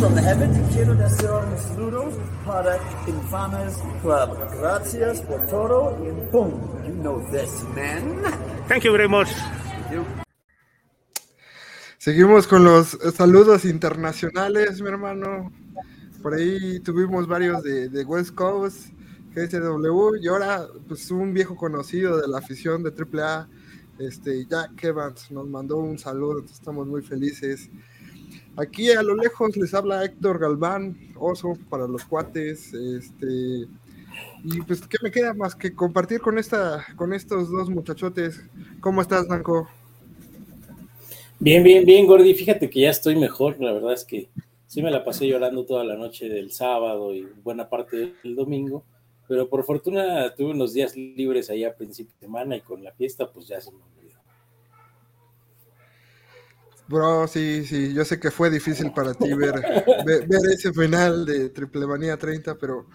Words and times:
from 0.00 0.16
y 0.16 0.74
quiero 0.74 0.94
desear 0.94 1.46
mis 1.48 1.60
saludos 1.60 2.14
para 2.46 2.78
Infames 3.06 3.74
Club. 4.00 4.30
Gracias 4.58 5.20
por 5.20 5.46
todo 5.46 5.94
y 6.02 6.32
boom, 6.32 6.52
you 6.86 6.94
know 7.02 7.20
this, 7.30 7.62
man. 7.74 8.22
Thank 8.66 8.84
you 8.84 8.92
very 8.92 9.08
much. 9.08 9.28
Seguimos 11.98 12.46
con 12.46 12.64
los 12.64 12.98
saludos 13.14 13.66
internacionales, 13.66 14.80
mi 14.80 14.88
hermano. 14.88 15.52
Por 16.22 16.32
ahí 16.32 16.80
tuvimos 16.80 17.26
varios 17.26 17.62
de, 17.62 17.90
de 17.90 18.04
West 18.04 18.34
Coast, 18.34 18.88
GSW, 19.34 20.16
y 20.22 20.28
ahora 20.28 20.66
pues 20.88 21.10
un 21.10 21.34
viejo 21.34 21.56
conocido 21.56 22.18
de 22.18 22.26
la 22.26 22.38
afición 22.38 22.82
de 22.82 22.90
AAA, 22.90 23.48
este, 23.98 24.46
Jack 24.46 24.82
Evans, 24.82 25.30
nos 25.30 25.46
mandó 25.46 25.76
un 25.76 25.98
saludo, 25.98 26.42
estamos 26.50 26.86
muy 26.86 27.02
felices. 27.02 27.68
Aquí 28.56 28.90
a 28.90 29.02
lo 29.02 29.14
lejos 29.14 29.56
les 29.56 29.72
habla 29.74 30.04
Héctor 30.04 30.38
Galván, 30.38 30.96
oso 31.16 31.56
para 31.68 31.86
los 31.86 32.04
cuates, 32.04 32.74
este, 32.74 33.68
y 34.44 34.60
pues 34.66 34.86
qué 34.86 34.98
me 35.02 35.10
queda 35.10 35.34
más 35.34 35.54
que 35.54 35.74
compartir 35.74 36.20
con 36.20 36.38
esta, 36.38 36.84
con 36.96 37.12
estos 37.12 37.50
dos 37.50 37.70
muchachotes. 37.70 38.42
¿Cómo 38.80 39.02
estás, 39.02 39.28
Nanco? 39.28 39.68
Bien, 41.38 41.62
bien, 41.62 41.84
bien, 41.84 42.06
Gordy. 42.06 42.34
Fíjate 42.34 42.68
que 42.68 42.80
ya 42.80 42.90
estoy 42.90 43.16
mejor. 43.16 43.60
La 43.60 43.72
verdad 43.72 43.92
es 43.92 44.04
que 44.04 44.28
sí 44.66 44.82
me 44.82 44.90
la 44.90 45.04
pasé 45.04 45.26
llorando 45.26 45.64
toda 45.64 45.84
la 45.84 45.96
noche 45.96 46.28
del 46.28 46.50
sábado 46.50 47.14
y 47.14 47.26
buena 47.42 47.68
parte 47.68 48.14
del 48.22 48.34
domingo. 48.34 48.84
Pero 49.28 49.48
por 49.48 49.64
fortuna 49.64 50.34
tuve 50.34 50.50
unos 50.50 50.72
días 50.74 50.96
libres 50.96 51.50
ahí 51.50 51.64
a 51.64 51.74
principio 51.74 52.12
de 52.14 52.26
semana 52.26 52.56
y 52.56 52.60
con 52.60 52.82
la 52.82 52.92
fiesta, 52.92 53.30
pues 53.30 53.46
ya 53.46 53.60
se 53.60 53.70
me. 53.70 53.99
Bro, 56.90 57.28
sí, 57.28 57.64
sí, 57.66 57.94
yo 57.94 58.04
sé 58.04 58.18
que 58.18 58.32
fue 58.32 58.50
difícil 58.50 58.92
para 58.92 59.14
ti 59.14 59.32
ver, 59.32 59.54
ver, 60.04 60.26
ver 60.26 60.40
ese 60.52 60.72
final 60.72 61.24
de 61.24 61.50
Triple 61.50 61.86
Manía 61.86 62.16
30, 62.16 62.56
pero, 62.56 62.88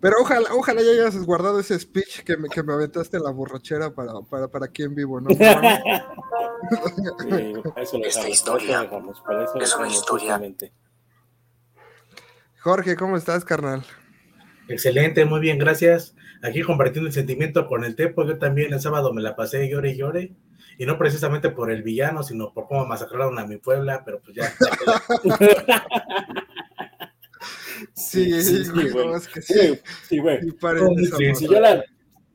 pero 0.00 0.18
ojalá, 0.20 0.48
ojalá 0.52 0.80
ya 0.82 0.92
hayas 0.92 1.16
guardado 1.26 1.58
ese 1.58 1.76
speech 1.80 2.22
que 2.22 2.36
me, 2.36 2.48
que 2.48 2.62
me 2.62 2.72
aventaste 2.72 3.16
en 3.16 3.24
la 3.24 3.32
borrachera 3.32 3.92
para, 3.92 4.12
para, 4.30 4.46
para 4.46 4.66
aquí 4.66 4.84
en 4.84 4.94
vivo, 4.94 5.20
¿no? 5.20 5.30
Sí, 7.28 7.52
eso 7.76 7.98
lo 7.98 8.04
Esta 8.04 8.28
historia 8.28 8.88
para 8.88 8.98
eso 9.00 9.02
lo 9.02 9.02
dejamos, 9.02 9.20
para 9.22 9.44
eso 9.44 9.58
lo 9.58 9.64
es 9.64 9.74
una 9.74 9.88
historia. 9.88 10.26
justamente. 10.34 10.72
Jorge, 12.60 12.94
¿cómo 12.94 13.16
estás, 13.16 13.44
carnal? 13.44 13.84
Excelente, 14.68 15.24
muy 15.24 15.40
bien, 15.40 15.58
gracias. 15.58 16.14
Aquí 16.40 16.62
compartiendo 16.62 17.08
el 17.08 17.12
sentimiento 17.12 17.66
con 17.66 17.82
el 17.82 17.96
Tepo, 17.96 18.24
yo 18.24 18.38
también 18.38 18.72
el 18.72 18.80
sábado 18.80 19.12
me 19.12 19.22
la 19.22 19.34
pasé 19.34 19.68
llore 19.68 19.90
y 19.90 19.96
llore, 19.96 20.36
y 20.78 20.86
no 20.86 20.98
precisamente 20.98 21.50
por 21.50 21.70
el 21.70 21.82
villano, 21.82 22.22
sino 22.22 22.52
por 22.52 22.66
cómo 22.66 22.86
masacraron 22.86 23.38
a 23.38 23.46
mi 23.46 23.58
Puebla, 23.58 24.02
pero 24.04 24.20
pues 24.20 24.36
ya. 24.36 24.52
Sí, 27.94 28.42
sí, 28.42 28.64
sí, 28.64 28.70
güey, 28.70 28.90
güey. 28.90 29.06
no, 29.06 29.16
es 29.16 29.28
que 29.28 29.42
sí. 29.42 29.78
Sí, 30.08 30.18
güey. 30.18 30.40
sí. 30.40 31.34
Si 31.34 31.48
yo 31.48 31.60
la, 31.60 31.84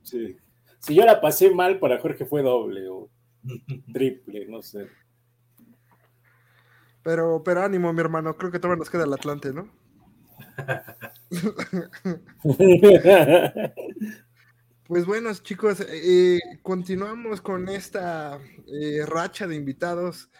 sí. 0.04 0.38
si 0.80 0.96
yo 0.96 1.06
la 1.06 1.22
pasé 1.22 1.52
mal, 1.52 1.80
para 1.80 2.00
Jorge 2.00 2.26
fue 2.26 2.42
doble 2.42 2.88
o 2.90 3.10
triple, 3.94 4.46
no 4.48 4.62
sé. 4.62 4.88
Pero, 7.04 7.42
pero 7.44 7.64
ánimo, 7.64 7.94
mi 7.94 8.02
hermano, 8.02 8.36
creo 8.36 8.52
que 8.52 8.60
todavía 8.60 8.80
nos 8.80 8.90
queda 8.90 9.06
el 9.06 9.14
Atlante, 9.14 9.54
¿no? 9.54 9.70
Pues 14.90 15.06
bueno, 15.06 15.32
chicos, 15.36 15.86
eh, 15.88 16.40
continuamos 16.64 17.42
con 17.42 17.70
esta 17.70 18.40
eh, 18.66 19.06
racha 19.06 19.46
de 19.46 19.56
invitados. 19.56 20.32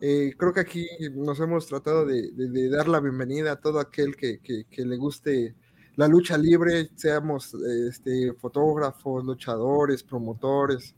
Eh, 0.00 0.32
creo 0.38 0.52
que 0.52 0.60
aquí 0.60 0.86
nos 1.12 1.40
hemos 1.40 1.66
tratado 1.66 2.06
de, 2.06 2.68
dar 2.70 2.86
la 2.86 3.00
bienvenida 3.00 3.50
a 3.50 3.60
todo 3.60 3.80
aquel 3.80 4.14
que, 4.14 4.38
le 4.76 4.96
guste 4.96 5.56
la 5.96 6.06
lucha 6.06 6.38
libre, 6.38 6.88
seamos 6.94 7.52
este, 7.88 8.32
fotógrafos, 8.34 9.24
luchadores, 9.24 10.04
promotores 10.04 10.94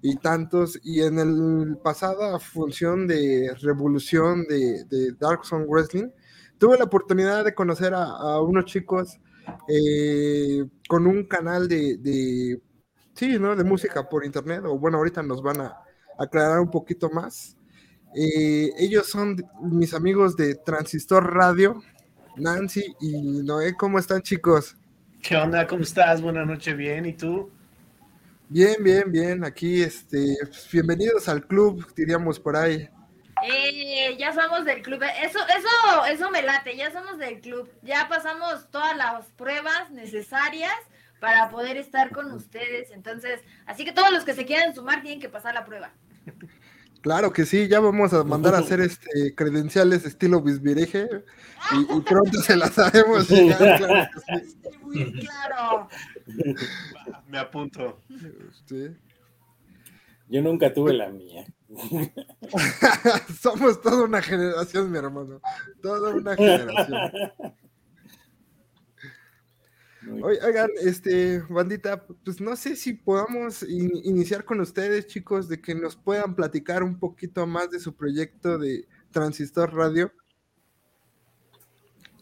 y 0.00 0.16
tantos. 0.16 0.80
Y 0.82 1.02
en 1.02 1.18
el 1.18 1.76
pasada 1.84 2.38
función 2.38 3.06
de 3.06 3.54
revolución 3.60 4.46
de, 4.48 4.84
de 4.84 5.12
Dark 5.20 5.44
Zone 5.44 5.66
Wrestling, 5.66 6.08
tuve 6.56 6.78
la 6.78 6.84
oportunidad 6.84 7.44
de 7.44 7.54
conocer 7.54 7.92
a 7.92 8.40
unos 8.40 8.64
chicos 8.64 9.20
eh, 9.68 10.64
con 10.88 11.06
un 11.06 11.24
canal 11.24 11.68
de, 11.68 11.96
de, 11.98 12.60
sí, 13.14 13.38
¿no? 13.38 13.54
de 13.56 13.64
música 13.64 14.08
por 14.08 14.24
internet, 14.24 14.62
o 14.64 14.78
bueno, 14.78 14.98
ahorita 14.98 15.22
nos 15.22 15.42
van 15.42 15.60
a 15.60 15.76
aclarar 16.18 16.60
un 16.60 16.70
poquito 16.70 17.10
más. 17.10 17.56
Eh, 18.14 18.70
ellos 18.78 19.08
son 19.08 19.36
mis 19.60 19.92
amigos 19.94 20.36
de 20.36 20.54
Transistor 20.54 21.34
Radio, 21.34 21.82
Nancy 22.36 22.84
y 23.00 23.42
Noé, 23.42 23.74
¿cómo 23.74 23.98
están 23.98 24.22
chicos? 24.22 24.76
¿Qué 25.22 25.36
onda? 25.36 25.66
¿Cómo 25.66 25.82
estás? 25.82 26.22
Buenas 26.22 26.46
noches, 26.46 26.76
bien. 26.76 27.04
¿Y 27.06 27.12
tú? 27.12 27.50
Bien, 28.48 28.76
bien, 28.82 29.12
bien, 29.12 29.44
aquí, 29.44 29.82
este, 29.82 30.36
pues, 30.40 30.68
bienvenidos 30.72 31.28
al 31.28 31.46
club, 31.46 31.84
diríamos 31.94 32.40
por 32.40 32.56
ahí. 32.56 32.88
Eh, 33.44 34.16
ya 34.18 34.32
somos 34.32 34.64
del 34.64 34.82
club. 34.82 35.02
Eso, 35.22 35.38
eso, 35.48 36.06
eso 36.06 36.30
me 36.30 36.42
late. 36.42 36.76
Ya 36.76 36.92
somos 36.92 37.18
del 37.18 37.40
club. 37.40 37.70
Ya 37.82 38.08
pasamos 38.08 38.70
todas 38.70 38.96
las 38.96 39.26
pruebas 39.32 39.90
necesarias 39.90 40.74
para 41.20 41.50
poder 41.50 41.76
estar 41.76 42.10
con 42.10 42.30
ustedes. 42.32 42.90
Entonces, 42.90 43.40
así 43.66 43.84
que 43.84 43.92
todos 43.92 44.10
los 44.10 44.24
que 44.24 44.34
se 44.34 44.46
quieran 44.46 44.74
sumar 44.74 45.02
tienen 45.02 45.20
que 45.20 45.28
pasar 45.28 45.54
la 45.54 45.64
prueba. 45.64 45.92
Claro 47.00 47.32
que 47.32 47.46
sí, 47.46 47.68
ya 47.68 47.78
vamos 47.78 48.12
a 48.12 48.24
mandar 48.24 48.54
a 48.54 48.58
hacer 48.58 48.80
este 48.80 49.34
credenciales 49.34 50.04
estilo 50.04 50.42
bisbireje 50.42 51.08
y, 51.72 51.96
y 51.96 52.00
pronto 52.00 52.42
se 52.42 52.56
las 52.56 52.76
haremos 52.76 53.26
claro. 53.56 54.08
Sí, 54.26 54.78
muy 54.82 55.12
claro. 55.12 55.88
Me 57.28 57.38
apunto. 57.38 58.00
Sí. 58.66 58.88
Yo 60.28 60.42
nunca 60.42 60.72
tuve 60.72 60.92
la 60.92 61.08
mía. 61.08 61.46
Somos 63.40 63.80
toda 63.82 64.04
una 64.04 64.22
generación, 64.22 64.90
mi 64.90 64.98
hermano. 64.98 65.40
Toda 65.82 66.14
una 66.14 66.34
generación. 66.34 67.12
Oigan, 70.22 70.70
este, 70.80 71.40
bandita, 71.50 72.06
pues 72.06 72.40
no 72.40 72.56
sé 72.56 72.76
si 72.76 72.94
podamos 72.94 73.62
in- 73.62 74.00
iniciar 74.04 74.44
con 74.44 74.60
ustedes, 74.60 75.06
chicos, 75.06 75.48
de 75.48 75.60
que 75.60 75.74
nos 75.74 75.96
puedan 75.96 76.34
platicar 76.34 76.82
un 76.82 76.98
poquito 76.98 77.46
más 77.46 77.70
de 77.70 77.78
su 77.78 77.94
proyecto 77.94 78.56
de 78.56 78.88
Transistor 79.10 79.74
Radio. 79.74 80.10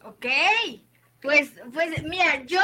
Ok. 0.03 0.25
Pues, 1.21 1.51
pues, 1.73 2.03
mira, 2.03 2.43
yo, 2.45 2.59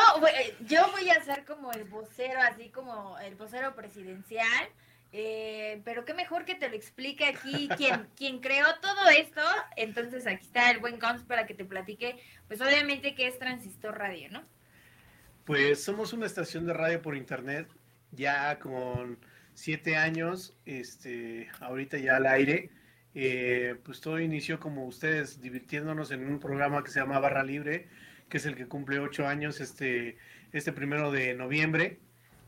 yo 0.68 0.92
voy 0.92 1.10
a 1.10 1.24
ser 1.24 1.46
como 1.46 1.72
el 1.72 1.86
vocero, 1.86 2.40
así 2.42 2.70
como 2.70 3.18
el 3.20 3.36
vocero 3.36 3.74
presidencial. 3.76 4.68
Eh, 5.14 5.82
pero 5.86 6.04
qué 6.06 6.14
mejor 6.14 6.44
que 6.44 6.56
te 6.56 6.68
lo 6.68 6.76
explique 6.76 7.26
aquí 7.26 7.70
quien, 7.78 8.08
quien 8.18 8.40
creó 8.40 8.66
todo 8.82 9.08
esto. 9.10 9.42
Entonces 9.78 10.28
aquí 10.28 10.46
está 10.46 10.72
el 10.72 10.80
buen 10.80 11.00
Cons 11.00 11.24
para 11.24 11.46
que 11.46 11.54
te 11.54 11.64
platique, 11.64 12.18
pues 12.48 12.60
obviamente 12.60 13.16
que 13.16 13.28
es 13.28 13.40
Transistor 13.40 13.98
Radio, 13.98 14.30
¿no? 14.32 14.44
Pues 15.46 15.84
somos 15.84 16.14
una 16.14 16.26
estación 16.26 16.66
de 16.66 16.74
radio 16.74 17.02
por 17.02 17.16
internet, 17.16 17.68
ya 18.12 18.58
con 18.60 19.20
siete 19.54 19.96
años, 19.98 20.56
este, 20.66 21.50
ahorita 21.60 21.98
ya 21.98 22.16
al 22.18 22.26
aire. 22.26 22.70
Eh, 23.16 23.76
pues 23.84 24.02
todo 24.02 24.20
inició 24.20 24.60
como 24.60 24.88
ustedes, 24.88 25.40
divirtiéndonos 25.42 26.10
en 26.12 26.26
un 26.26 26.40
programa 26.40 26.84
que 26.84 26.90
se 26.90 27.00
llama 27.00 27.20
Barra 27.20 27.44
Libre, 27.44 27.88
que 28.30 28.38
es 28.38 28.46
el 28.48 28.56
que 28.56 28.66
cumple 28.68 28.98
ocho 29.00 29.28
años 29.28 29.62
este, 29.62 30.18
este 30.52 30.72
primero 30.72 31.12
de 31.12 31.36
noviembre, 31.36 32.00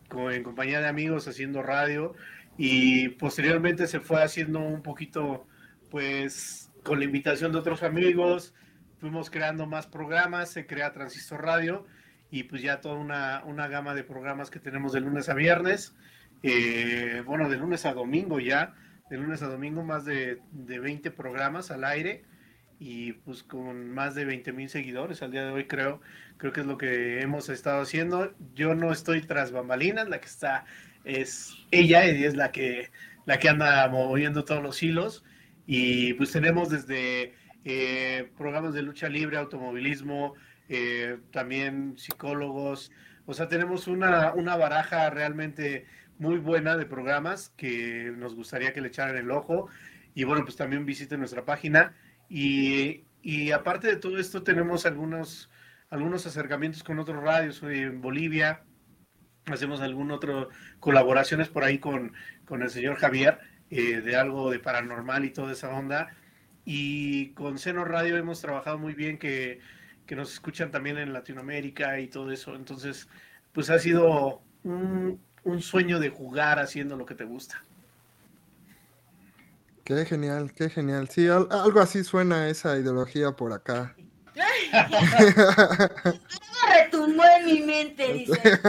con- 0.10 0.32
en 0.34 0.42
compañía 0.42 0.80
de 0.82 0.88
amigos 0.88 1.28
haciendo 1.28 1.62
radio. 1.62 2.16
Y 2.58 3.10
posteriormente 3.10 3.88
se 3.88 4.00
fue 4.00 4.24
haciendo 4.24 4.60
un 4.60 4.82
poquito, 4.82 5.48
pues, 5.90 6.72
con 6.84 7.00
la 7.00 7.06
invitación 7.06 7.52
de 7.52 7.58
otros 7.58 7.84
amigos, 7.84 8.54
fuimos 9.00 9.30
creando 9.30 9.66
más 9.66 9.88
programas, 9.88 10.50
se 10.52 10.66
crea 10.66 10.94
Transistor 10.94 11.44
Radio 11.44 11.86
y 12.32 12.44
pues 12.44 12.62
ya 12.62 12.82
toda 12.82 12.96
una, 12.96 13.44
una 13.46 13.68
gama 13.68 13.94
de 13.94 14.04
programas 14.04 14.50
que 14.50 14.60
tenemos 14.60 14.94
de 14.94 15.02
lunes 15.02 15.30
a 15.30 15.34
viernes, 15.34 15.96
eh, 16.44 17.22
bueno, 17.26 17.50
de 17.50 17.58
lunes 17.58 17.86
a 17.86 17.94
domingo 17.94 18.40
ya, 18.40 18.74
de 19.10 19.18
lunes 19.18 19.42
a 19.42 19.48
domingo 19.48 19.84
más 19.84 20.06
de, 20.06 20.42
de 20.52 20.80
20 20.80 21.12
programas 21.12 21.72
al 21.72 21.84
aire 21.84 22.24
y 22.80 23.14
pues 23.14 23.44
con 23.44 23.92
más 23.92 24.16
de 24.16 24.26
20 24.26 24.52
mil 24.54 24.70
seguidores 24.70 25.22
al 25.22 25.32
día 25.32 25.46
de 25.46 25.52
hoy 25.52 25.66
creo, 25.66 26.02
creo 26.38 26.52
que 26.52 26.62
es 26.62 26.66
lo 26.68 26.78
que 26.78 27.22
hemos 27.22 27.50
estado 27.50 27.82
haciendo. 27.82 28.34
Yo 28.54 28.76
no 28.76 28.92
estoy 28.92 29.22
tras 29.22 29.52
bambalinas, 29.52 30.10
la 30.10 30.20
que 30.20 30.28
está 30.28 30.66
es 31.06 31.56
ella 31.72 32.06
y 32.06 32.24
es 32.24 32.36
la 32.36 32.52
que, 32.52 32.92
la 33.26 33.40
que 33.40 33.50
anda 33.50 33.88
moviendo 33.90 34.46
todos 34.46 34.62
los 34.62 34.82
hilos. 34.84 35.24
Y 35.68 36.14
pues 36.16 36.32
tenemos 36.32 36.70
desde 36.70 37.34
eh, 37.64 38.32
programas 38.38 38.74
de 38.74 38.84
lucha 38.84 39.10
libre, 39.10 39.38
automovilismo, 39.38 40.34
eh, 40.70 41.18
también 41.32 41.96
psicólogos, 41.98 42.92
o 43.26 43.34
sea, 43.34 43.48
tenemos 43.48 43.88
una, 43.88 44.34
una 44.34 44.56
baraja 44.56 45.10
realmente 45.10 45.86
muy 46.20 46.38
buena 46.38 46.78
de 46.78 46.86
programas 46.86 47.50
que 47.58 48.14
nos 48.16 48.36
gustaría 48.36 48.72
que 48.74 48.82
le 48.82 48.90
echaran 48.90 49.18
el 49.18 49.32
ojo. 49.32 49.68
Y 50.14 50.24
bueno, 50.24 50.44
pues 50.44 50.56
también 50.56 50.86
visiten 50.86 51.20
nuestra 51.20 51.44
página. 51.44 51.96
Y, 52.30 53.06
y 53.22 53.52
aparte 53.52 53.88
de 53.88 53.96
todo 53.98 54.20
esto, 54.20 54.44
tenemos 54.44 54.86
algunos, 54.86 55.50
algunos 55.90 56.26
acercamientos 56.28 56.84
con 56.84 57.00
otros 57.00 57.22
radios 57.22 57.62
en 57.64 58.02
Bolivia. 58.02 58.64
Hacemos 59.48 59.82
algún 59.82 60.12
otro 60.12 60.50
colaboraciones 60.80 61.50
por 61.50 61.64
ahí 61.64 61.78
con, 61.80 62.14
con 62.46 62.64
el 62.64 62.70
señor 62.70 62.96
Javier 62.98 63.40
eh, 63.70 64.02
de 64.02 64.16
algo 64.16 64.50
de 64.52 64.60
paranormal 64.60 65.24
y 65.26 65.30
toda 65.32 65.52
esa 65.54 65.70
onda. 65.70 66.16
Y 66.66 67.28
con 67.34 67.60
Seno 67.60 67.86
Radio 67.86 68.18
hemos 68.18 68.42
trabajado 68.42 68.78
muy 68.80 68.94
bien, 68.96 69.20
que, 69.20 69.60
que 70.08 70.16
nos 70.16 70.34
escuchan 70.34 70.72
también 70.72 70.98
en 70.98 71.14
Latinoamérica 71.14 72.00
y 72.00 72.08
todo 72.08 72.32
eso. 72.32 72.56
Entonces, 72.56 73.08
pues 73.54 73.70
ha 73.70 73.78
sido 73.78 74.42
un, 74.64 75.22
un 75.44 75.62
sueño 75.62 76.00
de 76.00 76.10
jugar 76.10 76.58
haciendo 76.60 76.96
lo 76.98 77.06
que 77.06 77.14
te 77.14 77.24
gusta. 77.24 77.64
Qué 79.84 80.04
genial, 80.06 80.52
qué 80.56 80.72
genial. 80.72 81.08
Sí, 81.10 81.28
al- 81.28 81.48
algo 81.52 81.80
así 81.80 82.04
suena 82.04 82.50
esa 82.50 82.78
ideología 82.80 83.34
por 83.34 83.54
acá. 83.54 83.96
Retumbó 86.84 87.24
en 87.40 87.46
mi 87.46 87.62
mente, 87.62 88.14
dice. 88.14 88.60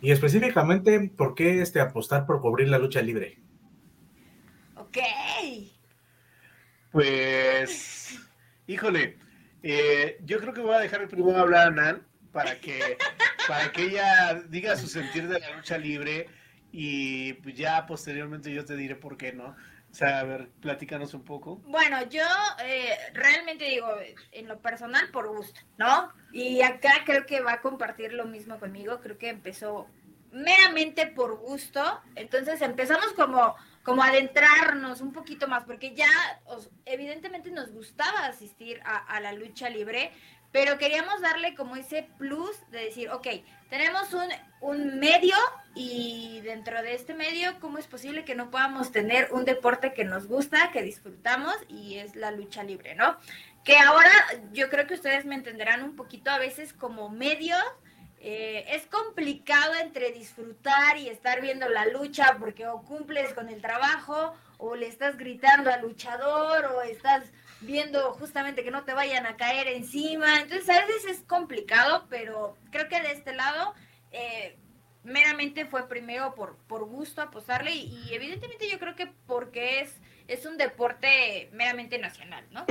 Y 0.00 0.12
específicamente, 0.12 1.10
¿por 1.16 1.34
qué 1.34 1.60
este 1.60 1.80
apostar 1.80 2.24
por 2.26 2.40
cubrir 2.40 2.68
la 2.68 2.78
lucha 2.78 3.02
libre? 3.02 3.38
Ok. 4.76 4.98
Pues, 6.92 8.18
híjole, 8.66 9.18
eh, 9.62 10.18
yo 10.24 10.38
creo 10.38 10.54
que 10.54 10.60
voy 10.60 10.74
a 10.74 10.80
dejar 10.80 11.06
primero 11.08 11.36
hablar 11.36 11.68
a 11.68 11.70
Nan 11.70 12.06
para 12.32 12.60
que, 12.60 12.96
para 13.48 13.72
que 13.72 13.82
ella 13.82 14.42
diga 14.48 14.76
su 14.76 14.86
sentir 14.86 15.28
de 15.28 15.40
la 15.40 15.56
lucha 15.56 15.76
libre 15.76 16.28
y 16.70 17.34
pues 17.34 17.56
ya 17.56 17.86
posteriormente 17.86 18.52
yo 18.52 18.64
te 18.64 18.76
diré 18.76 18.94
por 18.94 19.16
qué 19.16 19.32
no. 19.32 19.56
Sea, 19.98 20.20
a 20.20 20.22
ver, 20.22 20.48
platícanos 20.60 21.12
un 21.12 21.24
poco. 21.24 21.56
Bueno, 21.66 22.00
yo 22.08 22.22
eh, 22.64 22.96
realmente 23.14 23.64
digo, 23.64 23.88
en 24.30 24.46
lo 24.46 24.60
personal, 24.60 25.10
por 25.10 25.26
gusto, 25.26 25.60
¿no? 25.76 26.12
Y 26.32 26.62
acá 26.62 27.02
creo 27.04 27.26
que 27.26 27.40
va 27.40 27.54
a 27.54 27.60
compartir 27.60 28.12
lo 28.12 28.24
mismo 28.24 28.60
conmigo. 28.60 29.00
Creo 29.00 29.18
que 29.18 29.28
empezó 29.28 29.88
meramente 30.30 31.08
por 31.08 31.36
gusto. 31.40 31.82
Entonces 32.14 32.62
empezamos 32.62 33.12
como, 33.14 33.56
como 33.82 34.04
adentrarnos 34.04 35.00
un 35.00 35.12
poquito 35.12 35.48
más, 35.48 35.64
porque 35.64 35.92
ya 35.96 36.06
os- 36.44 36.70
evidentemente 36.84 37.50
nos 37.50 37.72
gustaba 37.72 38.26
asistir 38.26 38.80
a 38.84 39.18
la 39.18 39.32
lucha 39.32 39.68
libre, 39.68 40.12
pero 40.50 40.78
queríamos 40.78 41.20
darle 41.20 41.54
como 41.54 41.76
ese 41.76 42.08
plus 42.18 42.56
de 42.70 42.84
decir, 42.84 43.10
ok, 43.10 43.26
tenemos 43.68 44.12
un, 44.14 44.28
un 44.60 44.98
medio 44.98 45.36
y 45.74 46.40
dentro 46.42 46.82
de 46.82 46.94
este 46.94 47.14
medio, 47.14 47.60
¿cómo 47.60 47.78
es 47.78 47.86
posible 47.86 48.24
que 48.24 48.34
no 48.34 48.50
podamos 48.50 48.90
tener 48.90 49.28
un 49.32 49.44
deporte 49.44 49.92
que 49.92 50.04
nos 50.04 50.26
gusta, 50.26 50.70
que 50.72 50.82
disfrutamos 50.82 51.54
y 51.68 51.98
es 51.98 52.16
la 52.16 52.30
lucha 52.30 52.62
libre, 52.64 52.94
¿no? 52.94 53.16
Que 53.64 53.76
ahora 53.76 54.10
yo 54.52 54.70
creo 54.70 54.86
que 54.86 54.94
ustedes 54.94 55.26
me 55.26 55.34
entenderán 55.34 55.82
un 55.82 55.96
poquito 55.96 56.30
a 56.30 56.38
veces 56.38 56.72
como 56.72 57.10
medios. 57.10 57.62
eh, 58.20 58.64
es 58.74 58.86
complicado 58.86 59.74
entre 59.80 60.10
disfrutar 60.12 60.96
y 60.98 61.08
estar 61.08 61.40
viendo 61.40 61.68
la 61.68 61.86
lucha 61.86 62.36
porque 62.38 62.66
o 62.66 62.82
cumples 62.82 63.32
con 63.32 63.48
el 63.48 63.60
trabajo 63.60 64.34
o 64.56 64.74
le 64.74 64.88
estás 64.88 65.16
gritando 65.16 65.70
al 65.70 65.82
luchador 65.82 66.66
o 66.66 66.82
estás 66.82 67.22
viendo 67.60 68.12
justamente 68.14 68.62
que 68.62 68.70
no 68.70 68.84
te 68.84 68.94
vayan 68.94 69.26
a 69.26 69.36
caer 69.36 69.68
encima. 69.68 70.40
Entonces 70.40 70.68
a 70.68 70.86
veces 70.86 71.04
es 71.10 71.20
complicado, 71.24 72.06
pero 72.08 72.56
creo 72.70 72.88
que 72.88 73.00
de 73.00 73.12
este 73.12 73.34
lado 73.34 73.74
eh, 74.12 74.56
meramente 75.04 75.64
fue 75.66 75.88
primero 75.88 76.34
por, 76.34 76.56
por 76.68 76.84
gusto 76.84 77.22
apostarle 77.22 77.72
y, 77.72 78.06
y 78.08 78.14
evidentemente 78.14 78.68
yo 78.70 78.78
creo 78.78 78.94
que 78.94 79.12
porque 79.26 79.80
es, 79.80 80.00
es 80.28 80.46
un 80.46 80.56
deporte 80.56 81.50
meramente 81.52 81.98
nacional, 81.98 82.44
¿no? 82.50 82.64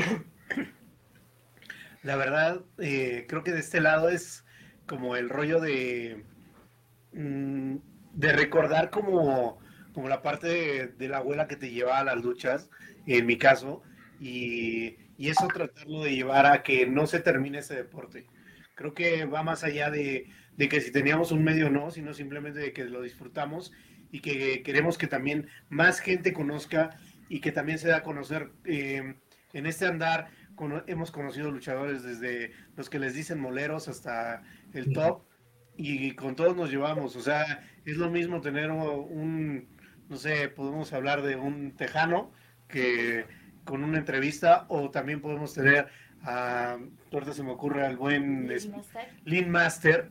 La 2.04 2.16
verdad, 2.16 2.62
eh, 2.78 3.26
creo 3.28 3.44
que 3.44 3.52
de 3.52 3.60
este 3.60 3.82
lado 3.82 4.10
es 4.10 4.46
como 4.88 5.16
el 5.16 5.30
rollo 5.30 5.60
de, 5.60 6.24
mm, 7.12 7.76
de 8.14 8.32
recordar 8.32 8.90
como, 8.92 9.60
como 9.94 10.08
la 10.08 10.22
parte 10.22 10.48
de, 10.48 10.88
de 10.88 11.08
la 11.10 11.18
abuela 11.18 11.48
que 11.48 11.58
te 11.58 11.72
llevaba 11.72 12.00
a 12.00 12.04
las 12.06 12.24
luchas, 12.24 12.70
en 13.08 13.26
mi 13.26 13.38
caso, 13.38 13.84
y, 14.20 14.96
y 15.18 15.30
eso 15.30 15.48
tratarlo 15.48 16.04
de 16.04 16.16
llevar 16.16 16.46
a 16.46 16.64
que 16.64 16.88
no 16.88 17.08
se 17.08 17.20
termine 17.20 17.60
ese 17.60 17.76
deporte. 17.76 18.26
Creo 18.76 18.94
que 18.94 19.26
va 19.26 19.44
más 19.44 19.64
allá 19.64 19.90
de, 19.90 20.28
de 20.56 20.70
que 20.70 20.82
si 20.82 20.92
teníamos 20.92 21.32
un 21.32 21.44
medio 21.44 21.68
o 21.68 21.70
no, 21.70 21.92
sino 21.92 22.14
simplemente 22.14 22.60
de 22.60 22.74
que 22.74 22.86
lo 22.86 23.02
disfrutamos 23.02 23.72
y 24.12 24.20
que 24.22 24.62
queremos 24.64 24.98
que 24.98 25.08
también 25.08 25.48
más 25.70 26.00
gente 26.00 26.34
conozca 26.34 26.98
y 27.30 27.42
que 27.42 27.52
también 27.52 27.80
se 27.80 27.90
da 27.90 27.98
a 27.98 28.04
conocer 28.04 28.52
eh, 28.66 29.16
en 29.54 29.66
este 29.66 29.86
andar 29.86 30.30
cono- 30.56 30.84
hemos 30.88 31.12
conocido 31.12 31.52
luchadores 31.52 32.04
desde 32.04 32.52
los 32.76 32.90
que 32.90 33.00
les 33.00 33.14
dicen 33.16 33.40
moleros 33.40 33.88
hasta 33.88 34.44
el 34.74 34.94
top 34.94 35.24
y 35.76 36.12
con 36.16 36.36
todos 36.36 36.56
nos 36.56 36.70
llevamos. 36.72 37.16
O 37.16 37.22
sea, 37.22 37.68
es 37.86 37.98
lo 37.98 38.10
mismo 38.10 38.42
tener 38.42 38.72
un, 38.72 39.68
no 40.08 40.18
sé, 40.18 40.50
podemos 40.50 40.94
hablar 40.94 41.22
de 41.22 41.36
un 41.36 41.76
tejano 41.76 42.32
que 42.68 43.26
con 43.68 43.84
una 43.84 44.00
entrevista 44.00 44.66
o 44.70 44.90
también 44.90 45.22
podemos 45.22 45.54
tener 45.54 45.88
a, 46.24 46.78
ahorita 47.12 47.34
se 47.34 47.44
me 47.44 47.52
ocurre 47.52 47.86
al 47.86 47.98
buen 47.98 48.50
Lin 49.26 49.50
Master, 49.52 50.10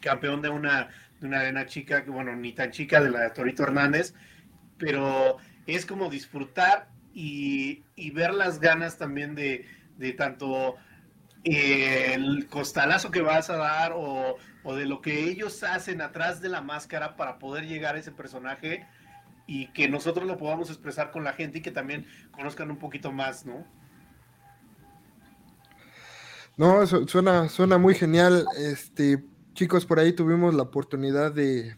campeón 0.00 0.42
de 0.42 0.50
una, 0.50 0.88
de 1.18 1.26
una 1.26 1.40
arena 1.40 1.66
chica, 1.66 2.04
que 2.04 2.10
bueno, 2.10 2.36
ni 2.36 2.52
tan 2.52 2.70
chica, 2.70 3.00
de 3.00 3.10
la 3.10 3.22
de 3.22 3.30
Torito 3.30 3.64
Hernández, 3.64 4.14
pero 4.78 5.38
es 5.66 5.84
como 5.86 6.08
disfrutar 6.10 6.88
y, 7.12 7.82
y 7.96 8.10
ver 8.10 8.32
las 8.34 8.60
ganas 8.60 8.98
también 8.98 9.34
de, 9.34 9.66
de 9.96 10.12
tanto 10.12 10.76
eh, 11.44 12.12
el 12.14 12.46
costalazo 12.46 13.10
que 13.10 13.22
vas 13.22 13.50
a 13.50 13.56
dar 13.56 13.92
o, 13.94 14.36
o 14.62 14.74
de 14.76 14.84
lo 14.84 15.00
que 15.00 15.24
ellos 15.24 15.62
hacen 15.62 16.02
atrás 16.02 16.40
de 16.40 16.50
la 16.50 16.60
máscara 16.60 17.16
para 17.16 17.38
poder 17.38 17.66
llegar 17.66 17.96
a 17.96 17.98
ese 17.98 18.12
personaje 18.12 18.86
y 19.50 19.66
que 19.72 19.88
nosotros 19.88 20.28
lo 20.28 20.38
podamos 20.38 20.70
expresar 20.70 21.10
con 21.10 21.24
la 21.24 21.32
gente 21.32 21.58
y 21.58 21.60
que 21.60 21.72
también 21.72 22.06
conozcan 22.30 22.70
un 22.70 22.78
poquito 22.78 23.10
más, 23.10 23.44
¿no? 23.44 23.66
No, 26.56 26.86
su- 26.86 27.08
suena, 27.08 27.48
suena 27.48 27.76
muy 27.76 27.96
genial. 27.96 28.46
Este, 28.56 29.24
chicos, 29.54 29.84
por 29.84 29.98
ahí 29.98 30.12
tuvimos 30.12 30.54
la 30.54 30.62
oportunidad 30.62 31.32
de, 31.32 31.74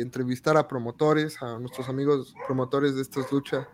entrevistar 0.00 0.56
a 0.56 0.68
promotores, 0.68 1.42
a 1.42 1.58
nuestros 1.58 1.88
amigos 1.90 2.34
promotores 2.46 2.94
de 2.94 3.02
estas 3.02 3.30
luchas, 3.30 3.66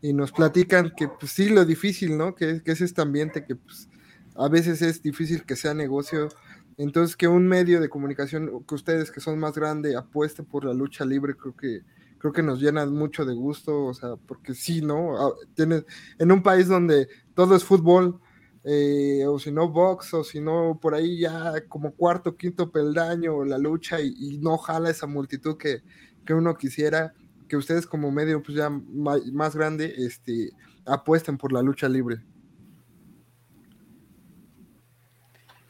y 0.00 0.12
nos 0.12 0.30
platican 0.30 0.92
que 0.96 1.08
pues 1.08 1.32
sí, 1.32 1.48
lo 1.48 1.64
difícil, 1.64 2.16
¿no? 2.16 2.36
Que, 2.36 2.62
que 2.62 2.70
es 2.70 2.80
este 2.80 3.02
ambiente 3.02 3.44
que 3.44 3.56
pues 3.56 3.88
a 4.36 4.48
veces 4.48 4.82
es 4.82 5.02
difícil 5.02 5.44
que 5.44 5.56
sea 5.56 5.74
negocio. 5.74 6.28
Entonces, 6.76 7.16
que 7.16 7.26
un 7.26 7.48
medio 7.48 7.80
de 7.80 7.88
comunicación, 7.88 8.64
que 8.64 8.74
ustedes 8.76 9.10
que 9.10 9.20
son 9.20 9.40
más 9.40 9.54
grandes, 9.54 9.96
apuesten 9.96 10.44
por 10.44 10.64
la 10.64 10.74
lucha 10.74 11.04
libre, 11.04 11.34
creo 11.34 11.56
que 11.56 11.82
creo 12.22 12.32
que 12.32 12.42
nos 12.44 12.60
llena 12.60 12.86
mucho 12.86 13.24
de 13.24 13.34
gusto, 13.34 13.86
o 13.86 13.94
sea, 13.94 14.14
porque 14.14 14.54
sí, 14.54 14.80
¿no? 14.80 15.18
Ah, 15.18 15.34
Tienes, 15.56 15.84
en 16.20 16.30
un 16.30 16.40
país 16.40 16.68
donde 16.68 17.08
todo 17.34 17.56
es 17.56 17.64
fútbol, 17.64 18.20
eh, 18.62 19.24
o 19.26 19.40
si 19.40 19.50
no 19.50 19.68
box, 19.68 20.14
o 20.14 20.22
si 20.22 20.40
no 20.40 20.78
por 20.80 20.94
ahí 20.94 21.18
ya 21.18 21.66
como 21.66 21.96
cuarto, 21.96 22.36
quinto 22.36 22.70
peldaño 22.70 23.44
la 23.44 23.58
lucha 23.58 24.00
y, 24.00 24.14
y 24.16 24.38
no 24.38 24.56
jala 24.56 24.90
esa 24.90 25.08
multitud 25.08 25.56
que, 25.58 25.82
que 26.24 26.32
uno 26.32 26.56
quisiera, 26.56 27.12
que 27.48 27.56
ustedes 27.56 27.88
como 27.88 28.12
medio 28.12 28.40
pues 28.40 28.56
ya 28.56 28.70
más 28.70 29.56
grande 29.56 29.92
este, 29.98 30.50
apuesten 30.86 31.36
por 31.36 31.52
la 31.52 31.60
lucha 31.60 31.88
libre. 31.88 32.22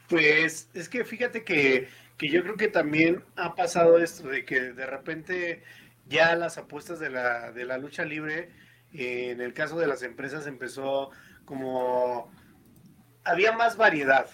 Pues 0.07 0.69
es 0.75 0.87
que 0.87 1.03
fíjate 1.03 1.43
que, 1.43 1.87
que 2.15 2.29
yo 2.29 2.43
creo 2.43 2.57
que 2.57 2.67
también 2.67 3.23
ha 3.37 3.55
pasado 3.55 3.97
esto 3.97 4.27
de 4.27 4.45
que 4.45 4.59
de 4.73 4.85
repente 4.85 5.63
ya 6.07 6.35
las 6.35 6.57
apuestas 6.57 6.99
de 6.99 7.09
la, 7.09 7.51
de 7.51 7.65
la 7.65 7.77
lucha 7.77 8.05
libre, 8.05 8.51
eh, 8.93 9.31
en 9.31 9.41
el 9.41 9.53
caso 9.53 9.77
de 9.79 9.87
las 9.87 10.03
empresas 10.03 10.47
empezó 10.47 11.11
como 11.45 12.31
había 13.23 13.51
más 13.53 13.77
variedad 13.77 14.27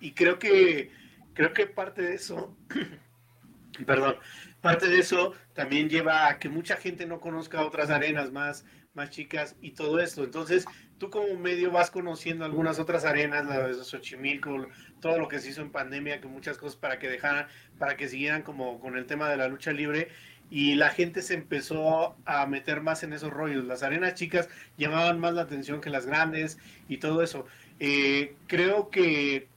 y 0.00 0.12
creo 0.12 0.38
que 0.38 0.90
creo 1.34 1.52
que 1.52 1.66
parte 1.66 2.02
de 2.02 2.14
eso 2.14 2.56
perdón 3.86 4.16
parte 4.60 4.88
de 4.88 4.98
eso 4.98 5.34
también 5.54 5.88
lleva 5.88 6.26
a 6.28 6.38
que 6.38 6.48
mucha 6.48 6.76
gente 6.76 7.06
no 7.06 7.20
conozca 7.20 7.64
otras 7.64 7.90
arenas 7.90 8.32
más 8.32 8.64
más 8.94 9.10
chicas 9.10 9.56
y 9.60 9.72
todo 9.72 10.00
esto. 10.00 10.24
Entonces 10.24 10.64
tú 10.98 11.10
como 11.10 11.34
medio 11.36 11.70
vas 11.70 11.90
conociendo 11.90 12.44
algunas 12.44 12.78
otras 12.78 13.04
arenas 13.04 13.46
la 13.46 13.66
de 13.66 13.74
Xochimilco 13.74 14.66
todo 15.00 15.18
lo 15.18 15.28
que 15.28 15.38
se 15.38 15.50
hizo 15.50 15.62
en 15.62 15.70
pandemia 15.70 16.20
que 16.20 16.28
muchas 16.28 16.58
cosas 16.58 16.76
para 16.76 16.98
que 16.98 17.08
dejaran 17.08 17.46
para 17.78 17.96
que 17.96 18.08
siguieran 18.08 18.42
como 18.42 18.80
con 18.80 18.96
el 18.96 19.06
tema 19.06 19.28
de 19.28 19.36
la 19.36 19.48
lucha 19.48 19.72
libre 19.72 20.08
y 20.50 20.74
la 20.74 20.90
gente 20.90 21.22
se 21.22 21.34
empezó 21.34 22.16
a 22.24 22.46
meter 22.46 22.80
más 22.80 23.04
en 23.04 23.12
esos 23.12 23.32
rollos. 23.32 23.64
Las 23.64 23.84
arenas 23.84 24.14
chicas 24.14 24.48
llamaban 24.76 25.20
más 25.20 25.34
la 25.34 25.42
atención 25.42 25.80
que 25.80 25.90
las 25.90 26.06
grandes 26.06 26.58
y 26.88 26.98
todo 26.98 27.22
eso. 27.22 27.46
Eh, 27.78 28.34
creo 28.48 28.90
que 28.90 29.48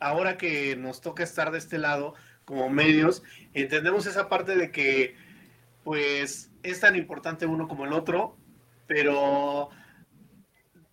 ahora 0.00 0.38
que 0.38 0.76
nos 0.76 1.02
toca 1.02 1.22
estar 1.22 1.50
de 1.52 1.58
este 1.58 1.78
lado 1.78 2.14
como 2.46 2.70
medios, 2.70 3.22
entendemos 3.52 4.06
esa 4.06 4.28
parte 4.28 4.56
de 4.56 4.70
que 4.70 5.14
pues 5.84 6.50
es 6.62 6.80
tan 6.80 6.96
importante 6.96 7.46
uno 7.46 7.68
como 7.68 7.84
el 7.84 7.92
otro, 7.92 8.36
pero 8.86 9.70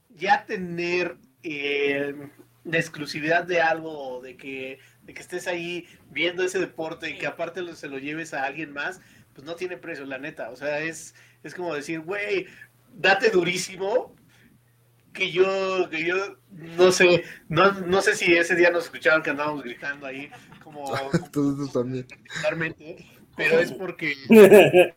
ya 0.10 0.46
tener 0.46 1.18
eh, 1.44 2.14
la 2.64 2.78
exclusividad 2.78 3.46
de 3.46 3.62
algo, 3.62 4.22
de 4.22 4.36
que, 4.36 4.80
de 5.04 5.14
que 5.14 5.22
estés 5.22 5.48
ahí 5.48 5.88
viendo 6.12 6.44
ese 6.44 6.60
deporte 6.60 7.10
y 7.10 7.18
que 7.18 7.28
aparte 7.28 7.62
se 7.76 7.88
lo 7.88 7.98
lleves 7.98 8.34
a 8.34 8.44
alguien 8.44 8.74
más, 8.74 9.02
pues 9.38 9.46
no 9.46 9.56
tiene 9.56 9.78
precio, 9.78 10.04
la 10.04 10.18
neta. 10.18 10.50
O 10.50 10.56
sea, 10.56 10.80
es, 10.80 11.14
es 11.44 11.54
como 11.54 11.76
decir, 11.76 12.00
güey, 12.00 12.48
date 12.96 13.30
durísimo. 13.30 14.16
Que 15.14 15.32
yo, 15.32 15.88
que 15.92 16.04
yo, 16.06 16.38
no 16.50 16.92
sé, 16.92 17.24
no, 17.48 17.72
no 17.72 18.02
sé 18.02 18.16
si 18.16 18.34
ese 18.34 18.56
día 18.56 18.72
nos 18.72 18.86
escucharon 18.86 19.22
que 19.22 19.30
andábamos 19.30 19.64
gritando 19.64 20.08
ahí, 20.08 20.32
como 20.64 20.92
Entonces 21.14 21.72
también. 21.72 22.08
particularmente, 22.08 23.06
pero 23.36 23.60
es 23.60 23.72
porque 23.74 24.16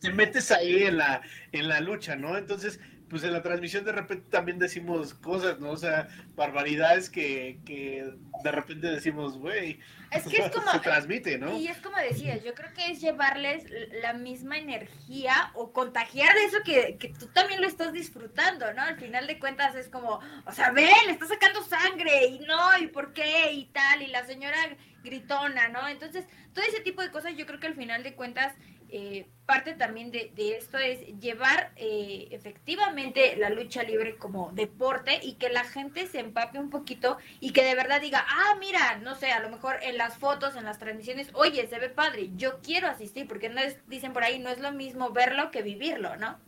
te 0.00 0.12
metes 0.12 0.50
ahí 0.50 0.84
en 0.84 0.98
la, 0.98 1.22
en 1.52 1.68
la 1.68 1.80
lucha, 1.80 2.16
¿no? 2.16 2.36
Entonces, 2.36 2.80
pues 3.10 3.24
en 3.24 3.32
la 3.32 3.42
transmisión 3.42 3.84
de 3.84 3.92
repente 3.92 4.30
también 4.30 4.58
decimos 4.58 5.14
cosas, 5.14 5.58
¿no? 5.58 5.70
O 5.70 5.76
sea, 5.76 6.08
barbaridades 6.36 7.10
que, 7.10 7.58
que 7.66 8.14
de 8.44 8.52
repente 8.52 8.86
decimos, 8.86 9.36
güey, 9.36 9.80
Es 10.12 10.22
que 10.22 10.36
es 10.44 10.50
como, 10.50 10.70
se 10.70 10.78
transmite, 10.78 11.36
¿no? 11.36 11.58
Y 11.58 11.66
es 11.66 11.78
como 11.78 11.96
decías, 11.98 12.42
yo 12.44 12.54
creo 12.54 12.72
que 12.72 12.92
es 12.92 13.00
llevarles 13.00 13.64
la 14.00 14.12
misma 14.12 14.58
energía 14.58 15.50
o 15.54 15.72
contagiar 15.72 16.32
de 16.34 16.44
eso 16.44 16.58
que, 16.64 16.96
que 16.98 17.08
tú 17.08 17.26
también 17.26 17.60
lo 17.60 17.66
estás 17.66 17.92
disfrutando, 17.92 18.72
¿no? 18.74 18.82
Al 18.82 18.96
final 18.96 19.26
de 19.26 19.40
cuentas 19.40 19.74
es 19.74 19.88
como, 19.88 20.20
o 20.46 20.52
sea, 20.52 20.70
ven, 20.70 20.88
le 21.06 21.12
está 21.12 21.26
sacando 21.26 21.62
sangre 21.64 22.26
y 22.26 22.38
no, 22.38 22.78
y 22.80 22.86
por 22.86 23.12
qué 23.12 23.52
y 23.52 23.66
tal, 23.66 24.02
y 24.02 24.06
la 24.06 24.24
señora 24.24 24.56
gritona, 25.02 25.68
¿no? 25.68 25.88
Entonces, 25.88 26.26
todo 26.54 26.64
ese 26.64 26.80
tipo 26.80 27.02
de 27.02 27.10
cosas 27.10 27.36
yo 27.36 27.44
creo 27.46 27.58
que 27.58 27.66
al 27.66 27.74
final 27.74 28.04
de 28.04 28.14
cuentas 28.14 28.54
eh, 28.92 29.30
parte 29.46 29.74
también 29.74 30.10
de, 30.10 30.32
esto 30.56 30.78
es 30.78 31.00
llevar 31.20 31.72
eh, 31.76 32.28
efectivamente 32.30 33.36
la 33.36 33.50
lucha 33.50 33.82
libre 33.82 34.16
como 34.16 34.52
deporte 34.52 35.18
y 35.22 35.34
que 35.34 35.48
la 35.48 35.64
gente 35.64 36.06
se 36.06 36.20
empape 36.20 36.58
un 36.58 36.70
poquito 36.70 37.18
y 37.40 37.52
que 37.52 37.64
de 37.64 37.74
verdad 37.74 38.00
diga, 38.00 38.24
ah, 38.28 38.56
mira, 38.60 38.98
no 38.98 39.14
sé, 39.14 39.32
a 39.32 39.40
lo 39.40 39.50
mejor 39.50 39.76
en 39.82 39.98
las 39.98 40.18
fotos, 40.18 40.56
en 40.56 40.64
las 40.64 40.78
transmisiones, 40.78 41.30
oye, 41.34 41.66
se 41.66 41.78
ve 41.78 41.88
padre, 41.88 42.30
yo 42.36 42.60
quiero 42.62 42.88
asistir, 42.88 43.26
porque 43.26 43.48
no 43.48 43.60
es, 43.60 43.76
dicen 43.88 44.12
por 44.12 44.22
ahí, 44.22 44.38
no 44.38 44.50
es 44.50 44.60
lo 44.60 44.72
mismo 44.72 45.10
verlo 45.10 45.50
que 45.50 45.62
vivirlo, 45.62 46.16
¿no? 46.16 46.38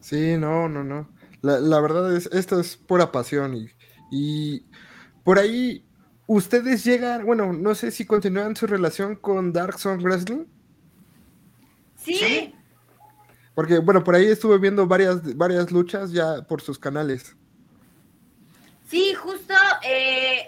Sí, 0.00 0.36
no, 0.36 0.68
no, 0.68 0.82
no. 0.82 1.08
La, 1.42 1.60
la 1.60 1.80
verdad 1.80 2.16
es, 2.16 2.26
esto 2.32 2.58
es 2.58 2.76
pura 2.76 3.12
pasión 3.12 3.54
y, 3.54 3.70
y 4.10 4.64
por 5.24 5.38
ahí 5.38 5.84
ustedes 6.26 6.84
llegan, 6.84 7.24
bueno, 7.26 7.52
no 7.52 7.74
sé 7.74 7.90
si 7.90 8.06
continúan 8.06 8.56
su 8.56 8.66
relación 8.66 9.16
con 9.16 9.52
Dark 9.52 9.78
Zone 9.78 10.02
Wrestling, 10.02 10.44
Sí, 12.04 12.14
Sí. 12.14 12.54
porque 13.54 13.78
bueno, 13.78 14.04
por 14.04 14.14
ahí 14.14 14.26
estuve 14.26 14.58
viendo 14.58 14.86
varias, 14.86 15.36
varias 15.36 15.70
luchas 15.72 16.12
ya 16.12 16.42
por 16.42 16.60
sus 16.60 16.78
canales. 16.78 17.34
sí, 18.88 19.14
justo 19.14 19.54
eh, 19.82 20.46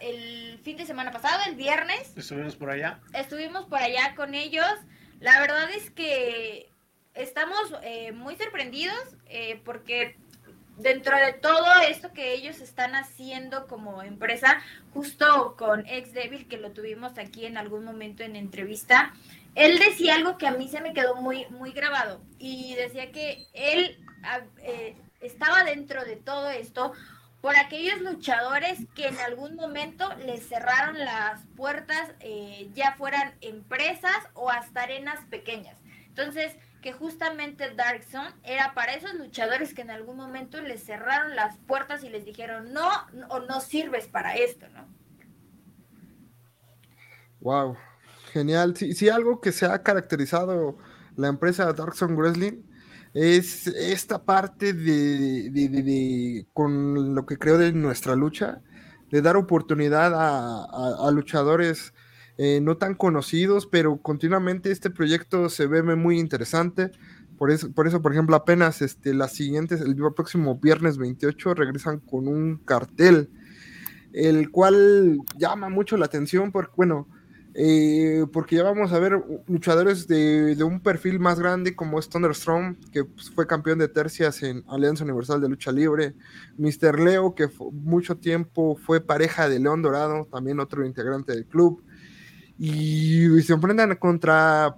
el 0.00 0.58
fin 0.62 0.76
de 0.76 0.86
semana 0.86 1.10
pasado, 1.12 1.42
el 1.48 1.54
viernes, 1.56 2.12
Estuvimos 2.16 2.56
por 2.56 2.70
allá. 2.70 3.00
estuvimos 3.12 3.66
por 3.66 3.78
allá 3.78 4.14
con 4.16 4.34
ellos. 4.34 4.66
La 5.20 5.40
verdad 5.40 5.70
es 5.70 5.90
que 5.90 6.68
estamos 7.14 7.58
eh, 7.82 8.12
muy 8.12 8.36
sorprendidos 8.36 8.98
eh, 9.26 9.60
porque 9.64 10.16
dentro 10.78 11.16
de 11.16 11.32
todo 11.34 11.64
esto 11.88 12.12
que 12.12 12.34
ellos 12.34 12.60
están 12.60 12.94
haciendo 12.94 13.66
como 13.66 14.02
empresa, 14.02 14.60
justo 14.92 15.54
con 15.56 15.86
Ex 15.86 16.12
Devil, 16.12 16.46
que 16.48 16.58
lo 16.58 16.72
tuvimos 16.72 17.16
aquí 17.18 17.46
en 17.46 17.56
algún 17.56 17.84
momento 17.84 18.22
en 18.24 18.36
entrevista, 18.36 19.14
él 19.56 19.78
decía 19.78 20.14
algo 20.14 20.36
que 20.36 20.46
a 20.46 20.52
mí 20.52 20.68
se 20.68 20.82
me 20.82 20.92
quedó 20.92 21.16
muy, 21.16 21.46
muy 21.46 21.72
grabado 21.72 22.22
y 22.38 22.74
decía 22.74 23.10
que 23.10 23.48
él 23.54 23.98
ah, 24.22 24.42
eh, 24.58 24.96
estaba 25.20 25.64
dentro 25.64 26.04
de 26.04 26.16
todo 26.16 26.50
esto 26.50 26.92
por 27.40 27.56
aquellos 27.56 28.00
luchadores 28.02 28.80
que 28.94 29.06
en 29.06 29.18
algún 29.18 29.56
momento 29.56 30.14
les 30.16 30.46
cerraron 30.46 30.98
las 30.98 31.40
puertas, 31.56 32.12
eh, 32.20 32.68
ya 32.74 32.96
fueran 32.96 33.34
empresas 33.40 34.28
o 34.34 34.50
hasta 34.50 34.82
arenas 34.82 35.24
pequeñas. 35.30 35.78
Entonces, 36.08 36.54
que 36.82 36.92
justamente 36.92 37.74
Dark 37.74 38.04
Zone 38.04 38.34
era 38.42 38.74
para 38.74 38.94
esos 38.94 39.14
luchadores 39.14 39.72
que 39.72 39.82
en 39.82 39.90
algún 39.90 40.16
momento 40.16 40.60
les 40.60 40.84
cerraron 40.84 41.34
las 41.34 41.56
puertas 41.60 42.04
y 42.04 42.10
les 42.10 42.26
dijeron 42.26 42.72
no 42.74 42.88
o 43.28 43.40
no 43.40 43.60
sirves 43.60 44.06
para 44.06 44.34
esto, 44.34 44.68
¿no? 44.68 44.86
Wow, 47.40 47.76
genial. 48.38 48.76
Si 48.76 49.08
algo 49.08 49.40
que 49.40 49.52
se 49.52 49.66
ha 49.66 49.82
caracterizado 49.82 50.78
la 51.16 51.28
empresa 51.28 51.72
Dark 51.72 51.94
Wrestling 52.00 52.62
es 53.14 53.66
esta 53.66 54.24
parte 54.24 54.72
de, 54.72 56.46
con 56.52 57.14
lo 57.14 57.24
que 57.26 57.38
creo 57.38 57.58
de 57.58 57.72
nuestra 57.72 58.14
lucha, 58.14 58.62
de 59.10 59.22
dar 59.22 59.36
oportunidad 59.36 60.12
a 60.14 61.10
luchadores 61.10 61.92
eh, 62.38 62.60
no 62.60 62.76
tan 62.76 62.94
conocidos, 62.94 63.66
pero 63.66 63.96
continuamente 64.02 64.70
este 64.70 64.90
proyecto 64.90 65.48
se 65.48 65.66
ve 65.66 65.82
muy 65.96 66.18
interesante. 66.18 66.90
Por 67.38 67.50
eso, 67.50 67.72
por 67.72 67.86
eso, 67.86 68.02
por 68.02 68.12
ejemplo, 68.12 68.36
apenas 68.36 68.82
este, 68.82 69.14
las 69.14 69.32
siguientes, 69.32 69.80
el 69.80 69.96
próximo 70.14 70.58
viernes 70.58 70.98
28, 70.98 71.54
regresan 71.54 72.00
con 72.00 72.28
un 72.28 72.58
cartel, 72.58 73.30
el 74.12 74.50
cual 74.50 75.18
llama 75.38 75.70
mucho 75.70 75.96
la 75.96 76.06
atención, 76.06 76.52
porque, 76.52 76.72
bueno, 76.76 77.08
eh, 77.58 78.26
porque 78.34 78.56
ya 78.56 78.62
vamos 78.64 78.92
a 78.92 78.98
ver 78.98 79.18
luchadores 79.46 80.06
de, 80.06 80.54
de 80.54 80.62
un 80.62 80.78
perfil 80.78 81.18
más 81.18 81.40
grande 81.40 81.74
como 81.74 81.98
es 81.98 82.06
Thunderstrom, 82.06 82.76
que 82.92 83.04
pues, 83.04 83.30
fue 83.30 83.46
campeón 83.46 83.78
de 83.78 83.88
tercias 83.88 84.42
en 84.42 84.62
Alianza 84.68 85.04
Universal 85.04 85.40
de 85.40 85.48
Lucha 85.48 85.72
Libre, 85.72 86.14
Mr. 86.58 87.00
Leo, 87.00 87.34
que 87.34 87.48
mucho 87.72 88.18
tiempo 88.18 88.76
fue 88.76 89.00
pareja 89.00 89.48
de 89.48 89.58
León 89.58 89.80
Dorado, 89.80 90.28
también 90.30 90.60
otro 90.60 90.84
integrante 90.84 91.32
del 91.32 91.46
club, 91.46 91.82
y, 92.58 93.40
se 93.40 93.54
enfrentan 93.54 93.96
contra 93.96 94.76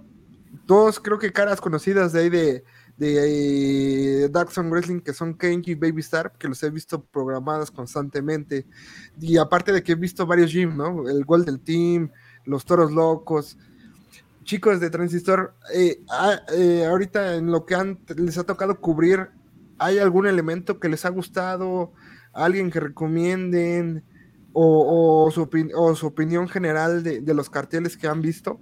dos, 0.65 1.01
creo 1.01 1.19
que 1.19 1.33
caras 1.33 1.59
conocidas 1.59 2.13
de 2.13 2.19
ahí 2.21 2.29
de, 2.29 2.63
de 2.95 4.23
eh, 4.23 4.29
Wrestling, 4.69 5.01
que 5.01 5.11
son 5.11 5.33
Kenji 5.33 5.71
y 5.71 5.75
Baby 5.75 5.99
Star, 5.99 6.31
que 6.39 6.47
los 6.47 6.63
he 6.63 6.69
visto 6.69 7.03
programadas 7.03 7.71
constantemente, 7.71 8.65
y 9.19 9.35
aparte 9.35 9.73
de 9.73 9.83
que 9.83 9.91
he 9.91 9.95
visto 9.95 10.25
varios 10.25 10.53
gyms, 10.53 10.77
¿no? 10.77 11.09
El 11.09 11.25
Golden 11.25 11.59
Team, 11.59 12.09
los 12.49 12.65
Toros 12.65 12.91
Locos, 12.91 13.57
chicos 14.43 14.79
de 14.79 14.89
Transistor, 14.89 15.53
eh, 15.73 16.01
ah, 16.09 16.41
eh, 16.57 16.85
ahorita 16.85 17.35
en 17.35 17.51
lo 17.51 17.65
que 17.65 17.75
han, 17.75 17.99
les 18.17 18.37
ha 18.37 18.43
tocado 18.43 18.79
cubrir, 18.81 19.29
¿hay 19.77 19.99
algún 19.99 20.27
elemento 20.27 20.79
que 20.79 20.89
les 20.89 21.05
ha 21.05 21.09
gustado? 21.09 21.93
¿Alguien 22.33 22.71
que 22.71 22.79
recomienden? 22.79 24.03
¿O, 24.51 25.29
su 25.31 26.07
opinión 26.07 26.49
general 26.49 27.03
de, 27.03 27.21
de 27.21 27.33
los 27.33 27.49
carteles 27.49 27.95
que 27.95 28.07
han 28.07 28.21
visto? 28.21 28.59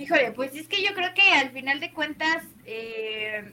Híjole, 0.00 0.32
pues 0.32 0.54
es 0.56 0.66
que 0.66 0.82
yo 0.82 0.94
creo 0.94 1.12
que 1.14 1.30
al 1.34 1.50
final 1.50 1.78
de 1.78 1.92
cuentas, 1.92 2.42
eh, 2.64 3.52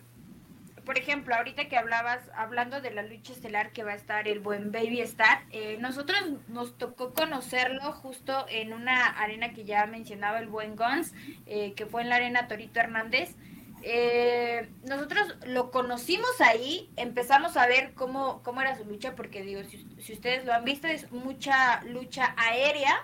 por 0.88 0.98
ejemplo, 0.98 1.36
ahorita 1.36 1.68
que 1.68 1.78
hablabas, 1.78 2.22
hablando 2.34 2.80
de 2.80 2.92
la 2.92 3.04
lucha 3.04 3.34
estelar 3.34 3.74
que 3.74 3.84
va 3.84 3.92
a 3.92 3.96
estar 3.96 4.26
el 4.26 4.40
buen 4.40 4.72
Baby 4.72 5.02
Star, 5.02 5.44
eh, 5.52 5.78
nosotros 5.82 6.18
nos 6.48 6.78
tocó 6.78 7.14
conocerlo 7.14 7.92
justo 7.92 8.46
en 8.48 8.72
una 8.72 9.06
arena 9.06 9.52
que 9.52 9.66
ya 9.66 9.86
mencionaba 9.86 10.40
el 10.40 10.48
buen 10.48 10.78
Guns, 10.78 11.14
eh, 11.46 11.74
que 11.74 11.86
fue 11.88 12.04
en 12.04 12.10
la 12.10 12.16
arena 12.16 12.48
Torito 12.48 12.80
Hernández. 12.80 13.36
Eh, 13.84 14.70
nosotros 14.86 15.36
lo 15.46 15.72
conocimos 15.72 16.40
ahí, 16.40 16.90
empezamos 16.96 17.58
a 17.58 17.68
ver 17.68 17.94
cómo, 17.94 18.42
cómo 18.42 18.62
era 18.62 18.78
su 18.78 18.86
lucha, 18.86 19.14
porque 19.14 19.44
digo, 19.44 19.64
si, 19.66 20.14
ustedes 20.14 20.46
lo 20.46 20.54
han 20.54 20.64
visto, 20.64 20.88
es 20.88 21.12
mucha 21.12 21.84
lucha 21.84 22.34
aérea, 22.38 23.04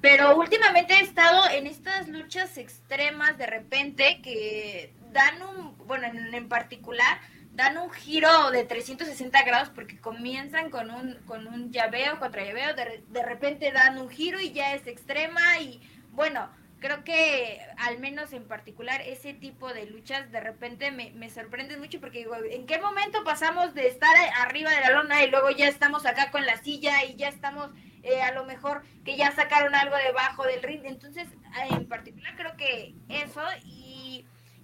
pero 0.00 0.36
últimamente 0.36 0.94
he 0.94 1.00
estado 1.00 1.50
en 1.50 1.66
estas 1.66 2.06
luchas 2.06 2.56
extremas 2.58 3.36
de 3.38 3.46
repente 3.46 4.20
que 4.22 4.94
dan 5.12 5.42
un, 5.42 5.78
bueno, 5.86 6.06
en, 6.06 6.34
en 6.34 6.48
particular, 6.48 7.18
dan 7.52 7.76
un 7.76 7.90
giro 7.90 8.50
de 8.50 8.64
360 8.64 9.42
grados 9.42 9.70
porque 9.70 9.98
comienzan 9.98 10.70
con 10.70 10.90
un, 10.90 11.16
con 11.26 11.46
un 11.46 11.72
llaveo 11.72 12.18
contra 12.18 12.44
llaveo, 12.44 12.74
de, 12.74 13.02
de 13.08 13.22
repente 13.22 13.72
dan 13.72 13.98
un 13.98 14.08
giro 14.08 14.40
y 14.40 14.52
ya 14.52 14.74
es 14.74 14.86
extrema 14.86 15.58
y 15.58 15.80
bueno, 16.12 16.48
creo 16.80 17.04
que 17.04 17.60
al 17.76 17.98
menos 17.98 18.32
en 18.32 18.46
particular 18.46 19.00
ese 19.02 19.34
tipo 19.34 19.72
de 19.72 19.86
luchas 19.86 20.30
de 20.30 20.40
repente 20.40 20.90
me, 20.90 21.10
me 21.10 21.30
sorprenden 21.30 21.80
mucho 21.80 22.00
porque 22.00 22.18
digo, 22.18 22.36
¿en 22.36 22.66
qué 22.66 22.78
momento 22.78 23.24
pasamos 23.24 23.74
de 23.74 23.88
estar 23.88 24.14
arriba 24.40 24.70
de 24.70 24.80
la 24.80 24.90
lona 24.90 25.24
y 25.24 25.30
luego 25.30 25.50
ya 25.50 25.68
estamos 25.68 26.06
acá 26.06 26.30
con 26.30 26.46
la 26.46 26.58
silla 26.58 27.04
y 27.04 27.16
ya 27.16 27.28
estamos 27.28 27.70
eh, 28.02 28.22
a 28.22 28.32
lo 28.32 28.44
mejor 28.44 28.82
que 29.04 29.16
ya 29.16 29.32
sacaron 29.32 29.74
algo 29.74 29.96
debajo 29.96 30.44
del 30.44 30.62
ring? 30.62 30.82
Entonces, 30.84 31.26
en 31.70 31.88
particular 31.88 32.36
creo 32.36 32.56
que 32.56 32.94
eso 33.08 33.42
y, 33.64 33.77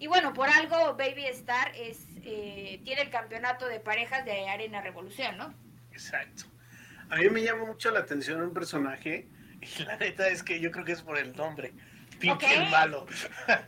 y 0.05 0.07
bueno, 0.07 0.35
por 0.35 0.51
algo 0.51 0.97
Baby 0.99 1.25
Star 1.29 1.73
es 1.75 2.07
eh, 2.25 2.79
tiene 2.85 3.01
el 3.01 3.09
campeonato 3.09 3.67
de 3.67 3.81
parejas 3.81 4.23
de 4.27 4.51
Arena 4.51 4.83
Revolución, 4.83 5.39
¿no? 5.39 5.55
Exacto. 5.93 6.45
A 7.09 7.17
mí 7.17 7.31
me 7.31 7.43
llama 7.43 7.65
mucho 7.65 7.91
la 7.91 8.01
atención 8.01 8.43
un 8.43 8.53
personaje 8.53 9.27
y 9.63 9.83
la 9.83 9.97
neta 9.97 10.29
es 10.29 10.43
que 10.43 10.61
yo 10.61 10.71
creo 10.71 10.85
que 10.85 10.93
es 10.93 11.01
por 11.01 11.17
el 11.17 11.35
nombre. 11.35 11.73
Pinche 12.21 12.47
Ok. 12.61 12.71
malo. 12.71 13.07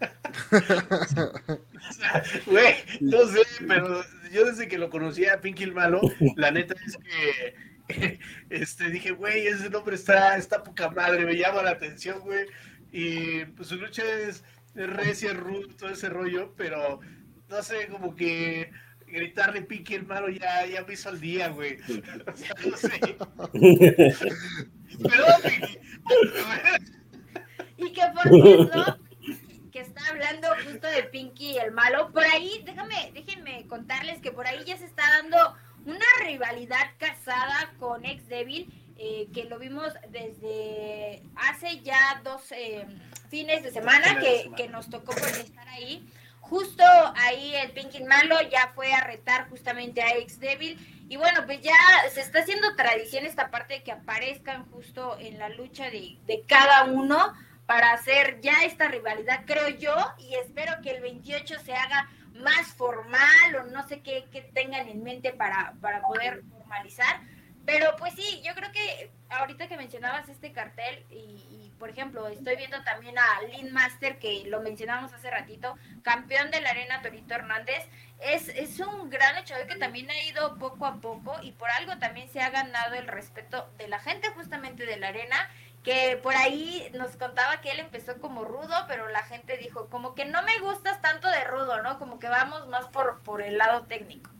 Güey, 2.44 2.74
no 3.00 3.26
sé, 3.28 3.40
pero 3.66 4.04
yo 4.30 4.44
desde 4.44 4.68
que 4.68 4.76
lo 4.76 4.90
conocí 4.90 5.24
a 5.24 5.40
Pinky 5.40 5.62
el 5.64 5.72
Malo, 5.72 6.02
la 6.36 6.50
neta 6.50 6.74
es 6.86 6.98
que 6.98 8.20
este, 8.50 8.90
dije, 8.90 9.12
güey, 9.12 9.46
ese 9.46 9.70
nombre 9.70 9.94
está, 9.96 10.36
está 10.36 10.62
poca 10.62 10.90
madre, 10.90 11.24
me 11.24 11.34
llama 11.34 11.62
la 11.62 11.70
atención, 11.70 12.20
güey. 12.20 12.44
Y 12.92 13.46
pues 13.46 13.68
su 13.68 13.76
lucha 13.76 14.02
es 14.04 14.44
recia, 14.76 15.32
rudo, 15.32 15.68
todo 15.76 15.90
ese 15.90 16.08
rollo, 16.08 16.52
pero 16.56 17.00
no 17.48 17.62
sé, 17.62 17.88
como 17.88 18.14
que 18.14 18.70
gritarle 19.06 19.62
Pinky 19.62 19.94
el 19.94 20.06
Malo 20.06 20.28
ya, 20.28 20.66
ya 20.66 20.84
me 20.84 20.94
hizo 20.94 21.10
el 21.10 21.20
día, 21.20 21.48
güey. 21.48 21.78
O 22.26 22.36
sea, 22.36 22.54
no 22.68 22.76
sé. 22.76 23.00
Perdón, 25.02 25.42
Pinky. 25.42 25.78
Y 27.78 27.92
que 27.92 28.02
por 28.14 28.42
cierto, 28.42 28.98
que 29.72 29.80
está 29.80 30.00
hablando 30.08 30.48
justo 30.64 30.86
de 30.88 31.02
Pinky 31.04 31.52
y 31.52 31.58
el 31.58 31.72
malo, 31.72 32.10
por 32.12 32.24
ahí, 32.24 32.62
déjame, 32.64 33.12
déjenme 33.12 33.66
contarles 33.66 34.20
que 34.20 34.32
por 34.32 34.46
ahí 34.46 34.64
ya 34.64 34.76
se 34.78 34.86
está 34.86 35.02
dando 35.20 35.54
una 35.84 36.06
rivalidad 36.24 36.92
casada 36.98 37.74
con 37.78 38.04
Ex 38.04 38.26
Devil, 38.28 38.72
eh, 38.98 39.28
que 39.34 39.44
lo 39.44 39.58
vimos 39.58 39.92
desde 40.10 41.22
hace 41.36 41.80
ya 41.80 42.20
dos 42.24 42.52
eh, 42.52 42.86
fines 43.28 43.62
de 43.62 43.70
semana 43.70 44.18
que, 44.20 44.50
que 44.56 44.68
nos 44.68 44.88
tocó 44.88 45.12
estar 45.12 45.68
ahí. 45.68 46.08
Justo 46.40 46.82
ahí 47.16 47.54
el 47.56 47.72
Pinky 47.72 48.04
Malo 48.04 48.40
ya 48.50 48.72
fue 48.74 48.92
a 48.92 49.02
retar 49.02 49.48
justamente 49.48 50.02
a 50.02 50.16
Ex 50.16 50.38
Devil. 50.38 50.78
Y 51.08 51.16
bueno, 51.16 51.44
pues 51.44 51.60
ya 51.60 51.74
se 52.12 52.20
está 52.20 52.40
haciendo 52.40 52.74
tradición 52.74 53.26
esta 53.26 53.50
parte 53.50 53.74
de 53.74 53.82
que 53.82 53.92
aparezcan 53.92 54.70
justo 54.70 55.16
en 55.18 55.38
la 55.38 55.48
lucha 55.48 55.90
de, 55.90 56.18
de 56.26 56.42
cada 56.46 56.84
uno 56.84 57.34
para 57.66 57.92
hacer 57.92 58.40
ya 58.40 58.64
esta 58.64 58.88
rivalidad, 58.88 59.42
creo 59.44 59.68
yo, 59.68 59.94
y 60.18 60.34
espero 60.36 60.80
que 60.82 60.90
el 60.90 61.02
28 61.02 61.58
se 61.64 61.74
haga 61.74 62.08
más 62.34 62.68
formal 62.74 63.56
o 63.58 63.64
no 63.64 63.86
sé 63.88 64.00
qué, 64.00 64.26
qué 64.30 64.42
tengan 64.42 64.88
en 64.88 65.02
mente 65.02 65.32
para, 65.32 65.74
para 65.80 66.00
poder 66.02 66.42
formalizar. 66.48 67.20
Pero 67.66 67.96
pues 67.96 68.14
sí, 68.14 68.40
yo 68.44 68.54
creo 68.54 68.70
que 68.70 69.10
ahorita 69.28 69.66
que 69.66 69.76
mencionabas 69.76 70.28
este 70.28 70.52
cartel 70.52 71.04
y, 71.10 71.72
por 71.80 71.90
ejemplo 71.90 72.26
estoy 72.28 72.56
viendo 72.56 72.82
también 72.84 73.18
a 73.18 73.42
Lynn 73.42 73.70
Master 73.70 74.18
que 74.18 74.44
lo 74.46 74.60
mencionamos 74.60 75.12
hace 75.12 75.30
ratito, 75.30 75.76
campeón 76.02 76.50
de 76.50 76.62
la 76.62 76.70
arena 76.70 77.02
Torito 77.02 77.34
Hernández, 77.34 77.84
es, 78.20 78.48
es 78.48 78.80
un 78.80 79.10
gran 79.10 79.36
luchador 79.36 79.66
que 79.66 79.76
también 79.76 80.08
ha 80.08 80.22
ido 80.22 80.56
poco 80.56 80.86
a 80.86 80.94
poco 81.00 81.36
y 81.42 81.52
por 81.52 81.68
algo 81.70 81.98
también 81.98 82.30
se 82.30 82.40
ha 82.40 82.48
ganado 82.48 82.94
el 82.94 83.08
respeto 83.08 83.68
de 83.76 83.88
la 83.88 83.98
gente 83.98 84.30
justamente 84.30 84.86
de 84.86 84.96
la 84.96 85.08
arena 85.08 85.50
que 85.82 86.18
por 86.22 86.34
ahí 86.34 86.90
nos 86.94 87.16
contaba 87.16 87.60
que 87.60 87.70
él 87.70 87.80
empezó 87.80 88.20
como 88.20 88.44
rudo, 88.44 88.74
pero 88.88 89.08
la 89.08 89.22
gente 89.22 89.56
dijo, 89.56 89.88
como 89.88 90.14
que 90.14 90.24
no 90.24 90.42
me 90.42 90.58
gustas 90.60 91.00
tanto 91.00 91.28
de 91.28 91.44
rudo, 91.44 91.82
¿no? 91.82 91.98
Como 91.98 92.18
que 92.18 92.28
vamos 92.28 92.66
más 92.68 92.86
por, 92.88 93.22
por 93.22 93.40
el 93.40 93.58
lado 93.58 93.82
técnico. 93.86 94.35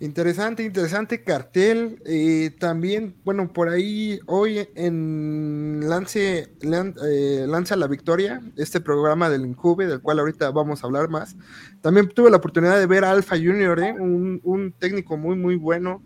Interesante, 0.00 0.62
interesante 0.64 1.22
cartel. 1.22 2.02
Eh, 2.06 2.56
también, 2.58 3.14
bueno, 3.22 3.52
por 3.52 3.68
ahí 3.68 4.18
hoy 4.26 4.66
en 4.74 5.80
Lance, 5.88 6.54
Lan, 6.62 6.94
eh, 7.06 7.44
Lanza 7.46 7.76
la 7.76 7.86
Victoria, 7.86 8.40
este 8.56 8.80
programa 8.80 9.28
del 9.28 9.44
Incube, 9.44 9.86
del 9.86 10.00
cual 10.00 10.20
ahorita 10.20 10.50
vamos 10.52 10.82
a 10.82 10.86
hablar 10.86 11.10
más. 11.10 11.36
También 11.82 12.08
tuve 12.08 12.30
la 12.30 12.38
oportunidad 12.38 12.78
de 12.78 12.86
ver 12.86 13.04
a 13.04 13.10
Alpha 13.10 13.36
Junior, 13.36 13.78
¿eh? 13.78 13.94
un, 13.98 14.40
un 14.42 14.72
técnico 14.72 15.18
muy, 15.18 15.36
muy 15.36 15.56
bueno 15.56 16.02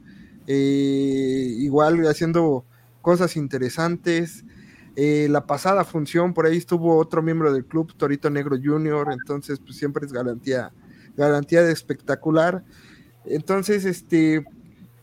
eh, 0.46 1.54
igual 1.58 2.04
haciendo 2.06 2.66
cosas 3.00 3.36
interesantes. 3.36 4.44
Eh, 4.96 5.28
la 5.30 5.46
pasada 5.46 5.84
función, 5.84 6.34
por 6.34 6.46
ahí 6.46 6.56
estuvo 6.56 6.96
otro 6.98 7.22
miembro 7.22 7.52
del 7.52 7.64
club, 7.64 7.94
Torito 7.96 8.30
Negro 8.30 8.56
Junior, 8.62 9.08
entonces 9.12 9.58
pues 9.60 9.76
siempre 9.76 10.06
es 10.06 10.12
garantía, 10.12 10.72
garantía 11.16 11.62
de 11.62 11.72
espectacular. 11.72 12.64
Entonces, 13.26 13.84
este, 13.84 14.44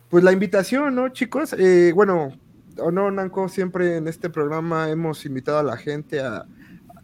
pues 0.09 0.23
la 0.23 0.31
invitación, 0.31 0.95
¿no, 0.95 1.09
chicos? 1.09 1.53
Eh, 1.53 1.91
bueno, 1.93 2.33
o 2.77 2.91
no, 2.91 3.11
Nanco, 3.11 3.49
siempre 3.49 3.97
en 3.97 4.07
este 4.07 4.29
programa 4.29 4.89
hemos 4.89 5.25
invitado 5.25 5.59
a 5.59 5.63
la 5.63 5.77
gente 5.77 6.19
a, 6.19 6.45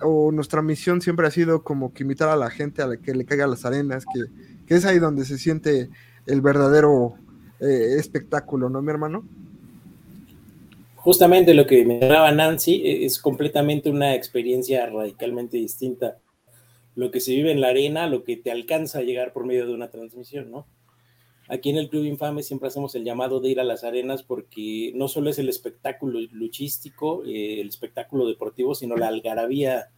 o 0.02 0.32
nuestra 0.32 0.62
misión 0.62 1.02
siempre 1.02 1.28
ha 1.28 1.32
sido 1.32 1.64
como 1.64 1.94
que 1.94 2.04
invitar 2.04 2.30
a 2.30 2.36
la 2.36 2.50
gente 2.50 2.82
a 2.82 2.88
la 2.88 2.98
que 2.98 3.14
le 3.14 3.26
caiga 3.26 3.48
las 3.48 3.66
arenas, 3.66 4.06
que, 4.06 4.26
que 4.66 4.76
es 4.76 4.86
ahí 4.86 5.00
donde 5.00 5.26
se 5.26 5.38
siente 5.38 5.90
el 6.26 6.42
verdadero 6.42 7.16
eh, 7.60 7.96
espectáculo, 7.98 8.70
¿no, 8.70 8.82
mi 8.82 8.92
hermano? 8.92 9.24
Justamente 10.96 11.54
lo 11.54 11.66
que 11.66 11.86
mencionaba 11.86 12.32
Nancy 12.32 12.82
e, 12.86 13.06
es 13.06 13.20
completamente 13.20 13.90
una 13.90 14.14
experiencia 14.14 14.86
radicalmente 14.88 15.58
distinta. 15.58 16.18
Lo 16.96 17.12
que 17.12 17.20
se 17.20 17.32
vive 17.32 17.52
en 17.52 17.62
la 17.62 17.70
arena, 17.70 18.08
lo 18.08 18.24
que 18.24 18.38
te 18.38 18.52
alcanza 18.52 19.00
a 19.00 19.04
llegar 19.04 19.32
por 19.32 19.46
medio 19.46 19.66
de 19.68 19.74
una 19.74 19.90
transmisión, 19.90 20.52
¿no? 20.52 20.68
Aquí 21.50 21.70
en 21.70 21.78
el 21.78 21.90
Club 21.90 22.06
Infame 22.06 22.44
siempre 22.44 22.68
hacemos 22.68 22.94
el 22.96 23.04
llamado 23.04 23.40
de 23.40 23.50
ir 23.50 23.60
a 23.60 23.64
las 23.64 23.84
arenas 23.84 24.24
porque 24.24 24.92
no 24.96 25.08
solo 25.08 25.30
es 25.30 25.40
el 25.40 25.50
espectáculo 25.50 26.20
luchístico, 26.32 27.24
eh, 27.26 27.62
el 27.62 27.70
espectáculo 27.70 28.28
deportivo, 28.28 28.76
sino 28.76 28.98
la 28.98 29.08
algarabía 29.08 29.90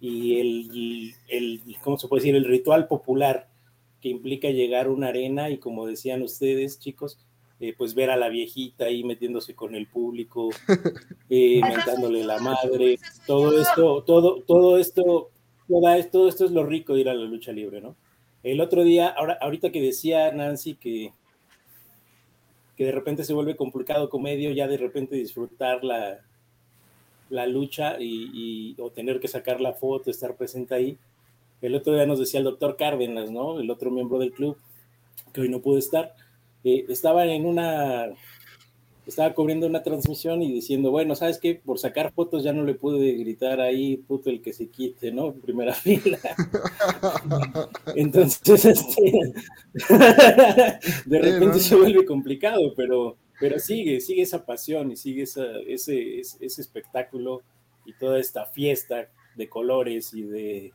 y 0.00 0.40
el, 0.40 1.14
el, 1.28 1.60
¿cómo 1.82 1.98
se 1.98 2.08
puede 2.08 2.22
decir? 2.22 2.34
El 2.34 2.44
ritual 2.44 2.88
popular 2.88 3.48
que 4.00 4.08
implica 4.08 4.48
llegar 4.50 4.86
a 4.86 4.90
una 4.90 5.08
arena 5.08 5.50
y 5.50 5.58
como 5.58 5.86
decían 5.86 6.22
ustedes, 6.22 6.78
chicos, 6.80 7.18
eh, 7.60 7.74
pues 7.76 7.94
ver 7.94 8.10
a 8.10 8.16
la 8.16 8.28
viejita 8.28 8.84
ahí 8.86 9.02
metiéndose 9.02 9.54
con 9.54 9.74
el 9.74 9.86
público, 9.86 10.50
eh, 11.30 11.60
mentándole 11.62 12.24
la 12.24 12.38
madre, 12.38 12.98
todo 13.26 13.60
esto, 13.60 14.02
todo, 14.02 14.42
todo 14.42 14.76
esto, 14.78 15.30
toda, 15.66 16.10
todo 16.10 16.28
esto 16.28 16.44
es 16.44 16.50
lo 16.50 16.66
rico 16.66 16.94
de 16.94 17.00
ir 17.00 17.08
a 17.08 17.14
la 17.14 17.24
lucha 17.24 17.52
libre, 17.52 17.80
¿no? 17.80 17.96
El 18.46 18.60
otro 18.60 18.84
día, 18.84 19.08
ahora, 19.08 19.36
ahorita 19.40 19.72
que 19.72 19.82
decía 19.82 20.30
Nancy 20.30 20.76
que, 20.76 21.10
que 22.76 22.84
de 22.84 22.92
repente 22.92 23.24
se 23.24 23.34
vuelve 23.34 23.56
complicado 23.56 24.08
comedio, 24.08 24.52
ya 24.52 24.68
de 24.68 24.76
repente 24.76 25.16
disfrutar 25.16 25.82
la, 25.82 26.20
la 27.28 27.48
lucha 27.48 27.96
y, 27.98 28.30
y, 28.32 28.80
o 28.80 28.90
tener 28.90 29.18
que 29.18 29.26
sacar 29.26 29.60
la 29.60 29.72
foto, 29.72 30.12
estar 30.12 30.36
presente 30.36 30.76
ahí. 30.76 30.96
El 31.60 31.74
otro 31.74 31.92
día 31.92 32.06
nos 32.06 32.20
decía 32.20 32.38
el 32.38 32.44
doctor 32.44 32.76
Cárdenas, 32.76 33.32
¿no? 33.32 33.58
El 33.58 33.68
otro 33.68 33.90
miembro 33.90 34.20
del 34.20 34.30
club, 34.30 34.56
que 35.32 35.40
hoy 35.40 35.48
no 35.48 35.60
pudo 35.60 35.78
estar, 35.78 36.14
eh, 36.62 36.84
estaba 36.88 37.26
en 37.26 37.46
una, 37.46 38.10
estaba 39.06 39.32
cubriendo 39.34 39.66
una 39.66 39.82
transmisión 39.82 40.42
y 40.42 40.52
diciendo, 40.52 40.90
bueno, 40.90 41.14
¿sabes 41.14 41.38
qué? 41.38 41.54
Por 41.54 41.78
sacar 41.78 42.12
fotos 42.12 42.42
ya 42.42 42.52
no 42.52 42.64
le 42.64 42.74
pude 42.74 43.12
gritar 43.12 43.60
ahí, 43.60 43.96
puto, 43.96 44.30
el 44.30 44.42
que 44.42 44.52
se 44.52 44.68
quite, 44.68 45.12
¿no? 45.12 45.28
En 45.28 45.40
primera 45.40 45.74
fila. 45.74 46.18
Entonces, 47.94 48.64
este, 48.64 49.12
de 51.06 51.18
repente 51.18 51.60
se 51.60 51.76
vuelve 51.76 52.04
complicado, 52.04 52.74
pero, 52.76 53.16
pero 53.38 53.58
sigue, 53.58 54.00
sigue 54.00 54.22
esa 54.22 54.44
pasión 54.44 54.90
y 54.90 54.96
sigue 54.96 55.22
esa, 55.22 55.46
ese, 55.66 56.20
ese, 56.20 56.44
ese 56.44 56.60
espectáculo 56.60 57.42
y 57.84 57.92
toda 57.94 58.18
esta 58.18 58.46
fiesta 58.46 59.08
de 59.36 59.48
colores 59.48 60.12
y 60.14 60.22
de 60.22 60.72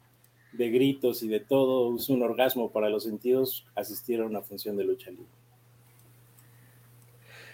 de 0.54 0.70
gritos 0.70 1.24
y 1.24 1.28
de 1.28 1.39
todo, 1.39 1.96
es 1.96 2.10
un 2.10 2.22
orgasmo 2.24 2.72
para 2.72 2.89
los 2.89 3.04
sentidos 3.04 3.65
asistir 3.76 4.22
a 4.22 4.26
una 4.26 4.41
función 4.41 4.76
de 4.76 4.84
lucha 4.84 5.10
libre. 5.10 5.40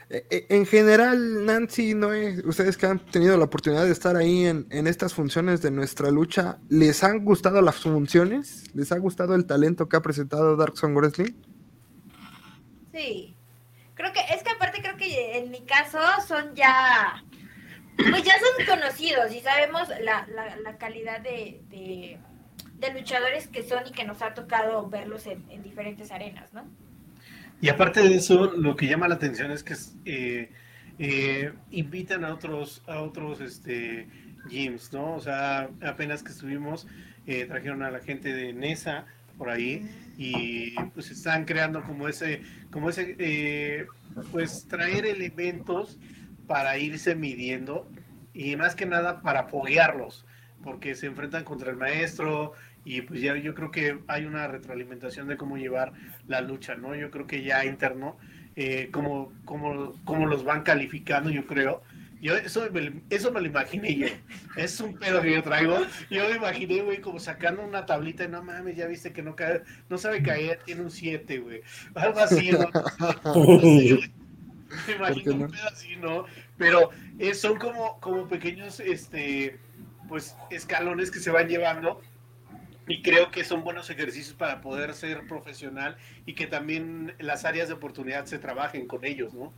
En 0.10 0.66
general, 0.66 1.46
Nancy, 1.46 1.94
¿no? 1.94 2.10
ustedes 2.46 2.78
que 2.78 2.86
han 2.86 3.00
tenido 3.00 3.36
la 3.38 3.44
oportunidad 3.44 3.86
de 3.86 3.92
estar 3.92 4.16
ahí 4.16 4.46
en, 4.46 4.66
en, 4.70 4.88
estas 4.88 5.14
funciones 5.14 5.62
de 5.62 5.70
nuestra 5.70 6.12
lucha, 6.12 6.60
¿les 6.70 7.04
han 7.04 7.26
gustado 7.26 7.62
las 7.62 7.76
funciones? 7.76 8.74
¿Les 8.74 8.94
ha 8.94 8.98
gustado 9.00 9.36
el 9.36 9.46
talento 9.46 9.90
que 9.90 9.98
ha 9.98 10.02
presentado 10.02 10.56
Dark 10.56 10.78
Song 10.78 10.96
Wrestling? 10.96 11.34
Sí, 12.94 13.36
creo 13.96 14.14
que, 14.14 14.22
es 14.34 14.44
que 14.44 14.52
aparte 14.52 14.82
creo 14.82 14.96
que 14.96 15.40
en 15.40 15.52
mi 15.52 15.66
caso 15.66 16.00
son 16.26 16.56
ya, 16.56 17.22
pues 17.98 18.24
ya 18.24 18.34
son 18.40 18.66
conocidos 18.66 19.34
y 19.34 19.42
sabemos 19.42 19.90
la, 20.02 20.26
la, 20.28 20.56
la 20.56 20.78
calidad 20.78 21.20
de, 21.20 21.62
de 21.70 22.18
de 22.78 22.94
luchadores 22.94 23.48
que 23.48 23.64
son 23.64 23.88
y 23.88 23.92
que 23.92 24.06
nos 24.06 24.22
ha 24.22 24.34
tocado 24.34 24.88
verlos 24.88 25.26
en, 25.26 25.50
en, 25.50 25.64
diferentes 25.64 26.12
arenas, 26.12 26.54
¿no? 26.54 26.66
Y 27.62 27.70
aparte 27.70 28.02
de 28.02 28.16
eso, 28.16 28.54
lo 28.56 28.76
que 28.76 28.88
llama 28.88 29.08
la 29.08 29.16
atención 29.16 29.52
es 29.52 29.64
que 29.64 29.76
eh, 30.06 30.52
eh, 31.00 31.54
invitan 31.72 32.26
a 32.26 32.34
otros, 32.34 32.84
a 32.88 33.02
otros 33.02 33.42
este, 33.42 34.08
gyms, 34.50 34.94
¿no? 34.94 35.16
O 35.16 35.20
sea, 35.20 35.70
apenas 35.82 36.24
que 36.24 36.32
estuvimos, 36.32 36.88
eh, 37.26 37.46
trajeron 37.46 37.84
a 37.84 37.92
la 37.92 38.00
gente 38.00 38.34
de 38.34 38.54
NESA 38.54 39.06
por 39.38 39.50
ahí 39.50 39.88
y 40.18 40.74
pues 40.94 41.12
están 41.12 41.46
creando 41.46 41.84
como 41.84 42.08
ese, 42.08 42.42
como 42.72 42.90
ese, 42.90 43.16
eh, 43.20 43.86
pues 44.32 44.68
traer 44.68 45.06
elementos 45.06 46.00
para 46.48 46.78
irse 46.78 47.16
midiendo 47.16 47.88
y 48.34 48.56
más 48.56 48.76
que 48.76 48.86
nada 48.86 49.22
para 49.22 49.44
foguearlos 49.44 50.26
porque 50.64 50.96
se 50.96 51.06
enfrentan 51.06 51.44
contra 51.44 51.70
el 51.70 51.78
maestro 51.78 52.54
y 52.88 53.02
pues 53.02 53.20
ya 53.20 53.36
yo 53.36 53.54
creo 53.54 53.70
que 53.70 54.00
hay 54.08 54.24
una 54.24 54.48
retroalimentación 54.48 55.28
de 55.28 55.36
cómo 55.36 55.58
llevar 55.58 55.92
la 56.26 56.40
lucha, 56.40 56.76
¿no? 56.76 56.96
Yo 56.96 57.12
creo 57.12 57.28
que 57.28 57.44
ya 57.44 57.66
interno, 57.66 58.18
eh, 58.56 58.88
cómo, 58.94 59.34
cómo, 59.44 59.94
cómo 60.06 60.26
los 60.26 60.46
van 60.46 60.64
calificando, 60.64 61.30
yo 61.30 61.46
creo 61.46 61.84
Yo 62.22 62.38
eso 62.38 62.66
me, 62.72 63.02
eso 63.10 63.34
me 63.34 63.42
lo 63.42 63.48
imaginé 63.48 63.94
yo. 63.94 64.08
Es 64.56 64.80
un 64.80 64.98
pedo 64.98 65.22
que 65.22 65.34
yo 65.34 65.44
traigo. 65.44 65.78
Yo 66.10 66.30
me 66.30 66.38
imaginé, 66.38 66.82
güey, 66.82 67.02
como 67.02 67.20
sacando 67.20 67.62
una 67.62 67.86
tablita 67.86 68.24
y 68.24 68.30
no 68.30 68.42
mames, 68.42 68.78
ya 68.78 68.88
viste 68.88 69.12
que 69.12 69.22
no 69.22 69.36
cae, 69.36 69.64
no 69.90 69.98
sabe 69.98 70.24
caer, 70.24 70.60
tiene 70.64 70.84
un 70.84 70.90
7, 70.90 71.40
güey. 71.40 71.64
Algo 71.94 72.20
así, 72.22 72.52
¿no? 72.54 72.70
me 74.88 74.94
imagino 74.96 75.34
un 75.34 75.52
pedo 75.52 75.68
así, 75.68 75.98
¿no? 75.98 76.24
Pero 76.58 76.92
eh, 77.20 77.34
son 77.34 77.60
como, 77.60 78.00
como 78.00 78.30
pequeños, 78.30 78.80
este, 78.80 79.60
pues, 80.08 80.38
escalones 80.52 81.12
que 81.12 81.20
se 81.20 81.32
van 81.32 81.50
llevando 81.50 82.02
y 82.88 83.02
creo 83.02 83.32
que 83.32 83.44
son 83.44 83.64
buenos 83.64 83.90
ejercicios 83.90 84.34
para 84.36 84.62
poder 84.62 84.94
ser 84.94 85.28
profesional 85.28 85.98
y 86.26 86.36
que 86.36 86.48
también 86.48 87.14
las 87.20 87.44
áreas 87.46 87.68
de 87.68 87.74
oportunidad 87.74 88.26
se 88.26 88.40
trabajen 88.40 88.88
con 88.88 89.04
ellos, 89.04 89.34
¿no? 89.34 89.52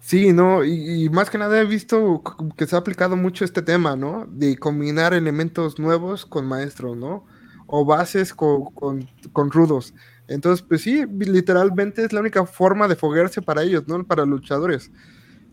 Sí, 0.00 0.32
no, 0.32 0.64
y, 0.64 1.08
más 1.10 1.28
que 1.28 1.38
nada 1.38 1.60
he 1.60 1.64
visto 1.64 2.22
que 2.56 2.66
se 2.66 2.76
ha 2.76 2.78
aplicado 2.78 3.16
mucho 3.16 3.44
este 3.44 3.62
tema, 3.62 3.96
¿no? 3.96 4.26
De 4.30 4.56
combinar 4.56 5.12
elementos 5.12 5.78
nuevos 5.78 6.24
con 6.24 6.46
maestros, 6.46 6.96
¿no? 6.96 7.26
O 7.66 7.84
bases 7.84 8.32
con, 8.32 8.70
con, 8.70 9.50
rudos. 9.50 9.92
Entonces, 10.28 10.64
pues 10.66 10.82
sí, 10.82 11.04
literalmente 11.18 12.04
es 12.04 12.12
la 12.12 12.20
única 12.20 12.46
forma 12.46 12.86
de 12.86 12.96
foguearse 12.96 13.42
para 13.42 13.62
ellos, 13.62 13.86
¿no? 13.88 14.02
Para 14.06 14.24
luchadores. 14.24 14.92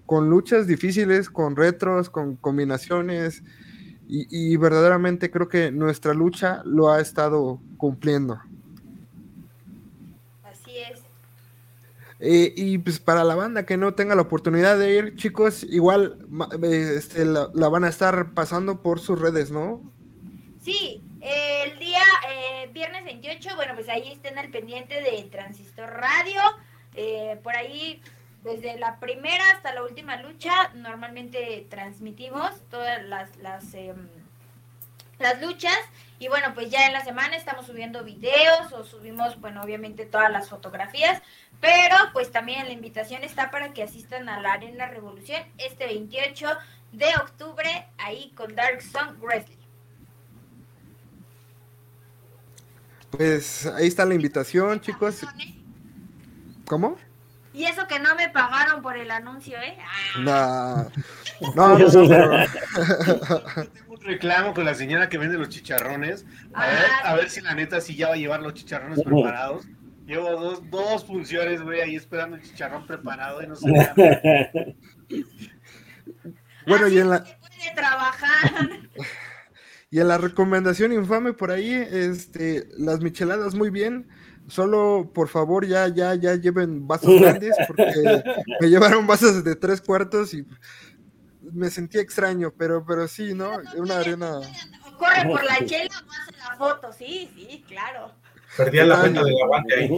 Con 0.05 0.29
luchas 0.29 0.67
difíciles, 0.67 1.29
con 1.29 1.55
retros, 1.55 2.09
con 2.09 2.35
combinaciones. 2.35 3.43
Y, 4.07 4.27
y 4.29 4.57
verdaderamente 4.57 5.31
creo 5.31 5.47
que 5.47 5.71
nuestra 5.71 6.13
lucha 6.13 6.61
lo 6.63 6.89
ha 6.89 7.01
estado 7.01 7.59
cumpliendo. 7.77 8.39
Eh, 12.19 12.53
y 12.55 12.77
pues 12.77 12.99
para 12.99 13.23
la 13.23 13.35
banda 13.35 13.65
que 13.65 13.77
no 13.77 13.93
tenga 13.93 14.15
la 14.15 14.21
oportunidad 14.21 14.79
de 14.79 14.95
ir, 14.95 15.15
chicos, 15.15 15.63
igual 15.63 16.17
este, 16.63 17.25
la, 17.25 17.47
van 17.69 17.83
a 17.83 17.89
estar 17.89 18.33
pasando 18.33 18.81
por 18.81 18.99
sus 18.99 19.19
redes, 19.19 19.51
¿no? 19.51 19.81
Sí, 20.61 21.03
el 21.21 21.77
día 21.77 22.01
eh, 22.29 22.69
viernes 22.73 23.03
28, 23.03 23.49
bueno, 23.55 23.73
pues 23.75 23.89
ahí 23.89 24.13
estén 24.13 24.37
al 24.37 24.49
pendiente 24.49 25.01
de 25.01 25.23
Transistor 25.29 25.89
Radio. 25.89 26.41
Eh, 26.95 27.37
por 27.43 27.55
ahí, 27.55 28.01
desde 28.45 28.79
la 28.79 28.99
primera 28.99 29.43
hasta 29.51 29.73
la 29.73 29.83
última 29.83 30.15
lucha, 30.21 30.69
normalmente 30.75 31.67
transmitimos 31.69 32.51
todas 32.69 33.03
las, 33.03 33.35
las, 33.37 33.73
em, 33.73 34.07
las 35.19 35.41
luchas. 35.41 35.77
Y 36.17 36.29
bueno, 36.29 36.53
pues 36.53 36.69
ya 36.69 36.87
en 36.87 36.93
la 36.93 37.03
semana 37.03 37.35
estamos 37.35 37.65
subiendo 37.65 38.05
videos 38.05 38.71
o 38.71 38.85
subimos, 38.85 39.41
bueno, 39.41 39.61
obviamente 39.61 40.05
todas 40.05 40.31
las 40.31 40.47
fotografías 40.47 41.21
pero 41.61 41.95
pues 42.13 42.31
también 42.31 42.65
la 42.65 42.73
invitación 42.73 43.23
está 43.23 43.51
para 43.51 43.73
que 43.73 43.83
asistan 43.83 44.29
a 44.29 44.39
la 44.39 44.53
Arena 44.53 44.87
Revolución 44.87 45.41
este 45.57 45.85
28 45.85 46.47
de 46.91 47.07
octubre 47.21 47.87
ahí 47.97 48.31
con 48.35 48.55
Dark 48.55 48.81
Sun 48.81 49.19
Wrestling. 49.19 49.55
Pues 53.11 53.65
ahí 53.65 53.87
está 53.87 54.05
la 54.05 54.13
invitación, 54.13 54.79
chicos. 54.81 55.21
¿Cómo? 56.65 56.97
Y 57.55 57.65
eso 57.65 57.87
que 57.87 57.99
no 57.99 58.15
me 58.15 58.29
pagaron 58.29 58.81
por 58.81 58.97
el 58.97 59.09
anuncio, 59.09 59.57
¿eh? 59.57 59.77
No, 60.19 60.91
no, 61.55 61.55
no, 61.55 61.77
Tengo 61.77 62.03
un 63.93 64.01
reclamo 64.01 64.53
con 64.53 64.65
la 64.65 64.73
señora 64.73 65.07
que 65.07 65.17
vende 65.17 65.37
los 65.37 65.47
chicharrones. 65.47 66.25
A, 66.53 66.67
ver, 66.67 66.77
ah, 67.03 67.11
a 67.11 67.15
ver 67.15 67.29
si 67.29 67.39
la 67.39 67.55
neta 67.55 67.79
sí 67.79 67.95
ya 67.95 68.09
va 68.09 68.15
a 68.15 68.17
llevar 68.17 68.41
los 68.41 68.55
chicharrones 68.55 69.01
preparados. 69.01 69.65
Llevo 70.05 70.31
dos, 70.31 70.69
dos 70.69 71.05
funciones, 71.05 71.61
güey, 71.61 71.79
ahí 71.79 71.95
esperando 71.95 72.35
el 72.35 72.43
chicharrón 72.43 72.85
preparado 72.85 73.41
y 73.41 73.47
no 73.47 73.55
sé 73.55 73.69
Bueno, 76.67 76.89
y 76.89 76.97
en 76.97 77.09
la. 77.09 77.23
trabajar. 77.73 78.69
Y 79.91 80.01
en 80.01 80.09
la 80.09 80.17
recomendación 80.17 80.91
infame 80.91 81.31
por 81.31 81.51
ahí, 81.51 81.71
este, 81.71 82.67
las 82.77 82.99
micheladas 82.99 83.55
muy 83.55 83.69
bien. 83.69 84.09
Solo, 84.47 85.09
por 85.13 85.27
favor, 85.27 85.65
ya, 85.65 85.87
ya, 85.87 86.15
ya 86.15 86.35
lleven 86.35 86.87
vasos 86.87 87.09
grandes, 87.21 87.55
porque 87.67 88.23
me 88.59 88.69
llevaron 88.69 89.07
vasos 89.07 89.43
de 89.43 89.55
tres 89.55 89.81
cuartos 89.81 90.33
y 90.33 90.45
me 91.41 91.69
sentí 91.69 91.97
extraño, 91.97 92.53
pero, 92.57 92.85
pero 92.85 93.07
sí, 93.07 93.33
¿no? 93.33 93.51
Una 93.75 93.99
arena. 93.99 94.39
Corre 94.97 95.27
por 95.27 95.43
la 95.43 95.65
chela 95.65 95.89
o 95.89 96.11
hace 96.11 96.31
la 96.37 96.55
foto, 96.57 96.93
sí, 96.93 97.29
sí, 97.35 97.63
claro. 97.67 98.11
Perdía 98.55 98.85
la 98.85 99.01
cuenta 99.01 99.23
del 99.23 99.41
aguante 99.41 99.75
ahí. 99.75 99.89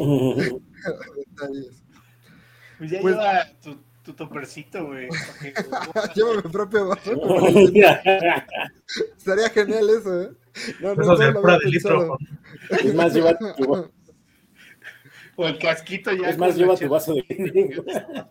Pues 2.77 2.91
ya 2.91 3.01
pues... 3.01 3.15
lleva 3.15 3.45
tu, 3.61 3.77
tu 4.03 4.13
topercito, 4.13 4.85
güey. 4.85 5.09
Llevo 6.15 6.35
mi 6.35 6.41
propio 6.43 6.87
vaso. 6.87 7.11
Estaría 9.17 9.49
genial 9.49 9.89
eso, 9.89 10.21
¿eh? 10.21 10.31
No, 10.79 10.95
no, 10.95 11.03
no, 11.03 11.31
no, 11.31 11.41
no 11.41 11.59
litro. 11.59 12.17
Es 12.69 12.95
más, 12.95 13.13
lleva 13.13 13.37
tu... 13.37 13.91
O 15.37 15.47
el 15.47 15.57
casquito 15.59 16.11
ya. 16.11 16.29
Es 16.29 16.37
más, 16.37 16.55
lleva 16.57 16.75
tu 16.75 16.89
vaso 16.89 17.13
de... 17.13 17.23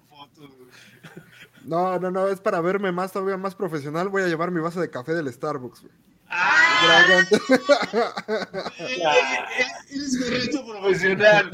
No, 1.64 1.98
no, 1.98 2.12
no, 2.12 2.28
es 2.28 2.40
para 2.40 2.60
verme 2.60 2.92
más 2.92 3.10
todavía 3.12 3.36
más 3.36 3.56
profesional. 3.56 4.08
Voy 4.08 4.22
a 4.22 4.28
llevar 4.28 4.52
mi 4.52 4.60
vaso 4.60 4.80
de 4.80 4.88
café 4.88 5.14
del 5.14 5.32
Starbucks, 5.32 5.82
güey. 5.82 5.92
¡Ah! 6.28 7.24
Es 9.88 10.14
un 10.14 10.30
reto 10.30 10.64
profesional. 10.66 11.50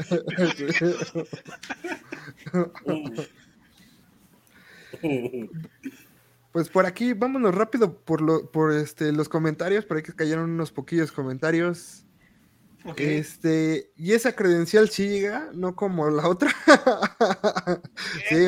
Pues 6.51 6.69
por 6.69 6.85
aquí, 6.85 7.13
vámonos 7.13 7.55
rápido 7.55 7.97
por, 7.97 8.21
lo, 8.21 8.51
por 8.51 8.71
este, 8.71 9.11
los 9.11 9.27
comentarios, 9.27 9.85
por 9.85 9.97
ahí 9.97 10.03
que 10.03 10.13
cayeron 10.13 10.51
unos 10.51 10.71
poquillos 10.71 11.11
comentarios. 11.11 12.05
Este, 12.97 13.91
y 13.95 14.11
esa 14.11 14.35
credencial 14.35 14.89
siga, 14.89 15.49
no 15.53 15.75
como 15.75 16.09
la 16.09 16.27
otra. 16.27 16.51
sí, 18.29 18.45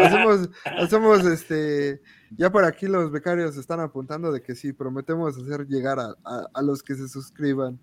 hacemos, 0.00 0.48
hacemos 0.64 1.24
este, 1.26 2.00
ya 2.36 2.50
por 2.50 2.64
aquí 2.64 2.86
los 2.86 3.10
becarios 3.10 3.56
están 3.56 3.80
apuntando 3.80 4.30
de 4.30 4.42
que 4.42 4.54
sí, 4.54 4.72
prometemos 4.72 5.36
hacer 5.36 5.66
llegar 5.66 5.98
a, 5.98 6.62
los 6.62 6.82
que 6.82 6.94
se 6.94 7.08
suscriban. 7.08 7.80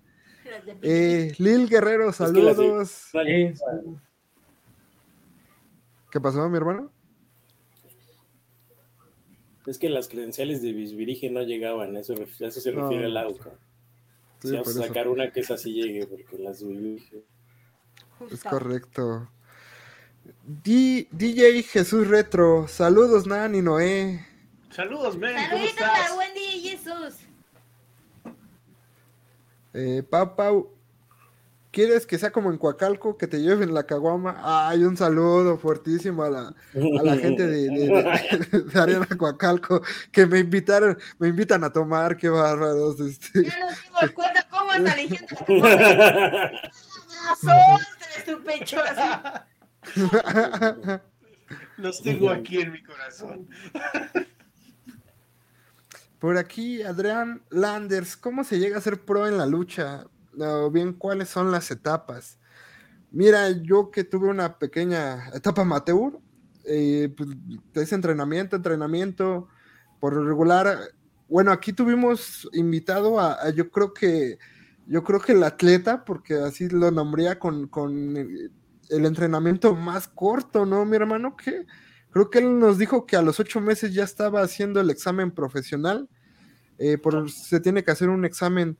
Eh, 0.81 1.33
Lil 1.37 1.67
Guerrero, 1.69 2.13
saludos. 2.13 3.09
¿Qué 6.09 6.19
pasó, 6.21 6.49
mi 6.49 6.57
hermano? 6.57 6.91
Es 9.65 9.77
que 9.77 9.89
las 9.89 10.07
credenciales 10.07 10.61
de 10.61 10.73
Bisbirige 10.73 11.29
no 11.29 11.43
llegaban, 11.43 11.95
eso, 11.95 12.13
eso 12.13 12.61
se 12.61 12.71
refiere 12.71 13.05
al 13.05 13.17
AUCA. 13.17 13.51
A 14.43 14.63
sacar 14.63 15.07
una 15.07 15.31
que 15.31 15.41
esa 15.41 15.57
sí 15.57 15.73
llegue, 15.73 16.07
porque 16.07 16.37
las 16.37 16.59
de 16.59 17.01
Es 18.31 18.43
correcto. 18.43 19.29
DJ 20.63 21.63
Jesús 21.63 22.07
Retro, 22.07 22.67
saludos 22.67 23.25
Nan 23.27 23.55
y 23.55 23.61
Noé. 23.61 24.25
Saludos, 24.71 25.17
men. 25.17 25.35
Saluditos 25.35 25.81
a 25.81 26.15
Wendy 26.15 26.39
y 26.39 26.69
Jesús. 26.69 27.15
Eh, 29.73 30.03
Pau, 30.09 30.71
¿quieres 31.71 32.05
que 32.05 32.17
sea 32.17 32.31
como 32.31 32.51
en 32.51 32.57
Coacalco, 32.57 33.17
que 33.17 33.27
te 33.27 33.41
lleven 33.41 33.73
la 33.73 33.83
caguama? 33.83 34.39
Ay, 34.43 34.83
un 34.83 34.97
saludo 34.97 35.57
fuertísimo 35.57 36.23
a 36.23 36.29
la, 36.29 36.47
a 36.47 37.03
la 37.03 37.17
gente 37.17 37.47
de, 37.47 37.69
de, 37.69 38.61
de, 38.61 38.79
Arena 38.79 39.07
Coacalco, 39.17 39.81
que 40.11 40.25
me 40.25 40.39
invitaron, 40.39 40.97
me 41.17 41.29
invitan 41.29 41.63
a 41.63 41.71
tomar, 41.71 42.17
qué 42.17 42.29
bárbaros. 42.29 42.99
Este. 42.99 43.45
Ya 43.45 43.59
nos 43.59 43.81
dimos 43.83 44.11
cuenta 44.11 44.47
cómo 44.49 44.71
anda 44.71 44.91
eligiendo 44.97 45.35
la 45.47 46.51
corazón 47.21 47.79
de 47.99 48.31
su 48.31 48.43
pecho 48.43 48.77
Los 51.77 52.03
tengo 52.03 52.29
aquí 52.29 52.59
en 52.59 52.71
mi 52.71 52.83
corazón. 52.83 53.47
Por 56.19 56.37
aquí, 56.37 56.83
Adrián 56.83 57.41
Landers, 57.49 58.15
¿cómo 58.15 58.43
se 58.43 58.59
llega 58.59 58.77
a 58.77 58.81
ser 58.81 59.01
pro 59.01 59.27
en 59.27 59.39
la 59.39 59.47
lucha? 59.47 60.05
Bien, 60.71 60.93
¿cuáles 60.93 61.29
son 61.29 61.51
las 61.51 61.69
etapas? 61.71 62.39
Mira, 63.11 63.49
yo 63.49 63.91
que 63.91 64.03
tuve 64.03 64.29
una 64.29 64.57
pequeña 64.57 65.29
etapa 65.33 65.63
amateur, 65.63 66.19
eh, 66.65 67.13
pues, 67.15 67.29
es 67.73 67.91
entrenamiento, 67.93 68.55
entrenamiento, 68.55 69.47
por 69.99 70.15
regular. 70.25 70.77
Bueno, 71.27 71.51
aquí 71.51 71.73
tuvimos 71.73 72.49
invitado 72.53 73.19
a, 73.19 73.49
yo 73.51 73.69
creo 73.69 73.93
que, 73.93 74.37
yo 74.87 75.03
creo 75.03 75.19
que 75.19 75.33
el 75.33 75.43
atleta, 75.43 76.05
porque 76.05 76.35
así 76.35 76.69
lo 76.69 76.91
nombría 76.91 77.39
con, 77.39 77.67
con 77.67 78.17
el 78.17 79.05
entrenamiento 79.05 79.75
más 79.75 80.07
corto, 80.07 80.65
¿no, 80.65 80.85
mi 80.85 80.95
hermano? 80.95 81.35
¿Qué? 81.35 81.65
Creo 82.11 82.29
que 82.29 82.39
él 82.39 82.59
nos 82.59 82.77
dijo 82.77 83.05
que 83.05 83.15
a 83.15 83.21
los 83.21 83.39
ocho 83.39 83.61
meses 83.61 83.93
ya 83.93 84.03
estaba 84.03 84.41
haciendo 84.41 84.81
el 84.81 84.89
examen 84.89 85.31
profesional. 85.31 86.09
Eh, 86.77 86.97
se 87.27 87.59
tiene 87.61 87.83
que 87.83 87.91
hacer 87.91 88.09
un 88.09 88.25
examen 88.25 88.77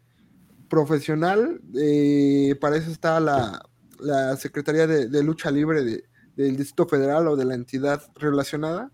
profesional. 0.72 1.62
Eh, 1.76 2.56
para 2.60 2.78
eso 2.78 2.90
está 2.90 3.20
la, 3.20 3.62
Secretaría 4.38 4.88
de, 4.88 5.24
Lucha 5.24 5.52
Libre 5.52 5.84
del 5.84 6.58
Distrito 6.58 6.88
Federal 6.88 7.28
o 7.28 7.36
de 7.36 7.46
la 7.46 7.54
entidad 7.54 8.02
relacionada. 8.16 8.90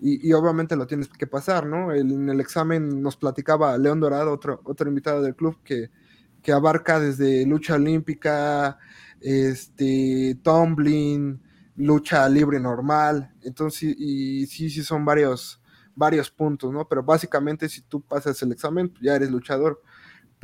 y, 0.00 0.32
obviamente 0.34 0.76
lo 0.76 0.86
tienes 0.86 1.08
que 1.08 1.26
pasar, 1.26 1.66
¿no? 1.66 1.92
en 1.92 2.28
el 2.28 2.40
examen 2.40 3.02
nos 3.02 3.16
platicaba 3.16 3.78
León 3.78 4.00
Dorado, 4.00 4.32
otro, 4.32 4.60
otro 4.64 4.88
invitado 4.88 5.22
del 5.22 5.34
club, 5.34 5.56
que, 5.64 5.90
que 6.42 6.52
abarca 6.52 7.00
desde 7.00 7.46
lucha 7.46 7.74
olímpica, 7.76 8.78
este, 9.20 10.38
tumbling, 10.42 11.40
lucha 11.76 12.28
libre 12.28 12.60
normal, 12.60 13.32
entonces, 13.42 13.94
y 13.98 14.46
sí, 14.46 14.68
sí 14.68 14.82
son 14.84 15.04
varios, 15.04 15.62
varios 15.94 16.30
puntos, 16.30 16.70
¿no? 16.70 16.86
Pero 16.86 17.02
básicamente 17.02 17.68
si 17.68 17.80
tú 17.82 18.02
pasas 18.02 18.40
el 18.42 18.52
examen, 18.52 18.92
ya 19.00 19.16
eres 19.16 19.30
luchador. 19.30 19.80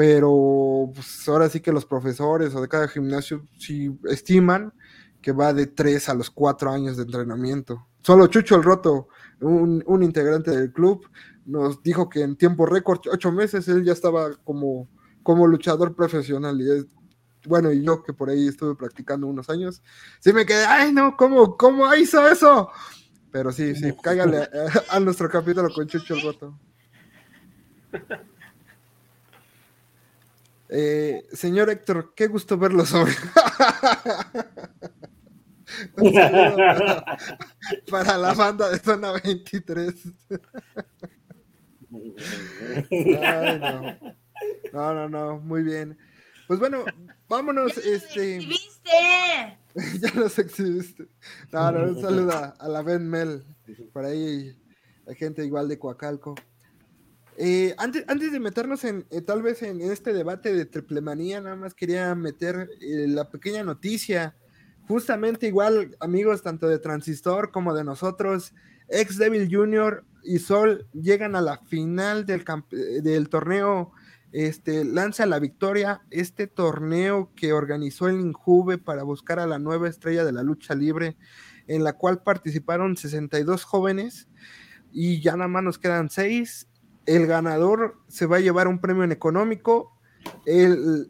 Pero 0.00 0.90
pues, 0.94 1.28
ahora 1.28 1.50
sí 1.50 1.60
que 1.60 1.72
los 1.72 1.84
profesores 1.84 2.54
o 2.54 2.62
de 2.62 2.68
cada 2.68 2.88
gimnasio 2.88 3.46
sí 3.58 3.94
estiman 4.04 4.72
que 5.20 5.30
va 5.30 5.52
de 5.52 5.66
3 5.66 6.08
a 6.08 6.14
los 6.14 6.30
4 6.30 6.70
años 6.70 6.96
de 6.96 7.02
entrenamiento. 7.02 7.86
Solo 8.02 8.26
Chucho 8.28 8.56
el 8.56 8.62
Roto, 8.62 9.08
un, 9.40 9.84
un 9.86 10.02
integrante 10.02 10.52
del 10.52 10.72
club, 10.72 11.06
nos 11.44 11.82
dijo 11.82 12.08
que 12.08 12.22
en 12.22 12.36
tiempo 12.36 12.64
récord, 12.64 13.00
8 13.12 13.30
meses, 13.30 13.68
él 13.68 13.84
ya 13.84 13.92
estaba 13.92 14.34
como, 14.36 14.88
como 15.22 15.46
luchador 15.46 15.94
profesional. 15.94 16.58
Y 16.62 16.70
es, 16.78 16.86
bueno, 17.44 17.70
y 17.70 17.82
yo 17.84 18.02
que 18.02 18.14
por 18.14 18.30
ahí 18.30 18.48
estuve 18.48 18.76
practicando 18.76 19.26
unos 19.26 19.50
años, 19.50 19.82
sí 20.18 20.32
me 20.32 20.46
quedé, 20.46 20.64
ay 20.64 20.94
no, 20.94 21.14
¿cómo, 21.14 21.58
cómo 21.58 21.94
hizo 21.94 22.26
eso? 22.26 22.70
Pero 23.30 23.52
sí, 23.52 23.74
sí, 23.74 23.92
cáigale 24.02 24.48
a, 24.88 24.98
nuestro 24.98 25.28
capítulo 25.28 25.68
con 25.68 25.86
Chucho 25.86 26.14
el 26.14 26.22
Roto. 26.22 26.58
Eh, 30.72 31.26
señor 31.33 31.68
Héctor, 31.68 32.14
qué 32.14 32.28
gusto 32.28 32.56
verlo 32.56 32.87
sobre. 32.87 33.12
para, 37.90 38.16
la 38.16 38.35
banda 38.35 38.70
de 38.70 38.78
zona 38.78 39.11
23. 39.24 39.94
no. 44.72 44.94
no, 44.94 45.09
no, 45.09 45.40
muy 45.40 45.64
bien. 45.64 45.98
Pues 46.46 46.61
bueno, 46.61 46.85
vámonos. 47.28 47.76
este... 47.78 48.37
Exhibiste. 48.37 49.59
ya 50.00 50.14
los 50.14 50.38
exhibiste. 50.38 51.09
No, 51.52 51.72
no, 51.72 51.83
un 51.83 52.00
saludo 52.00 52.54
a, 52.59 52.68
la 52.68 52.83
Ben 52.83 53.09
Mel. 53.09 53.44
Por 53.92 54.04
ahí 54.04 54.56
hay 55.06 55.14
gente 55.16 55.44
igual 55.44 55.68
de 55.68 55.80
Coacalco. 55.80 56.37
Eh, 57.42 57.74
antes, 57.79 58.05
antes, 58.07 58.33
de 58.33 58.38
meternos 58.38 58.85
en 58.85 59.07
eh, 59.09 59.22
tal 59.22 59.40
vez 59.40 59.62
en, 59.62 59.81
este 59.81 60.12
debate 60.12 60.53
de 60.53 60.66
triplemanía, 60.66 61.40
nada 61.40 61.57
más 61.57 61.72
quería 61.72 62.14
meter 62.14 62.68
eh, 62.83 63.07
la 63.09 63.31
pequeña 63.31 63.64
noticia. 63.64 64.37
Justamente 64.87 65.46
igual, 65.46 65.96
amigos, 66.00 66.42
tanto 66.42 66.68
de 66.68 66.79
Transistor 66.79 67.50
como 67.50 67.72
de 67.72 67.83
nosotros, 67.83 68.53
Ex 68.88 69.16
Devil 69.16 69.48
Junior 69.50 70.05
y 70.22 70.38
Sol 70.38 70.87
llegan 70.92 71.35
a 71.35 71.40
la 71.40 71.57
final 71.57 72.26
del, 72.26 72.44
del 73.03 73.31
torneo 73.31 73.92
este, 74.33 74.85
lanza 74.85 75.24
la 75.24 75.38
victoria 75.38 76.03
este 76.11 76.46
torneo 76.46 77.33
que 77.35 77.55
organizó 77.55 78.09
el 78.09 78.20
Injuve 78.20 78.76
para 78.76 79.03
buscar 79.03 79.38
a 79.38 79.46
la 79.46 79.59
nueva 79.59 79.88
estrella 79.88 80.26
de 80.26 80.33
la 80.33 80.42
lucha 80.42 80.74
libre, 80.74 81.16
en 81.68 81.85
la 81.85 81.94
cual 81.94 82.22
participaron 82.22 82.98
62 82.98 83.64
jóvenes 83.64 84.29
y 84.92 85.22
ya 85.22 85.37
nada 85.37 85.48
más 85.48 85.62
nos 85.62 85.79
quedan 85.79 86.11
6. 86.11 86.66
El 87.06 87.26
ganador 87.26 87.98
se 88.08 88.26
va 88.26 88.36
a 88.36 88.40
llevar 88.40 88.68
un 88.68 88.80
premio 88.80 89.04
en 89.04 89.12
económico, 89.12 89.96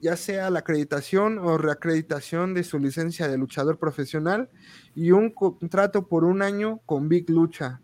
ya 0.01 0.17
sea 0.17 0.51
la 0.51 0.61
acreditación 0.61 1.39
o 1.39 1.59
reacreditación 1.59 2.55
de 2.55 2.65
su 2.65 2.79
licencia 2.79 3.29
de 3.29 3.39
luchador 3.39 3.79
profesional 3.79 4.51
y 4.95 5.11
un 5.11 5.31
contrato 5.31 6.07
por 6.07 6.25
un 6.25 6.43
año 6.43 6.81
con 6.87 7.09
Big 7.09 7.29
Lucha. 7.29 7.81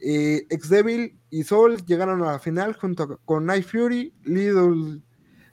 Eh, 0.00 0.46
Ex 0.50 0.68
Devil 0.68 1.18
y 1.30 1.44
Soul 1.44 1.84
llegaron 1.86 2.22
a 2.22 2.32
la 2.32 2.38
final 2.38 2.74
junto 2.74 3.18
con 3.24 3.46
Night 3.46 3.66
Fury, 3.66 4.12
Little, 4.24 5.00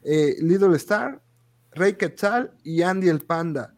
eh, 0.03 0.35
Little 0.41 0.75
Star, 0.75 1.21
Rey 1.71 1.93
Quetzal 1.93 2.51
y 2.63 2.81
Andy 2.81 3.07
el 3.07 3.21
Panda. 3.21 3.73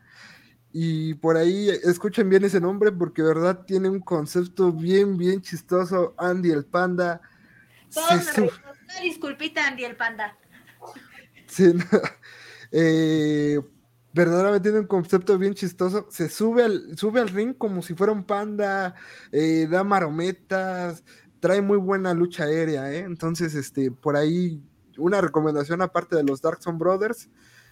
Y 0.72 1.14
por 1.16 1.38
ahí 1.38 1.70
escuchen 1.70 2.28
bien 2.30 2.44
ese 2.44 2.60
nombre 2.60 2.92
porque 2.92 3.22
verdad 3.22 3.64
tiene 3.68 3.90
un 3.90 4.00
concepto 4.00 4.72
bien, 4.72 5.18
bien 5.18 5.42
chistoso. 5.42 6.16
Andy 6.18 6.50
el 6.50 6.66
Panda. 6.66 7.22
Disculpita, 9.02 9.68
Andy 9.68 9.86
el 9.86 9.96
Panda. 9.96 10.38
Sí, 11.48 11.74
eh, 12.72 13.60
verdaderamente 14.14 14.70
tiene 14.70 14.80
un 14.80 14.88
concepto 14.88 15.38
bien 15.38 15.54
chistoso. 15.54 16.08
Se 16.10 16.30
sube 16.30 16.64
al, 16.64 16.98
sube 16.98 17.20
al 17.20 17.30
ring 17.30 17.56
como 17.58 17.82
si 17.82 17.94
fuera 17.94 18.14
un 18.14 18.24
panda, 18.24 18.96
eh, 19.32 19.68
da 19.70 19.84
marometas, 19.84 21.04
trae 21.40 21.62
muy 21.62 21.78
buena 21.78 22.14
lucha 22.14 22.46
aérea, 22.46 22.92
¿eh? 22.92 23.00
Entonces, 23.00 23.56
este, 23.56 23.92
por 23.92 24.16
ahí, 24.16 24.62
una 24.98 25.22
recomendación 25.22 25.82
aparte 25.82 26.16
de 26.16 26.24
los 26.24 26.42
Darkson 26.42 26.78
Brothers. 26.78 27.30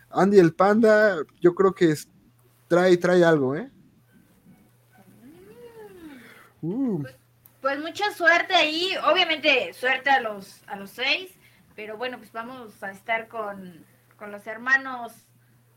Andy 0.10 0.40
el 0.40 0.54
Panda, 0.54 1.16
yo 1.40 1.56
creo 1.56 1.74
que 1.74 1.96
trae, 2.68 2.98
trae 2.98 3.24
algo, 3.24 3.56
¿eh? 3.56 3.72
Uh. 6.62 7.02
Pues, 7.02 7.21
pues, 7.62 7.80
mucha 7.80 8.12
suerte 8.12 8.54
ahí, 8.54 8.90
obviamente 9.06 9.74
suerte 9.74 10.10
a 10.10 10.20
los, 10.20 10.62
a 10.68 10.76
los 10.76 10.90
seis, 10.92 11.32
pero 11.76 11.98
bueno, 11.98 12.18
pues 12.18 12.32
vamos 12.32 12.82
a 12.84 12.92
estar 12.92 13.28
con, 13.28 13.86
con 14.18 14.32
los 14.32 14.46
hermanos 14.48 15.14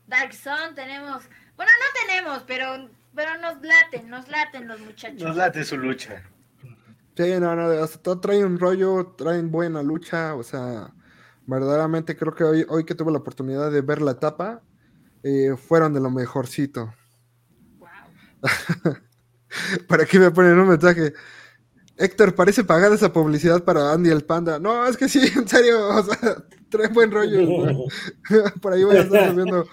Dark 0.07 0.33
Sun, 0.33 0.75
tenemos, 0.75 1.23
bueno, 1.55 1.71
no 1.79 2.07
tenemos, 2.07 2.43
pero, 2.45 2.89
pero 3.15 3.37
nos 3.39 3.61
laten, 3.61 4.09
nos 4.09 4.27
laten 4.27 4.67
los 4.67 4.79
muchachos. 4.81 5.21
Nos 5.21 5.35
late 5.35 5.63
su 5.63 5.77
lucha. 5.77 6.21
Sí, 7.17 7.39
no, 7.39 7.55
no, 7.55 7.69
hasta 7.81 7.99
todo 7.99 8.19
trae 8.19 8.43
un 8.43 8.59
rollo, 8.59 9.15
traen 9.17 9.49
buena 9.49 9.81
lucha, 9.81 10.35
o 10.35 10.43
sea, 10.43 10.93
verdaderamente 11.45 12.17
creo 12.17 12.35
que 12.35 12.43
hoy, 12.43 12.65
hoy 12.67 12.83
que 12.83 12.93
tuve 12.93 13.11
la 13.11 13.19
oportunidad 13.19 13.71
de 13.71 13.81
ver 13.81 14.01
la 14.01 14.11
etapa, 14.11 14.61
eh, 15.23 15.55
fueron 15.57 15.93
de 15.93 16.01
lo 16.01 16.11
mejorcito. 16.11 16.93
Wow. 17.79 17.89
Para 19.87 20.03
aquí 20.03 20.19
me 20.19 20.29
ponen 20.31 20.59
un 20.59 20.67
mensaje. 20.67 21.13
Héctor, 21.97 22.35
parece 22.35 22.63
pagada 22.63 22.95
esa 22.95 23.13
publicidad 23.13 23.63
para 23.63 23.93
Andy 23.93 24.09
el 24.09 24.23
Panda. 24.23 24.59
No, 24.59 24.85
es 24.85 24.97
que 24.97 25.07
sí, 25.07 25.19
en 25.35 25.47
serio, 25.47 25.87
o 25.89 26.03
sea, 26.03 26.37
trae 26.69 26.87
buen 26.89 27.11
rollo. 27.11 27.85
Por 28.61 28.73
ahí 28.73 28.83
voy 28.83 28.97
a 28.97 29.01
estar 29.01 29.31
subiendo 29.31 29.65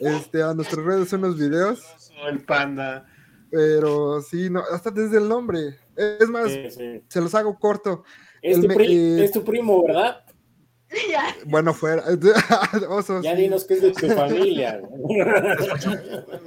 este, 0.00 0.42
a 0.42 0.54
nuestras 0.54 0.84
redes 0.84 1.12
unos 1.12 1.38
videos. 1.38 1.82
El 2.26 2.44
panda. 2.44 3.06
Pero 3.50 4.20
sí, 4.20 4.50
no, 4.50 4.62
hasta 4.72 4.90
desde 4.90 5.18
el 5.18 5.28
nombre. 5.28 5.78
Es 5.96 6.28
más, 6.28 6.50
se 6.50 7.20
los 7.20 7.34
hago 7.34 7.58
corto. 7.58 8.04
Es, 8.42 8.60
tu, 8.60 8.68
eh, 8.70 9.30
tu, 9.32 9.44
primo, 9.44 9.84
¿verdad? 9.84 10.24
Bueno, 11.46 11.74
fuera. 11.74 12.04
Ya 13.22 13.34
dinos 13.34 13.64
que 13.64 13.74
es 13.74 13.82
de 13.82 13.92
tu 13.92 14.08
familia. 14.10 14.80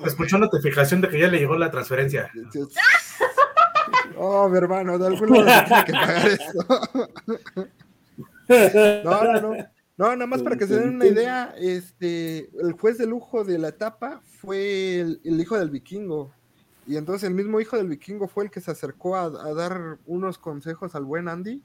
Escuchó 0.06 0.38
notificación 0.38 1.02
de 1.02 1.10
que 1.10 1.20
ya 1.20 1.28
le 1.28 1.40
llegó 1.40 1.56
la 1.58 1.72
transferencia. 1.72 2.30
Oh, 4.24 4.48
mi 4.48 4.56
hermano, 4.56 5.00
de 5.00 5.08
algún 5.08 5.46
lado 5.46 5.66
tiene 5.68 5.84
que 5.86 5.94
pagar 5.94 6.28
eso. 6.28 7.68
No, 9.04 9.24
no, 9.24 9.42
no. 9.42 9.54
No, 9.98 10.16
nada 10.16 10.28
más 10.28 10.44
para 10.44 10.58
que 10.58 10.68
se 10.68 10.78
den 10.78 10.96
una 10.96 11.06
idea, 11.08 11.56
este, 11.58 12.50
el 12.60 12.74
juez 12.74 12.98
de 12.98 13.08
lujo 13.08 13.44
de 13.44 13.58
la 13.58 13.70
etapa 13.70 14.22
fue 14.26 15.00
el, 15.00 15.22
hijo 15.24 15.58
del 15.58 15.70
vikingo. 15.70 16.34
Y 16.86 16.98
entonces 16.98 17.30
el 17.30 17.34
mismo 17.34 17.62
hijo 17.62 17.78
del 17.78 17.88
vikingo 17.88 18.28
fue 18.28 18.44
el 18.44 18.52
que 18.52 18.62
se 18.62 18.72
acercó 18.72 19.16
a, 19.16 19.30
dar 19.30 20.00
unos 20.06 20.38
consejos 20.38 20.94
al 20.96 21.06
buen 21.06 21.28
Andy. 21.28 21.64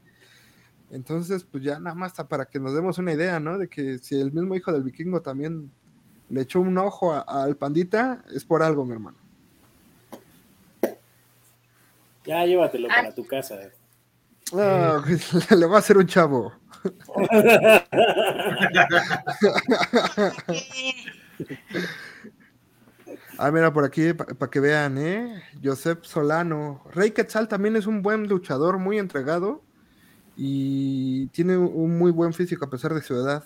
Entonces, 0.90 1.44
pues 1.44 1.64
ya 1.64 1.78
nada 1.80 1.96
más 1.96 2.14
para 2.28 2.46
que 2.46 2.60
nos 2.60 2.72
demos 2.72 2.98
una 2.98 3.12
idea, 3.12 3.40
¿no? 3.40 3.58
De 3.58 3.68
que 3.68 3.98
si 3.98 4.18
el 4.18 4.32
mismo 4.32 4.54
hijo 4.54 4.72
del 4.72 4.84
vikingo 4.84 5.20
también 5.20 5.70
le 6.30 6.42
echó 6.42 6.60
un 6.60 6.78
ojo 6.78 7.12
al 7.12 7.56
pandita, 7.56 8.24
es 8.32 8.44
por 8.44 8.62
algo, 8.62 8.84
mi 8.84 8.92
hermano. 8.92 9.25
Ya 12.26 12.44
llévatelo 12.44 12.88
para 12.88 13.14
tu 13.14 13.26
casa. 13.26 13.58
Ah, 14.52 15.02
le 15.56 15.66
va 15.66 15.76
a 15.76 15.78
hacer 15.78 15.96
un 15.96 16.06
chavo. 16.06 16.52
ah, 23.38 23.50
mira, 23.50 23.72
por 23.72 23.84
aquí, 23.84 24.12
para 24.12 24.50
que 24.50 24.60
vean, 24.60 24.98
¿eh? 24.98 25.42
Josep 25.62 26.04
Solano. 26.04 26.82
Rey 26.92 27.12
Quetzal 27.12 27.48
también 27.48 27.76
es 27.76 27.86
un 27.86 28.02
buen 28.02 28.28
luchador, 28.28 28.78
muy 28.78 28.98
entregado 28.98 29.62
y 30.36 31.28
tiene 31.28 31.56
un 31.56 31.96
muy 31.98 32.10
buen 32.10 32.34
físico 32.34 32.66
a 32.66 32.70
pesar 32.70 32.92
de 32.94 33.02
su 33.02 33.14
edad. 33.14 33.44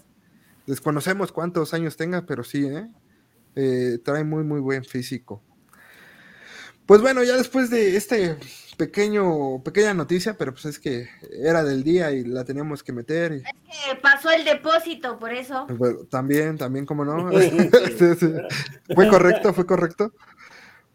Desconocemos 0.66 1.32
cuántos 1.32 1.72
años 1.72 1.96
tenga, 1.96 2.26
pero 2.26 2.44
sí, 2.44 2.66
¿eh? 2.66 2.90
eh 3.54 3.98
trae 4.04 4.24
muy, 4.24 4.44
muy 4.44 4.60
buen 4.60 4.84
físico. 4.84 5.42
Pues 6.86 7.00
bueno, 7.00 7.22
ya 7.22 7.36
después 7.36 7.70
de 7.70 7.96
este 7.96 8.36
pequeño, 8.80 9.62
pequeña 9.62 9.92
noticia, 9.92 10.38
pero 10.38 10.52
pues 10.52 10.64
es 10.64 10.78
que 10.78 11.06
era 11.44 11.62
del 11.62 11.84
día 11.84 12.12
y 12.12 12.24
la 12.24 12.46
teníamos 12.46 12.82
que 12.82 12.94
meter. 12.94 13.32
Es 13.32 13.42
que 13.42 13.94
pasó 13.96 14.30
el 14.30 14.42
depósito, 14.42 15.18
por 15.18 15.34
eso. 15.34 15.66
también, 16.08 16.56
también, 16.56 16.86
como 16.86 17.04
no. 17.04 17.30
Fue 18.94 19.08
correcto, 19.08 19.52
fue 19.52 19.66
correcto. 19.66 20.14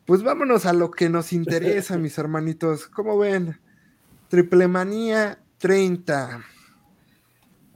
Pues 0.06 0.24
vámonos 0.24 0.65
a 0.65 0.74
lo 0.74 0.89
que 0.89 1.10
nos 1.10 1.32
interesa, 1.32 1.95
mis 2.00 2.17
hermanitos. 2.17 2.88
¿Cómo 2.88 3.19
ven? 3.19 3.60
Triplemanía 4.30 5.38
30. 5.60 6.43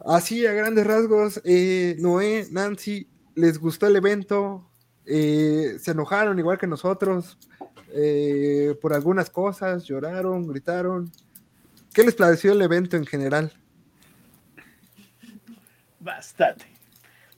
Así 0.07 0.47
a 0.47 0.53
grandes 0.53 0.87
rasgos, 0.87 1.39
eh, 1.43 1.97
Noé, 1.99 2.47
Nancy, 2.49 3.07
¿les 3.35 3.59
gustó 3.59 3.85
el 3.85 3.95
evento? 3.95 4.71
Eh, 5.05 5.77
¿Se 5.79 5.91
enojaron 5.91 6.39
igual 6.39 6.57
que 6.57 6.65
nosotros 6.65 7.37
eh, 7.93 8.75
por 8.81 8.93
algunas 8.93 9.29
cosas? 9.29 9.83
¿Lloraron? 9.85 10.47
¿Gritaron? 10.47 11.11
¿Qué 11.93 12.03
les 12.03 12.15
pareció 12.15 12.51
el 12.51 12.61
evento 12.61 12.97
en 12.97 13.05
general? 13.05 13.53
Bastante. 15.99 16.65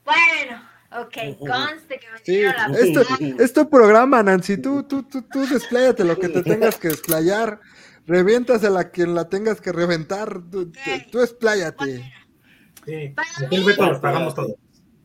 Bueno, 0.06 0.62
ok, 0.92 1.40
conste 1.40 2.00
que 2.00 2.10
me 2.12 2.20
Sí, 2.24 2.42
la 2.42 2.72
esto, 2.78 3.02
es 3.40 3.54
tu 3.54 3.70
programa, 3.70 4.22
Nancy. 4.22 4.58
Tú, 4.58 4.84
tú, 4.84 5.04
tú, 5.04 5.22
tú 5.24 5.48
despláyate 5.48 6.04
lo 6.04 6.20
que 6.20 6.30
te 6.30 6.44
tengas 6.44 6.78
que 6.78 6.90
desplayar. 6.90 7.60
Reviéntasela 8.06 8.82
a 8.82 8.90
quien 8.90 9.16
la 9.16 9.30
tengas 9.30 9.62
que 9.62 9.72
reventar. 9.72 10.42
Tú, 10.52 10.72
tú, 10.72 10.80
tú 11.12 11.22
expláyate. 11.22 12.12
Sí, 12.86 13.14
el 13.52 13.66
lo 13.78 14.02
pagamos 14.02 14.36
todo. 14.36 14.56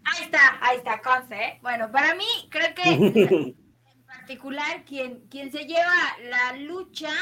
Ahí 0.04 0.24
está, 0.24 0.38
ahí 0.60 0.78
está, 0.78 1.00
conste, 1.02 1.34
¿eh? 1.34 1.58
Bueno, 1.62 1.90
para 1.90 2.14
mí, 2.14 2.24
creo 2.50 2.74
que 2.74 3.54
particular 4.26 4.84
quien, 4.84 5.20
quien 5.28 5.52
se 5.52 5.66
lleva 5.66 5.94
la 6.28 6.56
lucha 6.56 7.12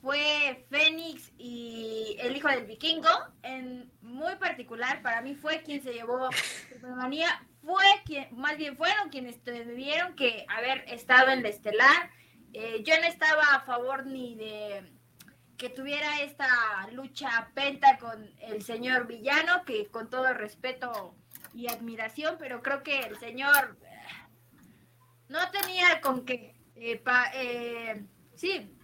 fue 0.00 0.64
Fénix 0.70 1.30
y 1.36 2.16
el 2.18 2.34
hijo 2.34 2.48
del 2.48 2.64
vikingo. 2.64 3.10
En 3.42 3.92
muy 4.00 4.36
particular, 4.36 5.02
para 5.02 5.20
mí 5.20 5.34
fue 5.34 5.60
quien 5.60 5.82
se 5.82 5.92
llevó 5.92 6.30
Supermanía. 6.72 7.46
Fue 7.62 7.84
quien, 8.06 8.28
más 8.34 8.56
bien 8.56 8.78
fueron 8.78 9.10
quienes 9.10 9.44
tuvieron 9.44 10.16
que 10.16 10.46
haber 10.48 10.82
estado 10.88 11.30
en 11.30 11.42
la 11.42 11.50
estelar. 11.50 12.10
Eh, 12.54 12.82
yo 12.84 12.98
no 12.98 13.06
estaba 13.06 13.42
a 13.56 13.60
favor 13.60 14.06
ni 14.06 14.34
de 14.34 14.90
que 15.58 15.68
tuviera 15.68 16.22
esta 16.22 16.48
lucha 16.92 17.50
penta 17.52 17.98
con 17.98 18.32
el 18.40 18.62
señor 18.62 19.06
villano, 19.06 19.62
que 19.66 19.88
con 19.88 20.08
todo 20.08 20.32
respeto 20.32 21.14
y 21.52 21.68
admiración, 21.68 22.36
pero 22.38 22.62
creo 22.62 22.82
que 22.82 23.00
el 23.00 23.18
señor 23.18 23.76
con 26.00 26.24
qué. 26.24 26.54
eh, 26.76 26.96
pa- 26.96 27.30
eh, 27.34 28.04
sí, 28.34 28.76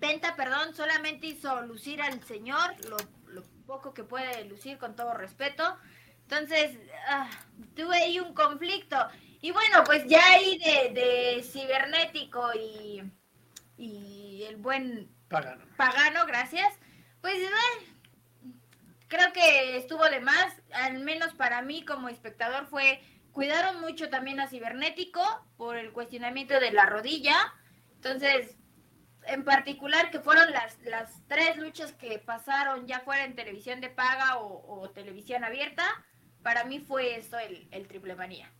Penta, 0.00 0.34
perdón, 0.34 0.74
solamente 0.74 1.26
hizo 1.28 1.62
lucir 1.62 2.02
al 2.02 2.22
señor 2.24 2.74
lo, 2.88 2.96
lo 3.28 3.42
poco 3.66 3.94
que 3.94 4.02
puede 4.02 4.44
lucir 4.46 4.76
con 4.78 4.96
todo 4.96 5.14
respeto. 5.14 5.76
Entonces, 6.22 6.76
ah, 7.08 7.30
tuve 7.76 7.96
ahí 7.98 8.18
un 8.18 8.34
conflicto. 8.34 8.96
Y 9.40 9.50
bueno, 9.52 9.84
pues 9.84 10.04
ya 10.06 10.24
ahí 10.32 10.58
de, 10.58 11.00
de 11.00 11.42
cibernético 11.42 12.52
y, 12.54 13.02
y 13.76 14.44
el 14.48 14.56
buen 14.56 15.08
Pagano. 15.28 15.64
Pagano, 15.76 16.26
gracias. 16.26 16.72
Pues 17.20 17.36
eh, 17.36 17.86
creo 19.08 19.32
que 19.32 19.76
estuvo 19.76 20.04
de 20.08 20.20
más, 20.20 20.52
al 20.72 20.98
menos 21.00 21.32
para 21.34 21.62
mí 21.62 21.84
como 21.84 22.08
espectador 22.08 22.66
fue, 22.66 23.00
cuidaron 23.32 23.80
mucho 23.80 24.08
también 24.08 24.40
a 24.40 24.48
Cibernético 24.48 25.22
por 25.56 25.76
el 25.76 25.92
cuestionamiento 25.92 26.60
de 26.60 26.72
la 26.72 26.86
rodilla. 26.86 27.54
Entonces, 27.94 28.56
en 29.26 29.44
particular 29.44 30.10
que 30.10 30.20
fueron 30.20 30.50
las, 30.52 30.78
las 30.82 31.26
tres 31.28 31.56
luchas 31.56 31.92
que 31.92 32.18
pasaron, 32.18 32.86
ya 32.86 33.00
fuera 33.00 33.24
en 33.24 33.34
televisión 33.34 33.80
de 33.80 33.88
paga 33.88 34.38
o, 34.38 34.80
o 34.80 34.90
televisión 34.90 35.44
abierta, 35.44 35.84
para 36.42 36.64
mí 36.64 36.80
fue 36.80 37.16
eso 37.16 37.38
el, 37.38 37.68
el 37.70 37.86
triple 37.86 38.14
manía. 38.16 38.50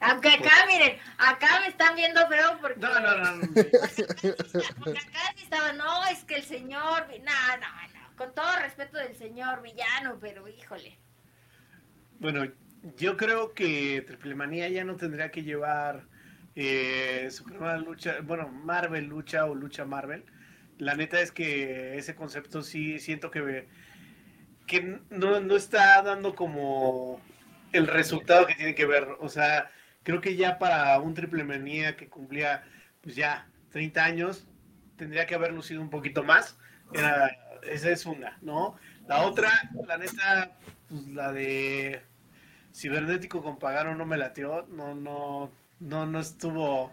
Aunque 0.00 0.28
acá, 0.28 0.66
miren, 0.66 0.98
acá 1.18 1.60
me 1.60 1.68
están 1.68 1.94
viendo 1.96 2.26
feo 2.28 2.58
porque... 2.60 2.80
No, 2.80 3.00
no, 3.00 3.16
no. 3.16 3.36
no. 3.36 3.46
Porque 3.52 4.98
acá 5.08 5.32
sí 5.36 5.44
estaba, 5.44 5.72
no, 5.72 6.04
es 6.06 6.24
que 6.24 6.36
el 6.36 6.42
señor, 6.42 7.06
no, 7.22 7.56
no, 7.56 8.00
no, 8.00 8.16
con 8.16 8.34
todo 8.34 8.56
respeto 8.58 8.98
del 8.98 9.16
señor 9.16 9.62
villano, 9.62 10.18
pero 10.20 10.46
híjole. 10.46 10.98
Bueno, 12.24 12.50
yo 12.96 13.18
creo 13.18 13.52
que 13.52 14.02
Triple 14.06 14.34
Manía 14.34 14.66
ya 14.70 14.82
no 14.82 14.96
tendría 14.96 15.30
que 15.30 15.42
llevar 15.42 16.06
eh, 16.56 17.28
su 17.30 17.44
primera 17.44 17.76
lucha, 17.76 18.16
bueno, 18.22 18.48
Marvel 18.48 19.04
lucha 19.04 19.44
o 19.44 19.54
lucha 19.54 19.84
Marvel. 19.84 20.24
La 20.78 20.94
neta 20.94 21.20
es 21.20 21.32
que 21.32 21.98
ese 21.98 22.14
concepto 22.14 22.62
sí 22.62 22.98
siento 22.98 23.30
que, 23.30 23.68
que 24.66 25.00
no, 25.10 25.38
no 25.40 25.54
está 25.54 26.00
dando 26.00 26.34
como 26.34 27.20
el 27.72 27.86
resultado 27.88 28.46
que 28.46 28.54
tiene 28.54 28.74
que 28.74 28.86
ver. 28.86 29.06
O 29.20 29.28
sea, 29.28 29.70
creo 30.02 30.22
que 30.22 30.34
ya 30.34 30.58
para 30.58 30.98
un 31.00 31.12
Triple 31.12 31.44
Manía 31.44 31.94
que 31.94 32.08
cumplía 32.08 32.64
pues 33.02 33.16
ya 33.16 33.46
30 33.68 34.02
años, 34.02 34.46
tendría 34.96 35.26
que 35.26 35.34
haber 35.34 35.52
lucido 35.52 35.82
un 35.82 35.90
poquito 35.90 36.22
más. 36.22 36.56
Era, 36.94 37.36
esa 37.68 37.90
es 37.90 38.06
una, 38.06 38.38
¿no? 38.40 38.78
La 39.08 39.24
otra, 39.24 39.50
la 39.86 39.98
neta, 39.98 40.56
pues 40.88 41.06
la 41.08 41.30
de 41.30 42.00
cibernético 42.74 43.42
con 43.42 43.58
Pagano 43.58 43.94
no 43.94 44.04
me 44.04 44.18
lateó, 44.18 44.66
no, 44.68 44.94
no, 44.94 45.50
no, 45.80 46.06
no 46.06 46.20
estuvo 46.20 46.92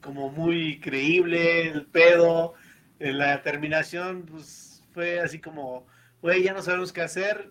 como 0.00 0.30
muy 0.30 0.80
creíble 0.80 1.68
el 1.68 1.86
pedo. 1.86 2.54
La 2.98 3.42
terminación, 3.42 4.26
pues 4.26 4.84
fue 4.92 5.20
así 5.20 5.40
como, 5.40 5.86
güey, 6.20 6.42
ya 6.42 6.52
no 6.52 6.62
sabemos 6.62 6.92
qué 6.92 7.02
hacer, 7.02 7.50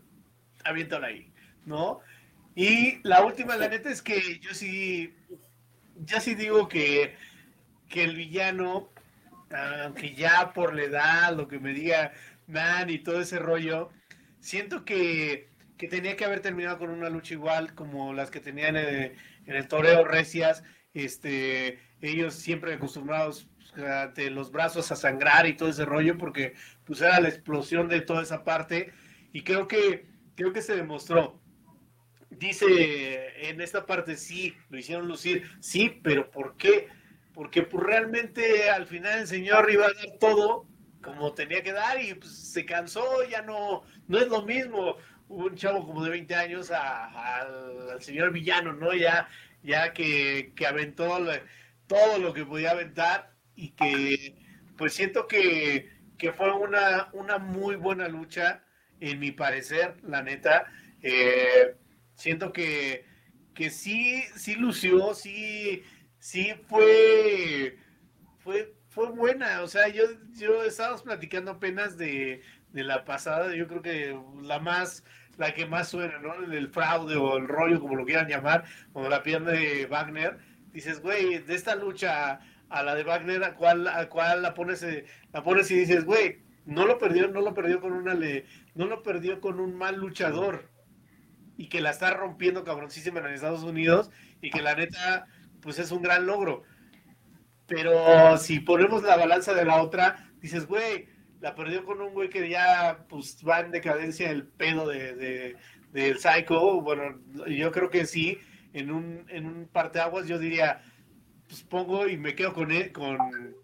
aviéntalo 0.64 1.08
ahí, 1.08 1.34
¿no? 1.66 2.00
Y 2.56 3.00
la 3.04 3.26
última, 3.26 3.56
la 3.58 3.68
neta, 3.68 3.90
es 3.90 4.02
que 4.02 4.40
yo 4.40 4.54
sí, 4.54 5.14
ya 5.96 6.22
sí 6.22 6.36
digo 6.36 6.68
que, 6.68 7.16
que 7.90 8.04
el 8.04 8.16
villano, 8.16 8.90
aunque 9.84 10.14
ya 10.14 10.54
por 10.54 10.74
la 10.76 10.84
edad, 10.84 11.36
lo 11.36 11.48
que 11.48 11.60
me 11.60 11.74
diga 11.74 12.14
Man 12.48 12.90
y 12.90 13.00
todo 13.00 13.22
ese 13.22 13.40
rollo, 13.40 13.90
siento 14.40 14.86
que, 14.86 15.51
que 15.82 15.88
tenía 15.90 16.16
que 16.18 16.26
haber 16.26 16.42
terminado 16.42 16.78
con 16.80 16.90
una 16.92 17.10
lucha 17.10 17.34
igual 17.36 17.76
como 17.76 18.14
las 18.14 18.32
que 18.32 18.40
tenían 18.40 18.78
en, 18.78 18.88
el- 18.88 19.12
en 19.48 19.56
el 19.58 19.68
toreo 19.68 20.06
Recias, 20.06 20.64
este, 20.94 21.80
ellos 22.02 22.36
siempre 22.36 22.74
acostumbrados 22.74 23.50
ante 23.78 24.30
los 24.30 24.52
brazos 24.52 24.92
a 24.92 24.96
sangrar 24.96 25.48
y 25.48 25.56
todo 25.56 25.70
ese 25.70 25.86
rollo, 25.86 26.18
porque 26.18 26.54
pues 26.86 27.02
era 27.02 27.20
la 27.22 27.30
explosión 27.30 27.88
de 27.90 28.02
toda 28.02 28.24
esa 28.24 28.44
parte, 28.44 28.94
y 29.34 29.44
creo 29.44 29.68
que, 29.68 30.08
creo 30.36 30.54
que 30.54 30.62
se 30.62 30.76
demostró. 30.76 31.42
Dice 32.30 33.50
en 33.50 33.62
esta 33.62 33.86
parte, 33.86 34.16
sí, 34.18 34.56
lo 34.70 34.78
hicieron 34.80 35.08
lucir, 35.08 35.44
sí, 35.60 36.00
pero 36.04 36.32
¿por 36.32 36.56
qué? 36.58 36.88
Porque 37.34 37.64
pues 37.64 37.84
realmente 37.84 38.70
al 38.70 38.88
final 38.88 39.20
el 39.20 39.28
señor 39.28 39.70
iba 39.72 39.86
a 39.86 39.94
dar 39.94 40.18
todo 40.20 40.66
como 41.04 41.34
tenía 41.34 41.64
que 41.64 41.74
dar 41.74 42.02
y 42.02 42.14
pues, 42.14 42.32
se 42.52 42.66
cansó, 42.66 43.04
ya 43.30 43.42
no, 43.42 43.84
no 44.08 44.18
es 44.20 44.28
lo 44.28 44.44
mismo 44.44 44.96
un 45.36 45.56
chavo 45.56 45.86
como 45.86 46.04
de 46.04 46.10
20 46.12 46.36
años 46.36 46.72
a- 46.72 47.40
al, 47.42 48.02
señor 48.02 48.32
villano, 48.32 48.74
¿no? 48.74 48.94
Ya, 48.94 49.28
ya 49.64 49.94
que, 49.94 50.54
aventó 50.68 51.18
todo 51.88 52.18
lo 52.20 52.34
que 52.34 52.46
podía 52.46 52.72
aventar 52.72 53.34
y 53.56 53.70
que 53.72 54.36
pues 54.78 54.94
siento 54.94 55.28
que, 55.28 55.90
que 56.18 56.32
fue 56.34 56.52
una, 56.54 57.10
una 57.14 57.38
muy 57.38 57.76
buena 57.76 58.08
lucha, 58.08 58.64
en 59.00 59.20
mi 59.20 59.32
parecer, 59.32 59.98
la 60.04 60.22
neta. 60.24 60.66
Eh, 61.02 61.76
siento 62.16 62.54
que, 62.54 63.06
que 63.54 63.70
sí, 63.70 64.24
sí 64.36 64.56
lució, 64.56 65.14
sí, 65.14 65.84
sí 66.20 66.54
fue, 66.68 67.78
fue, 68.40 68.74
fue 68.90 69.10
buena. 69.12 69.62
O 69.62 69.68
sea, 69.68 69.88
yo, 69.90 70.04
yo 70.36 70.64
estábamos 70.64 71.04
platicando 71.04 71.52
apenas 71.52 71.98
de, 71.98 72.42
de 72.70 72.84
la 72.84 73.06
pasada, 73.06 73.56
yo 73.56 73.68
creo 73.68 73.82
que 73.82 74.20
la 74.44 74.60
más, 74.60 75.04
la 75.38 75.54
que 75.54 75.66
más 75.66 75.90
suena, 75.90 76.20
¿no? 76.20 76.34
El 76.34 76.70
fraude 76.70 77.16
o 77.16 77.38
el 77.38 77.48
rollo, 77.48 77.80
como 77.80 77.96
lo 77.96 78.06
quieran 78.06 78.28
llamar, 78.28 78.64
como 78.94 79.10
la 79.10 79.24
pierna 79.24 79.52
de 79.52 79.86
Wagner. 79.88 80.38
Dices, 80.74 81.02
güey, 81.02 81.40
de 81.40 81.56
esta 81.56 81.76
lucha 81.76 82.40
a 82.70 82.84
la 82.84 82.96
de 82.96 83.04
Wagner, 83.04 83.44
¿a 83.44 83.56
cuál, 83.56 83.88
a 83.88 84.08
cuál 84.10 84.42
la 84.42 84.54
pones, 84.54 84.82
eh, 84.84 85.06
la 85.34 85.44
pones 85.44 85.70
y 85.72 85.76
dices, 85.76 86.06
güey, 86.06 86.40
no 86.66 86.86
lo 86.86 86.98
perdió, 86.98 87.28
no 87.28 87.42
lo 87.42 87.54
perdió 87.54 87.82
con 87.82 87.94
una 87.94 88.14
le, 88.14 88.46
no 88.76 88.86
lo 88.86 89.04
perdió 89.04 89.42
con 89.42 89.60
un 89.60 89.76
mal 89.76 89.98
luchador 89.98 90.70
y 91.58 91.68
que 91.68 91.82
la 91.82 91.92
está 91.92 92.14
rompiendo 92.14 92.64
cabroncísima 92.64 93.20
en 93.20 93.28
Estados 93.28 93.64
Unidos 93.64 94.10
y 94.42 94.50
que 94.50 94.62
la 94.62 94.76
neta, 94.76 95.28
pues 95.62 95.80
es 95.80 95.92
un 95.92 96.02
gran 96.02 96.26
logro. 96.26 96.64
Pero 97.68 98.38
si 98.38 98.60
ponemos 98.60 99.04
la 99.04 99.18
balanza 99.18 99.54
de 99.54 99.66
la 99.66 99.82
otra, 99.82 100.30
dices, 100.42 100.66
güey, 100.66 101.08
la 101.42 101.56
perdió 101.56 101.84
con 101.84 102.00
un 102.02 102.14
güey 102.14 102.30
que 102.30 102.48
ya 102.48 103.06
pues 103.10 103.38
va 103.48 103.60
en 103.60 103.72
decadencia 103.72 104.30
el 104.30 104.46
pedo 104.46 104.88
de, 104.88 105.16
de, 105.16 105.58
del 105.92 106.20
Psycho. 106.20 106.82
Bueno, 106.82 107.20
yo 107.48 107.72
creo 107.72 107.90
que 107.90 108.06
sí, 108.06 108.38
en 108.74 108.92
un, 108.92 109.26
en 109.28 109.48
un 109.48 109.68
parteaguas 109.68 110.28
yo 110.28 110.40
diría, 110.40 110.84
pues 111.48 111.64
pongo 111.64 112.08
y 112.08 112.18
me 112.18 112.36
quedo 112.36 112.54
con, 112.54 112.72
él, 112.72 112.92
con, 112.92 113.18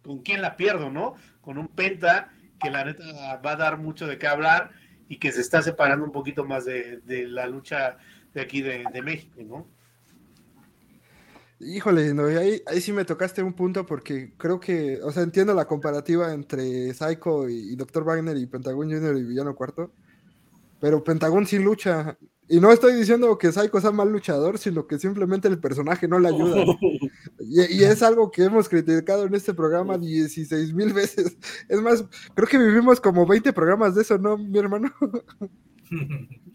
con 0.04 0.24
quién 0.24 0.42
la 0.42 0.58
pierdo, 0.58 0.90
¿no? 0.90 1.16
Con 1.40 1.58
un 1.58 1.68
Penta 1.68 2.34
que 2.60 2.72
la 2.72 2.84
neta 2.84 3.04
va 3.38 3.52
a 3.52 3.56
dar 3.56 3.78
mucho 3.78 4.08
de 4.08 4.18
qué 4.18 4.28
hablar 4.28 4.72
y 5.08 5.18
que 5.18 5.32
se 5.32 5.42
está 5.42 5.62
separando 5.62 6.04
un 6.04 6.12
poquito 6.12 6.44
más 6.44 6.66
de, 6.66 6.98
de 7.02 7.28
la 7.28 7.46
lucha 7.46 7.98
de 8.34 8.42
aquí 8.42 8.62
de, 8.62 8.84
de 8.92 9.02
México, 9.04 9.42
¿no? 9.44 9.68
Híjole, 11.60 12.14
no, 12.14 12.26
ahí, 12.26 12.62
ahí 12.68 12.82
sí 12.82 12.94
me 12.94 13.04
tocaste 13.04 13.42
un 13.42 13.54
punto 13.54 13.84
porque 13.86 14.34
creo 14.38 14.60
que, 14.60 15.00
o 15.02 15.12
sea, 15.12 15.24
entiendo 15.24 15.56
la 15.56 15.66
comparativa 15.66 16.32
entre 16.32 16.94
Psycho 16.94 17.50
y, 17.50 17.74
y 17.74 17.76
Dr. 17.76 18.04
Wagner 18.04 18.38
y 18.38 18.46
Pentagon 18.46 18.88
Jr. 18.88 19.18
y 19.18 19.24
Villano 19.24 19.56
Cuarto, 19.56 19.92
pero 20.80 21.04
Pentagon 21.04 21.48
sí 21.48 21.58
lucha. 21.58 22.16
Y 22.48 22.60
no 22.60 22.72
estoy 22.72 22.94
diciendo 22.94 23.38
que 23.38 23.52
Psycho 23.52 23.82
sea 23.82 23.92
mal 23.92 24.12
luchador, 24.12 24.58
sino 24.60 24.86
que 24.88 25.00
simplemente 25.00 25.48
el 25.48 25.60
personaje 25.60 26.08
no 26.08 26.20
le 26.20 26.30
ayuda. 26.30 26.64
Y, 27.40 27.80
y 27.80 27.84
es 27.84 28.04
algo 28.04 28.30
que 28.30 28.44
hemos 28.44 28.68
criticado 28.70 29.26
en 29.26 29.34
este 29.34 29.54
programa 29.54 29.98
16 29.98 30.74
mil 30.74 30.94
veces. 30.94 31.38
Es 31.70 31.82
más, 31.82 32.06
creo 32.36 32.48
que 32.48 32.58
vivimos 32.58 33.02
como 33.02 33.26
20 33.26 33.52
programas 33.54 33.96
de 33.96 34.02
eso, 34.04 34.18
¿no, 34.18 34.38
mi 34.38 34.60
hermano? 34.60 34.94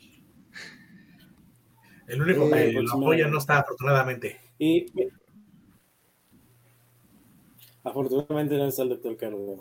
El 2.07 2.23
único 2.23 2.45
Eh, 2.55 2.69
que 2.69 2.73
pues, 2.75 2.85
lo 2.85 2.93
apoya 2.93 3.29
no 3.29 3.39
está, 3.39 3.61
afortunadamente. 3.61 4.39
Y 4.65 4.87
afortunadamente 7.83 8.57
no 8.57 8.67
está 8.67 8.85
el 8.85 8.91
doctor 8.91 9.17
Cárdenas. 9.17 9.59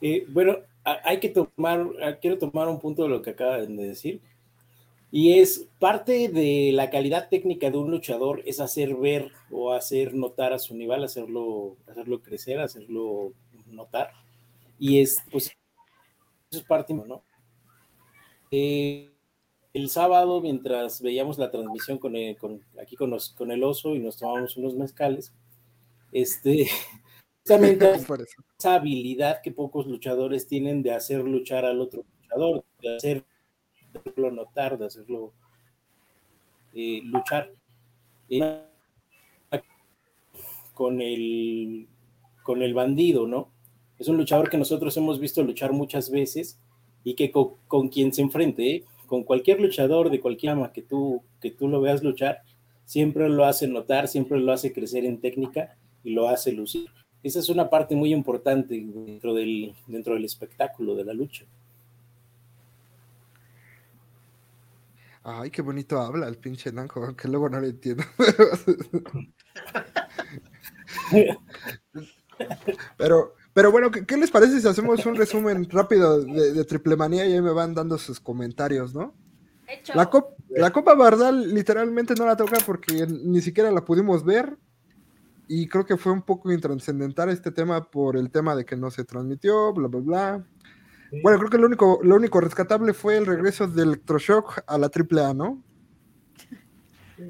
Eh, 0.00 0.26
bueno, 0.28 0.58
hay 0.84 1.18
que 1.18 1.28
tomar, 1.28 1.90
quiero 2.20 2.38
tomar 2.38 2.68
un 2.68 2.78
punto 2.78 3.02
de 3.02 3.08
lo 3.08 3.20
que 3.20 3.30
acaban 3.30 3.76
de 3.76 3.88
decir. 3.88 4.20
Y 5.10 5.40
es 5.40 5.68
parte 5.80 6.28
de 6.28 6.70
la 6.72 6.88
calidad 6.88 7.28
técnica 7.28 7.68
de 7.68 7.78
un 7.78 7.90
luchador 7.90 8.44
es 8.46 8.60
hacer 8.60 8.94
ver 8.94 9.32
o 9.50 9.72
hacer 9.72 10.14
notar 10.14 10.52
a 10.52 10.60
su 10.60 10.76
nivel, 10.76 11.02
hacerlo, 11.02 11.76
hacerlo 11.88 12.22
crecer, 12.22 12.60
hacerlo 12.60 13.32
notar. 13.66 14.12
Y 14.78 15.00
es, 15.00 15.18
pues, 15.32 15.46
eso 15.46 16.60
es 16.60 16.62
parte, 16.62 16.94
¿no? 16.94 17.24
Eh, 18.52 19.09
el 19.72 19.88
sábado, 19.88 20.40
mientras 20.40 21.00
veíamos 21.00 21.38
la 21.38 21.50
transmisión 21.50 21.98
con 21.98 22.16
el- 22.16 22.36
con- 22.36 22.62
aquí 22.80 22.96
con, 22.96 23.10
los- 23.10 23.30
con 23.30 23.50
el 23.52 23.62
oso 23.62 23.94
y 23.94 24.00
nos 24.00 24.16
tomamos 24.18 24.56
unos 24.56 24.74
mezcales, 24.74 25.32
este, 26.12 26.66
justamente 27.42 27.86
esa 28.58 28.74
habilidad 28.74 29.40
que 29.42 29.52
pocos 29.52 29.86
luchadores 29.86 30.46
tienen 30.46 30.82
de 30.82 30.92
hacer 30.92 31.20
luchar 31.24 31.64
al 31.64 31.80
otro 31.80 32.04
luchador, 32.22 32.64
de 32.82 32.96
hacer- 32.96 33.24
de 33.92 33.98
hacerlo 34.00 34.30
notar, 34.30 34.78
de 34.78 34.86
hacerlo 34.86 35.32
eh, 36.74 37.00
luchar. 37.04 37.50
Eh, 38.28 38.64
con 40.74 41.00
el 41.02 41.86
con 42.42 42.62
el 42.62 42.72
bandido, 42.74 43.26
¿no? 43.26 43.50
Es 43.98 44.08
un 44.08 44.16
luchador 44.16 44.48
que 44.48 44.56
nosotros 44.56 44.96
hemos 44.96 45.20
visto 45.20 45.42
luchar 45.42 45.72
muchas 45.72 46.10
veces 46.10 46.58
y 47.04 47.14
que 47.14 47.30
co- 47.30 47.58
con, 47.68 47.88
quien 47.90 48.12
se 48.14 48.22
enfrente, 48.22 48.76
¿eh? 48.76 48.84
Con 49.10 49.24
cualquier 49.24 49.60
luchador 49.60 50.08
de 50.08 50.20
cualquier 50.20 50.52
ama 50.52 50.72
que 50.72 50.82
tú, 50.82 51.24
que 51.40 51.50
tú 51.50 51.66
lo 51.66 51.80
veas 51.80 52.04
luchar, 52.04 52.44
siempre 52.84 53.28
lo 53.28 53.44
hace 53.44 53.66
notar, 53.66 54.06
siempre 54.06 54.38
lo 54.38 54.52
hace 54.52 54.72
crecer 54.72 55.04
en 55.04 55.20
técnica 55.20 55.76
y 56.04 56.12
lo 56.12 56.28
hace 56.28 56.52
lucir. 56.52 56.88
Esa 57.24 57.40
es 57.40 57.48
una 57.48 57.68
parte 57.68 57.96
muy 57.96 58.12
importante 58.12 58.80
dentro 58.80 59.34
del, 59.34 59.74
dentro 59.88 60.14
del 60.14 60.24
espectáculo 60.24 60.94
de 60.94 61.04
la 61.04 61.12
lucha. 61.12 61.44
Ay, 65.24 65.50
qué 65.50 65.60
bonito 65.60 65.98
habla 65.98 66.28
el 66.28 66.36
pinche 66.36 66.70
Nanjo, 66.70 67.04
aunque 67.04 67.26
luego 67.26 67.48
no 67.48 67.60
le 67.60 67.70
entiendo. 67.70 68.04
Pero, 72.96 73.34
pero 73.52 73.70
bueno, 73.72 73.90
¿qué, 73.90 74.04
qué 74.06 74.16
les 74.16 74.30
parece 74.30 74.60
si 74.60 74.68
hacemos 74.68 75.04
un 75.06 75.16
resumen 75.16 75.68
rápido 75.70 76.20
de, 76.22 76.52
de 76.52 76.64
Triple 76.64 76.96
Manía 76.96 77.26
y 77.26 77.32
ahí 77.32 77.40
me 77.42 77.52
van 77.52 77.74
dando 77.74 77.98
sus 77.98 78.20
comentarios, 78.20 78.94
¿no? 78.94 79.14
Hecho. 79.66 79.92
La, 79.94 80.10
cop- 80.10 80.34
la 80.48 80.70
Copa 80.72 80.94
Bardal 80.94 81.54
literalmente 81.54 82.14
no 82.14 82.26
la 82.26 82.36
toca 82.36 82.58
porque 82.66 83.06
ni 83.06 83.40
siquiera 83.40 83.70
la 83.70 83.84
pudimos 83.84 84.24
ver 84.24 84.56
y 85.46 85.66
creo 85.68 85.84
que 85.86 85.96
fue 85.96 86.12
un 86.12 86.22
poco 86.22 86.50
intrascendental 86.52 87.28
este 87.30 87.50
tema 87.50 87.90
por 87.90 88.16
el 88.16 88.30
tema 88.30 88.54
de 88.56 88.64
que 88.64 88.76
no 88.76 88.90
se 88.90 89.04
transmitió, 89.04 89.72
bla, 89.72 89.88
bla, 89.88 90.00
bla. 90.00 90.44
Bueno, 91.22 91.38
creo 91.38 91.50
que 91.50 91.58
lo 91.58 91.66
único, 91.66 91.98
lo 92.04 92.14
único 92.14 92.40
rescatable 92.40 92.94
fue 92.94 93.16
el 93.16 93.26
regreso 93.26 93.66
de 93.66 93.82
Electroshock 93.82 94.62
a 94.66 94.78
la 94.78 94.88
AAA, 94.94 95.34
¿no? 95.34 95.62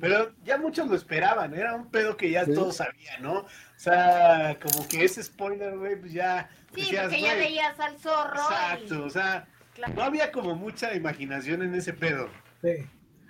Pero 0.01 0.33
ya 0.45 0.57
muchos 0.59 0.87
lo 0.89 0.95
esperaban, 0.95 1.55
era 1.55 1.75
un 1.75 1.91
pedo 1.91 2.17
que 2.17 2.31
ya 2.31 2.45
Sí. 2.45 2.53
todos 2.55 2.77
sabían, 2.77 3.23
¿no? 3.23 3.47
O 3.81 3.83
sea, 3.83 4.59
como 4.61 4.87
que 4.87 5.03
ese 5.05 5.23
spoiler, 5.23 5.79
güey, 5.79 5.99
pues 5.99 6.13
ya. 6.13 6.51
Sí, 6.75 6.83
decías, 6.83 7.05
porque 7.05 7.23
ya 7.23 7.35
veías 7.35 7.81
al 7.81 7.97
zorro. 7.97 8.35
Exacto, 8.39 8.95
y- 8.97 8.99
o 8.99 9.09
sea, 9.09 9.49
claro. 9.73 9.95
no 9.95 10.03
había 10.03 10.31
como 10.31 10.55
mucha 10.55 10.95
imaginación 10.95 11.63
en 11.63 11.75
ese 11.75 11.95
pedo. 11.95 12.29
Sí. 12.63 12.87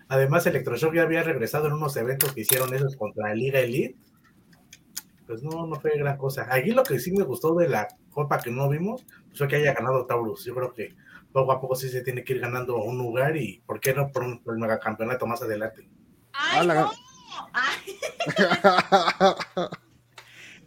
Además, 0.09 0.45
Electroshock 0.49 0.93
ya 0.93 1.03
había 1.03 1.23
regresado 1.23 1.69
en 1.69 1.75
unos 1.75 1.97
eventos 1.97 2.33
que 2.33 2.41
hicieron 2.41 2.75
esos 2.75 2.97
contra 2.97 3.33
Liga 3.33 3.61
Elite. 3.61 3.97
Pues 5.29 5.45
no, 5.45 5.69
no 5.69 5.77
fue 5.77 5.97
gran 5.97 6.17
cosa. 6.17 6.49
Aquí 6.51 6.73
lo 6.73 6.83
que 6.83 6.99
sí 6.99 7.13
me 7.13 7.23
gustó 7.23 7.55
de 7.55 7.69
la 7.69 7.87
copa 8.11 8.41
que 8.41 8.51
no 8.51 8.69
vimos 8.69 9.05
pues 9.29 9.39
fue 9.39 9.47
que 9.47 9.55
haya 9.55 9.73
ganado 9.73 10.05
Taurus. 10.07 10.45
Yo 10.45 10.57
creo 10.57 10.75
que 10.75 10.97
poco 11.33 11.53
a 11.53 11.61
poco 11.61 11.77
sí 11.77 11.89
se 11.89 12.03
tiene 12.03 12.25
que 12.25 12.33
ir 12.33 12.41
ganando 12.41 12.75
un 12.79 12.99
lugar 12.99 13.37
y, 13.37 13.63
¿por 13.65 13.79
qué 13.79 13.95
no 13.95 14.11
por, 14.11 14.25
un, 14.25 14.43
por 14.43 14.55
el 14.55 14.61
megacampeonato 14.61 15.29
más 15.29 15.43
adelante? 15.43 15.89
¡Ay, 16.33 16.67
no! 16.67 16.91
Ay, 17.53 17.97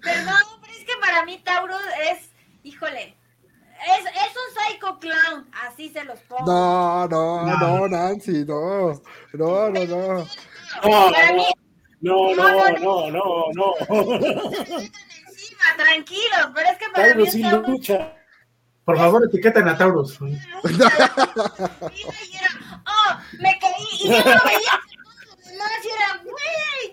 perdón, 0.03 0.41
pero 0.61 0.73
es 0.73 0.79
que 0.85 0.93
para 1.01 1.25
mí 1.25 1.41
Taurus 1.43 1.81
es, 2.11 2.29
híjole, 2.63 3.15
es, 3.97 4.05
es 4.05 4.33
un 4.35 4.49
psycho 4.55 4.99
clown, 4.99 5.49
así 5.67 5.89
se 5.89 6.03
los 6.03 6.19
pongo. 6.21 6.45
No, 6.45 7.07
no, 7.07 7.45
No. 7.45 7.57
no, 7.57 7.87
Nancy, 7.87 8.45
no, 8.45 8.93
no, 9.33 9.69
no, 9.69 9.85
no. 9.85 10.27
No, 10.83 11.11
Para 11.11 11.33
mí, 11.33 11.45
no, 12.01 12.35
No, 12.35 12.35
no, 12.35 12.69
no, 12.79 13.11
no, 13.11 13.45
no, 13.53 13.73
no. 13.87 14.09
encima, 15.29 15.63
tranquilos, 15.77 16.49
pero 16.53 16.69
es 16.69 16.77
que 16.77 16.85
para 16.93 17.07
Tauro 17.07 17.19
mí 17.25 17.31
sí 17.31 17.41
Taurus 17.41 17.69
lucha. 17.69 18.13
Por 18.85 18.97
favor, 18.97 19.23
etiqueten 19.25 19.67
a 19.67 19.77
Taurus. 19.77 20.19
y 20.21 20.37
oh, 22.85 23.17
me 23.39 23.57
caí, 23.59 23.87
y 24.01 24.07
yo 24.09 24.17
no 24.17 24.41
veía 24.45 24.79
demás 25.63 25.83
y 25.83 25.87
era, 25.89 26.21
güey. 26.23 26.92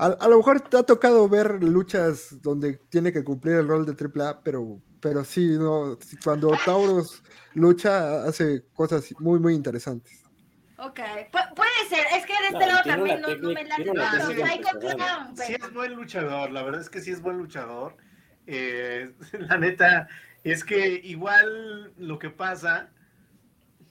A, 0.00 0.06
a 0.06 0.28
lo 0.28 0.38
mejor 0.38 0.60
te 0.62 0.78
ha 0.78 0.82
tocado 0.82 1.28
ver 1.28 1.62
luchas 1.62 2.40
donde 2.40 2.78
tiene 2.88 3.12
que 3.12 3.22
cumplir 3.22 3.56
el 3.56 3.68
rol 3.68 3.84
de 3.84 3.94
AAA, 3.94 4.42
pero, 4.42 4.80
pero 4.98 5.24
sí, 5.24 5.46
no, 5.58 5.98
cuando 6.24 6.50
Taurus 6.64 7.22
lucha 7.54 8.24
hace 8.24 8.64
cosas 8.72 9.12
muy, 9.18 9.38
muy 9.38 9.54
interesantes. 9.54 10.22
Ok, 10.78 10.98
pu- 11.30 11.54
puede 11.54 11.88
ser, 11.90 12.06
es 12.16 12.24
que 12.24 12.32
de 12.32 12.46
este 12.46 12.52
No, 12.52 12.66
lado 12.66 12.82
también 12.86 13.20
no, 13.20 13.28
no 13.36 13.50
me 13.50 13.90
una 13.90 14.10
tanto 14.10 14.46
psycho 14.46 14.68
Sí 15.34 15.52
pero... 15.52 15.66
es 15.66 15.74
buen 15.74 15.92
luchador, 15.94 16.50
la 16.50 16.62
verdad 16.62 16.80
es 16.80 16.88
que 16.88 17.00
sí 17.02 17.10
es 17.10 17.20
buen 17.20 17.36
luchador. 17.36 17.96
Eh, 18.46 19.12
la 19.38 19.58
neta, 19.58 20.08
es 20.42 20.64
que 20.64 20.88
igual 21.04 21.92
lo 21.98 22.18
que 22.18 22.30
pasa, 22.30 22.88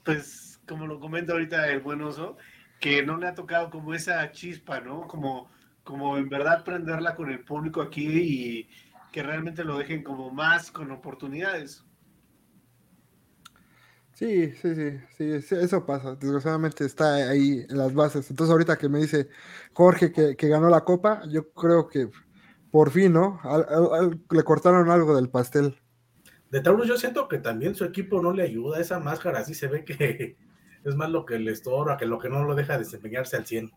pues 0.04 0.60
como 0.66 0.86
lo 0.86 1.00
comenta 1.00 1.32
ahorita 1.32 1.68
el 1.68 1.80
buen 1.80 2.02
oso, 2.02 2.36
que 2.80 3.02
no 3.02 3.16
le 3.18 3.28
ha 3.28 3.34
tocado 3.34 3.70
como 3.70 3.94
esa 3.94 4.30
chispa, 4.32 4.80
¿no? 4.80 5.06
Como, 5.06 5.50
como 5.90 6.16
en 6.18 6.28
verdad 6.30 6.64
prenderla 6.64 7.16
con 7.16 7.30
el 7.30 7.44
público 7.44 7.82
aquí 7.82 8.08
y 8.08 8.70
que 9.12 9.22
realmente 9.24 9.64
lo 9.64 9.78
dejen 9.78 10.02
como 10.04 10.30
más 10.32 10.70
con 10.72 10.90
oportunidades. 10.92 11.84
Sí, 14.12 14.52
sí, 14.52 14.74
sí, 14.74 14.98
sí, 15.16 15.42
sí, 15.42 15.54
eso 15.56 15.86
pasa. 15.86 16.14
Desgraciadamente 16.16 16.84
está 16.84 17.14
ahí 17.30 17.64
en 17.68 17.78
las 17.78 17.94
bases. 17.94 18.28
Entonces 18.30 18.52
ahorita 18.52 18.76
que 18.76 18.88
me 18.88 18.98
dice 18.98 19.28
Jorge 19.72 20.12
que, 20.12 20.36
que 20.36 20.48
ganó 20.48 20.68
la 20.68 20.84
copa, 20.84 21.22
yo 21.30 21.50
creo 21.52 21.88
que 21.88 22.10
por 22.70 22.90
fin, 22.90 23.12
¿no? 23.14 23.40
Al- 23.44 23.66
al- 23.68 23.94
al- 23.94 24.20
le 24.30 24.44
cortaron 24.44 24.90
algo 24.90 25.16
del 25.16 25.30
pastel. 25.30 25.76
De 26.50 26.60
Taurus 26.60 26.86
yo 26.86 26.98
siento 26.98 27.28
que 27.28 27.38
también 27.38 27.74
su 27.74 27.84
equipo 27.84 28.20
no 28.20 28.32
le 28.32 28.42
ayuda. 28.42 28.78
Esa 28.80 29.00
máscara 29.00 29.44
sí 29.44 29.54
se 29.54 29.68
ve 29.68 29.84
que 29.84 30.36
es 30.84 30.94
más 30.96 31.10
lo 31.10 31.24
que 31.24 31.38
le 31.38 31.52
estorba 31.52 31.96
que 31.96 32.06
lo 32.06 32.18
que 32.18 32.28
no 32.28 32.44
lo 32.44 32.54
deja 32.54 32.78
desempeñarse 32.78 33.36
al 33.36 33.46
100. 33.46 33.70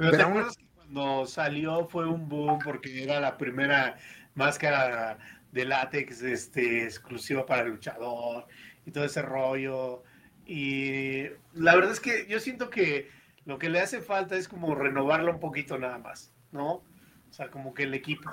Pero, 0.00 0.10
¿te 0.12 0.16
Pero- 0.16 0.28
acuerdas 0.30 0.56
que 0.56 0.64
cuando 0.74 1.26
salió 1.26 1.86
fue 1.88 2.08
un 2.08 2.26
boom 2.26 2.58
porque 2.64 3.02
era 3.04 3.20
la 3.20 3.36
primera 3.36 3.98
máscara 4.34 5.18
de 5.52 5.64
látex 5.66 6.22
este, 6.22 6.84
exclusiva 6.84 7.44
para 7.44 7.62
el 7.64 7.72
luchador 7.72 8.46
y 8.86 8.92
todo 8.92 9.04
ese 9.04 9.20
rollo? 9.20 10.02
Y 10.46 11.24
la 11.52 11.74
verdad 11.74 11.92
es 11.92 12.00
que 12.00 12.26
yo 12.28 12.40
siento 12.40 12.70
que 12.70 13.10
lo 13.44 13.58
que 13.58 13.68
le 13.68 13.80
hace 13.80 14.00
falta 14.00 14.36
es 14.36 14.48
como 14.48 14.74
renovarla 14.74 15.32
un 15.32 15.38
poquito 15.40 15.76
nada 15.76 15.98
más, 15.98 16.32
¿no? 16.50 16.76
O 16.76 17.32
sea, 17.32 17.50
como 17.50 17.74
que 17.74 17.82
el 17.82 17.92
equipo. 17.92 18.30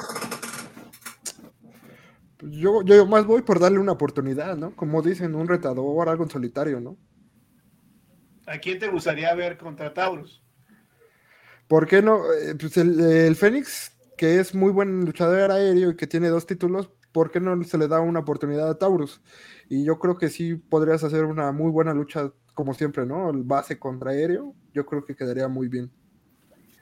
Pues 2.37 2.51
Yo, 2.53 2.81
yo 2.83 3.05
más 3.07 3.25
voy 3.25 3.41
por 3.41 3.59
darle 3.59 3.79
una 3.79 3.91
oportunidad, 3.91 4.55
¿no? 4.55 4.73
Como 4.75 5.01
dicen, 5.01 5.35
un 5.35 5.49
retador, 5.49 6.07
algo 6.07 6.23
en 6.23 6.29
solitario, 6.29 6.79
¿no? 6.79 6.95
¿A 8.45 8.57
quién 8.59 8.79
te 8.79 8.87
gustaría 8.87 9.33
ver 9.35 9.57
contra 9.57 9.93
Taurus? 9.93 10.41
¿Por 11.67 11.87
qué 11.87 12.01
no? 12.01 12.21
Eh, 12.33 12.55
pues 12.59 12.77
el, 12.77 12.99
el 12.99 13.35
Fénix, 13.35 13.91
que 14.17 14.39
es 14.39 14.55
muy 14.55 14.71
buen 14.71 15.05
luchador 15.05 15.51
aéreo 15.51 15.91
y 15.91 15.95
que 15.95 16.07
tiene 16.07 16.29
dos 16.29 16.45
títulos, 16.45 16.89
¿por 17.11 17.31
qué 17.31 17.39
no 17.39 17.63
se 17.63 17.77
le 17.77 17.87
da 17.87 17.99
una 17.99 18.19
oportunidad 18.19 18.69
a 18.69 18.77
Taurus? 18.77 19.21
Y 19.69 19.83
yo 19.83 19.99
creo 19.99 20.17
que 20.17 20.29
sí 20.29 20.55
podrías 20.55 21.03
hacer 21.03 21.25
una 21.25 21.51
muy 21.51 21.71
buena 21.71 21.93
lucha, 21.93 22.31
como 22.53 22.73
siempre, 22.73 23.05
¿no? 23.05 23.29
El 23.29 23.43
base 23.43 23.79
contra 23.79 24.11
aéreo, 24.11 24.55
yo 24.73 24.85
creo 24.85 25.03
que 25.03 25.15
quedaría 25.15 25.47
muy 25.47 25.67
bien. 25.67 25.91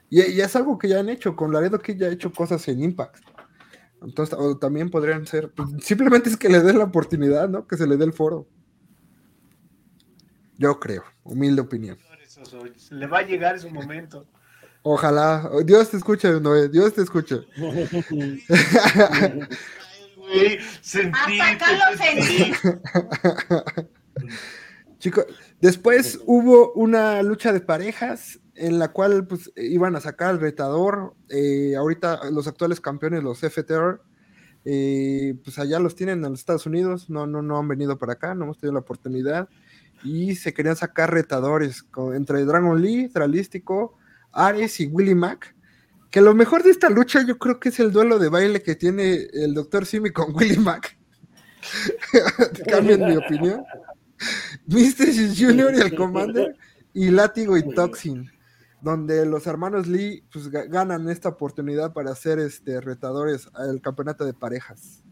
Y, 0.08 0.20
es 0.20 0.54
algo 0.54 0.78
que 0.78 0.88
ya 0.88 1.00
han 1.00 1.08
hecho, 1.08 1.34
con 1.34 1.52
Laredo 1.52 1.78
que 1.78 1.96
ya 1.96 2.06
ha 2.06 2.10
hecho 2.10 2.32
cosas 2.32 2.66
en 2.68 2.82
Impact. 2.82 3.16
Entonces, 4.02 4.36
o 4.38 4.56
también 4.56 4.90
podrían 4.90 5.26
ser, 5.26 5.50
pues, 5.50 5.68
simplemente 5.80 6.28
es 6.28 6.36
que 6.36 6.48
le 6.48 6.60
den 6.60 6.78
la 6.78 6.84
oportunidad, 6.84 7.48
¿no? 7.48 7.66
Que 7.66 7.76
se 7.76 7.86
le 7.86 7.96
dé 7.96 8.04
el 8.04 8.12
foro. 8.12 8.46
Yo 10.58 10.78
creo, 10.78 11.02
humilde 11.24 11.62
opinión. 11.62 11.98
Le 12.90 13.06
va 13.06 13.18
a 13.18 13.22
llegar 13.22 13.56
ese 13.56 13.70
momento. 13.70 14.26
Ojalá, 14.88 15.50
Dios 15.64 15.90
te 15.90 15.96
escuche, 15.96 16.40
Noé, 16.40 16.68
Dios 16.68 16.94
te 16.94 17.02
escuche. 17.02 17.40
Güey, 17.58 17.98
sentí, 20.80 21.40
Hasta 21.40 21.50
acá 21.50 21.66
lo 21.72 21.96
sentí. 21.98 22.52
Chicos, 25.00 25.26
después 25.60 26.20
hubo 26.26 26.72
una 26.74 27.20
lucha 27.24 27.52
de 27.52 27.60
parejas 27.60 28.38
en 28.54 28.78
la 28.78 28.92
cual 28.92 29.26
pues 29.26 29.50
iban 29.56 29.96
a 29.96 30.00
sacar 30.00 30.28
al 30.30 30.38
retador. 30.40 31.14
eh, 31.30 31.74
ahorita 31.76 32.30
los 32.30 32.46
actuales 32.46 32.80
campeones, 32.80 33.24
los 33.24 33.40
FTR, 33.40 34.00
eh, 34.64 35.34
pues 35.42 35.58
allá 35.58 35.80
los 35.80 35.96
tienen 35.96 36.24
en 36.24 36.30
los 36.30 36.38
Estados 36.38 36.66
Unidos, 36.66 37.10
no, 37.10 37.26
no, 37.26 37.42
no 37.42 37.58
han 37.58 37.66
venido 37.66 37.98
para 37.98 38.12
acá, 38.12 38.36
no 38.36 38.44
hemos 38.44 38.58
tenido 38.58 38.74
la 38.74 38.80
oportunidad. 38.80 39.48
Y 40.04 40.36
se 40.36 40.54
querían 40.54 40.76
sacar 40.76 41.12
retadores 41.12 41.82
con- 41.82 42.14
entre 42.14 42.44
Dragon 42.44 42.80
Lee, 42.80 43.08
Tralístico, 43.08 43.98
Ares 44.36 44.80
y 44.80 44.86
Willy 44.86 45.14
Mac. 45.14 45.54
Que 46.10 46.20
lo 46.20 46.34
mejor 46.34 46.62
de 46.62 46.70
esta 46.70 46.88
lucha 46.88 47.22
yo 47.26 47.36
creo 47.38 47.58
que 47.60 47.68
es 47.70 47.80
el 47.80 47.92
duelo 47.92 48.18
de 48.18 48.28
baile 48.28 48.62
que 48.62 48.74
tiene 48.76 49.26
el 49.32 49.54
Dr. 49.54 49.84
Simi 49.86 50.10
con 50.10 50.34
Willy 50.34 50.58
Mac. 50.58 50.96
Cambien 52.70 53.04
mi 53.04 53.16
opinión. 53.16 53.64
Mystery 54.66 55.34
Junior 55.36 55.74
y 55.74 55.80
el 55.80 55.94
Commander 55.94 56.56
y 56.94 57.10
Látigo 57.10 57.56
y 57.58 57.74
Toxin, 57.74 58.30
donde 58.80 59.26
los 59.26 59.46
hermanos 59.46 59.86
Lee 59.86 60.24
pues, 60.32 60.50
ga- 60.50 60.68
ganan 60.68 61.08
esta 61.10 61.28
oportunidad 61.28 61.92
para 61.92 62.14
ser 62.14 62.38
este, 62.38 62.80
retadores 62.80 63.48
al 63.54 63.80
campeonato 63.82 64.24
de 64.24 64.32
parejas. 64.32 65.02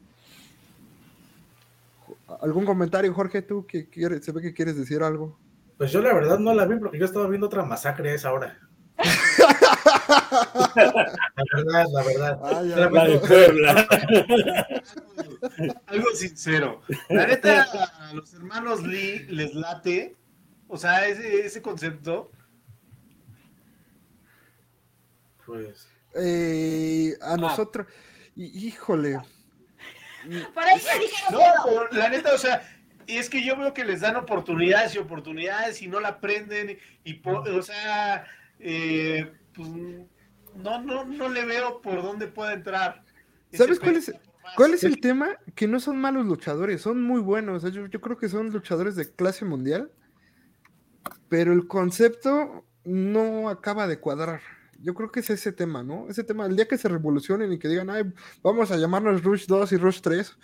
¿Algún 2.40 2.64
comentario, 2.64 3.12
Jorge? 3.12 3.42
¿Tú 3.42 3.66
que 3.66 3.88
quieres, 3.88 4.24
se 4.24 4.32
ve 4.32 4.40
que 4.40 4.54
quieres 4.54 4.76
decir 4.76 5.02
algo? 5.02 5.38
Pues 5.76 5.90
yo 5.92 6.00
la 6.00 6.14
verdad 6.14 6.38
no 6.38 6.54
la 6.54 6.64
vi 6.66 6.76
porque 6.78 6.98
yo 6.98 7.04
estaba 7.04 7.28
viendo 7.28 7.46
otra 7.46 7.64
masacre 7.64 8.10
a 8.10 8.14
esa 8.14 8.32
hora. 8.32 8.58
La 8.96 9.04
verdad, 11.54 11.86
la 11.92 12.02
verdad. 12.02 12.40
Ah, 12.42 12.62
La 12.62 13.04
de 13.06 13.18
Puebla. 13.18 13.86
Algo 15.86 16.10
sincero. 16.14 16.80
La 17.08 17.26
neta, 17.26 17.62
a 17.62 18.12
los 18.14 18.32
hermanos 18.34 18.82
Lee 18.82 19.26
les 19.28 19.54
late. 19.54 20.16
O 20.68 20.76
sea, 20.76 21.06
ese, 21.06 21.46
ese 21.46 21.62
concepto. 21.62 22.30
Pues, 25.46 25.88
Eh, 26.16 27.14
a 27.20 27.36
nosotros, 27.36 27.86
y- 28.36 28.66
híjole, 28.68 29.18
Por 30.54 30.62
ahí 30.62 30.78
se 30.80 30.98
dije 30.98 31.22
No, 31.30 31.38
pero 31.64 31.88
la 31.92 32.08
neta, 32.08 32.32
o 32.34 32.38
sea, 32.38 32.62
y 33.06 33.18
es 33.18 33.28
que 33.28 33.44
yo 33.44 33.56
veo 33.56 33.74
que 33.74 33.84
les 33.84 34.00
dan 34.00 34.16
oportunidades 34.16 34.94
y 34.94 34.98
oportunidades 34.98 35.82
y 35.82 35.88
no 35.88 36.00
la 36.00 36.08
aprenden. 36.08 36.78
Y, 37.04 37.20
o 37.26 37.62
sea, 37.62 38.24
eh, 38.66 39.30
pues 39.54 39.68
no, 39.68 40.82
no, 40.82 41.04
no 41.04 41.28
le 41.28 41.44
veo 41.44 41.82
por 41.82 42.02
dónde 42.02 42.28
puede 42.28 42.54
entrar. 42.54 43.04
¿Sabes 43.52 43.78
cuál 43.78 43.96
es, 43.96 44.12
cuál 44.56 44.72
es 44.72 44.84
el 44.84 45.00
tema? 45.00 45.36
Que 45.54 45.68
no 45.68 45.78
son 45.80 45.98
malos 45.98 46.24
luchadores, 46.24 46.80
son 46.80 47.02
muy 47.02 47.20
buenos. 47.20 47.58
o 47.58 47.60
sea, 47.60 47.70
yo, 47.70 47.86
yo 47.86 48.00
creo 48.00 48.16
que 48.16 48.30
son 48.30 48.50
luchadores 48.50 48.96
de 48.96 49.12
clase 49.12 49.44
mundial, 49.44 49.92
pero 51.28 51.52
el 51.52 51.68
concepto 51.68 52.64
no 52.84 53.50
acaba 53.50 53.86
de 53.86 54.00
cuadrar. 54.00 54.40
Yo 54.80 54.94
creo 54.94 55.12
que 55.12 55.20
es 55.20 55.28
ese 55.28 55.52
tema, 55.52 55.82
¿no? 55.82 56.08
Ese 56.08 56.24
tema, 56.24 56.46
el 56.46 56.56
día 56.56 56.66
que 56.66 56.78
se 56.78 56.88
revolucionen 56.88 57.52
y 57.52 57.58
que 57.58 57.68
digan, 57.68 57.90
ay, 57.90 58.04
vamos 58.42 58.70
a 58.70 58.76
llamarnos 58.78 59.22
Rush 59.22 59.46
2 59.46 59.72
y 59.72 59.76
Rush 59.76 60.00
3, 60.00 60.36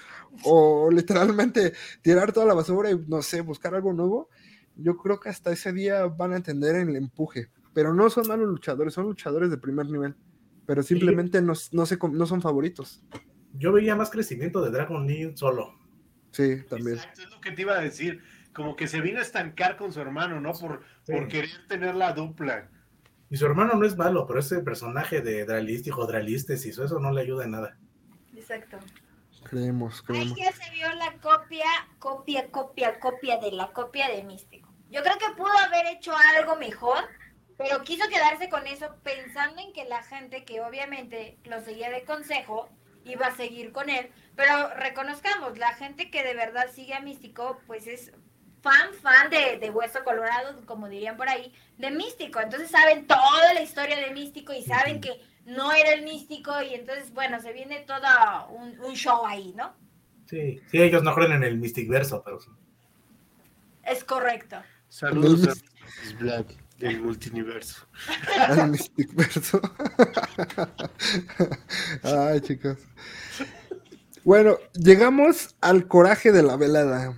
o 0.44 0.90
literalmente 0.92 1.72
tirar 2.02 2.32
toda 2.32 2.46
la 2.46 2.54
basura 2.54 2.90
y, 2.90 2.98
no 3.08 3.22
sé, 3.22 3.40
buscar 3.40 3.74
algo 3.74 3.94
nuevo, 3.94 4.28
yo 4.76 4.98
creo 4.98 5.18
que 5.18 5.30
hasta 5.30 5.52
ese 5.52 5.72
día 5.72 6.04
van 6.04 6.34
a 6.34 6.36
entender 6.36 6.76
el 6.76 6.94
empuje. 6.96 7.48
Pero 7.72 7.94
no 7.94 8.10
son 8.10 8.26
malos 8.28 8.48
luchadores, 8.48 8.94
son 8.94 9.04
luchadores 9.06 9.50
de 9.50 9.56
primer 9.58 9.86
nivel, 9.86 10.14
pero 10.66 10.82
simplemente 10.82 11.40
no, 11.40 11.52
no, 11.72 11.86
se, 11.86 11.98
no 12.10 12.26
son 12.26 12.42
favoritos. 12.42 13.02
yo 13.54 13.72
veía 13.72 13.94
más 13.96 14.10
crecimiento 14.10 14.60
de 14.62 14.70
Dragon 14.70 15.06
Lee 15.06 15.32
solo. 15.36 15.74
Sí, 16.32 16.62
también. 16.68 16.96
Exacto, 16.96 17.22
es 17.22 17.30
lo 17.30 17.40
que 17.40 17.52
te 17.52 17.62
iba 17.62 17.74
a 17.74 17.80
decir. 17.80 18.22
Como 18.52 18.74
que 18.74 18.88
se 18.88 19.00
vino 19.00 19.20
a 19.20 19.22
estancar 19.22 19.76
con 19.76 19.92
su 19.92 20.00
hermano, 20.00 20.40
¿no? 20.40 20.52
Por, 20.52 20.82
Sí. 21.04 21.12
por 21.12 21.28
querer 21.28 21.50
tener 21.68 21.94
la 21.94 22.12
dupla. 22.12 22.68
Y 23.30 23.36
su 23.36 23.46
hermano 23.46 23.74
no 23.74 23.86
es 23.86 23.96
malo, 23.96 24.26
pero 24.26 24.40
ese 24.40 24.58
personaje 24.60 25.20
de 25.20 25.44
Dralistico, 25.44 26.04
Dralistes, 26.06 26.66
y 26.66 26.70
eso, 26.70 26.84
eso 26.84 26.98
no 26.98 27.12
le 27.12 27.20
ayuda 27.20 27.44
en 27.44 27.52
nada. 27.52 27.78
Exacto. 28.34 28.78
Creemos, 29.44 30.00
Ahí 30.00 30.04
creemos. 30.06 30.38
ya 30.38 30.52
se 30.52 30.70
vio 30.72 30.86
la 30.96 31.12
copia, 31.20 31.64
copia, 31.98 32.50
copia, 32.50 32.98
copia 33.00 33.38
de 33.38 33.52
la 33.52 33.72
copia 33.72 34.08
de 34.08 34.24
Místico. 34.24 34.68
Yo 34.90 35.00
creo 35.02 35.16
que 35.18 35.34
pudo 35.36 35.52
haber 35.66 35.86
hecho 35.96 36.12
algo 36.36 36.56
mejor, 36.56 37.04
pero 37.60 37.82
quiso 37.82 38.08
quedarse 38.08 38.48
con 38.48 38.66
eso 38.66 38.86
pensando 39.02 39.60
en 39.60 39.74
que 39.74 39.84
la 39.84 40.02
gente 40.02 40.44
que 40.44 40.62
obviamente 40.62 41.36
lo 41.44 41.60
seguía 41.60 41.90
de 41.90 42.04
consejo 42.04 42.70
iba 43.04 43.26
a 43.26 43.36
seguir 43.36 43.70
con 43.70 43.90
él. 43.90 44.08
Pero 44.34 44.70
reconozcamos, 44.76 45.58
la 45.58 45.74
gente 45.74 46.10
que 46.10 46.24
de 46.24 46.32
verdad 46.32 46.70
sigue 46.72 46.94
a 46.94 47.00
Místico, 47.00 47.60
pues 47.66 47.86
es 47.86 48.12
fan, 48.62 48.94
fan 49.02 49.28
de, 49.28 49.58
de 49.58 49.68
Hueso 49.68 50.02
Colorado, 50.04 50.64
como 50.64 50.88
dirían 50.88 51.18
por 51.18 51.28
ahí, 51.28 51.52
de 51.76 51.90
Místico. 51.90 52.40
Entonces 52.40 52.70
saben 52.70 53.06
toda 53.06 53.52
la 53.52 53.60
historia 53.60 53.96
de 53.96 54.10
Místico 54.14 54.54
y 54.54 54.62
saben 54.62 55.02
que 55.02 55.20
no 55.44 55.70
era 55.70 55.92
el 55.92 56.02
Místico 56.02 56.62
y 56.62 56.72
entonces, 56.72 57.12
bueno, 57.12 57.42
se 57.42 57.52
viene 57.52 57.80
todo 57.80 58.48
un, 58.52 58.80
un 58.80 58.94
show 58.94 59.26
ahí, 59.26 59.52
¿no? 59.54 59.74
Sí, 60.30 60.62
sí, 60.70 60.80
ellos 60.80 61.02
no 61.02 61.14
creen 61.14 61.32
en 61.32 61.42
el 61.42 61.58
Mystic 61.58 61.90
Verso, 61.90 62.22
pero 62.24 62.40
sí. 62.40 62.48
Es 63.84 64.02
correcto. 64.02 64.62
Saludos. 64.88 65.62
Black 66.18 66.69
del 66.80 67.00
multiverso. 67.02 67.86
Al 68.48 68.70
Mystic 68.70 69.14
Verso. 69.14 69.60
Ay, 72.02 72.40
chicos. 72.40 72.78
Bueno, 74.24 74.58
llegamos 74.74 75.56
al 75.60 75.86
coraje 75.88 76.32
de 76.32 76.42
la 76.42 76.56
velada. 76.56 77.16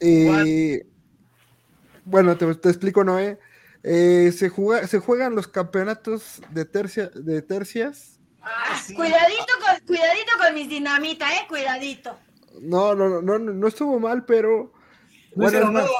Eh, 0.00 0.86
bueno, 2.04 2.36
te, 2.36 2.52
te 2.54 2.68
explico, 2.68 3.04
Noé. 3.04 3.38
Eh, 3.82 4.32
se, 4.36 4.48
juega- 4.48 4.86
se 4.86 4.98
juegan 4.98 5.34
los 5.34 5.48
campeonatos 5.48 6.40
de, 6.50 6.64
tercia, 6.64 7.08
de 7.08 7.42
tercias. 7.42 8.18
Ah, 8.42 8.78
sí. 8.84 8.94
Cuidadito 8.94 9.44
con, 9.64 9.86
cuidadito 9.86 10.32
con 10.38 10.54
mis 10.54 10.68
dinamita, 10.68 11.32
eh, 11.34 11.46
cuidadito. 11.48 12.18
No, 12.60 12.94
no, 12.94 13.08
no, 13.08 13.22
no, 13.22 13.38
no 13.38 13.68
estuvo 13.68 13.98
mal, 14.00 14.24
pero 14.24 14.72
No 15.34 15.46
hicieron 15.46 15.72
no, 15.72 15.80
nada. 15.80 15.90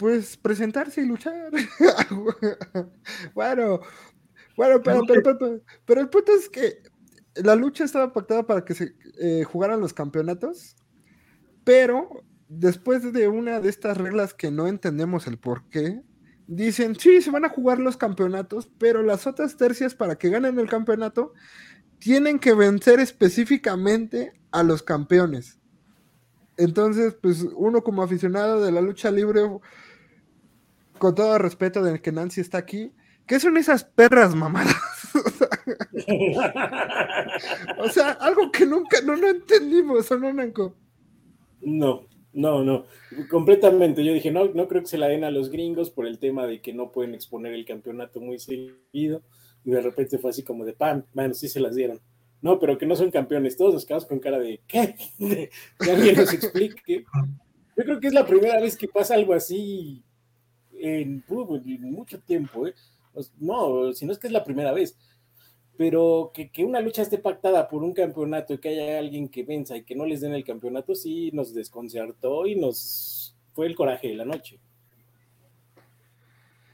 Pues 0.00 0.38
presentarse 0.38 1.02
y 1.02 1.04
luchar. 1.04 1.52
bueno, 3.34 3.80
bueno, 4.56 4.82
pero, 4.82 5.02
pero, 5.06 5.22
pero, 5.22 5.62
pero- 5.84 6.00
el 6.00 6.08
punto 6.08 6.32
es 6.32 6.48
que 6.48 6.78
la 7.34 7.54
lucha 7.54 7.84
estaba 7.84 8.10
pactada 8.10 8.46
para 8.46 8.64
que 8.64 8.74
se 8.74 8.94
eh, 9.20 9.44
jugaran 9.44 9.78
los 9.78 9.92
campeonatos, 9.92 10.74
pero 11.64 12.24
después 12.48 13.12
de 13.12 13.28
una 13.28 13.60
de 13.60 13.68
estas 13.68 13.98
reglas 13.98 14.32
que 14.32 14.50
no 14.50 14.68
entendemos 14.68 15.26
el 15.26 15.36
por 15.36 15.68
qué, 15.68 16.00
dicen, 16.46 16.96
sí, 16.98 17.20
se 17.20 17.30
van 17.30 17.44
a 17.44 17.50
jugar 17.50 17.78
los 17.78 17.98
campeonatos, 17.98 18.70
pero 18.78 19.02
las 19.02 19.26
otras 19.26 19.58
tercias 19.58 19.94
para 19.94 20.16
que 20.16 20.30
ganen 20.30 20.58
el 20.58 20.68
campeonato 20.70 21.34
tienen 21.98 22.38
que 22.38 22.54
vencer 22.54 23.00
específicamente 23.00 24.32
a 24.50 24.62
los 24.62 24.82
campeones. 24.82 25.60
Entonces, 26.56 27.14
pues 27.20 27.46
uno 27.54 27.82
como 27.82 28.02
aficionado 28.02 28.62
de 28.62 28.72
la 28.72 28.80
lucha 28.80 29.10
libre, 29.10 29.42
con 31.00 31.16
todo 31.16 31.36
respeto 31.38 31.82
de 31.82 32.00
que 32.00 32.12
Nancy 32.12 32.42
está 32.42 32.58
aquí, 32.58 32.92
¿qué 33.26 33.40
son 33.40 33.56
esas 33.56 33.82
perras 33.82 34.36
mamadas? 34.36 34.76
o 37.78 37.88
sea, 37.88 38.10
algo 38.20 38.52
que 38.52 38.66
nunca, 38.66 39.00
no, 39.00 39.16
no 39.16 39.28
entendimos, 39.28 40.08
¿o 40.12 40.18
no, 40.18 40.32
Nanco? 40.32 40.76
No, 41.62 42.06
no, 42.34 42.62
no, 42.62 42.84
completamente. 43.30 44.04
Yo 44.04 44.12
dije, 44.12 44.30
no, 44.30 44.52
no 44.52 44.68
creo 44.68 44.82
que 44.82 44.88
se 44.88 44.98
la 44.98 45.08
den 45.08 45.24
a 45.24 45.30
los 45.30 45.50
gringos 45.50 45.90
por 45.90 46.06
el 46.06 46.18
tema 46.18 46.46
de 46.46 46.60
que 46.60 46.74
no 46.74 46.92
pueden 46.92 47.14
exponer 47.14 47.54
el 47.54 47.64
campeonato 47.64 48.20
muy 48.20 48.38
seguido. 48.38 49.22
Y 49.64 49.70
de 49.70 49.80
repente 49.80 50.18
fue 50.18 50.30
así 50.30 50.42
como 50.42 50.66
de, 50.66 50.74
pam, 50.74 51.04
bueno, 51.14 51.32
sí 51.32 51.48
se 51.48 51.60
las 51.60 51.74
dieron. 51.74 51.98
No, 52.42 52.58
pero 52.58 52.76
que 52.76 52.86
no 52.86 52.94
son 52.94 53.10
campeones. 53.10 53.56
Todos 53.56 53.72
nos 53.72 53.86
quedamos 53.86 54.04
con 54.04 54.20
cara 54.20 54.38
de, 54.38 54.60
¿qué? 54.66 54.94
que 55.18 55.50
alguien 55.90 56.16
nos 56.16 56.32
explique. 56.32 57.04
Yo 57.76 57.84
creo 57.84 58.00
que 58.00 58.08
es 58.08 58.14
la 58.14 58.26
primera 58.26 58.60
vez 58.60 58.76
que 58.76 58.86
pasa 58.86 59.14
algo 59.14 59.32
así 59.32 60.04
en, 60.80 61.24
en 61.28 61.92
mucho 61.92 62.20
tiempo. 62.20 62.66
¿eh? 62.66 62.74
Pues, 63.12 63.32
No, 63.38 63.92
si 63.92 64.06
no 64.06 64.12
es 64.12 64.18
que 64.18 64.26
es 64.26 64.32
la 64.32 64.44
primera 64.44 64.72
vez. 64.72 64.96
Pero 65.76 66.30
que, 66.34 66.50
que, 66.50 66.64
una 66.64 66.80
lucha 66.80 67.02
esté 67.02 67.18
pactada 67.18 67.68
por 67.68 67.82
un 67.82 67.94
campeonato 67.94 68.52
y 68.54 68.58
que 68.58 68.68
haya 68.68 68.98
alguien 68.98 69.28
que 69.28 69.44
venza 69.44 69.76
y 69.76 69.84
que 69.84 69.94
no 69.94 70.04
les 70.04 70.20
den 70.20 70.34
el 70.34 70.44
campeonato, 70.44 70.94
sí 70.94 71.30
nos 71.32 71.54
desconcertó 71.54 72.46
y 72.46 72.54
nos 72.56 73.34
fue 73.54 73.66
el 73.66 73.74
coraje 73.74 74.08
de 74.08 74.16
la 74.16 74.24
noche. 74.26 74.60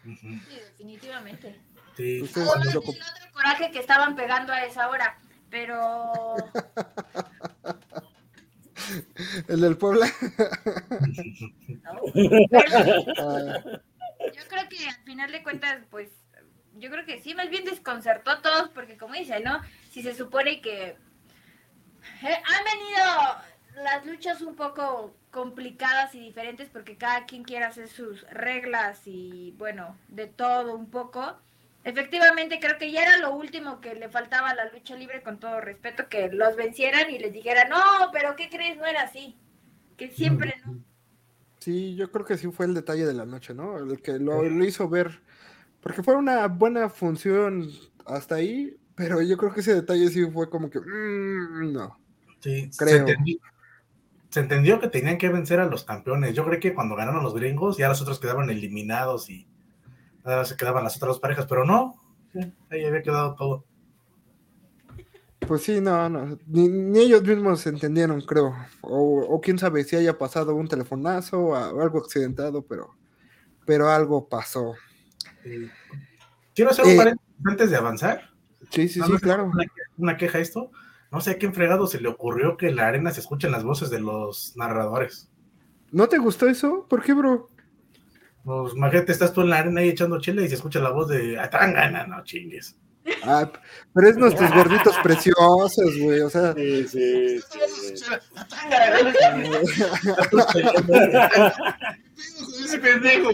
Sí, 0.05 0.41
definitivamente. 0.51 1.61
Sí. 1.97 2.19
El 2.19 2.69
otro 2.69 2.83
comp- 2.83 3.31
coraje 3.33 3.71
que 3.71 3.79
estaban 3.79 4.17
pegando 4.17 4.53
a 4.53 4.65
esa 4.65 4.91
hora. 4.91 5.21
Pero 5.51 6.35
El 9.49 9.61
del 9.61 9.77
Puebla. 9.79 10.07
¿no? 11.85 12.13
Yo 14.35 14.43
creo 14.49 14.69
que 14.69 14.89
al 14.89 15.05
final 15.05 15.33
de 15.33 15.43
cuentas, 15.43 15.83
pues, 15.91 16.11
yo 16.75 16.91
creo 16.91 17.05
que 17.05 17.21
sí, 17.21 17.35
más 17.35 17.49
bien 17.51 17.65
desconcertó 17.65 18.31
a 18.31 18.43
todos, 18.43 18.69
porque 18.71 18.97
como 18.97 19.15
dice, 19.15 19.41
¿no? 19.41 19.61
Si 19.91 20.03
se 20.03 20.15
supone 20.15 20.61
que 20.61 20.97
eh, 22.23 22.43
han 22.45 22.65
venido 22.65 23.85
las 23.85 24.07
luchas 24.07 24.41
un 24.43 24.57
poco 24.57 25.15
complicadas 25.31 26.15
y 26.15 26.21
diferentes, 26.21 26.69
porque 26.71 26.97
cada 26.97 27.27
quien 27.27 27.45
quiere 27.45 27.65
hacer 27.65 27.89
sus 27.89 28.23
reglas 28.31 29.03
y, 29.07 29.55
bueno, 29.59 29.99
de 30.09 30.27
todo 30.27 30.75
un 30.75 30.91
poco. 30.91 31.39
Efectivamente, 31.85 32.59
creo 32.59 32.79
que 32.79 32.91
ya 32.91 33.03
era 33.03 33.19
lo 33.19 33.33
último 33.33 33.81
que 33.81 33.95
le 33.95 34.09
faltaba 34.09 34.51
a 34.51 34.55
la 34.55 34.71
lucha 34.71 34.97
libre, 34.97 35.23
con 35.23 35.39
todo 35.39 35.61
respeto, 35.61 36.09
que 36.09 36.29
los 36.29 36.57
vencieran 36.57 37.11
y 37.11 37.19
les 37.19 37.33
dijeran, 37.33 37.69
no, 37.69 38.11
pero 38.13 38.35
¿qué 38.35 38.49
crees? 38.49 38.77
No 38.77 38.87
era 38.87 39.03
así. 39.03 39.39
Que 39.97 40.09
siempre 40.09 40.61
no. 40.65 40.86
Sí, 41.67 41.97
yo 41.97 42.13
creo 42.13 42.25
que 42.25 42.39
sí 42.39 42.49
fue 42.53 42.67
el 42.67 42.75
detalle 42.75 43.05
de 43.05 43.13
la 43.13 43.27
noche, 43.27 43.53
¿no? 43.53 43.77
El 43.79 44.01
que 44.01 44.21
lo, 44.21 44.45
lo 44.45 44.65
hizo 44.65 44.89
ver. 44.89 45.21
Porque 45.81 46.05
fue 46.05 46.15
una 46.15 46.47
buena 46.47 46.89
función 46.89 47.69
hasta 48.07 48.37
ahí, 48.37 48.77
pero 48.95 49.21
yo 49.21 49.37
creo 49.37 49.53
que 49.53 49.61
ese 49.61 49.75
detalle 49.75 50.09
sí 50.09 50.25
fue 50.31 50.49
como 50.49 50.71
que. 50.71 50.79
mm, 50.79 51.73
no. 51.73 51.99
Sí, 52.39 52.71
Creo. 52.79 52.91
Se, 52.91 52.97
entendió, 52.99 53.39
se 54.29 54.41
entendió 54.41 54.79
que 54.79 54.87
tenían 54.89 55.19
que 55.19 55.29
vencer 55.29 55.59
a 55.59 55.67
los 55.67 55.83
campeones. 55.83 56.35
Yo 56.35 56.45
creo 56.45 56.61
que 56.61 56.73
cuando 56.73 56.95
ganaron 56.95 57.25
los 57.25 57.35
gringos, 57.35 57.77
ya 57.77 57.89
los 57.89 58.01
otros 58.01 58.21
quedaban 58.21 58.49
eliminados 58.49 59.29
y 59.29 59.49
nada 60.25 60.45
se 60.45 60.57
quedaban 60.57 60.85
las 60.85 60.97
otras 60.97 61.09
dos 61.09 61.21
parejas, 61.21 61.47
pero 61.49 61.65
no, 61.65 62.01
sí, 62.33 62.39
ahí 62.71 62.85
había 62.85 63.03
quedado 63.03 63.35
todo. 63.35 63.65
Pues 65.47 65.63
sí, 65.63 65.81
no, 65.81 66.09
no. 66.09 66.39
Ni, 66.47 66.69
ni 66.69 67.01
ellos 67.01 67.23
mismos 67.23 67.61
se 67.61 67.69
entendieron, 67.69 68.21
creo. 68.23 68.55
O, 68.81 69.21
o 69.21 69.41
quién 69.41 69.59
sabe 69.59 69.85
si 69.85 69.97
haya 69.97 70.19
pasado 70.19 70.55
un 70.55 70.69
telefonazo 70.69 71.39
o 71.39 71.55
algo 71.55 71.99
accidentado, 71.99 72.63
pero, 72.63 72.97
pero 73.65 73.89
algo 73.89 74.29
pasó. 74.29 74.75
Sí. 75.43 75.71
Quiero 76.55 76.71
hacer 76.71 76.85
un 76.85 76.91
Eh, 76.93 76.97
paréntesis 76.97 77.47
antes 77.47 77.71
de 77.71 77.77
avanzar. 77.77 78.31
Sí, 78.71 78.89
sí, 78.89 79.01
sí, 79.01 79.13
claro. 79.21 79.45
Una, 79.45 79.65
una 79.99 80.17
queja 80.17 80.39
esto. 80.39 80.71
No 81.13 81.21
sé 81.21 81.33
a 81.33 81.39
quién 81.39 81.55
fregado 81.55 81.87
se 81.87 82.01
le 82.01 82.09
ocurrió 82.09 82.57
que 82.57 82.69
en 82.69 82.77
la 82.77 82.89
arena 82.89 83.13
se 83.13 83.21
escuchen 83.21 83.53
las 83.53 83.63
voces 83.63 83.91
de 83.91 84.01
los 84.01 84.55
narradores. 84.57 85.31
¿No 85.93 86.09
te 86.09 86.19
gustó 86.19 86.49
eso? 86.49 86.87
¿Por 86.89 87.03
qué, 87.03 87.15
bro? 87.15 87.49
Pues, 88.45 88.75
imagínate, 88.75 89.13
estás 89.13 89.33
tú 89.33 89.43
en 89.43 89.51
la 89.51 89.59
arena 89.59 89.81
ahí 89.81 89.91
echando 89.91 90.21
chile 90.21 90.45
y 90.45 90.49
se 90.49 90.57
escucha 90.57 90.81
la 90.81 90.91
voz 90.91 91.09
de 91.09 91.39
Atangana, 91.39 92.07
no 92.07 92.25
chingues. 92.25 92.77
Ah, 93.25 93.51
pero 93.95 94.09
es 94.09 94.17
nuestros 94.17 94.51
gorditos 94.53 94.97
preciosos, 95.03 95.99
güey. 96.01 96.21
O 96.21 96.31
sea, 96.31 96.53
Sí, 96.55 96.87
sí. 96.89 97.41
Ese 102.65 102.79
pendejo. 102.79 103.31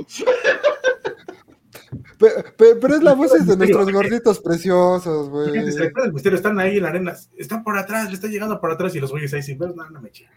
pero 2.56 2.94
es 2.96 3.02
la 3.02 3.14
voz 3.14 3.32
de 3.46 3.56
nuestros 3.56 3.90
gorditos 3.92 4.40
preciosos, 4.40 5.28
güey. 5.28 5.56
El 5.56 5.64
misterio, 6.12 6.36
están 6.36 6.58
ahí 6.60 6.76
en 6.76 6.82
la 6.82 6.88
arena, 6.90 7.14
están 7.36 7.62
por 7.64 7.76
atrás, 7.78 8.08
le 8.08 8.14
está 8.14 8.28
llegando 8.28 8.60
por 8.60 8.70
atrás 8.70 8.94
y 8.94 9.00
los 9.00 9.10
güeyes 9.10 9.32
ahí 9.34 9.42
sin 9.42 9.58
ver, 9.58 9.74
no, 9.74 9.88
no 9.90 10.00
me 10.00 10.10
chingues. 10.10 10.32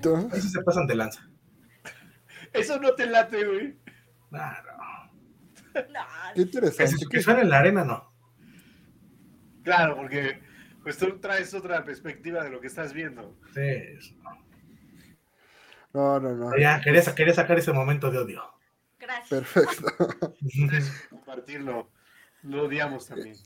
¿Tú? 0.00 0.16
Ahí 0.32 0.40
sí 0.40 0.48
se 0.48 0.60
pasan 0.62 0.86
de 0.86 0.94
lanza. 0.96 1.28
Eso 2.52 2.78
no 2.78 2.94
te 2.94 3.06
late, 3.06 3.44
güey. 3.46 3.76
Nah, 4.30 4.52
no. 4.62 4.84
Qué 5.74 5.82
Que, 6.34 6.42
interesante. 6.42 6.96
si- 6.98 7.06
que 7.08 7.20
suena 7.22 7.40
en 7.40 7.50
la 7.50 7.58
arena, 7.58 7.84
no. 7.84 8.13
Claro, 9.64 9.96
porque 9.96 10.38
pues 10.82 10.96
tú 10.98 11.18
traes 11.18 11.52
otra 11.54 11.84
perspectiva 11.84 12.44
de 12.44 12.50
lo 12.50 12.60
que 12.60 12.66
estás 12.68 12.92
viendo. 12.92 13.36
Sí. 13.54 14.14
No, 15.92 16.18
no, 16.20 16.34
no. 16.34 16.56
Ya, 16.58 16.80
quería, 16.80 17.02
sa- 17.02 17.14
quería 17.14 17.34
sacar 17.34 17.58
ese 17.58 17.72
momento 17.72 18.10
de 18.10 18.18
odio. 18.18 18.42
Gracias. 18.98 19.28
Perfecto. 19.28 20.34
Compartirlo. 21.10 21.90
Lo 22.42 22.64
odiamos 22.64 23.06
también. 23.06 23.36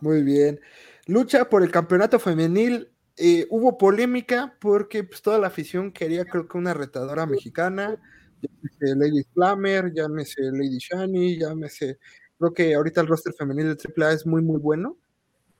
Muy 0.00 0.22
bien. 0.22 0.60
Lucha 1.06 1.48
por 1.48 1.62
el 1.62 1.70
campeonato 1.70 2.18
femenil. 2.18 2.90
eh, 3.16 3.46
hubo 3.50 3.78
polémica 3.78 4.56
porque 4.60 5.04
pues, 5.04 5.22
toda 5.22 5.38
la 5.38 5.46
afición 5.46 5.92
quería, 5.92 6.24
creo 6.24 6.48
que 6.48 6.58
una 6.58 6.74
retadora 6.74 7.26
mexicana. 7.26 7.96
Llámese 8.42 8.96
Lady 8.96 9.22
Flammer, 9.32 9.92
llámese 9.94 10.42
Lady 10.52 10.78
Shani, 10.78 11.38
llámese. 11.38 11.98
Creo 12.38 12.52
que 12.54 12.74
ahorita 12.74 13.00
el 13.00 13.06
roster 13.08 13.32
femenil 13.34 13.68
de 13.68 13.76
AAA 13.76 14.12
es 14.12 14.26
muy, 14.26 14.42
muy 14.42 14.58
bueno. 14.60 14.96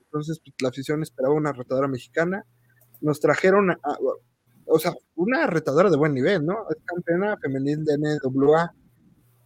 Entonces, 0.07 0.41
pues, 0.41 0.55
la 0.61 0.69
afición 0.71 1.03
esperaba 1.03 1.35
una 1.35 1.53
retadora 1.53 1.89
mexicana. 1.89 2.45
Nos 3.03 3.21
trajeron, 3.21 3.71
a- 3.73 3.79
o 4.67 4.79
sea, 4.79 4.95
una 5.17 5.47
retadora 5.49 5.91
de 5.91 5.97
buen 5.99 6.15
nivel, 6.15 6.45
¿no? 6.47 6.69
Es 6.71 6.79
campeona 6.87 7.37
femenil 7.39 7.85
de 7.85 7.95
NWA. 7.99 8.73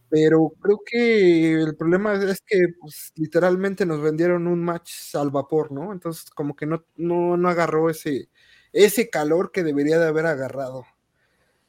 Pero 0.09 0.53
creo 0.61 0.81
que 0.85 1.53
el 1.61 1.75
problema 1.77 2.15
es 2.15 2.41
que 2.45 2.67
pues, 2.81 3.11
literalmente 3.15 3.85
nos 3.85 4.01
vendieron 4.01 4.47
un 4.47 4.63
match 4.63 5.15
al 5.15 5.31
vapor, 5.31 5.71
¿no? 5.71 5.93
Entonces 5.93 6.29
como 6.31 6.55
que 6.55 6.65
no, 6.67 6.83
no, 6.97 7.37
no 7.37 7.49
agarró 7.49 7.89
ese, 7.91 8.29
ese 8.73 9.09
calor 9.09 9.51
que 9.51 9.63
debería 9.63 9.99
de 9.99 10.07
haber 10.07 10.25
agarrado. 10.27 10.85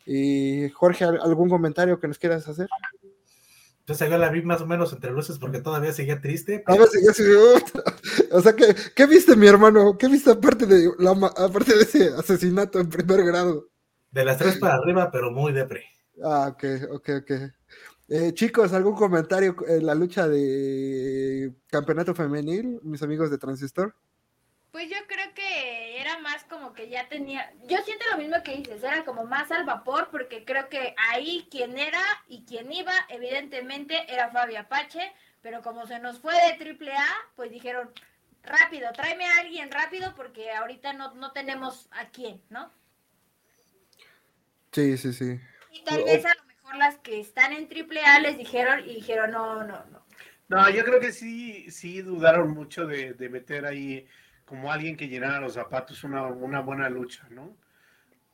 Y 0.06 0.70
Jorge, 0.70 1.04
¿al- 1.04 1.20
¿algún 1.22 1.48
comentario 1.50 2.00
que 2.00 2.08
nos 2.08 2.18
quieras 2.18 2.48
hacer? 2.48 2.68
Entonces 3.90 4.08
yo 4.08 4.18
la 4.18 4.30
vi 4.30 4.42
más 4.42 4.60
o 4.60 4.66
menos 4.66 4.92
entre 4.92 5.10
luces 5.10 5.36
porque 5.40 5.60
todavía 5.60 5.92
seguía 5.92 6.20
triste. 6.20 6.62
A 6.64 6.76
ver 6.76 6.86
si 6.86 7.04
ya 7.04 7.12
se- 7.12 7.24
O 8.32 8.40
sea, 8.40 8.54
¿qué, 8.54 8.72
¿qué 8.94 9.06
viste, 9.06 9.34
mi 9.34 9.48
hermano? 9.48 9.98
¿Qué 9.98 10.06
viste 10.06 10.30
aparte 10.30 10.64
de, 10.64 10.88
la, 10.98 11.10
aparte 11.10 11.74
de 11.74 11.82
ese 11.82 12.08
asesinato 12.16 12.78
en 12.78 12.88
primer 12.88 13.24
grado? 13.24 13.68
De 14.12 14.24
las 14.24 14.38
tres 14.38 14.58
para 14.58 14.74
arriba, 14.74 15.10
pero 15.10 15.32
muy 15.32 15.52
depre. 15.52 15.84
Ah, 16.22 16.52
ok, 16.52 16.64
ok, 16.92 17.08
ok. 17.22 17.30
Eh, 18.08 18.32
chicos, 18.34 18.72
¿algún 18.72 18.94
comentario 18.94 19.56
en 19.66 19.86
la 19.86 19.94
lucha 19.96 20.28
de 20.28 21.52
campeonato 21.68 22.14
femenil, 22.14 22.78
mis 22.82 23.02
amigos 23.02 23.30
de 23.30 23.38
Transistor? 23.38 23.94
Pues 24.72 24.88
yo 24.88 24.96
creo 25.08 25.34
que 25.34 26.00
era 26.00 26.18
más 26.20 26.44
como 26.44 26.72
que 26.74 26.88
ya 26.88 27.08
tenía, 27.08 27.52
yo 27.64 27.78
siento 27.78 28.04
lo 28.12 28.18
mismo 28.18 28.36
que 28.44 28.56
dices, 28.56 28.82
era 28.84 29.04
como 29.04 29.24
más 29.24 29.50
al 29.50 29.64
vapor 29.64 30.08
porque 30.12 30.44
creo 30.44 30.68
que 30.68 30.94
ahí 31.10 31.48
quien 31.50 31.76
era 31.76 32.00
y 32.28 32.44
quien 32.44 32.72
iba, 32.72 32.92
evidentemente 33.08 34.12
era 34.12 34.30
Fabi 34.30 34.54
Apache, 34.54 35.12
pero 35.42 35.60
como 35.62 35.86
se 35.86 35.98
nos 35.98 36.20
fue 36.20 36.34
de 36.34 36.56
triple 36.56 36.92
A, 36.92 37.08
pues 37.34 37.50
dijeron, 37.50 37.90
rápido, 38.44 38.92
tráeme 38.92 39.26
a 39.26 39.38
alguien 39.38 39.72
rápido 39.72 40.14
porque 40.14 40.52
ahorita 40.52 40.92
no, 40.92 41.14
no 41.14 41.32
tenemos 41.32 41.88
a 41.90 42.08
quién, 42.10 42.40
¿no? 42.48 42.70
Sí, 44.70 44.96
sí, 44.96 45.12
sí. 45.12 45.40
Y 45.72 45.82
tal 45.82 46.04
vez 46.04 46.24
a 46.24 46.34
lo 46.34 46.44
mejor 46.44 46.76
las 46.76 46.96
que 46.98 47.18
están 47.18 47.52
en 47.52 47.68
triple 47.68 48.02
A 48.04 48.20
les 48.20 48.38
dijeron 48.38 48.88
y 48.88 48.94
dijeron, 48.94 49.32
no, 49.32 49.64
no, 49.64 49.84
no. 49.86 50.06
No, 50.48 50.68
yo 50.70 50.84
creo 50.84 51.00
que 51.00 51.12
sí, 51.12 51.70
sí 51.70 52.02
dudaron 52.02 52.50
mucho 52.50 52.86
de, 52.86 53.14
de 53.14 53.28
meter 53.28 53.66
ahí 53.66 54.08
como 54.50 54.72
alguien 54.72 54.96
que 54.96 55.06
llenara 55.06 55.38
los 55.40 55.54
zapatos 55.54 56.02
una, 56.02 56.26
una 56.26 56.58
buena 56.60 56.88
lucha, 56.90 57.24
¿no? 57.30 57.56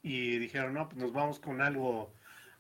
Y 0.02 0.38
dijeron, 0.38 0.72
no, 0.72 0.88
pues 0.88 0.96
nos 0.96 1.12
vamos 1.12 1.38
con 1.38 1.60
algo, 1.60 2.10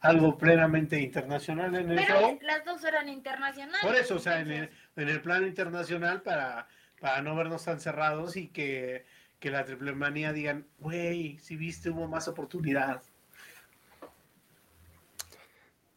algo 0.00 0.36
plenamente 0.36 1.00
internacional 1.00 1.74
en 1.74 1.90
el 1.92 1.96
Pero 1.96 2.20
show. 2.20 2.38
las 2.42 2.66
dos 2.66 2.84
eran 2.84 3.08
internacionales. 3.08 3.80
Por 3.82 3.96
eso, 3.96 4.16
o 4.16 4.18
sea, 4.18 4.40
en 4.40 4.50
el, 4.50 4.70
en 4.96 5.08
el 5.08 5.22
plano 5.22 5.46
internacional 5.46 6.20
para, 6.20 6.68
para 7.00 7.22
no 7.22 7.34
vernos 7.34 7.64
tan 7.64 7.80
cerrados 7.80 8.36
y 8.36 8.48
que, 8.48 9.06
que 9.40 9.50
la 9.50 9.64
triple 9.64 9.92
manía 9.94 10.34
digan, 10.34 10.66
güey, 10.78 11.38
si 11.38 11.56
viste, 11.56 11.88
hubo 11.88 12.06
más 12.08 12.28
oportunidad. 12.28 13.02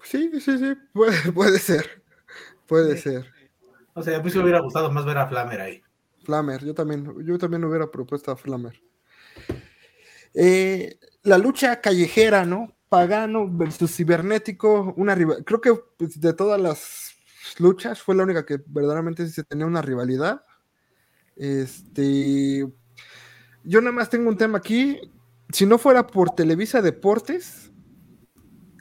Sí, 0.03 0.31
sí, 0.39 0.57
sí, 0.57 0.75
puede, 0.93 1.31
puede 1.33 1.59
ser. 1.59 2.01
Puede 2.67 2.95
Sí. 2.95 3.03
ser. 3.09 3.33
O 3.95 4.01
sea, 4.01 4.17
a 4.17 4.21
mí 4.23 4.29
sí 4.29 4.37
me 4.37 4.43
hubiera 4.45 4.61
gustado 4.61 4.89
más 4.91 5.03
ver 5.03 5.17
a 5.17 5.27
Flamer 5.27 5.59
ahí. 5.59 5.83
Flamer, 6.29 6.63
yo 6.63 6.75
también, 6.75 7.11
yo 7.25 7.39
también 7.39 7.63
hubiera 7.63 7.89
propuesto 7.89 8.31
a 8.31 8.35
Flamer. 8.37 8.79
Eh, 10.35 10.99
la 11.23 11.39
lucha 11.39 11.81
callejera, 11.81 12.45
¿no? 12.45 12.75
Pagano 12.87 13.47
versus 13.49 13.95
cibernético, 13.95 14.93
una 14.95 15.15
rival- 15.15 15.43
creo 15.43 15.59
que 15.59 15.73
pues, 15.97 16.21
de 16.21 16.33
todas 16.33 16.61
las 16.61 17.13
luchas 17.57 18.03
fue 18.03 18.15
la 18.15 18.23
única 18.23 18.45
que 18.45 18.61
verdaderamente 18.67 19.27
se 19.27 19.43
tenía 19.43 19.65
una 19.65 19.81
rivalidad. 19.81 20.43
Este, 21.35 22.67
yo 23.63 23.81
nada 23.81 23.91
más 23.91 24.11
tengo 24.11 24.29
un 24.29 24.37
tema 24.37 24.59
aquí. 24.59 24.99
Si 25.51 25.65
no 25.65 25.79
fuera 25.79 26.05
por 26.05 26.35
Televisa 26.35 26.83
Deportes, 26.83 27.71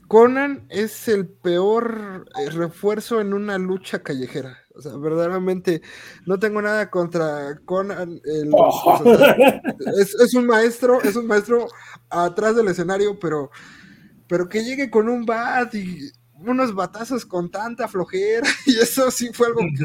Conan 0.07 0.66
es 0.68 1.09
el 1.09 1.26
peor 1.26 2.26
eh, 2.38 2.51
refuerzo 2.51 3.22
en 3.22 3.32
una 3.32 3.57
lucha 3.57 4.03
callejera. 4.03 4.59
O 4.78 4.80
sea, 4.80 4.96
verdaderamente 4.96 5.82
no 6.24 6.38
tengo 6.38 6.62
nada 6.62 6.88
contra 6.88 7.58
Conan. 7.64 8.20
el- 8.24 8.50
o 8.52 9.16
sea, 9.18 9.60
es, 10.00 10.14
es 10.14 10.34
un 10.34 10.46
maestro, 10.46 11.02
es 11.02 11.16
un 11.16 11.26
maestro 11.26 11.66
atrás 12.08 12.54
del 12.54 12.68
escenario, 12.68 13.18
pero, 13.18 13.50
pero 14.28 14.48
que 14.48 14.62
llegue 14.64 14.88
con 14.88 15.08
un 15.08 15.26
bat 15.26 15.74
y 15.74 16.10
unos 16.34 16.72
batazos 16.74 17.26
con 17.26 17.50
tanta 17.50 17.88
flojera 17.88 18.46
y 18.66 18.76
eso 18.76 19.10
sí 19.10 19.30
fue 19.32 19.48
algo 19.48 19.60
que 19.76 19.84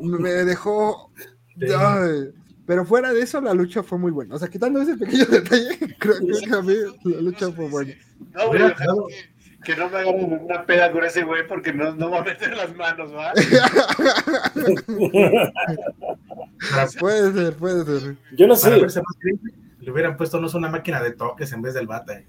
me, 0.00 0.18
me 0.18 0.30
dejó... 0.44 1.10
Sí. 1.58 1.66
ay, 1.76 2.30
pero 2.66 2.84
fuera 2.86 3.12
de 3.12 3.20
eso, 3.22 3.40
la 3.40 3.52
lucha 3.52 3.82
fue 3.82 3.98
muy 3.98 4.12
buena. 4.12 4.36
O 4.36 4.38
sea, 4.38 4.46
quitando 4.48 4.80
ese 4.80 4.96
pequeño 4.96 5.24
detalle, 5.30 5.76
creo, 5.98 6.14
creo 6.18 6.38
que 6.40 6.54
a 6.54 6.62
mí 6.62 6.74
la 7.04 7.20
lucha 7.20 7.50
fue 7.50 7.68
buena. 7.68 7.92
No, 8.32 8.50
quedado- 8.52 9.06
que, 9.08 9.39
que 9.64 9.76
no 9.76 9.88
me 9.90 9.98
agarren 9.98 10.32
una 10.40 10.64
peda 10.64 10.90
con 10.90 11.04
ese 11.04 11.22
güey 11.22 11.46
porque 11.46 11.72
no, 11.72 11.94
no 11.94 12.10
va 12.10 12.18
a 12.20 12.24
meter 12.24 12.56
las 12.56 12.74
manos, 12.76 13.12
¿va? 13.14 13.32
Puede 16.98 17.32
ser, 17.32 17.54
puede 17.56 18.00
ser. 18.00 18.16
Yo 18.32 18.46
no 18.46 18.56
sé. 18.56 18.70
verse 18.70 19.00
más 19.00 19.16
creíble, 19.18 19.52
le 19.80 19.90
hubieran 19.90 20.16
puesto 20.16 20.40
no 20.40 20.46
es 20.46 20.54
una 20.54 20.68
máquina 20.68 21.02
de 21.02 21.12
toques 21.12 21.52
en 21.52 21.62
vez 21.62 21.74
del 21.74 21.86
bata. 21.86 22.14
eh. 22.18 22.26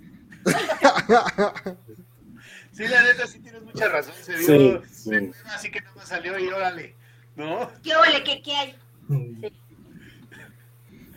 Sí, 2.72 2.88
la 2.88 3.04
neta, 3.04 3.28
sí 3.28 3.40
tienes 3.40 3.62
mucha 3.64 3.90
razón. 3.90 4.14
Se 4.22 4.38
Sí, 4.38 4.58
vio 4.58 4.82
sí. 4.90 5.32
así 5.54 5.70
que 5.72 5.82
no 5.82 5.94
me 5.96 6.06
salió 6.06 6.40
y 6.40 6.48
órale, 6.48 6.96
¿no? 7.36 7.70
¿Qué 7.84 7.96
ole, 7.96 8.24
qué, 8.24 8.42
qué 8.42 8.56
hay? 8.56 8.76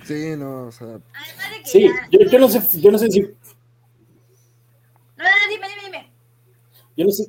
Sí, 0.04 0.34
no, 0.36 0.66
o 0.66 0.72
sea, 0.72 0.86
Además 0.88 1.50
de 1.50 1.60
que 1.62 1.66
Sí, 1.70 1.82
ya- 1.88 2.08
yo, 2.10 2.18
yo 2.30 2.38
no 2.38 2.48
sé, 2.48 2.80
yo 2.80 2.90
no 2.90 2.98
sé 2.98 3.10
si, 3.10 3.20
No, 3.20 3.26
no, 5.16 5.30
dime. 5.48 5.66
Yo 6.96 7.04
no 7.04 7.10
sé, 7.10 7.26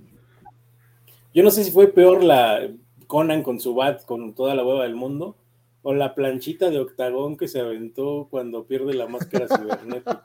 yo 1.33 1.43
no 1.43 1.51
sé 1.51 1.63
si 1.63 1.71
fue 1.71 1.87
peor 1.87 2.23
la 2.23 2.69
Conan 3.07 3.43
con 3.43 3.59
su 3.59 3.75
bat 3.75 4.03
con 4.05 4.33
toda 4.33 4.55
la 4.55 4.63
hueva 4.65 4.83
del 4.83 4.95
mundo 4.95 5.35
o 5.83 5.93
la 5.93 6.15
planchita 6.15 6.71
de 6.71 6.79
octagón 6.79 7.37
que 7.37 7.47
se 7.47 7.59
aventó 7.59 8.27
cuando 8.31 8.65
pierde 8.65 8.95
la 8.95 9.07
máscara 9.07 9.47
cibernética. 9.47 10.23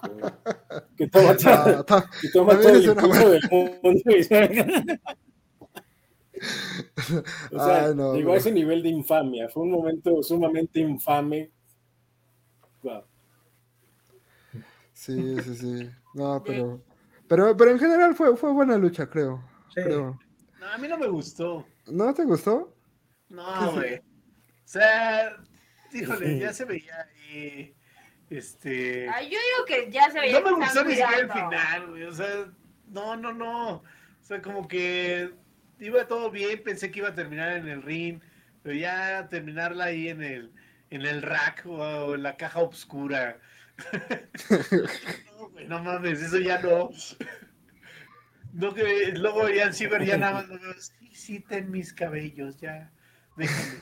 Que 0.97 1.07
toma, 1.09 1.36
ah, 1.45 1.84
ta- 1.86 2.11
que 2.22 2.28
toma 2.30 2.53
también 2.59 2.72
todo 2.72 2.93
el 2.93 2.99
impulso 2.99 3.30
del 3.30 3.43
mundo. 3.51 4.11
y 4.16 4.22
se- 4.24 5.01
O 7.53 7.59
sea, 7.62 7.86
Ay, 7.86 7.95
no, 7.95 8.14
llegó 8.14 8.28
no. 8.30 8.34
a 8.34 8.38
ese 8.38 8.51
nivel 8.53 8.82
de 8.82 8.88
infamia. 8.88 9.49
Fue 9.51 9.64
un 9.64 9.72
momento 9.72 10.22
sumamente 10.22 10.80
infame. 10.80 11.51
Wow. 12.82 13.03
sí, 14.95 15.36
sí, 15.43 15.55
sí. 15.57 15.91
No, 16.14 16.43
pero, 16.45 16.80
pero, 17.31 17.57
pero 17.57 17.70
en 17.70 17.78
general 17.78 18.16
fue, 18.16 18.37
fue 18.37 18.53
buena 18.53 18.76
lucha, 18.76 19.09
creo. 19.09 19.41
Sí. 19.72 19.83
creo. 19.85 20.18
No, 20.59 20.66
a 20.66 20.78
mí 20.78 20.89
no 20.89 20.99
me 20.99 21.07
gustó. 21.07 21.64
¿No 21.87 22.12
te 22.12 22.24
gustó? 22.24 22.76
No, 23.28 23.70
güey. 23.70 23.99
O 23.99 24.03
sea, 24.64 25.37
híjole, 25.93 26.41
ya 26.41 26.53
se 26.53 26.64
veía 26.64 27.07
ahí. 27.31 27.72
Este. 28.28 29.09
Ay, 29.09 29.31
yo 29.31 29.39
digo 29.39 29.64
que 29.64 29.93
ya 29.93 30.11
se 30.11 30.18
veía 30.18 30.41
No 30.41 30.51
me 30.51 30.64
gustó 30.64 30.83
ni 30.83 30.97
siquiera 30.97 31.18
el 31.18 31.31
final, 31.31 31.91
güey. 31.91 32.03
O 32.03 32.12
sea, 32.12 32.53
no, 32.89 33.16
no, 33.16 33.33
no. 33.33 33.74
O 33.74 33.85
sea, 34.22 34.43
como 34.43 34.66
que 34.66 35.33
iba 35.78 36.09
todo 36.09 36.33
bien, 36.33 36.61
pensé 36.64 36.91
que 36.91 36.99
iba 36.99 37.11
a 37.11 37.14
terminar 37.14 37.57
en 37.57 37.68
el 37.68 37.83
ring, 37.83 38.20
pero 38.64 38.74
ya 38.74 39.28
terminarla 39.28 39.85
ahí 39.85 40.09
en 40.09 40.24
el, 40.24 40.53
en 40.91 41.03
el 41.03 41.22
rack 41.22 41.62
o, 41.66 41.76
o 41.76 42.14
en 42.16 42.24
la 42.24 42.37
caja 42.37 42.59
oscura. 42.59 43.39
No, 45.68 45.83
mames, 45.83 46.20
eso 46.22 46.39
ya 46.39 46.61
no. 46.61 46.91
No 48.53 48.74
que 48.74 49.12
luego 49.16 49.49
Ian 49.49 49.72
Siever 49.72 50.05
ya 50.05 50.16
nada 50.16 50.33
más 50.35 50.49
lo 50.49 50.59
veo, 50.59 50.72
sí, 50.81 51.11
sí, 51.14 51.41
ten 51.41 51.70
mis 51.70 51.93
cabellos, 51.93 52.59
ya. 52.61 52.91
Déjame. 53.37 53.78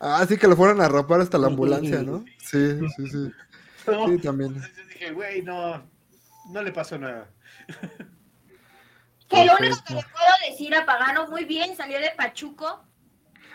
Ah, 0.00 0.24
sí 0.28 0.36
que 0.36 0.48
lo 0.48 0.56
fueron 0.56 0.80
a 0.80 0.88
rapar 0.88 1.20
hasta 1.20 1.38
la 1.38 1.46
ambulancia, 1.46 2.02
¿no? 2.02 2.24
Sí, 2.38 2.78
sí, 2.96 3.06
sí. 3.08 3.32
No, 3.86 4.06
Sí, 4.08 4.18
también. 4.18 4.54
entonces 4.54 4.88
dije, 4.88 5.12
güey, 5.12 5.42
no, 5.42 5.82
no 6.50 6.62
le 6.62 6.72
pasó 6.72 6.98
nada. 6.98 7.30
Que 9.28 9.44
lo 9.44 9.52
único 9.58 9.76
que 9.86 9.94
le 9.94 10.02
puedo 10.02 10.50
decir 10.50 10.74
a 10.74 10.84
Pagano, 10.84 11.28
muy 11.28 11.44
bien, 11.44 11.76
salió 11.76 11.98
de 12.00 12.10
Pachuco. 12.16 12.84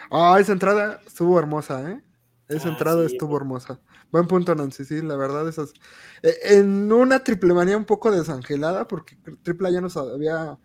Ah, 0.10 0.38
esa 0.40 0.54
entrada 0.54 1.02
estuvo 1.06 1.38
hermosa, 1.38 1.92
¿eh? 1.92 2.02
Esa 2.48 2.70
Ah, 2.70 2.72
entrada 2.72 3.08
sí. 3.08 3.14
estuvo 3.14 3.36
hermosa. 3.38 3.80
Buen 4.16 4.28
punto, 4.28 4.56
Nancy, 4.56 4.86
sí, 4.86 5.02
la 5.02 5.18
verdad, 5.18 5.46
esas. 5.50 5.74
eh, 6.24 6.38
En 6.44 6.90
una 6.90 7.22
triple 7.22 7.54
manía 7.54 7.76
un 7.76 7.84
poco 7.84 8.12
desangelada, 8.12 8.88
porque 8.88 9.18
triple 9.44 9.74
ya 9.74 9.82
nos 9.82 9.98
había 9.98 10.58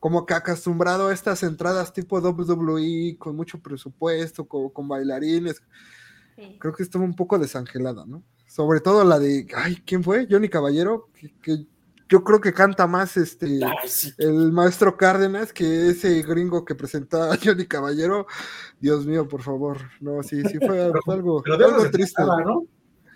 como 0.00 0.24
que 0.24 0.32
acostumbrado 0.32 1.08
a 1.08 1.12
estas 1.12 1.42
entradas 1.42 1.92
tipo 1.92 2.18
WWE 2.18 3.16
con 3.18 3.36
mucho 3.36 3.60
presupuesto, 3.60 4.48
con, 4.48 4.70
con 4.70 4.88
bailarines. 4.88 5.62
Sí. 6.34 6.56
Creo 6.58 6.72
que 6.72 6.82
estuvo 6.82 7.04
un 7.04 7.14
poco 7.14 7.38
desangelada, 7.38 8.06
¿no? 8.06 8.22
Sobre 8.46 8.80
todo 8.80 9.04
la 9.04 9.18
de, 9.18 9.48
ay, 9.54 9.82
¿quién 9.84 10.02
fue? 10.02 10.26
Johnny 10.30 10.48
Caballero, 10.48 11.10
que, 11.12 11.30
que 11.42 11.66
yo 12.08 12.24
creo 12.24 12.40
que 12.40 12.54
canta 12.54 12.86
más 12.86 13.18
este 13.18 13.60
Ay, 13.62 13.86
sí. 13.86 14.14
el 14.16 14.50
maestro 14.50 14.96
Cárdenas 14.96 15.52
que 15.52 15.90
ese 15.90 16.22
gringo 16.22 16.64
que 16.64 16.74
presenta 16.74 17.34
a 17.34 17.36
Johnny 17.36 17.66
Caballero. 17.66 18.26
Dios 18.80 19.04
mío, 19.04 19.28
por 19.28 19.42
favor. 19.42 19.76
No, 20.00 20.22
sí, 20.22 20.40
sí 20.44 20.56
fue, 20.58 20.90
fue 21.04 21.14
algo, 21.14 21.42
Pero 21.42 21.66
algo 21.66 21.90
triste. 21.90 22.22
¿no? 22.22 22.64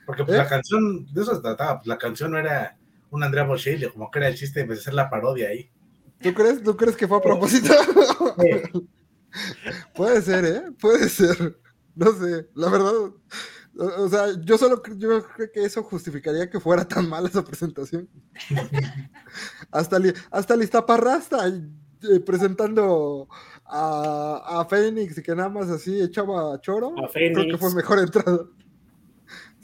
Porque 0.09 0.25
pues, 0.25 0.37
¿Eh? 0.37 0.39
la 0.39 0.49
canción, 0.49 1.05
de 1.13 1.21
eso 1.21 1.35
se 1.35 1.43
trataba. 1.43 1.81
pues, 1.81 1.87
la 1.87 1.99
canción 1.99 2.31
no 2.31 2.39
era 2.39 2.79
un 3.11 3.23
Andrea 3.23 3.45
Bocelli, 3.45 3.91
como 3.91 4.11
que 4.11 4.19
era 4.21 4.29
el 4.29 4.35
chiste 4.37 4.65
de 4.65 4.73
hacer 4.73 4.95
la 4.95 5.11
parodia 5.11 5.49
ahí. 5.51 5.71
¿Tú 6.23 6.33
crees, 6.33 6.63
¿Tú 6.63 6.75
crees 6.79 6.97
que 6.97 7.07
fue 7.07 7.19
a 7.19 7.21
propósito? 7.21 7.73
Puede 9.95 10.23
ser, 10.23 10.45
¿eh? 10.47 10.63
Puede 10.81 11.09
ser. 11.11 11.59
No 11.95 12.13
sé, 12.13 12.49
la 12.55 12.71
verdad. 12.71 12.93
O, 12.97 13.15
o 14.05 14.09
sea, 14.09 14.27
yo 14.45 14.57
solo 14.57 14.83
yo 14.97 15.23
creo 15.37 15.53
que 15.53 15.63
eso 15.65 15.83
justificaría 15.83 16.49
que 16.49 16.59
fuera 16.59 16.87
tan 16.89 17.09
mala 17.09 17.29
esa 17.29 17.45
presentación. 17.45 18.09
hasta, 19.71 19.99
li- 19.99 20.15
hasta 20.31 20.57
Listaparrasta 20.57 21.47
eh, 21.49 22.21
presentando 22.25 23.29
a, 23.65 24.61
a 24.61 24.65
Fénix 24.65 25.19
y 25.19 25.23
que 25.23 25.35
nada 25.35 25.49
más 25.51 25.69
así 25.69 26.01
echaba 26.01 26.59
choro. 26.61 26.89
A 26.99 27.09
Creo 27.13 27.35
que 27.35 27.35
Fénix. 27.43 27.61
fue 27.61 27.75
mejor 27.75 27.99
entrada. 27.99 28.41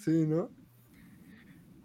Sí, 0.05 0.26
¿no? 0.26 0.50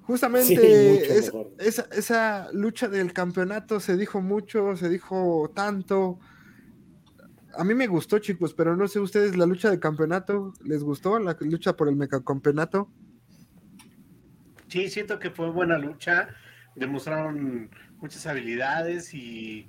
Justamente 0.01 0.55
Sí, 0.55 1.37
esa, 1.59 1.83
esa 1.91 2.49
lucha 2.51 2.89
del 2.89 3.13
campeonato 3.13 3.79
se 3.79 3.95
dijo 3.95 4.21
mucho, 4.21 4.75
se 4.75 4.89
dijo 4.89 5.51
tanto. 5.55 6.19
A 7.55 7.63
mí 7.63 7.73
me 7.73 7.87
gustó, 7.87 8.19
chicos, 8.19 8.53
pero 8.53 8.75
no 8.75 8.89
sé 8.89 8.99
ustedes, 8.99 9.37
la 9.37 9.45
lucha 9.45 9.69
del 9.69 9.79
campeonato, 9.79 10.53
¿les 10.65 10.83
gustó 10.83 11.17
la 11.19 11.37
lucha 11.39 11.77
por 11.77 11.87
el 11.87 11.95
mecacampeonato? 11.95 12.91
Sí, 14.67 14.89
siento 14.89 15.17
que 15.17 15.31
fue 15.31 15.49
buena 15.49 15.77
lucha, 15.77 16.29
demostraron 16.75 17.69
muchas 18.01 18.25
habilidades 18.27 19.13
y 19.13 19.67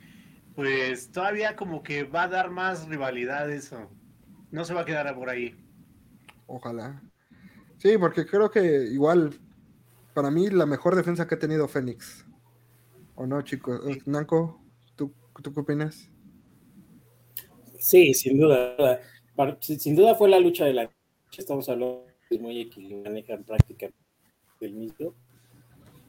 pues 0.56 1.12
todavía 1.12 1.54
como 1.54 1.84
que 1.84 2.02
va 2.02 2.24
a 2.24 2.28
dar 2.28 2.50
más 2.50 2.88
rivalidades, 2.88 3.72
o 3.72 3.88
no 4.50 4.64
se 4.64 4.74
va 4.74 4.80
a 4.80 4.84
quedar 4.84 5.14
por 5.14 5.30
ahí. 5.30 5.56
Ojalá. 6.46 7.00
Sí, 7.80 7.96
porque 7.96 8.26
creo 8.26 8.50
que 8.50 8.88
igual, 8.92 9.30
para 10.12 10.30
mí, 10.30 10.50
la 10.50 10.66
mejor 10.66 10.94
defensa 10.94 11.26
que 11.26 11.36
ha 11.36 11.38
tenido 11.38 11.66
Fénix. 11.66 12.26
¿O 13.14 13.26
no, 13.26 13.40
chicos? 13.40 13.80
Nanco, 14.06 14.60
¿tú, 14.96 15.14
¿tú 15.42 15.54
qué 15.54 15.60
opinas? 15.60 16.10
Sí, 17.78 18.12
sin 18.12 18.38
duda. 18.38 19.00
Sin 19.60 19.96
duda 19.96 20.14
fue 20.14 20.28
la 20.28 20.38
lucha 20.38 20.66
de 20.66 20.74
la 20.74 20.82
noche. 20.82 20.94
Estamos 21.38 21.70
hablando 21.70 22.04
de 22.28 22.38
muy 22.38 22.60
equilibrado, 22.60 23.04
manejan 23.04 23.44
prácticamente 23.44 23.96
el 24.60 24.74
mismo. 24.74 25.14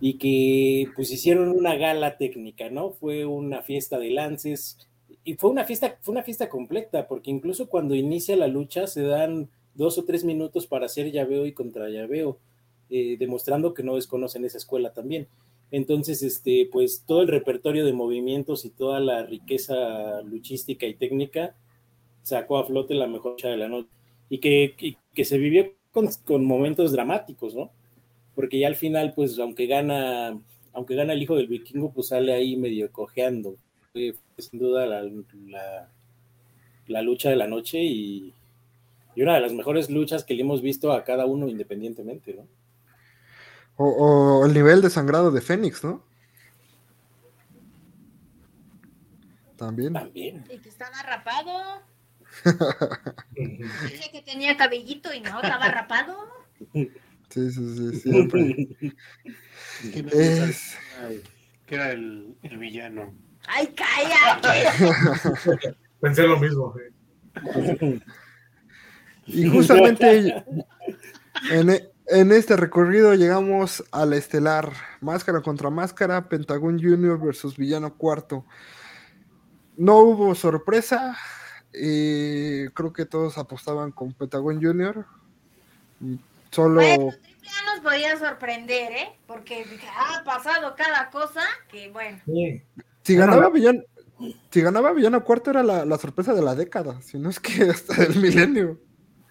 Y 0.01 0.17
que 0.17 0.91
pues 0.93 1.09
hicieron 1.09 1.49
una 1.49 1.76
gala 1.76 2.17
técnica, 2.17 2.69
¿no? 2.69 2.91
Fue 2.91 3.26
una 3.26 3.61
fiesta 3.61 3.97
de 3.97 4.09
lances. 4.09 4.89
Y 5.24 5.36
fue 5.36 5.49
una 5.49 5.63
fiesta, 5.63 5.97
fue 6.01 6.11
una 6.11 6.24
fiesta 6.24 6.49
completa, 6.49 7.07
porque 7.07 7.32
incluso 7.32 7.69
cuando 7.69 7.95
inicia 7.95 8.36
la 8.36 8.47
lucha 8.47 8.88
se 8.88 9.03
dan 9.03 9.49
dos 9.76 9.97
o 9.97 10.03
tres 10.03 10.24
minutos 10.24 10.67
para 10.67 10.86
hacer 10.86 11.11
llaveo 11.11 11.45
y 11.45 11.53
contra 11.53 11.89
llaveo, 11.89 12.38
eh, 12.89 13.15
demostrando 13.17 13.74
que 13.74 13.84
no 13.84 13.95
desconocen 13.95 14.45
esa 14.45 14.57
escuela 14.57 14.93
también. 14.93 15.28
Entonces, 15.72 16.22
este, 16.24 16.67
pues 16.72 17.05
todo 17.07 17.22
el 17.22 17.30
repertorio 17.30 17.86
de 17.86 17.93
movimientos 17.93 18.65
y 18.65 18.69
toda 18.69 18.99
la 18.99 19.24
riqueza 19.24 20.22
luchística 20.24 20.86
y 20.86 20.95
técnica 20.95 21.55
sacó 22.24 22.57
a 22.57 22.65
flote 22.65 22.93
la 22.93 23.07
mejor 23.07 23.38
de 23.41 23.57
la 23.57 23.69
noche. 23.69 23.89
Y 24.30 24.39
que, 24.39 24.76
que 25.13 25.26
se 25.26 25.38
vivió 25.38 25.72
con, 25.91 26.09
con 26.26 26.45
momentos 26.45 26.91
dramáticos, 26.91 27.55
¿no? 27.55 27.72
Porque 28.36 28.59
ya 28.59 28.67
al 28.67 28.76
final, 28.76 29.13
pues, 29.13 29.39
aunque 29.39 29.67
gana, 29.67 30.38
aunque 30.74 30.95
gana 30.95 31.13
el 31.13 31.22
hijo 31.22 31.36
del 31.36 31.47
vikingo, 31.47 31.91
pues 31.93 32.07
sale 32.07 32.34
ahí 32.34 32.57
medio 32.57 32.91
cojeando. 32.91 33.55
Fue, 33.93 34.13
fue 34.13 34.43
sin 34.43 34.59
duda 34.59 34.86
la, 34.86 35.03
la, 35.03 35.89
la 36.88 37.01
lucha 37.01 37.30
de 37.30 37.36
la 37.38 37.47
noche 37.47 37.82
y, 37.82 38.34
y 39.16 39.22
una 39.24 39.36
de 39.36 39.41
las 39.41 39.53
mejores 39.53 39.89
luchas 39.89 40.24
que 40.24 40.34
le 40.34 40.41
hemos 40.41 40.62
visto 40.62 40.91
a 40.91 41.03
cada 41.03 41.26
uno 41.26 41.47
independientemente, 41.47 42.34
¿no? 42.34 42.47
O, 43.78 44.39
o 44.41 44.45
el 44.45 44.53
nivel 44.53 44.82
de 44.82 44.89
sangrado 44.89 45.32
de 45.32 45.41
Fénix, 45.41 45.84
¿no? 45.84 46.03
También. 49.57 49.93
También. 49.93 50.43
Y 50.49 50.57
que 50.57 50.70
estaba 50.70 51.01
rapado. 51.03 51.82
Dije 53.36 54.12
que 54.12 54.22
tenía 54.24 54.57
cabellito 54.57 55.14
y 55.14 55.20
no, 55.22 55.41
estaba 55.41 55.68
rapado. 55.68 56.18
Sí, 56.74 56.89
sí, 57.30 57.51
sí, 57.51 57.99
siempre. 58.01 58.68
Es- 60.12 60.76
que 61.66 61.76
era 61.76 61.91
el, 61.91 62.36
el 62.43 62.57
villano. 62.57 63.14
¡Ay, 63.47 63.74
cállate! 63.76 64.68
Pensé 66.01 66.24
lo 66.24 66.38
mismo. 66.39 66.74
Y 69.28 69.47
justamente 69.49 70.43
en, 71.51 71.69
e- 71.69 71.89
en 72.07 72.32
este 72.32 72.55
recorrido 72.57 73.13
llegamos 73.15 73.84
a 73.91 74.05
la 74.05 74.15
estelar. 74.17 74.72
Máscara 74.99 75.41
contra 75.41 75.69
máscara, 75.69 76.28
Pentagón 76.28 76.82
Junior 76.82 77.19
versus 77.19 77.55
Villano 77.57 77.93
Cuarto. 77.95 78.45
No 79.78 79.97
hubo 79.99 80.36
sorpresa. 80.36 81.17
eh, 81.74 82.69
creo 82.74 82.91
que 82.91 83.05
todos 83.05 83.38
apostaban 83.38 83.91
con 83.91 84.11
Pentagón 84.13 84.61
Junior. 84.61 85.05
Solo. 86.51 86.82
Bueno, 86.82 87.11
Triple 87.22 87.49
A 87.49 87.76
nos 87.76 87.84
podía 87.84 88.17
sorprender, 88.19 88.91
¿eh? 88.91 89.09
Porque 89.26 89.65
ha 89.97 90.24
pasado 90.26 90.76
cada 90.76 91.09
cosa 91.09 91.41
que, 91.69 91.89
bueno. 91.91 92.19
Sí. 92.26 92.61
Si 93.03 93.15
ganaba 93.15 93.43
la- 93.43 93.49
Villano, 93.49 93.82
si 94.49 94.61
ganaba 94.61 94.91
Villano 94.91 95.24
Cuarto 95.24 95.49
era 95.51 95.63
la, 95.63 95.86
la 95.86 95.97
sorpresa 95.97 96.34
de 96.34 96.41
la 96.41 96.53
década, 96.55 97.01
si 97.01 97.17
no 97.17 97.30
es 97.30 97.39
que 97.39 97.63
hasta 97.63 98.03
el 98.03 98.17
milenio. 98.17 98.78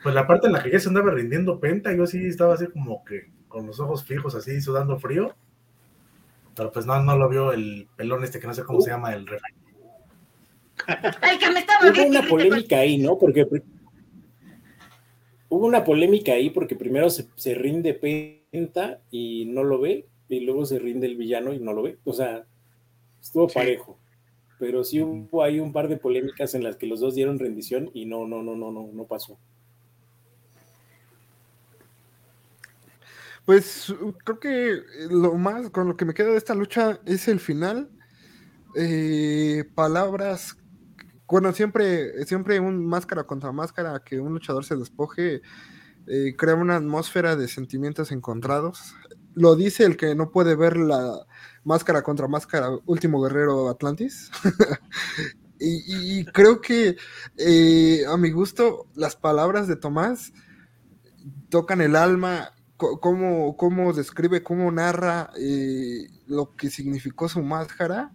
Pues 0.02 0.14
la 0.14 0.26
parte 0.26 0.46
en 0.46 0.54
la 0.54 0.62
que 0.62 0.70
ya 0.70 0.80
se 0.80 0.88
andaba 0.88 1.10
rindiendo 1.10 1.60
Penta, 1.60 1.94
yo 1.94 2.06
sí 2.06 2.26
estaba 2.26 2.54
así 2.54 2.66
como 2.68 3.04
que 3.04 3.30
con 3.48 3.66
los 3.66 3.80
ojos 3.80 4.04
fijos, 4.04 4.34
así 4.34 4.60
sudando 4.60 4.98
frío. 4.98 5.34
Pero 6.56 6.72
pues 6.72 6.86
no, 6.86 7.02
no 7.02 7.16
lo 7.16 7.28
vio 7.28 7.52
el 7.52 7.88
pelón 7.96 8.24
este 8.24 8.40
que 8.40 8.46
no 8.46 8.54
sé 8.54 8.64
cómo 8.64 8.80
se 8.80 8.90
llama 8.90 9.12
el 9.12 9.26
ref. 9.26 9.42
El 10.88 11.38
que 11.38 11.50
me 11.50 11.60
estaba 11.60 11.90
Hubo 11.90 12.06
una 12.06 12.22
polémica 12.26 12.78
ahí, 12.78 12.98
¿no? 12.98 13.18
Porque 13.18 13.46
hubo 15.48 15.66
una 15.66 15.84
polémica 15.84 16.32
ahí 16.32 16.50
porque 16.50 16.76
primero 16.76 17.10
se, 17.10 17.28
se 17.36 17.54
rinde 17.54 17.94
Penta 17.94 19.00
y 19.10 19.44
no 19.46 19.62
lo 19.64 19.80
ve, 19.80 20.06
y 20.28 20.40
luego 20.40 20.64
se 20.64 20.78
rinde 20.78 21.06
el 21.06 21.16
villano 21.16 21.52
y 21.52 21.58
no 21.58 21.72
lo 21.72 21.82
ve. 21.82 21.98
O 22.04 22.12
sea, 22.12 22.44
estuvo 23.20 23.48
Sí. 23.48 23.54
parejo. 23.54 23.98
Pero 24.58 24.84
sí 24.84 25.02
hubo 25.02 25.42
ahí 25.42 25.58
un 25.58 25.72
par 25.72 25.88
de 25.88 25.96
polémicas 25.96 26.54
en 26.54 26.62
las 26.62 26.76
que 26.76 26.86
los 26.86 27.00
dos 27.00 27.14
dieron 27.14 27.38
rendición 27.38 27.90
y 27.94 28.06
no, 28.06 28.26
no, 28.26 28.42
no, 28.42 28.54
no, 28.56 28.70
no, 28.70 28.90
no 28.92 29.04
pasó. 29.04 29.38
Pues 33.50 33.92
creo 34.22 34.38
que 34.38 34.82
lo 35.10 35.34
más 35.34 35.70
con 35.70 35.88
lo 35.88 35.96
que 35.96 36.04
me 36.04 36.14
quedo 36.14 36.30
de 36.30 36.38
esta 36.38 36.54
lucha 36.54 37.00
es 37.04 37.26
el 37.26 37.40
final. 37.40 37.90
Eh, 38.76 39.64
palabras, 39.74 40.56
bueno, 41.26 41.52
siempre, 41.52 42.24
siempre 42.26 42.60
un 42.60 42.86
máscara 42.86 43.24
contra 43.24 43.50
máscara, 43.50 44.04
que 44.04 44.20
un 44.20 44.34
luchador 44.34 44.64
se 44.64 44.76
despoje, 44.76 45.42
eh, 46.06 46.36
crea 46.38 46.54
una 46.54 46.76
atmósfera 46.76 47.34
de 47.34 47.48
sentimientos 47.48 48.12
encontrados. 48.12 48.94
Lo 49.34 49.56
dice 49.56 49.84
el 49.84 49.96
que 49.96 50.14
no 50.14 50.30
puede 50.30 50.54
ver 50.54 50.76
la 50.76 51.26
máscara 51.64 52.02
contra 52.02 52.28
máscara, 52.28 52.68
último 52.86 53.20
guerrero 53.20 53.68
Atlantis. 53.68 54.30
y, 55.58 56.24
creo 56.26 56.60
que 56.60 56.96
eh, 57.36 58.04
a 58.08 58.16
mi 58.16 58.30
gusto 58.30 58.86
las 58.94 59.16
palabras 59.16 59.66
de 59.66 59.74
Tomás 59.74 60.32
tocan 61.48 61.80
el 61.80 61.96
alma, 61.96 62.52
cómo, 63.00 63.56
cómo 63.56 63.92
describe, 63.92 64.42
cómo 64.42 64.70
narra 64.72 65.30
eh, 65.38 66.06
lo 66.26 66.54
que 66.56 66.70
significó 66.70 67.28
su 67.28 67.42
máscara. 67.42 68.10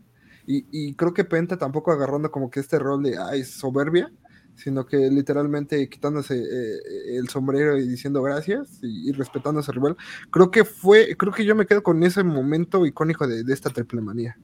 Y, 0.47 0.66
y 0.72 0.93
creo 0.93 1.13
que 1.13 1.24
Penta 1.24 1.57
tampoco 1.57 1.91
agarrando 1.91 2.30
como 2.32 2.49
que 2.51 2.59
este 2.59 2.78
rol 2.78 3.01
de 3.03 3.18
ay, 3.18 3.43
soberbia, 3.43 4.11
sino 4.55 4.86
que 4.86 4.97
literalmente 5.09 5.89
quitándose 5.89 6.36
eh, 6.39 7.18
el 7.18 7.28
sombrero 7.30 7.78
y 7.78 7.88
diciendo 7.88 8.22
gracias 8.22 8.80
y, 8.84 9.09
y 9.09 9.11
respetando 9.11 9.59
a 9.59 9.63
su 9.63 9.72
rival. 9.72 9.97
Creo 10.32 10.51
que 10.51 10.63
fue, 10.63 11.16
creo 11.18 11.34
que 11.34 11.45
yo 11.45 11.55
me 11.55 11.66
quedo 11.66 11.82
con 11.84 12.03
ese 12.03 12.24
momento 12.24 12.86
icónico 12.86 13.28
de, 13.28 13.43
de 13.43 13.53
esta 13.53 13.70
triple 13.70 14.01
manía. 14.01 14.38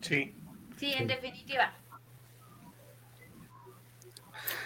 Sí. 0.00 0.34
Sí, 0.76 0.92
en 0.96 1.06
definitiva. 1.08 1.72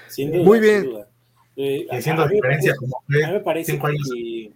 Sin 0.08 0.30
duda, 0.32 0.44
Muy 0.44 0.58
sin 0.58 0.68
bien. 0.68 0.84
duda. 0.84 1.08
Eh, 1.56 1.86
haciendo 1.90 2.22
a 2.22 2.26
mí 2.26 2.30
me 2.32 2.36
diferencia 2.36 2.72
parece- 2.72 2.78
como 2.78 2.96
a 2.96 3.02
mí 3.08 3.18
me 3.18 3.28
fue 3.28 3.40
parece 3.40 3.72
cinco 3.72 3.86
años. 3.88 4.10
que 4.12 4.52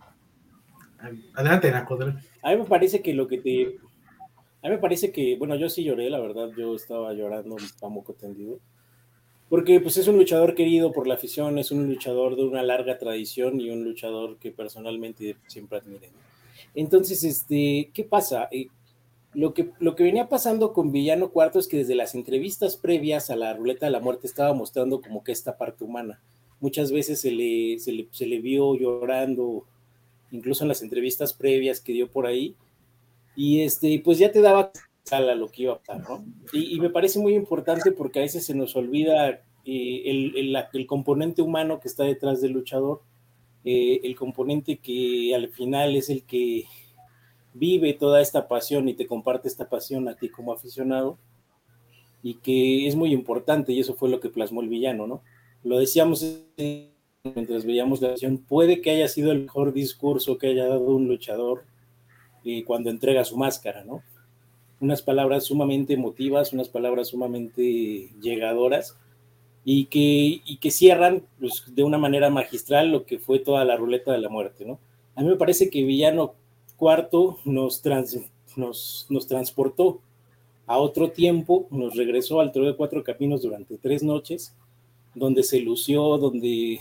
Adelante, 1.34 1.70
Naco. 1.70 1.98
A 2.42 2.50
mí 2.50 2.57
me 2.57 2.64
parece 2.64 3.02
que 3.02 3.14
lo 3.14 3.26
que 3.26 3.38
te. 3.38 3.78
A 4.62 4.68
mí 4.68 4.74
me 4.74 4.78
parece 4.78 5.12
que, 5.12 5.36
bueno, 5.36 5.54
yo 5.57 5.68
sí 5.68 5.84
lloré, 5.84 6.11
la 6.11 6.18
verdad, 6.18 6.50
yo 6.57 6.74
estaba 6.74 7.12
llorando 7.12 7.57
a 7.82 7.88
moco 7.88 8.14
tendido. 8.14 8.59
Porque 9.48 9.78
pues 9.80 9.96
es 9.96 10.09
un 10.09 10.16
luchador 10.16 10.54
querido 10.54 10.92
por 10.92 11.07
la 11.07 11.14
afición, 11.14 11.59
es 11.59 11.70
un 11.70 11.86
luchador 11.86 12.34
de 12.34 12.44
una 12.44 12.64
larga 12.64 12.98
tradición 12.98 13.61
y 13.61 13.70
un 13.70 13.84
luchador 13.84 14.38
que 14.38 14.50
personalmente 14.50 15.36
siempre 15.46 15.78
admiré. 15.78 16.11
Entonces, 16.74 17.22
este, 17.22 17.90
¿qué 17.94 18.02
pasa? 18.02 18.48
Eh, 18.50 18.66
lo, 19.34 19.54
que, 19.54 19.70
lo 19.78 19.94
que 19.94 20.02
venía 20.02 20.28
pasando 20.28 20.72
con 20.72 20.90
Villano 20.90 21.30
Cuarto 21.30 21.61
es 21.61 21.68
que 21.68 21.78
desde 21.78 21.94
las 21.94 22.14
entrevistas 22.16 22.76
previas 22.76 23.30
a 23.30 23.36
la 23.36 23.54
ruleta 23.54 23.86
de 23.86 23.92
la 23.92 24.00
muerte 24.00 24.26
estaba 24.26 24.52
mostrando 24.52 25.00
como 25.00 25.22
que 25.22 25.32
esta 25.32 25.57
parte 25.57 25.84
humana. 25.84 26.20
Muchas 26.59 26.90
veces 26.90 27.20
se 27.20 27.30
le, 27.30 27.78
se 27.78 27.92
le, 27.92 28.09
se 28.11 28.26
le 28.26 28.40
vio 28.40 28.74
llorando, 28.74 29.64
incluso 30.30 30.64
en 30.64 30.68
las 30.68 30.82
entrevistas 30.82 31.32
previas 31.32 31.80
que 31.80 31.92
dio 31.92 32.10
por 32.10 32.26
ahí, 32.26 32.56
y 33.34 33.60
este, 33.60 34.00
pues 34.04 34.18
ya 34.18 34.32
te 34.32 34.40
daba 34.40 34.72
a 35.10 35.20
lo 35.20 35.48
que 35.50 35.62
iba 35.62 35.74
a 35.74 35.78
pasar, 35.78 36.08
¿no? 36.08 36.24
Y, 36.52 36.80
me 36.80 36.90
parece 36.90 37.18
muy 37.18 37.34
importante 37.34 37.92
porque 37.92 38.18
a 38.18 38.22
veces 38.22 38.44
se 38.44 38.54
nos 38.54 38.74
olvida 38.74 39.40
eh, 39.64 40.02
el, 40.04 40.56
el, 40.72 40.86
componente 40.86 41.42
humano 41.42 41.78
que 41.78 41.88
está 41.88 42.02
detrás 42.04 42.40
del 42.40 42.52
luchador, 42.52 43.02
eh, 43.64 44.00
el 44.02 44.16
componente 44.16 44.78
que 44.78 45.32
al 45.34 45.48
final 45.50 45.94
es 45.94 46.10
el 46.10 46.24
que 46.24 46.64
vive 47.54 47.94
toda 47.94 48.20
esta 48.20 48.48
pasión 48.48 48.88
y 48.88 48.94
te 48.94 49.06
comparte 49.06 49.48
esta 49.48 49.68
pasión 49.68 50.08
a 50.08 50.16
ti 50.16 50.28
como 50.28 50.52
aficionado, 50.52 51.18
y 52.22 52.34
que 52.34 52.88
es 52.88 52.96
muy 52.96 53.12
importante, 53.12 53.72
y 53.72 53.80
eso 53.80 53.94
fue 53.94 54.08
lo 54.08 54.18
que 54.18 54.30
plasmó 54.30 54.60
el 54.60 54.68
villano, 54.68 55.06
¿no? 55.06 55.22
Lo 55.62 55.78
decíamos 55.78 56.24
mientras 57.34 57.64
veíamos 57.64 58.00
la 58.00 58.10
acción, 58.10 58.38
puede 58.38 58.80
que 58.80 58.90
haya 58.90 59.08
sido 59.08 59.32
el 59.32 59.42
mejor 59.42 59.72
discurso 59.72 60.38
que 60.38 60.48
haya 60.48 60.66
dado 60.66 60.84
un 60.84 61.08
luchador 61.08 61.64
eh, 62.44 62.64
cuando 62.64 62.90
entrega 62.90 63.24
su 63.24 63.36
máscara, 63.36 63.84
¿no? 63.84 64.02
Unas 64.80 65.02
palabras 65.02 65.44
sumamente 65.44 65.94
emotivas, 65.94 66.52
unas 66.52 66.68
palabras 66.68 67.08
sumamente 67.08 68.10
llegadoras 68.20 68.96
y 69.64 69.86
que, 69.86 70.42
y 70.44 70.58
que 70.58 70.70
cierran 70.70 71.22
pues, 71.40 71.64
de 71.74 71.82
una 71.82 71.98
manera 71.98 72.30
magistral 72.30 72.92
lo 72.92 73.04
que 73.04 73.18
fue 73.18 73.38
toda 73.38 73.64
la 73.64 73.76
ruleta 73.76 74.12
de 74.12 74.18
la 74.18 74.28
muerte, 74.28 74.64
¿no? 74.64 74.78
A 75.14 75.22
mí 75.22 75.28
me 75.28 75.36
parece 75.36 75.70
que 75.70 75.82
Villano 75.82 76.34
Cuarto 76.76 77.38
nos, 77.44 77.80
trans, 77.80 78.20
nos, 78.54 79.06
nos 79.08 79.26
transportó 79.26 80.00
a 80.66 80.78
otro 80.78 81.10
tiempo, 81.10 81.66
nos 81.70 81.96
regresó 81.96 82.40
al 82.40 82.52
Toro 82.52 82.66
de 82.66 82.76
Cuatro 82.76 83.02
Caminos 83.02 83.42
durante 83.42 83.78
tres 83.78 84.02
noches, 84.02 84.54
donde 85.14 85.42
se 85.42 85.60
lució, 85.60 86.18
donde 86.18 86.78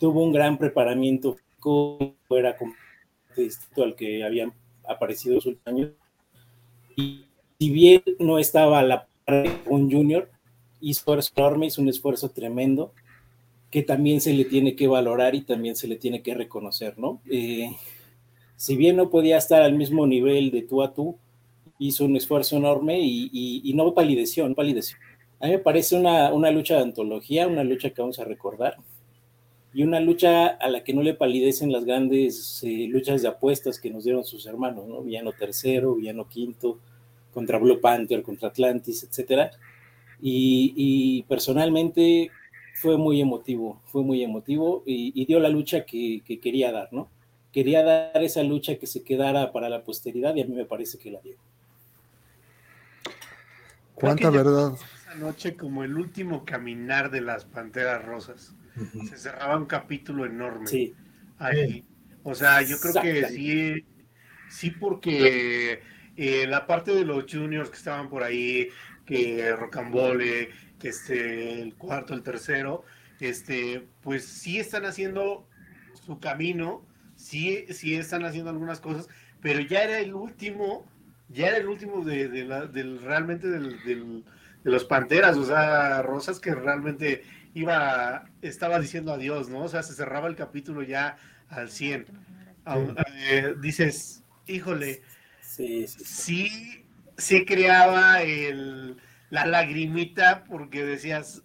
tuvo 0.00 0.24
un 0.24 0.32
gran 0.32 0.56
preparamiento, 0.58 1.36
era 2.30 2.56
distinto 3.36 3.84
al 3.84 3.94
que 3.94 4.24
habían 4.24 4.52
aparecido 4.88 5.36
los 5.36 5.46
últimos 5.46 5.66
años. 5.66 5.90
Y 6.96 7.26
si 7.58 7.70
bien 7.70 8.02
no 8.18 8.38
estaba 8.38 8.80
a 8.80 8.82
la 8.82 9.06
par 9.26 9.46
con 9.64 9.90
Junior, 9.90 10.30
hizo 10.80 11.00
esfuerzo 11.00 11.32
enorme, 11.36 11.66
hizo 11.66 11.82
un 11.82 11.90
esfuerzo 11.90 12.30
tremendo, 12.30 12.94
que 13.70 13.82
también 13.82 14.22
se 14.22 14.32
le 14.32 14.46
tiene 14.46 14.74
que 14.74 14.88
valorar 14.88 15.34
y 15.34 15.42
también 15.42 15.76
se 15.76 15.86
le 15.86 15.96
tiene 15.96 16.22
que 16.22 16.34
reconocer, 16.34 16.98
¿no? 16.98 17.20
Eh, 17.30 17.70
si 18.56 18.76
bien 18.76 18.96
no 18.96 19.10
podía 19.10 19.36
estar 19.36 19.62
al 19.62 19.74
mismo 19.74 20.06
nivel 20.06 20.50
de 20.50 20.62
tú 20.62 20.82
a 20.82 20.94
tú, 20.94 21.18
hizo 21.78 22.06
un 22.06 22.16
esfuerzo 22.16 22.56
enorme 22.56 23.00
y, 23.00 23.30
y, 23.32 23.60
y 23.64 23.74
no 23.74 23.92
palideció, 23.92 24.48
no 24.48 24.54
palideció. 24.54 24.96
A 25.40 25.46
mí 25.46 25.52
me 25.52 25.58
parece 25.58 25.94
una, 25.94 26.32
una, 26.32 26.50
lucha 26.50 26.76
de 26.76 26.82
antología, 26.82 27.46
una 27.46 27.64
lucha 27.64 27.90
que 27.90 28.02
vamos 28.02 28.18
a 28.18 28.24
recordar 28.24 28.76
y 29.72 29.84
una 29.84 30.00
lucha 30.00 30.46
a 30.46 30.68
la 30.68 30.82
que 30.82 30.92
no 30.92 31.02
le 31.02 31.14
palidecen 31.14 31.70
las 31.70 31.84
grandes 31.84 32.62
eh, 32.64 32.86
luchas 32.88 33.22
de 33.22 33.28
apuestas 33.28 33.78
que 33.78 33.90
nos 33.90 34.04
dieron 34.04 34.24
sus 34.24 34.46
hermanos, 34.46 34.86
¿no? 34.86 35.02
Villano 35.02 35.32
tercero, 35.32 35.94
Villano 35.94 36.28
quinto, 36.28 36.78
contra 37.32 37.58
Blue 37.58 37.80
Panther, 37.80 38.22
contra 38.22 38.48
Atlantis, 38.48 39.04
etcétera. 39.04 39.52
Y, 40.20 40.74
y, 40.76 41.22
personalmente 41.22 42.30
fue 42.74 42.98
muy 42.98 43.20
emotivo, 43.20 43.80
fue 43.86 44.02
muy 44.02 44.22
emotivo 44.22 44.82
y, 44.84 45.12
y 45.14 45.24
dio 45.26 45.38
la 45.38 45.48
lucha 45.48 45.84
que, 45.84 46.22
que, 46.26 46.40
quería 46.40 46.72
dar, 46.72 46.92
¿no? 46.92 47.08
Quería 47.52 47.82
dar 47.82 48.22
esa 48.22 48.42
lucha 48.42 48.76
que 48.76 48.86
se 48.86 49.02
quedara 49.02 49.52
para 49.52 49.68
la 49.68 49.82
posteridad 49.82 50.34
y 50.34 50.42
a 50.42 50.46
mí 50.46 50.54
me 50.54 50.66
parece 50.66 50.98
que 50.98 51.10
la 51.10 51.20
dio. 51.20 51.36
Cuánta 53.94 54.30
verdad. 54.30 54.72
Noche 55.14 55.56
como 55.56 55.84
el 55.84 55.96
último 55.96 56.44
caminar 56.44 57.10
de 57.10 57.20
las 57.20 57.44
Panteras 57.44 58.04
Rosas. 58.04 58.54
Uh 58.76 58.80
-huh. 58.80 59.08
Se 59.08 59.18
cerraba 59.18 59.56
un 59.56 59.66
capítulo 59.66 60.24
enorme. 60.24 60.66
Sí. 60.66 60.94
Ahí. 61.38 61.84
O 62.22 62.34
sea, 62.34 62.62
yo 62.62 62.78
creo 62.78 63.02
que 63.02 63.24
sí, 63.28 63.84
sí 64.50 64.70
porque 64.70 65.82
eh, 66.16 66.46
la 66.46 66.66
parte 66.66 66.94
de 66.94 67.04
los 67.04 67.24
juniors 67.30 67.70
que 67.70 67.76
estaban 67.76 68.08
por 68.08 68.22
ahí, 68.22 68.68
que 69.06 69.54
Rocambole, 69.56 70.50
que 70.78 70.88
este, 70.88 71.62
el 71.62 71.74
cuarto, 71.76 72.14
el 72.14 72.22
tercero, 72.22 72.84
este, 73.20 73.86
pues 74.02 74.24
sí 74.26 74.58
están 74.58 74.84
haciendo 74.84 75.48
su 76.06 76.20
camino, 76.20 76.84
sí, 77.16 77.64
sí 77.70 77.94
están 77.94 78.24
haciendo 78.24 78.50
algunas 78.50 78.80
cosas, 78.80 79.08
pero 79.40 79.60
ya 79.60 79.82
era 79.82 79.98
el 79.98 80.14
último 80.14 80.86
ya 81.32 81.48
era 81.48 81.58
el 81.58 81.68
último 81.68 82.04
de, 82.04 82.28
de 82.28 82.44
la, 82.44 82.66
del 82.66 83.00
realmente 83.00 83.48
del, 83.48 83.82
del, 83.84 84.24
de 84.64 84.70
los 84.70 84.84
Panteras, 84.84 85.36
o 85.36 85.44
sea, 85.44 86.02
Rosas 86.02 86.40
que 86.40 86.54
realmente 86.54 87.24
iba, 87.54 88.30
estaba 88.42 88.78
diciendo 88.80 89.12
adiós, 89.12 89.48
¿no? 89.48 89.64
O 89.64 89.68
sea, 89.68 89.82
se 89.82 89.94
cerraba 89.94 90.28
el 90.28 90.36
capítulo 90.36 90.82
ya 90.82 91.16
al 91.48 91.70
100. 91.70 92.06
Eh, 93.22 93.54
dices, 93.60 94.24
híjole, 94.46 95.02
Sí, 95.40 95.86
sí, 95.86 96.04
sí. 96.04 96.24
sí, 96.24 96.86
sí 97.16 97.44
creaba 97.44 98.22
el, 98.22 98.98
la 99.30 99.46
lagrimita 99.46 100.44
porque 100.44 100.84
decías, 100.84 101.42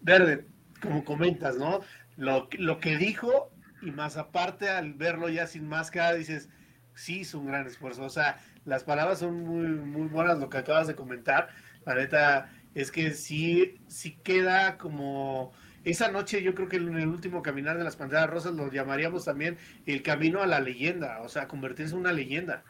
verde, 0.00 0.46
como 0.82 1.04
comentas, 1.04 1.56
¿no? 1.56 1.80
Lo, 2.16 2.48
lo 2.58 2.80
que 2.80 2.96
dijo 2.96 3.52
y 3.82 3.90
más 3.92 4.16
aparte 4.16 4.68
al 4.70 4.94
verlo 4.94 5.28
ya 5.28 5.46
sin 5.46 5.68
máscara 5.68 6.14
dices, 6.14 6.50
sí, 6.94 7.20
es 7.22 7.34
un 7.34 7.46
gran 7.46 7.66
esfuerzo. 7.66 8.04
O 8.04 8.10
sea, 8.10 8.38
las 8.64 8.84
palabras 8.84 9.20
son 9.20 9.42
muy, 9.44 9.66
muy 9.68 10.08
buenas 10.08 10.38
lo 10.38 10.50
que 10.50 10.58
acabas 10.58 10.86
de 10.86 10.94
comentar. 10.96 11.50
La 11.86 11.94
neta 11.94 12.50
es 12.74 12.90
que 12.90 13.12
sí, 13.12 13.80
sí 13.88 14.18
queda 14.22 14.78
como... 14.78 15.52
Esa 15.82 16.10
noche 16.10 16.42
yo 16.42 16.54
creo 16.54 16.68
que 16.68 16.76
en 16.76 16.94
el 16.96 17.08
último 17.08 17.42
caminar 17.42 17.78
de 17.78 17.84
las 17.84 17.96
Panteras 17.96 18.28
Rosas 18.28 18.54
lo 18.54 18.70
llamaríamos 18.70 19.24
también 19.24 19.56
el 19.86 20.02
camino 20.02 20.42
a 20.42 20.46
la 20.46 20.60
leyenda, 20.60 21.20
o 21.22 21.28
sea, 21.28 21.48
convertirse 21.48 21.94
en 21.94 22.00
una 22.00 22.12
leyenda, 22.12 22.64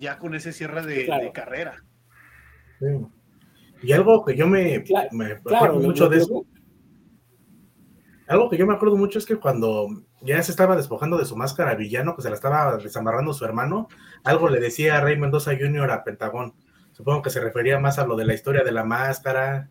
ya 0.00 0.18
con 0.18 0.34
ese 0.34 0.52
cierre 0.52 0.84
de, 0.84 1.04
Claro. 1.04 1.24
de 1.24 1.32
carrera. 1.32 1.84
Sí. 2.80 2.86
Y 3.82 3.92
algo 3.92 4.24
que 4.24 4.34
yo 4.34 4.48
me, 4.48 4.82
Claro, 4.82 5.08
me 5.12 5.26
acuerdo 5.26 5.58
Claro, 5.58 5.74
mucho 5.78 6.08
de 6.08 6.18
eso, 6.18 6.44
algo 8.26 8.48
que 8.48 8.56
yo 8.56 8.66
me 8.66 8.74
acuerdo 8.74 8.96
mucho 8.96 9.18
es 9.18 9.26
que 9.26 9.36
cuando 9.36 9.88
ya 10.22 10.42
se 10.42 10.50
estaba 10.50 10.76
despojando 10.76 11.18
de 11.18 11.26
su 11.26 11.36
máscara 11.36 11.74
villano, 11.74 12.16
que 12.16 12.22
se 12.22 12.30
la 12.30 12.36
estaba 12.36 12.78
desamarrando 12.78 13.34
su 13.34 13.44
hermano, 13.44 13.88
algo 14.22 14.48
le 14.48 14.60
decía 14.60 14.96
a 14.96 15.00
Rey 15.02 15.18
Mendoza 15.18 15.52
Jr. 15.58 15.90
a 15.90 16.04
Pentagón. 16.04 16.54
Supongo 16.94 17.20
que 17.20 17.30
se 17.30 17.40
refería 17.40 17.78
más 17.78 17.98
a 17.98 18.06
lo 18.06 18.16
de 18.16 18.24
la 18.24 18.32
historia 18.32 18.64
de 18.64 18.72
la 18.72 18.84
máscara, 18.84 19.68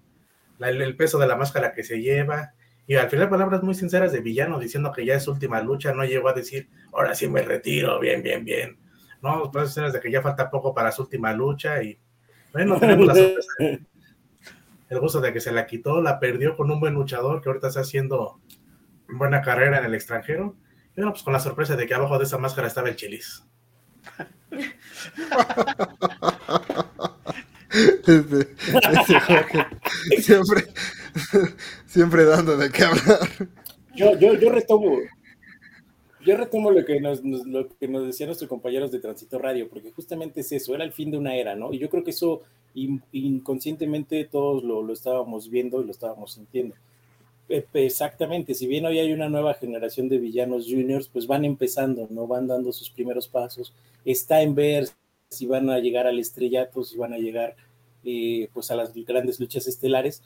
el, 0.60 0.96
peso 0.96 1.18
de 1.18 1.28
la 1.28 1.36
máscara 1.36 1.74
que 1.74 1.84
se 1.84 2.00
lleva. 2.00 2.54
Y 2.86 2.96
al 2.96 3.10
final 3.10 3.30
palabras 3.30 3.64
muy 3.64 3.74
sinceras 3.74 4.12
de 4.12 4.22
villano 4.22 4.60
diciendo 4.60 4.92
que 4.92 5.06
ya 5.06 5.16
es 5.16 5.24
su 5.24 5.32
última 5.32 5.62
lucha, 5.62 5.94
no 5.94 6.04
llegó 6.04 6.30
a 6.30 6.34
decir, 6.34 6.70
ahora 6.92 7.16
sí 7.16 7.28
me 7.28 7.42
retiro, 7.42 8.00
bien, 8.00 8.22
bien, 8.22 8.46
bien. 8.46 8.78
No, 9.22 9.50
pues 9.52 9.72
escenas 9.72 9.94
de 9.94 10.02
que 10.02 10.12
ya 10.12 10.22
falta 10.22 10.52
poco 10.52 10.74
para 10.74 10.92
su 10.92 11.04
última 11.04 11.34
lucha 11.34 11.82
y 11.82 11.98
bueno, 12.52 12.80
tenemos 12.80 13.08
la 13.08 13.16
sorpresa 13.16 13.48
el 14.94 15.00
gusto 15.00 15.22
de 15.22 15.34
que 15.34 15.42
se 15.42 15.52
la 15.52 15.66
quitó, 15.66 16.02
la 16.02 16.20
perdió 16.20 16.56
con 16.56 16.72
un 16.72 16.80
buen 16.80 16.94
luchador 16.94 17.42
que 17.42 17.50
ahorita 17.50 17.68
está 17.68 17.82
haciendo 17.82 18.40
buena 19.08 19.42
carrera 19.42 19.80
en 19.80 19.86
el 19.86 19.96
extranjero. 19.96 20.56
Y 20.92 20.98
bueno, 20.98 21.12
pues 21.12 21.24
con 21.24 21.34
la 21.34 21.40
sorpresa 21.40 21.76
de 21.76 21.88
que 21.88 21.96
abajo 21.96 22.18
de 22.18 22.26
esa 22.26 22.38
máscara 22.38 22.68
estaba 22.68 22.90
el 22.90 22.96
chilis. 22.96 23.44
Este- 27.74 28.48
este 30.12 30.22
siempre, 30.22 30.64
siempre 31.86 32.26
dando 32.26 32.56
de 32.58 32.70
qué 32.72 32.84
hablar. 32.84 33.20
Yo, 33.96 34.18
yo, 34.20 34.34
yo 34.36 34.50
retomo, 34.52 34.98
yo 36.26 36.38
retomo 36.38 36.72
lo 36.72 36.86
que 36.86 37.00
nos, 37.00 37.24
lo 37.24 37.68
que 37.70 37.88
nos 37.88 38.06
decían 38.06 38.28
nuestros 38.28 38.50
compañeros 38.50 38.92
de 38.92 39.00
Tránsito 39.00 39.40
Radio, 39.40 39.68
porque 39.70 39.92
justamente 39.92 40.42
es 40.42 40.52
eso, 40.52 40.74
era 40.74 40.84
el 40.84 40.94
fin 40.94 41.12
de 41.12 41.18
una 41.18 41.36
era, 41.36 41.56
¿no? 41.56 41.74
Y 41.74 41.80
yo 41.80 41.90
creo 41.90 42.04
que 42.04 42.12
eso 42.12 42.42
in- 42.76 43.04
inconscientemente 43.12 44.24
todos 44.26 44.64
lo, 44.64 44.82
lo 44.82 44.94
estábamos 44.94 45.50
viendo 45.50 45.82
y 45.82 45.86
lo 45.86 45.92
estábamos 45.92 46.34
sintiendo. 46.34 46.76
Eh, 47.50 47.66
Exactamente, 47.74 48.54
si 48.54 48.68
bien 48.68 48.86
hoy 48.86 49.00
hay 49.00 49.12
una 49.14 49.30
nueva 49.30 49.54
generación 49.56 50.08
de 50.10 50.18
villanos 50.18 50.66
juniors, 50.68 51.08
pues 51.10 51.28
van 51.28 51.44
empezando, 51.46 52.08
¿no? 52.10 52.26
Van 52.26 52.48
dando 52.48 52.72
sus 52.72 52.90
primeros 52.90 53.28
pasos. 53.28 53.74
Está 54.06 54.42
en 54.42 54.56
ver 54.56 54.88
si 55.30 55.46
van 55.46 55.70
a 55.70 55.80
llegar 55.80 56.08
al 56.08 56.20
estrellato, 56.20 56.84
si 56.84 56.98
van 56.98 57.14
a 57.14 57.18
llegar 57.18 57.56
eh, 58.04 58.50
pues 58.54 58.72
a 58.72 58.76
las 58.76 58.94
grandes 58.94 59.40
luchas 59.40 59.68
estelares, 59.68 60.22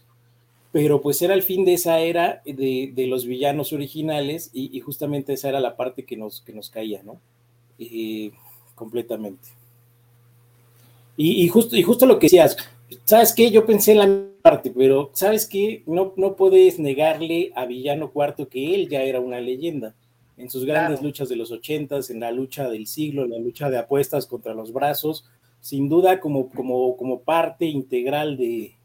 pero 0.71 1.01
pues 1.01 1.21
era 1.21 1.33
el 1.33 1.43
fin 1.43 1.65
de 1.65 1.73
esa 1.73 1.99
era 1.99 2.41
de, 2.45 2.91
de 2.93 3.07
los 3.07 3.25
villanos 3.25 3.73
originales 3.73 4.49
y, 4.53 4.75
y, 4.75 4.79
justamente 4.81 5.33
esa 5.33 5.49
era 5.49 5.59
la 5.59 5.75
parte 5.75 6.03
que 6.03 6.17
nos, 6.17 6.41
que 6.41 6.53
nos 6.53 6.69
caía, 6.69 7.01
¿no? 7.03 7.19
Eh, 7.79 8.31
completamente. 8.75 9.49
Y, 11.15 11.43
y, 11.43 11.47
justo, 11.47 11.75
y 11.75 11.83
justo 11.83 12.05
lo 12.05 12.19
que 12.19 12.25
decías, 12.25 12.57
¿sabes 13.05 13.33
qué? 13.33 13.49
Yo 13.49 13.65
pensé 13.65 13.93
en 13.93 13.97
la 13.97 14.27
parte, 14.41 14.71
pero 14.71 15.09
¿sabes 15.13 15.47
qué? 15.47 15.83
No, 15.87 16.13
no 16.15 16.35
puedes 16.35 16.79
negarle 16.79 17.51
a 17.55 17.65
Villano 17.65 18.11
Cuarto 18.11 18.47
que 18.47 18.75
él 18.75 18.87
ya 18.87 19.01
era 19.01 19.19
una 19.19 19.39
leyenda. 19.39 19.95
En 20.37 20.51
sus 20.51 20.65
grandes 20.65 20.99
claro. 20.99 21.07
luchas 21.07 21.29
de 21.29 21.35
los 21.35 21.51
ochentas, 21.51 22.11
en 22.11 22.19
la 22.19 22.31
lucha 22.31 22.69
del 22.69 22.85
siglo, 22.85 23.23
en 23.23 23.31
la 23.31 23.39
lucha 23.39 23.71
de 23.71 23.79
apuestas 23.79 24.27
contra 24.27 24.53
los 24.53 24.71
brazos, 24.71 25.25
sin 25.59 25.89
duda 25.89 26.19
como, 26.19 26.49
como, 26.49 26.95
como 26.97 27.21
parte 27.21 27.65
integral 27.65 28.37
de, 28.37 28.77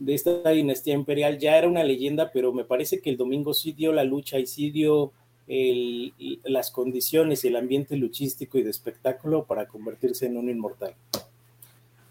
de 0.00 0.14
esta 0.14 0.50
dinastía 0.50 0.94
imperial, 0.94 1.38
ya 1.38 1.56
era 1.56 1.68
una 1.68 1.84
leyenda, 1.84 2.32
pero 2.32 2.52
me 2.52 2.64
parece 2.64 3.00
que 3.00 3.10
el 3.10 3.18
domingo 3.18 3.52
sí 3.52 3.72
dio 3.72 3.92
la 3.92 4.02
lucha 4.02 4.38
y 4.38 4.46
sí 4.46 4.70
dio 4.70 5.12
el, 5.46 6.14
las 6.44 6.70
condiciones 6.70 7.44
y 7.44 7.48
el 7.48 7.56
ambiente 7.56 7.96
luchístico 7.96 8.56
y 8.58 8.62
de 8.62 8.70
espectáculo 8.70 9.44
para 9.44 9.66
convertirse 9.66 10.26
en 10.26 10.38
un 10.38 10.48
inmortal. 10.48 10.94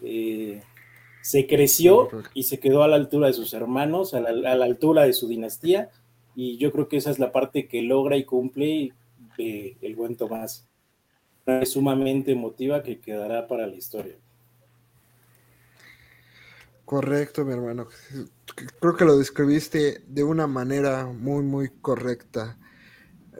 Eh, 0.02 0.62
se 1.22 1.46
creció 1.46 2.08
y 2.32 2.44
se 2.44 2.60
quedó 2.60 2.82
a 2.84 2.88
la 2.88 2.96
altura 2.96 3.26
de 3.26 3.32
sus 3.32 3.52
hermanos, 3.52 4.14
a 4.14 4.20
la, 4.20 4.52
altura 4.64 5.04
de 5.04 5.12
su 5.12 5.26
dinastía, 5.26 5.90
y 6.36 6.58
yo 6.58 6.70
creo 6.70 6.88
que 6.88 6.96
esa 6.96 7.10
es 7.10 7.18
la 7.18 7.32
parte 7.32 7.66
que 7.66 7.82
logra 7.82 8.16
y 8.16 8.24
cumple 8.24 8.92
eh, 9.36 9.76
el 9.82 9.96
buen 9.96 10.16
Tomás. 10.16 10.69
Es 11.58 11.72
sumamente 11.72 12.32
emotiva 12.32 12.82
que 12.82 13.00
quedará 13.00 13.46
para 13.48 13.66
la 13.66 13.74
historia. 13.74 14.14
Correcto, 16.84 17.44
mi 17.44 17.52
hermano. 17.52 17.86
Creo 18.80 18.96
que 18.96 19.04
lo 19.04 19.16
describiste 19.16 20.02
de 20.08 20.24
una 20.24 20.46
manera 20.46 21.06
muy, 21.06 21.42
muy 21.42 21.68
correcta. 21.68 22.58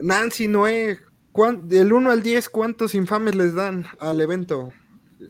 Nancy, 0.01 0.47
Noé, 0.47 0.99
del 1.63 1.93
1 1.93 2.11
al 2.11 2.23
10, 2.23 2.49
¿cuántos 2.49 2.95
infames 2.95 3.35
les 3.35 3.53
dan 3.53 3.85
al 3.99 4.21
evento? 4.21 4.71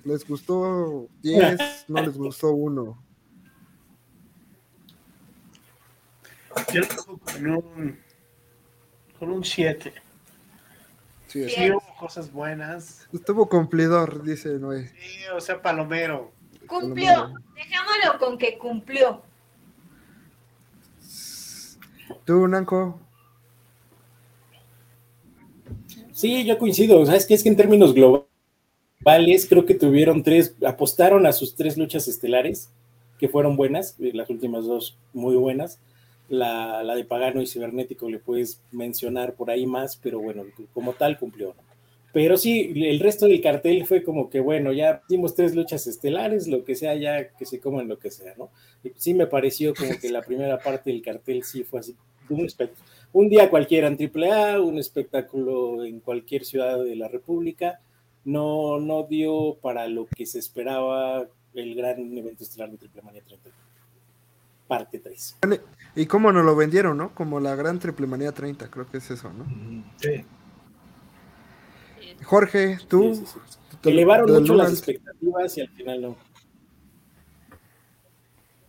¿Les 0.04 0.28
gustó 0.28 1.10
10? 1.22 1.58
¿No 1.88 2.02
les 2.02 2.18
gustó 2.18 2.52
1? 2.52 3.04
Yo 6.74 6.82
con 7.24 7.48
un, 7.48 8.00
con 9.20 9.32
un 9.32 9.44
7. 9.44 9.94
Sí, 11.32 11.48
sí, 11.48 11.72
hubo 11.72 11.82
cosas 11.98 12.30
buenas. 12.30 13.08
Estuvo 13.14 13.48
cumplidor, 13.48 14.22
dice 14.22 14.50
Noé. 14.60 14.90
Sí, 14.90 15.20
o 15.34 15.40
sea, 15.40 15.62
palomero. 15.62 16.34
Cumplió. 16.68 17.34
Dejámoslo 17.56 18.20
con 18.20 18.38
que 18.38 18.58
cumplió. 18.58 19.22
¿Tú, 22.26 22.50
Nanco? 22.50 23.00
Sí, 26.12 26.44
yo 26.44 26.58
coincido. 26.58 27.06
¿Sabes 27.06 27.26
qué? 27.26 27.34
Es 27.36 27.44
que 27.44 27.50
en 27.50 27.56
términos 27.56 27.94
globales, 27.94 29.48
creo 29.48 29.66
que 29.66 29.76
tuvieron 29.76 30.24
tres, 30.24 30.54
apostaron 30.68 31.26
a 31.26 31.32
sus 31.32 31.56
tres 31.56 31.78
luchas 31.78 32.10
estelares, 32.10 32.70
que 33.18 33.30
fueron 33.30 33.56
buenas, 33.56 33.96
las 33.98 34.30
últimas 34.30 34.66
dos 34.66 34.98
muy 35.14 35.38
buenas. 35.38 35.80
La, 36.32 36.82
la 36.84 36.96
de 36.96 37.04
Pagano 37.04 37.42
y 37.42 37.48
Cibernético 37.48 38.10
le 38.10 38.20
puedes 38.20 38.62
mencionar 38.72 39.36
por 39.36 39.52
ahí 39.52 39.66
más, 39.66 39.98
pero 39.98 40.20
bueno, 40.20 40.46
como 40.74 40.94
tal 40.94 41.20
cumplió. 41.20 41.54
Pero 42.14 42.36
sí, 42.36 42.74
el 42.76 43.00
resto 43.00 43.26
del 43.26 43.42
cartel 43.42 43.86
fue 43.86 44.04
como 44.04 44.30
que, 44.30 44.40
bueno, 44.40 44.74
ya 44.74 45.02
dimos 45.08 45.34
tres 45.36 45.56
luchas 45.56 45.88
estelares, 45.88 46.48
lo 46.48 46.64
que 46.66 46.76
sea, 46.76 46.96
ya 46.96 47.30
que 47.30 47.46
se 47.46 47.60
coman 47.60 47.88
lo 47.88 48.00
que 48.00 48.12
sea, 48.12 48.34
¿no? 48.38 48.50
Sí 48.96 49.14
me 49.14 49.28
pareció 49.28 49.74
como 49.74 49.98
que 50.00 50.10
la 50.10 50.22
primera 50.26 50.58
parte 50.60 50.90
del 50.90 51.02
cartel 51.02 51.44
sí 51.44 51.64
fue 51.64 51.80
así, 51.80 51.96
un, 52.30 52.48
un 53.14 53.30
día 53.30 53.50
cualquiera 53.50 53.88
en 53.88 53.98
AAA, 53.98 54.62
un 54.62 54.78
espectáculo 54.78 55.86
en 55.86 56.00
cualquier 56.00 56.44
ciudad 56.44 56.84
de 56.84 56.96
la 56.96 57.08
República, 57.08 57.80
no, 58.26 58.80
no 58.80 59.04
dio 59.04 59.58
para 59.62 59.88
lo 59.88 60.08
que 60.08 60.26
se 60.26 60.40
esperaba 60.40 61.28
el 61.54 61.76
gran 61.76 62.18
evento 62.18 62.44
estelar 62.44 62.72
de 62.72 62.78
Triple 62.78 63.02
Manía 63.02 63.22
30. 63.22 63.50
Parte 64.72 65.00
3. 65.00 65.40
Y 65.98 66.06
cómo 66.06 66.32
nos 66.32 66.46
lo 66.46 66.56
vendieron, 66.56 66.98
¿no? 66.98 67.14
Como 67.14 67.42
la 67.42 67.56
gran 67.56 67.78
Triple 67.78 68.08
Manía 68.08 68.32
30, 68.32 68.72
creo 68.72 68.90
que 68.90 69.00
es 69.00 69.12
eso, 69.12 69.30
¿no? 69.34 69.44
Sí. 69.98 70.24
Jorge, 72.24 72.78
tú. 72.88 73.14
Sí, 73.14 73.26
sí, 73.26 73.40
sí. 73.84 73.90
Elevaron 73.90 74.32
mucho 74.32 74.56
las 74.56 74.72
expectativas 74.72 75.58
y 75.58 75.62
al 75.62 75.70
final 75.72 76.02
no. 76.02 76.16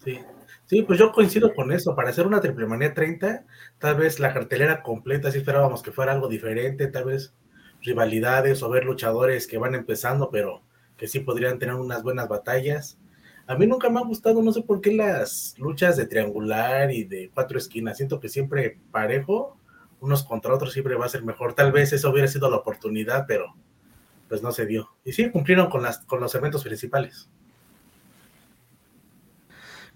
Sí. 0.05 0.18
Sí, 0.66 0.82
pues 0.82 0.98
yo 0.98 1.12
coincido 1.12 1.55
con 1.55 1.70
eso. 1.70 1.94
Para 1.94 2.11
hacer 2.11 2.26
una 2.26 2.40
Triple 2.40 2.66
Manía 2.66 2.92
30, 2.92 3.44
tal 3.78 3.94
vez 3.94 4.18
la 4.18 4.34
cartelera 4.34 4.82
completa, 4.82 5.30
si 5.30 5.38
esperábamos 5.38 5.84
que 5.84 5.92
fuera 5.92 6.11
algo 6.11 6.26
diferente, 6.26 6.88
tal 6.88 7.05
vez 7.05 7.32
rivalidades 7.80 8.61
o 8.64 8.68
ver 8.68 8.86
luchadores 8.86 9.46
que 9.46 9.59
van 9.59 9.76
empezando, 9.76 10.30
pero 10.32 10.62
que 10.96 11.07
sí 11.07 11.20
podrían 11.20 11.61
tener 11.61 11.76
unas 11.76 12.03
buenas 12.03 12.26
batallas. 12.26 12.98
A 13.47 13.57
mí 13.57 13.66
nunca 13.66 13.90
me 13.90 13.99
ha 13.99 14.05
gustado, 14.05 14.43
no 14.43 14.53
sé 14.53 14.62
por 14.62 14.80
qué 14.80 14.93
las 14.93 15.55
luchas 15.59 15.97
de 15.97 16.07
triangular 16.07 16.90
y 16.93 17.05
de 17.05 17.30
cuatro 17.34 17.59
esquinas. 17.59 17.97
Siento 17.97 18.20
que 18.20 18.28
siempre 18.28 18.78
parejo, 18.90 19.57
unos 20.01 20.22
contra 20.22 20.55
otros 20.55 20.72
siempre 20.72 20.95
va 20.95 21.07
a 21.07 21.11
ser 21.11 21.24
mejor. 21.24 21.55
Tal 21.55 21.72
vez 21.72 21.93
eso 21.93 22.11
hubiera 22.11 22.28
sido 22.28 22.51
la 22.51 22.57
oportunidad, 22.57 23.24
pero, 23.26 23.55
pues 24.28 24.43
no 24.43 24.53
se 24.53 24.66
dio. 24.66 24.90
Y 25.05 25.12
sí, 25.12 25.30
cumplieron 25.30 25.70
con, 25.70 25.82
las, 25.82 25.99
con 25.99 26.20
los 26.20 26.34
eventos 26.34 26.62
principales. 26.62 27.28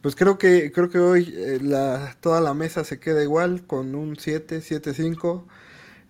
Pues 0.02 0.14
creo 0.14 0.38
que, 0.38 0.70
creo 0.72 0.88
que 0.88 0.98
hoy 0.98 1.34
eh, 1.36 1.58
la, 1.60 2.16
toda 2.20 2.40
la 2.40 2.54
mesa 2.54 2.84
se 2.84 3.00
queda 3.00 3.22
igual 3.22 3.66
con 3.66 3.94
un 3.94 4.16
7, 4.16 4.60
7, 4.60 4.94
5. 4.94 5.46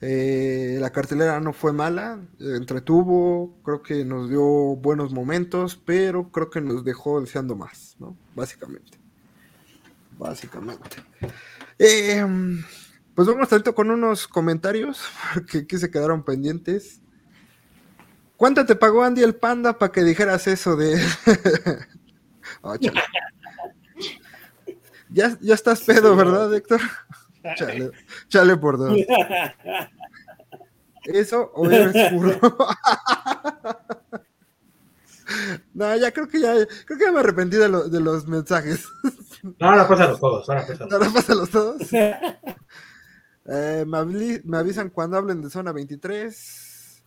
Eh, 0.00 0.76
la 0.78 0.90
cartelera 0.90 1.40
no 1.40 1.54
fue 1.54 1.72
mala, 1.72 2.20
entretuvo, 2.38 3.56
creo 3.64 3.82
que 3.82 4.04
nos 4.04 4.28
dio 4.28 4.44
buenos 4.44 5.12
momentos, 5.12 5.76
pero 5.76 6.30
creo 6.30 6.50
que 6.50 6.60
nos 6.60 6.84
dejó 6.84 7.20
deseando 7.20 7.56
más, 7.56 7.96
¿no? 7.98 8.16
Básicamente. 8.34 8.98
Básicamente. 10.18 10.96
Em, 11.78 12.62
pues 13.14 13.26
vamos 13.26 13.48
tanto 13.48 13.74
con 13.74 13.90
unos 13.90 14.28
comentarios 14.28 15.02
que 15.50 15.58
aquí 15.58 15.78
se 15.78 15.90
quedaron 15.90 16.24
pendientes. 16.24 17.00
¿Cuánto 18.36 18.66
te 18.66 18.76
pagó 18.76 19.02
Andy 19.02 19.22
el 19.22 19.34
Panda 19.34 19.78
para 19.78 19.92
que 19.92 20.04
dijeras 20.04 20.46
eso 20.46 20.76
de... 20.76 21.02
Oh, 22.60 22.76
chale. 22.78 23.00
ya, 25.08 25.38
ya 25.40 25.54
estás 25.54 25.80
pedo, 25.80 26.14
¿verdad, 26.14 26.54
Héctor? 26.54 26.82
Chale, 27.54 27.90
chale 28.28 28.56
por 28.56 28.78
dos. 28.78 28.98
¿Eso 31.04 31.52
o 31.54 31.70
eres 31.70 32.12
burro? 32.12 32.38
no, 35.74 35.96
ya 35.96 36.10
creo 36.12 36.28
que 36.28 36.40
ya, 36.40 36.52
creo 36.84 36.98
que 36.98 37.04
ya 37.04 37.12
me 37.12 37.20
arrepentí 37.20 37.56
de, 37.56 37.68
lo- 37.68 37.88
de 37.88 38.00
los 38.00 38.26
mensajes. 38.26 38.86
No, 39.42 39.68
ahora 39.68 39.86
pásalos 39.86 40.18
todos, 40.20 40.48
ahora 40.48 40.66
pásalos. 40.66 40.92
Ahora 40.92 41.10
pásalos 41.14 41.50
todos. 41.50 41.92
Eh, 43.48 43.84
me 44.44 44.58
avisan 44.58 44.90
cuando 44.90 45.16
hablen 45.16 45.40
de 45.42 45.50
zona 45.50 45.70
23. 45.70 47.02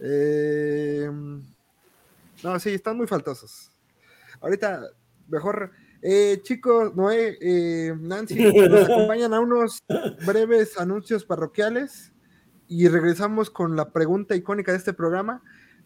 Eh, 0.00 1.08
no, 2.42 2.58
sí, 2.58 2.74
están 2.74 2.96
muy 2.96 3.06
faltosos. 3.06 3.70
Ahorita, 4.40 4.82
mejor. 5.28 5.70
Eh, 6.06 6.42
chicos, 6.42 6.94
Noé, 6.94 7.38
eh, 7.40 7.94
Nancy, 7.98 8.34
nos 8.68 8.84
acompañan 8.84 9.32
a 9.32 9.40
unos 9.40 9.82
breves 10.26 10.78
anuncios 10.78 11.24
parroquiales 11.24 12.12
y 12.68 12.88
regresamos 12.88 13.48
con 13.48 13.74
la 13.74 13.90
pregunta 13.90 14.36
icónica 14.36 14.72
de 14.72 14.78
este 14.78 14.92
programa. 14.92 15.42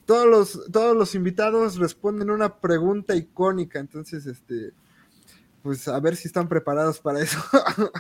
Todos 0.07 0.27
los, 0.27 0.73
todos 0.73 0.97
los 0.97 1.15
invitados 1.15 1.77
responden 1.77 2.31
una 2.31 2.59
pregunta 2.59 3.15
icónica, 3.15 3.79
entonces, 3.79 4.27
este, 4.27 4.73
pues 5.63 5.87
a 5.87 6.01
ver 6.01 6.17
si 6.17 6.27
están 6.27 6.49
preparados 6.49 6.99
para 6.99 7.21
eso. 7.21 7.39
Tengo 7.77 7.93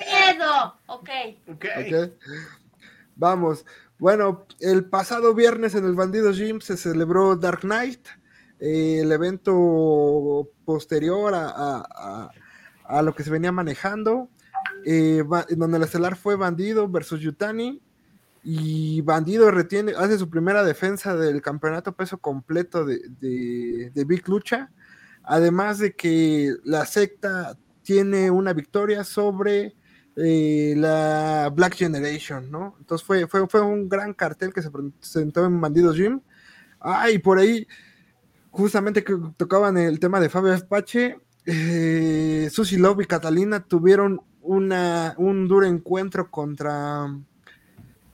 miedo. 0.00 0.74
Ok. 0.86 1.10
Ok. 1.52 1.66
Ok. 1.86 2.10
Vamos. 3.14 3.64
Bueno, 4.00 4.44
el 4.58 4.86
pasado 4.86 5.34
viernes 5.34 5.76
en 5.76 5.84
el 5.84 5.94
Bandido 5.94 6.32
Gym 6.32 6.60
se 6.60 6.76
celebró 6.76 7.36
Dark 7.36 7.60
Knight, 7.60 8.08
eh, 8.64 9.00
el 9.02 9.12
evento 9.12 10.48
posterior 10.64 11.34
a, 11.34 12.30
a- 12.86 13.02
lo 13.02 13.14
que 13.14 13.22
se 13.22 13.30
venía 13.30 13.52
manejando, 13.52 14.28
eh, 14.86 15.22
donde 15.50 15.76
el 15.76 15.82
estelar 15.82 16.16
fue 16.16 16.36
Bandido 16.36 16.88
versus 16.88 17.20
Yutani. 17.20 17.80
Y 18.42 19.00
Bandido 19.02 19.50
retiene, 19.50 19.92
hace 19.96 20.18
su 20.18 20.28
primera 20.28 20.62
defensa 20.64 21.16
del 21.16 21.40
campeonato 21.40 21.92
peso 21.92 22.18
completo 22.18 22.84
de, 22.84 23.00
de, 23.20 24.04
Big 24.04 24.28
Lucha. 24.28 24.70
Además 25.22 25.78
de 25.78 25.94
que 25.94 26.54
la 26.64 26.84
secta 26.84 27.56
tiene 27.82 28.30
una 28.30 28.52
victoria 28.52 29.02
sobre 29.04 29.74
eh, 30.16 30.74
la 30.76 31.50
Black 31.54 31.74
Generation, 31.74 32.50
¿no? 32.50 32.76
Entonces 32.78 33.06
fue, 33.06 33.26
fue, 33.26 33.48
fue 33.48 33.62
un 33.62 33.88
gran 33.88 34.12
cartel 34.12 34.52
que 34.52 34.62
se 34.62 34.70
presentó 34.70 35.46
en 35.46 35.60
Bandidos 35.60 35.96
Gym. 35.96 36.20
Ah, 36.80 37.06
por 37.22 37.38
ahí, 37.38 37.66
justamente 38.54 39.02
que 39.02 39.16
tocaban 39.36 39.76
el 39.76 39.98
tema 39.98 40.20
de 40.20 40.28
Fabio 40.28 40.54
Apache, 40.54 41.18
eh, 41.44 42.48
Love 42.78 43.02
y 43.02 43.06
Catalina 43.06 43.64
tuvieron 43.64 44.20
una, 44.40 45.14
un 45.18 45.48
duro 45.48 45.66
encuentro 45.66 46.30
contra 46.30 47.06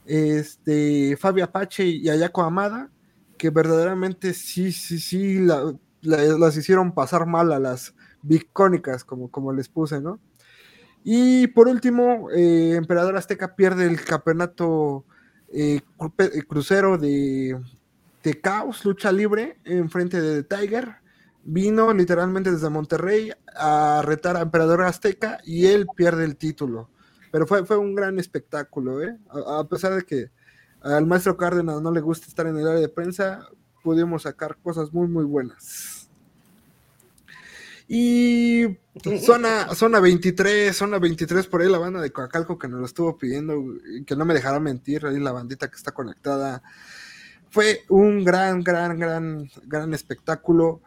este, 0.07 1.17
Fabio 1.19 1.45
Apache 1.45 1.85
y 1.87 2.09
Ayako 2.09 2.43
Amada, 2.43 2.91
que 3.37 3.51
verdaderamente 3.51 4.33
sí, 4.35 4.73
sí, 4.73 4.99
sí, 4.99 5.39
la- 5.41 5.75
la- 6.03 6.23
las 6.39 6.57
hicieron 6.57 6.93
pasar 6.93 7.27
mal 7.27 7.53
a 7.53 7.59
las 7.59 7.95
bicónicas, 8.23 9.05
como, 9.05 9.31
como 9.31 9.53
les 9.53 9.69
puse, 9.69 10.01
¿no? 10.01 10.19
Y 11.05 11.47
por 11.49 11.69
último, 11.69 12.31
eh, 12.31 12.75
Emperador 12.77 13.17
Azteca 13.17 13.55
pierde 13.57 13.87
el 13.87 14.03
campeonato 14.05 15.05
eh, 15.53 15.81
crucero 16.49 16.97
de, 16.99 17.59
de 18.23 18.41
Caos, 18.41 18.85
lucha 18.85 19.13
libre, 19.13 19.59
en 19.65 19.91
frente 19.91 20.21
de 20.21 20.43
The 20.43 20.57
Tiger. 20.57 20.97
Vino 21.43 21.93
literalmente 21.95 22.51
desde 22.53 22.69
Monterrey 22.69 23.33
a 23.57 24.03
retar 24.05 24.37
a 24.37 24.43
Emperador 24.43 24.83
Azteca 24.83 25.39
y 25.45 25.67
él 25.67 25.87
pierde 25.97 26.25
el 26.25 26.37
título. 26.37 26.91
Pero 27.33 27.47
fue, 27.47 27.65
fue 27.65 27.79
un 27.79 27.95
gran 27.95 28.19
espectáculo, 28.19 29.03
¿eh? 29.03 29.17
A, 29.47 29.65
pesar 29.65 29.95
de 29.95 30.03
que 30.03 30.31
al 30.83 31.07
maestro 31.07 31.37
Cárdenas 31.37 31.81
no 31.81 31.91
le 31.93 32.01
gusta 32.01 32.27
estar 32.27 32.47
en 32.47 32.57
el 32.57 32.67
área 32.67 32.81
de 32.81 32.89
prensa, 32.89 33.49
pudimos 33.83 34.23
sacar 34.23 34.57
cosas 34.63 34.93
muy, 34.93 35.09
muy 35.09 35.25
buenas. 35.25 36.09
Y 37.89 38.79
zona, 39.25 39.75
zona 39.75 39.99
23, 39.99 40.77
zona 40.77 40.99
23, 40.99 41.47
por 41.47 41.63
ahí 41.63 41.69
la 41.69 41.79
banda 41.79 42.01
de 42.01 42.13
Coacalco 42.13 42.59
que 42.59 42.69
nos 42.69 42.81
lo 42.81 42.87
estuvo 42.87 43.19
pidiendo, 43.19 43.65
que 44.07 44.15
no 44.15 44.25
me 44.25 44.35
dejará 44.35 44.61
mentir, 44.61 45.07
ahí 45.07 45.19
la 45.19 45.33
bandita 45.33 45.69
que 45.69 45.77
está 45.77 45.93
conectada. 45.93 46.63
Fue 47.51 47.81
un 47.89 48.25
gran, 48.25 48.63
gran, 48.63 48.99
gran, 48.99 49.51
gran 49.67 49.93
espectáculo. 49.93 50.83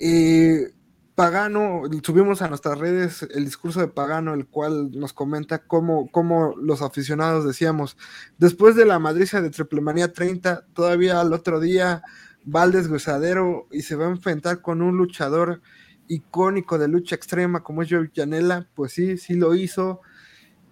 Eh, 0.00 0.72
Pagano, 1.14 1.82
subimos 2.02 2.42
a 2.42 2.48
nuestras 2.48 2.78
redes 2.78 3.26
el 3.34 3.44
discurso 3.44 3.80
de 3.80 3.88
Pagano, 3.88 4.34
el 4.34 4.46
cual 4.46 4.92
nos 4.92 5.12
comenta 5.12 5.58
cómo, 5.58 6.08
cómo 6.10 6.54
los 6.56 6.80
aficionados 6.80 7.44
decíamos, 7.44 7.96
después 8.38 8.76
de 8.76 8.86
la 8.86 9.00
madriza 9.00 9.42
de 9.42 9.50
Triplemanía 9.50 10.12
30, 10.12 10.66
todavía 10.72 11.20
al 11.20 11.32
otro 11.32 11.58
día 11.60 12.02
va 12.46 12.62
al 12.62 12.72
desguazadero 12.72 13.66
y 13.72 13.82
se 13.82 13.96
va 13.96 14.06
a 14.06 14.10
enfrentar 14.10 14.62
con 14.62 14.80
un 14.80 14.96
luchador 14.96 15.60
icónico 16.06 16.78
de 16.78 16.88
lucha 16.88 17.16
extrema 17.16 17.62
como 17.62 17.82
es 17.82 17.90
Joe 17.90 18.10
Janela, 18.14 18.68
pues 18.74 18.92
sí, 18.92 19.18
sí 19.18 19.34
lo 19.34 19.54
hizo 19.54 20.00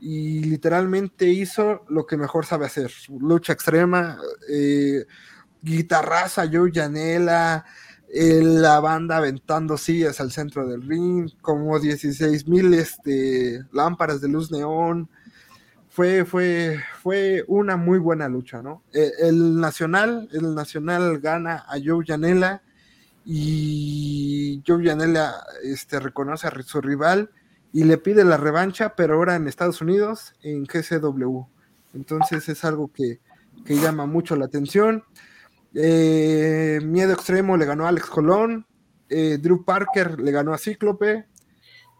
y 0.00 0.44
literalmente 0.44 1.26
hizo 1.26 1.84
lo 1.88 2.06
que 2.06 2.16
mejor 2.16 2.46
sabe 2.46 2.66
hacer, 2.66 2.90
lucha 3.18 3.52
extrema, 3.52 4.18
eh, 4.48 5.06
guitarraza 5.62 6.48
Joe 6.50 6.70
Janela, 6.72 7.64
eh, 8.08 8.40
la 8.42 8.78
banda 8.80 9.16
aventando 9.16 9.76
sillas 9.76 10.20
al 10.20 10.30
centro 10.30 10.66
del 10.66 10.82
ring, 10.82 11.30
como 11.40 11.78
16 11.78 12.46
mil 12.46 12.72
este, 12.74 13.64
lámparas 13.72 14.20
de 14.20 14.28
luz 14.28 14.50
neón. 14.52 15.08
Fue, 15.88 16.24
fue, 16.26 16.78
fue 17.02 17.44
una 17.48 17.76
muy 17.76 17.98
buena 17.98 18.28
lucha, 18.28 18.62
¿no? 18.62 18.82
Eh, 18.92 19.10
el 19.20 19.58
Nacional, 19.58 20.28
el 20.32 20.54
Nacional 20.54 21.20
gana 21.20 21.64
a 21.66 21.76
Joe 21.82 22.04
Janela 22.06 22.62
y 23.24 24.62
Joe 24.66 24.84
Janela 24.84 25.42
este, 25.64 25.98
reconoce 25.98 26.46
a 26.46 26.52
su 26.62 26.80
rival 26.80 27.30
y 27.76 27.84
le 27.84 27.98
pide 27.98 28.24
la 28.24 28.38
revancha, 28.38 28.94
pero 28.96 29.16
ahora 29.16 29.36
en 29.36 29.46
Estados 29.46 29.82
Unidos, 29.82 30.32
en 30.40 30.64
GCW. 30.64 31.42
Entonces 31.92 32.48
es 32.48 32.64
algo 32.64 32.90
que, 32.90 33.20
que 33.66 33.76
llama 33.76 34.06
mucho 34.06 34.34
la 34.34 34.46
atención. 34.46 35.04
Eh, 35.74 36.80
Miedo 36.82 37.12
Extremo 37.12 37.54
le 37.58 37.66
ganó 37.66 37.84
a 37.84 37.90
Alex 37.90 38.06
Colón. 38.06 38.64
eh, 39.10 39.36
Drew 39.38 39.62
Parker 39.62 40.18
le 40.18 40.30
ganó 40.32 40.54
a 40.54 40.58
Cíclope. 40.58 41.26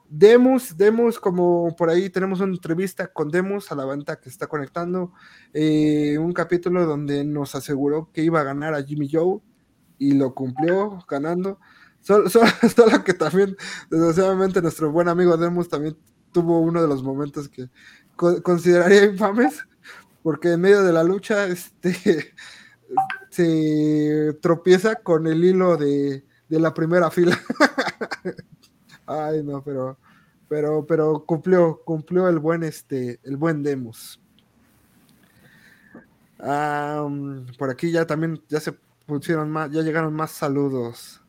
Demus, 0.08 0.78
Demus, 0.78 1.20
como 1.20 1.76
por 1.76 1.90
ahí 1.90 2.08
tenemos 2.08 2.40
una 2.40 2.54
entrevista 2.54 3.08
con 3.08 3.28
Demus 3.28 3.70
a 3.70 3.74
la 3.74 3.84
banda 3.84 4.18
que 4.18 4.30
está 4.30 4.46
conectando, 4.46 5.12
eh, 5.52 6.16
un 6.16 6.32
capítulo 6.32 6.86
donde 6.86 7.22
nos 7.22 7.54
aseguró 7.54 8.08
que 8.14 8.22
iba 8.22 8.40
a 8.40 8.44
ganar 8.44 8.72
a 8.72 8.82
Jimmy 8.82 9.10
Joe 9.12 9.40
y 9.98 10.12
lo 10.12 10.32
cumplió 10.32 11.04
ganando. 11.06 11.60
Solo, 12.06 12.28
solo- 12.30 12.46
solo 12.74 13.02
que 13.02 13.14
también, 13.14 13.56
desgraciadamente, 13.90 14.62
nuestro 14.62 14.92
buen 14.92 15.08
amigo 15.08 15.36
Demus 15.36 15.68
también 15.68 15.96
tuvo 16.32 16.60
uno 16.60 16.80
de 16.80 16.86
los 16.86 17.02
momentos 17.02 17.48
que 17.48 17.68
co- 18.14 18.40
consideraría 18.42 19.04
infames, 19.04 19.66
porque 20.22 20.52
en 20.52 20.60
medio 20.60 20.82
de 20.84 20.92
la 20.92 21.02
lucha 21.02 21.46
este, 21.46 22.32
se 23.30 24.38
tropieza 24.40 24.94
con 24.96 25.26
el 25.26 25.44
hilo 25.44 25.76
de, 25.76 26.24
de 26.48 26.60
la 26.60 26.72
primera 26.72 27.10
fila. 27.10 27.36
Ay, 29.06 29.42
no, 29.42 29.62
pero, 29.64 29.98
pero, 30.48 30.86
pero 30.86 31.24
cumplió, 31.24 31.80
cumplió 31.84 32.28
el 32.28 32.38
buen, 32.38 32.62
este, 32.62 33.18
el 33.24 33.36
buen 33.36 33.62
Demus. 33.64 34.20
Por 37.58 37.70
aquí 37.70 37.90
ya 37.90 38.06
también, 38.06 38.40
ya 38.48 38.60
se 38.60 38.72
pusieron 39.06 39.50
más, 39.50 39.70
ya 39.72 39.82
llegaron 39.82 40.14
más 40.14 40.30
saludos. 40.30 41.20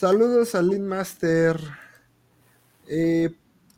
Saludos 0.00 0.54
a 0.54 0.60
Lin 0.60 0.86
Master, 0.86 1.56
eh, 2.86 3.34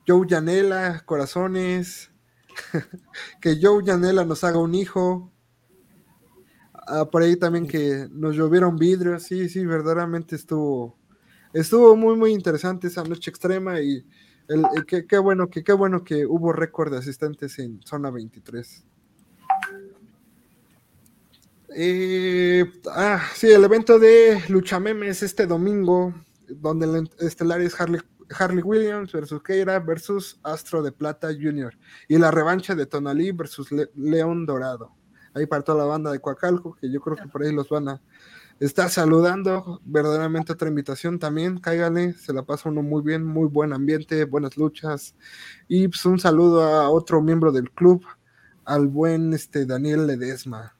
Joe 0.07 0.27
Yanela, 0.27 1.03
corazones, 1.05 2.11
que 3.41 3.59
Joe 3.61 3.85
Yanela 3.85 4.25
nos 4.25 4.45
haga 4.45 4.59
un 4.59 4.75
hijo. 4.75 5.33
ah, 6.87 7.05
por 7.11 7.23
ahí 7.23 7.37
también 7.37 7.67
que 7.67 8.09
nos 8.11 8.37
llovieron 8.37 8.77
vidrios, 8.77 9.23
sí, 9.25 9.49
sí, 9.49 9.65
verdaderamente 9.67 10.37
estuvo, 10.37 10.97
estuvo 11.53 11.97
muy, 11.97 12.17
muy 12.17 12.33
interesante 12.33 12.89
esa 12.89 13.05
noche 13.05 13.31
extrema 13.31 13.81
y 13.81 14.07
el, 14.49 14.67
el- 14.77 14.87
qué, 14.87 15.07
qué 15.07 15.19
bueno 15.19 15.49
que 15.51 15.65
qué 15.65 15.73
bueno 15.73 16.05
que 16.05 16.27
hubo 16.27 16.53
récord 16.53 16.93
de 16.93 16.99
asistentes 16.99 17.59
en 17.59 17.81
zona 17.85 18.11
23. 18.11 18.85
Eh, 21.79 22.65
ah, 22.91 23.21
sí, 23.35 23.49
el 23.51 23.63
evento 23.63 23.99
de 23.99 24.43
Lucha 24.49 24.81
Memes 24.81 25.23
este 25.23 25.47
domingo, 25.47 26.15
donde 26.49 26.87
el 26.87 27.11
estelar 27.21 27.61
es 27.61 27.79
Harley, 27.79 28.01
Harley 28.31 28.63
Williams 28.63 29.13
versus 29.13 29.43
Keira 29.43 29.79
versus 29.81 30.41
Astro 30.43 30.83
de 30.83 30.91
Plata 30.91 31.29
Jr. 31.29 31.77
y 32.09 32.17
la 32.17 32.31
revancha 32.31 32.75
de 32.75 32.87
Tonalí 32.87 33.31
versus 33.33 33.71
Le- 33.73 33.91
León 33.95 34.47
Dorado. 34.47 34.95
Ahí 35.35 35.45
para 35.45 35.63
toda 35.63 35.77
la 35.79 35.85
banda 35.85 36.11
de 36.11 36.19
Coacalco, 36.19 36.75
que 36.81 36.91
yo 36.91 36.99
creo 37.03 37.15
que 37.17 37.29
por 37.29 37.43
ahí 37.43 37.53
los 37.53 37.69
van 37.69 37.91
a 37.91 38.03
estar 38.59 38.89
saludando. 38.89 39.83
Verdaderamente 39.85 40.55
otra 40.55 40.71
invitación 40.71 41.19
también, 41.19 41.59
cáigale, 41.61 42.15
se 42.15 42.33
la 42.33 42.43
pasa 42.43 42.71
uno 42.71 42.83
muy 42.83 43.03
bien, 43.03 43.23
muy 43.23 43.49
buen 43.49 43.75
ambiente, 43.75 44.25
buenas 44.25 44.57
luchas. 44.57 45.15
Y 45.69 45.89
pues 45.89 46.07
un 46.07 46.19
saludo 46.19 46.63
a 46.63 46.89
otro 46.89 47.21
miembro 47.21 47.53
del 47.53 47.71
club, 47.71 48.03
al 48.65 48.87
buen 48.89 49.35
este, 49.35 49.67
Daniel 49.67 50.07
Ledesma. 50.07 50.76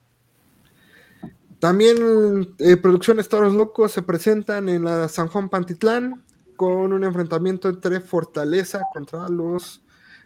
También 1.59 2.55
eh, 2.59 2.77
Producciones 2.77 3.29
Toros 3.29 3.53
Locos 3.53 3.91
se 3.91 4.03
presentan 4.03 4.69
en 4.69 4.83
la 4.83 5.07
San 5.09 5.27
Juan 5.27 5.49
Pantitlán 5.49 6.23
con 6.55 6.93
un 6.93 7.03
enfrentamiento 7.03 7.69
entre 7.69 7.99
Fortaleza 7.99 8.81
contra 8.93 9.27
los 9.29 9.81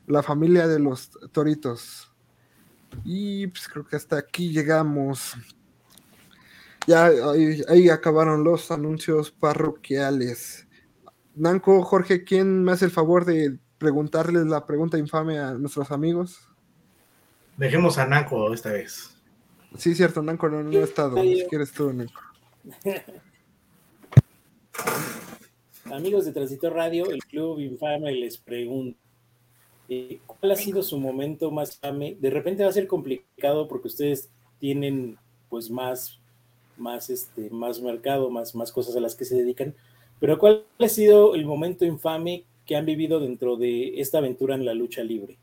la 0.08 0.24
familia 0.24 0.68
de 0.68 0.80
los 0.80 1.12
Toritos. 1.32 2.12
Y 3.06 3.48
pues 3.48 3.68
creo 3.68 3.86
que 3.86 3.96
hasta 3.96 4.18
aquí 4.18 4.52
llegamos. 4.52 5.34
Ya 6.88 7.06
ahí, 7.06 7.62
ahí 7.70 7.90
acabaron 7.90 8.44
los 8.44 8.72
anuncios 8.72 9.32
parroquiales. 9.32 10.68
Nanco, 11.36 11.84
Jorge, 11.84 12.24
¿quién 12.24 12.64
me 12.64 12.74
hace 12.74 12.86
el 12.86 12.92
favor 12.92 13.24
de 13.24 13.58
preguntarles 13.78 14.46
la 14.48 14.66
pregunta 14.66 14.98
infame 14.98 15.40
a 15.40 15.54
nuestros 15.54 15.92
amigos? 15.92 16.40
Dejemos 17.58 17.98
a 17.98 18.06
Nanco 18.06 18.54
esta 18.54 18.72
vez. 18.72 19.16
Sí, 19.78 19.96
cierto, 19.96 20.22
Nanco 20.22 20.50
no, 20.50 20.64
no 20.64 20.80
ha 20.80 20.84
estado. 20.84 21.22
Si 21.22 21.46
quieres 21.50 21.72
tú, 21.72 21.92
Nanco. 21.94 22.22
Amigos 25.86 26.26
de 26.26 26.32
Transitor 26.32 26.74
Radio, 26.74 27.12
el 27.12 27.20
Club 27.24 27.60
Infame 27.60 28.14
les 28.14 28.38
pregunto, 28.38 28.98
eh, 29.90 30.20
¿cuál 30.26 30.54
ha 30.54 30.56
sido 30.56 30.84
su 30.84 30.98
momento 30.98 31.52
más 31.52 31.76
infame? 31.76 32.16
De 32.20 32.30
repente 32.30 32.64
va 32.64 32.70
a 32.70 32.74
ser 32.74 32.88
complicado 32.88 33.68
porque 33.68 33.90
ustedes 33.90 34.30
tienen 34.60 35.18
pues 35.50 35.70
más, 35.70 36.20
más, 36.78 37.10
este, 37.10 37.50
más 37.50 37.82
mercado, 37.82 38.30
más, 38.30 38.56
más 38.56 38.72
cosas 38.72 38.96
a 38.96 39.02
las 39.02 39.16
que 39.16 39.26
se 39.26 39.36
dedican, 39.36 39.76
pero 40.20 40.38
¿cuál 40.38 40.64
ha 40.80 40.88
sido 40.88 41.36
el 41.36 41.46
momento 41.46 41.84
infame 41.84 42.46
que 42.66 42.78
han 42.78 42.86
vivido 42.86 43.20
dentro 43.20 43.58
de 43.58 44.00
esta 44.00 44.20
aventura 44.20 44.56
en 44.56 44.66
la 44.66 44.74
lucha 44.74 45.04
libre? 45.04 45.38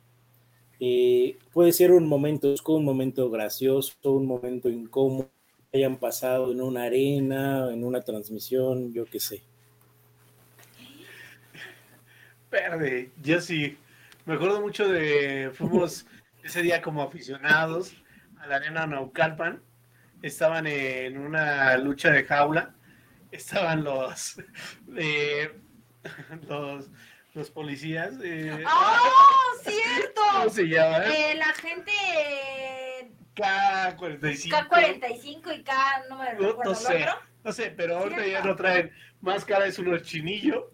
Eh, 0.81 1.39
puede 1.53 1.73
ser 1.73 1.91
un 1.93 2.07
momento, 2.07 2.55
un 2.69 2.85
momento 2.85 3.31
gracioso, 3.31 3.95
un 4.05 4.27
momento 4.27 4.69
incómodo, 4.69 5.31
que 5.71 5.79
hayan 5.79 5.97
pasado 5.97 6.53
en 6.53 6.61
una 6.61 6.85
arena, 6.85 7.73
en 7.73 7.85
una 7.85 8.01
transmisión, 8.03 8.93
yo 8.93 9.05
qué 9.07 9.21
sé. 9.21 9.43
Verde, 12.51 13.11
yo 13.23 13.41
sí. 13.41 13.77
Me 14.25 14.35
acuerdo 14.35 14.61
mucho 14.61 14.89
de. 14.89 15.51
Fuimos 15.53 16.07
ese 16.43 16.63
día 16.63 16.81
como 16.81 17.03
aficionados 17.03 17.95
a 18.39 18.47
la 18.47 18.57
arena 18.57 18.87
Naucalpan. 18.87 19.63
Estaban 20.23 20.67
en 20.67 21.19
una 21.19 21.77
lucha 21.77 22.11
de 22.11 22.25
jaula. 22.25 22.75
Estaban 23.31 23.85
los. 23.85 24.41
eh, 24.97 25.51
los, 26.49 26.91
los 27.39 27.51
policías. 27.51 28.15
eh, 28.23 28.65
¡Oh, 28.67 29.61
cierto! 29.63 30.21
¿Cómo 30.33 30.51
se 30.51 30.65
llama? 30.65 31.05
Eh, 31.07 31.35
la 31.37 31.53
gente 31.55 31.93
eh, 32.17 33.13
K45. 33.37 34.49
K45 34.51 35.59
y 35.59 35.63
K, 35.63 35.73
no 36.11 36.19
me 36.19 36.35
No, 36.35 36.41
no 36.41 36.49
recuerdo 36.49 36.75
sé. 36.75 37.03
otro. 37.05 37.13
No 37.45 37.53
sé, 37.53 37.73
pero 37.77 37.99
ahorita 37.99 38.27
ya 38.27 38.43
no 38.43 38.57
traen 38.57 38.91
máscara, 39.21 39.67
es 39.67 39.79
uno 39.79 39.97
chinillo. 39.99 40.71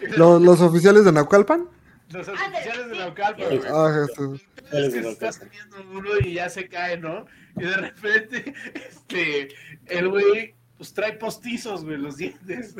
¿Los, 0.16 0.42
los 0.42 0.60
oficiales 0.60 1.04
de 1.04 1.12
Naucalpan? 1.12 1.68
Los 2.10 2.28
oficiales 2.28 2.88
de 2.88 2.94
sí. 2.94 2.98
Naucalpan. 2.98 3.46
Ah, 3.72 4.04
eso. 4.10 4.34
Es 4.72 4.94
que 4.94 5.02
se 5.02 5.08
está 5.10 5.32
saliendo 5.32 5.76
uno 5.92 6.10
y 6.20 6.34
ya 6.34 6.48
se 6.50 6.68
cae, 6.68 6.98
¿no? 6.98 7.26
Y 7.56 7.62
de 7.62 7.76
repente, 7.76 8.52
este, 8.74 9.48
el 9.86 10.08
güey, 10.08 10.54
pues 10.76 10.92
trae 10.92 11.12
postizos, 11.12 11.84
güey, 11.84 11.96
los 11.98 12.16
dientes. 12.16 12.74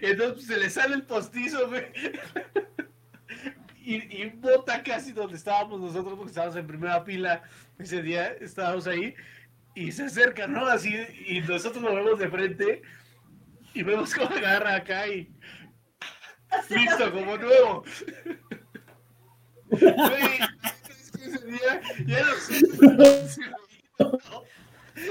Entonces 0.00 0.34
pues, 0.34 0.46
se 0.46 0.56
le 0.56 0.70
sale 0.70 0.94
el 0.94 1.02
postizo, 1.02 1.68
güey. 1.68 1.86
Y, 3.86 4.30
bota 4.30 4.82
casi 4.82 5.12
donde 5.12 5.36
estábamos 5.36 5.78
nosotros, 5.78 6.14
porque 6.14 6.30
estábamos 6.30 6.56
en 6.56 6.66
primera 6.66 7.04
fila 7.04 7.42
ese 7.78 8.00
día, 8.00 8.28
estábamos 8.40 8.86
ahí, 8.86 9.14
y 9.74 9.92
se 9.92 10.04
acerca, 10.04 10.46
¿no? 10.46 10.64
Así, 10.66 10.96
y 11.26 11.42
nosotros 11.42 11.82
lo 11.82 11.94
vemos 11.94 12.18
de 12.18 12.30
frente, 12.30 12.80
y 13.74 13.82
vemos 13.82 14.14
cómo 14.14 14.34
agarra 14.34 14.76
acá 14.76 15.06
y 15.08 15.30
listo, 16.70 17.12
como 17.12 17.36
nuevo. 17.36 17.84
Güey, 19.68 20.40
ese 21.20 21.46
día 21.46 21.80
ya 22.06 22.24
no. 23.98 24.18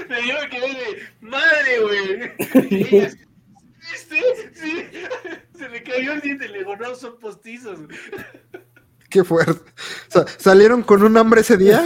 Me 0.08 0.22
dio 0.22 0.36
que 0.50 1.02
madre, 1.20 1.80
güey. 1.80 3.16
Sí. 3.96 4.22
Se 5.56 5.68
le 5.68 5.82
cayó 5.82 6.12
el 6.12 6.20
diente 6.20 6.46
y 6.46 6.48
le 6.48 6.58
digo, 6.58 6.76
no, 6.76 6.94
son 6.94 7.18
postizos. 7.18 7.78
Qué 9.10 9.22
fuerte. 9.24 9.70
O 10.08 10.10
sea, 10.10 10.26
¿Salieron 10.38 10.82
con 10.82 11.02
un 11.02 11.16
hambre 11.16 11.42
ese 11.42 11.56
día? 11.56 11.84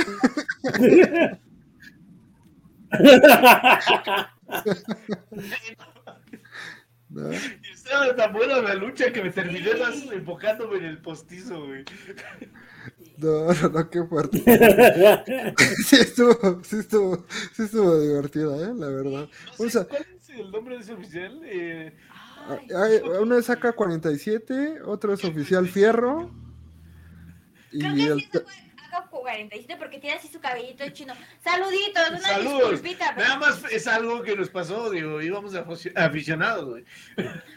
No. 7.10 7.32
Y 7.32 7.72
estaba 7.72 8.14
tan 8.14 8.32
buena 8.32 8.60
la 8.60 8.74
lucha 8.74 9.10
que 9.12 9.22
me 9.22 9.30
terminé 9.30 9.74
más 9.76 9.96
enfocándome 10.12 10.78
en 10.78 10.84
el 10.84 10.98
postizo, 10.98 11.66
güey. 11.66 11.84
No, 13.16 13.52
no, 13.52 13.68
no, 13.70 13.90
qué 13.90 14.04
fuerte. 14.04 14.42
Sí 15.84 15.96
estuvo, 15.96 16.62
sí 16.62 16.76
estuvo, 16.76 17.26
sí 17.54 17.62
estuvo 17.64 18.00
divertida, 18.00 18.56
¿eh? 18.56 18.72
La 18.76 18.88
verdad. 18.88 19.28
No 19.28 19.28
¿Cuál 19.56 19.70
el 20.38 20.50
nombre 20.50 20.76
de 20.76 20.82
ese 20.82 20.92
oficial? 20.94 21.40
Eh, 21.44 21.94
Ay, 22.48 22.68
Ay, 22.74 23.00
Uno 23.20 23.36
es 23.36 23.50
AK-47, 23.50 24.82
otro 24.84 25.12
es 25.12 25.24
Oficial 25.24 25.68
Fierro. 25.68 26.30
Y 27.72 27.80
Creo 27.80 27.94
que 27.94 28.06
el, 28.06 28.20
sí 28.20 28.28
se 28.32 28.40
fue 28.40 28.52
acá 28.88 29.06
47 29.10 29.76
porque 29.78 29.98
tiene 29.98 30.16
así 30.16 30.28
su 30.28 30.40
cabellito 30.40 30.82
de 30.84 30.92
chino. 30.92 31.14
Saluditos, 31.44 32.08
una 32.10 32.20
Saludos. 32.20 32.70
disculpita. 32.70 33.12
Pero, 33.14 33.28
Nada 33.28 33.38
más 33.40 33.64
es 33.70 33.86
algo 33.86 34.22
que 34.22 34.36
nos 34.36 34.48
pasó, 34.48 34.90
digo, 34.90 35.20
íbamos 35.20 35.54
aficionados, 35.94 36.64
güey. 36.64 36.84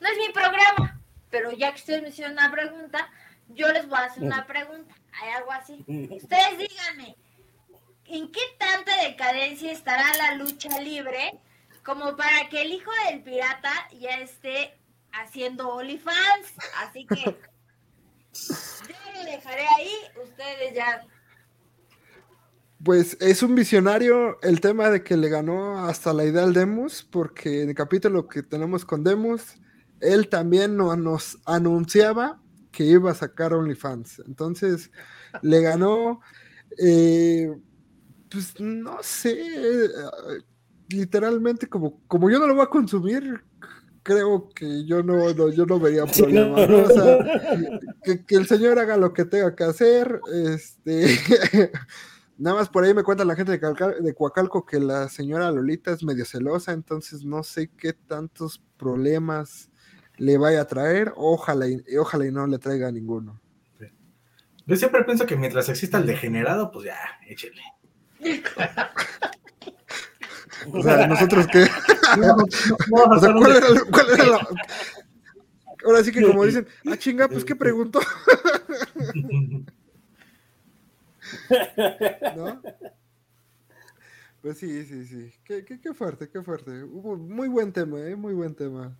no 0.00 0.08
es 0.08 0.18
mi 0.18 0.32
programa, 0.32 1.00
pero 1.30 1.52
ya 1.52 1.72
que 1.72 1.80
ustedes 1.80 2.02
me 2.02 2.08
hicieron 2.08 2.32
una 2.32 2.50
pregunta, 2.50 3.10
yo 3.48 3.72
les 3.72 3.88
voy 3.88 3.98
a 3.98 4.04
hacer 4.04 4.22
una 4.22 4.46
pregunta. 4.46 4.94
Hay 5.20 5.30
algo 5.30 5.52
así. 5.52 5.84
Ustedes 5.88 6.58
díganme, 6.58 7.16
¿en 8.06 8.30
qué 8.30 8.40
tanta 8.58 9.02
decadencia 9.02 9.72
estará 9.72 10.04
la 10.16 10.34
lucha 10.34 10.80
libre 10.80 11.38
como 11.84 12.16
para 12.16 12.48
que 12.48 12.62
el 12.62 12.72
hijo 12.72 12.90
del 13.08 13.22
pirata 13.22 13.72
ya 13.98 14.18
esté 14.20 14.78
haciendo 15.12 15.68
OnlyFans? 15.68 16.54
Así 16.78 17.06
que 17.06 17.16
yo 18.32 19.12
lo 19.14 19.24
dejaré 19.24 19.66
ahí, 19.76 19.92
ustedes 20.22 20.74
ya 20.74 21.04
Pues 22.84 23.16
es 23.20 23.42
un 23.42 23.54
visionario 23.54 24.40
el 24.42 24.60
tema 24.60 24.88
de 24.90 25.02
que 25.02 25.16
le 25.16 25.28
ganó 25.28 25.84
hasta 25.86 26.12
la 26.12 26.24
idea 26.24 26.44
al 26.44 26.52
Demus, 26.52 27.02
porque 27.02 27.62
en 27.62 27.70
el 27.70 27.74
capítulo 27.74 28.28
que 28.28 28.42
tenemos 28.42 28.84
con 28.84 29.02
Demus, 29.02 29.56
él 30.00 30.28
también 30.28 30.76
no- 30.76 30.94
nos 30.96 31.38
anunciaba 31.46 32.40
que 32.72 32.84
iba 32.84 33.10
a 33.10 33.14
sacar 33.14 33.52
OnlyFans. 33.54 34.22
Entonces, 34.26 34.90
le 35.42 35.60
ganó, 35.60 36.20
eh, 36.78 37.52
pues 38.30 38.60
no 38.60 38.98
sé, 39.02 39.32
eh, 39.32 39.88
literalmente 40.88 41.68
como, 41.68 42.00
como 42.06 42.30
yo 42.30 42.38
no 42.38 42.46
lo 42.46 42.54
voy 42.54 42.64
a 42.64 42.68
consumir, 42.70 43.42
creo 44.02 44.48
que 44.54 44.84
yo 44.86 45.02
no, 45.02 45.32
no- 45.34 45.50
yo 45.50 45.66
no 45.66 45.78
vería 45.80 46.06
problema. 46.06 46.56
O 46.60 46.88
sea, 46.88 47.40
que, 48.02 48.24
que 48.24 48.34
el 48.36 48.46
señor 48.46 48.78
haga 48.78 48.96
lo 48.96 49.12
que 49.12 49.24
tenga 49.24 49.54
que 49.54 49.64
hacer, 49.64 50.20
este... 50.32 51.06
Nada 52.38 52.56
más 52.56 52.70
por 52.70 52.84
ahí 52.84 52.94
me 52.94 53.02
cuenta 53.02 53.22
la 53.26 53.36
gente 53.36 53.52
de, 53.52 53.60
Calca- 53.60 54.00
de 54.00 54.14
Coacalco 54.14 54.64
que 54.64 54.80
la 54.80 55.10
señora 55.10 55.50
Lolita 55.50 55.90
es 55.92 56.02
medio 56.02 56.24
celosa, 56.24 56.72
entonces 56.72 57.22
no 57.22 57.42
sé 57.42 57.70
qué 57.76 57.92
tantos 57.92 58.62
problemas 58.78 59.69
le 60.20 60.38
vaya 60.38 60.60
a 60.60 60.66
traer. 60.66 61.12
Ojalá 61.16 61.66
y, 61.66 61.82
ojalá 61.96 62.26
y 62.26 62.30
no 62.30 62.46
le 62.46 62.58
traiga 62.58 62.92
ninguno. 62.92 63.40
Yo 64.66 64.76
siempre 64.76 65.02
pienso 65.04 65.26
que 65.26 65.34
mientras 65.34 65.68
exista 65.68 65.98
el 65.98 66.06
degenerado, 66.06 66.70
pues 66.70 66.86
ya, 66.86 66.96
échele. 67.26 67.60
O 70.74 70.82
sea, 70.82 71.06
nosotros 71.06 71.46
qué. 71.50 71.64
O 72.92 73.18
sea, 73.18 73.32
¿cuál 73.32 73.56
era, 73.56 73.66
cuál 73.90 74.06
era 74.12 74.26
la- 74.26 74.46
Ahora 75.86 76.04
sí 76.04 76.12
que 76.12 76.20
como 76.22 76.44
dicen, 76.44 76.66
ah 76.90 76.98
chinga, 76.98 77.26
pues 77.28 77.46
qué 77.46 77.56
preguntó, 77.56 77.98
¿no? 82.36 82.60
Pues 84.42 84.58
sí, 84.58 84.84
sí, 84.84 85.06
sí. 85.06 85.32
Qué, 85.44 85.64
qué, 85.64 85.80
qué 85.80 85.94
fuerte, 85.94 86.28
qué 86.28 86.42
fuerte. 86.42 86.84
Hubo 86.84 87.16
muy 87.16 87.48
buen 87.48 87.72
tema, 87.72 87.98
¿eh? 88.00 88.14
Muy 88.16 88.34
buen 88.34 88.54
tema. 88.54 88.94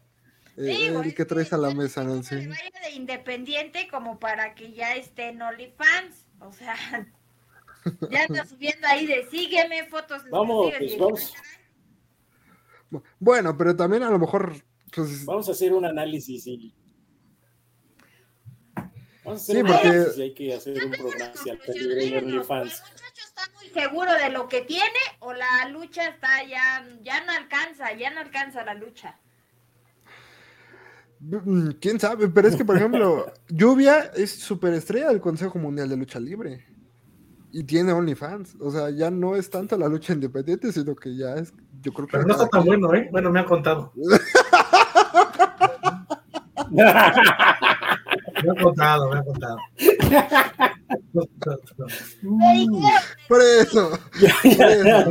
Eh, 0.62 1.14
que 1.14 1.24
traes 1.24 1.52
a 1.52 1.56
la 1.58 1.70
ya 1.70 1.74
mesa, 1.74 2.04
no 2.04 2.14
Nancy. 2.14 2.34
le 2.36 2.48
vaya 2.48 2.70
de 2.84 2.90
independiente 2.92 3.88
como 3.88 4.18
para 4.18 4.54
que 4.54 4.72
ya 4.72 4.94
esté 4.94 5.28
en 5.28 5.40
OnlyFans. 5.42 6.26
O 6.40 6.52
sea, 6.52 6.74
ya 8.10 8.24
anda 8.24 8.44
subiendo 8.44 8.86
ahí 8.86 9.06
de 9.06 9.26
sígueme, 9.30 9.86
fotos 9.88 10.22
Vamos, 10.30 10.72
pues, 10.78 10.98
vamos, 10.98 11.34
Bueno, 13.18 13.56
pero 13.56 13.74
también 13.76 14.02
a 14.02 14.10
lo 14.10 14.18
mejor, 14.18 14.54
pues, 14.94 15.24
vamos 15.24 15.48
a 15.48 15.52
hacer 15.52 15.72
un 15.72 15.84
análisis 15.84 16.46
y. 16.46 16.74
Vamos 19.24 19.40
a 19.40 19.42
hacer 19.42 19.56
Sí, 19.56 19.62
un 19.62 19.66
porque- 19.68 19.88
análisis 19.88 20.18
y 20.18 20.22
hay 20.22 20.34
que 20.34 20.54
hacer 20.54 20.84
un 20.84 20.90
programa 20.92 21.32
¿El 21.66 22.16
OnlyFans. 22.24 22.82
muchacho 22.82 23.22
está 23.26 23.42
muy 23.54 23.68
seguro 23.68 24.12
de 24.14 24.30
lo 24.30 24.48
que 24.48 24.62
tiene 24.62 24.98
o 25.20 25.32
la 25.32 25.68
lucha 25.68 26.06
está 26.08 26.42
ya, 26.44 26.86
ya 27.02 27.24
no 27.24 27.32
alcanza, 27.32 27.92
ya 27.92 28.10
no 28.10 28.20
alcanza 28.20 28.64
la 28.64 28.74
lucha? 28.74 29.18
Mm, 31.20 31.70
quién 31.80 32.00
sabe, 32.00 32.28
pero 32.28 32.48
es 32.48 32.56
que, 32.56 32.64
por 32.64 32.76
ejemplo, 32.76 33.26
Lluvia 33.48 34.10
es 34.16 34.30
superestrella 34.30 35.08
del 35.08 35.20
Consejo 35.20 35.58
Mundial 35.58 35.88
de 35.88 35.96
Lucha 35.96 36.20
Libre. 36.20 36.66
Y 37.52 37.64
tiene 37.64 37.92
OnlyFans. 37.92 38.56
O 38.60 38.70
sea, 38.70 38.90
ya 38.90 39.10
no 39.10 39.34
es 39.34 39.50
tanto 39.50 39.76
la 39.76 39.88
lucha 39.88 40.12
independiente, 40.12 40.72
sino 40.72 40.94
que 40.94 41.16
ya 41.16 41.34
es, 41.34 41.52
yo 41.82 41.92
creo 41.92 42.06
que... 42.06 42.12
Pero 42.12 42.26
no 42.26 42.34
está 42.34 42.48
tan 42.48 42.64
bueno, 42.64 42.94
¿eh? 42.94 43.08
Bueno, 43.10 43.30
me 43.30 43.40
han 43.40 43.46
contado. 43.46 43.92
Me 46.70 48.50
han 48.50 48.56
contado, 48.62 49.10
me 49.10 49.18
han 49.18 49.24
contado. 49.24 49.56
Por 53.28 53.40
eso. 53.40 53.90
por 54.14 54.70
eso. 54.84 55.10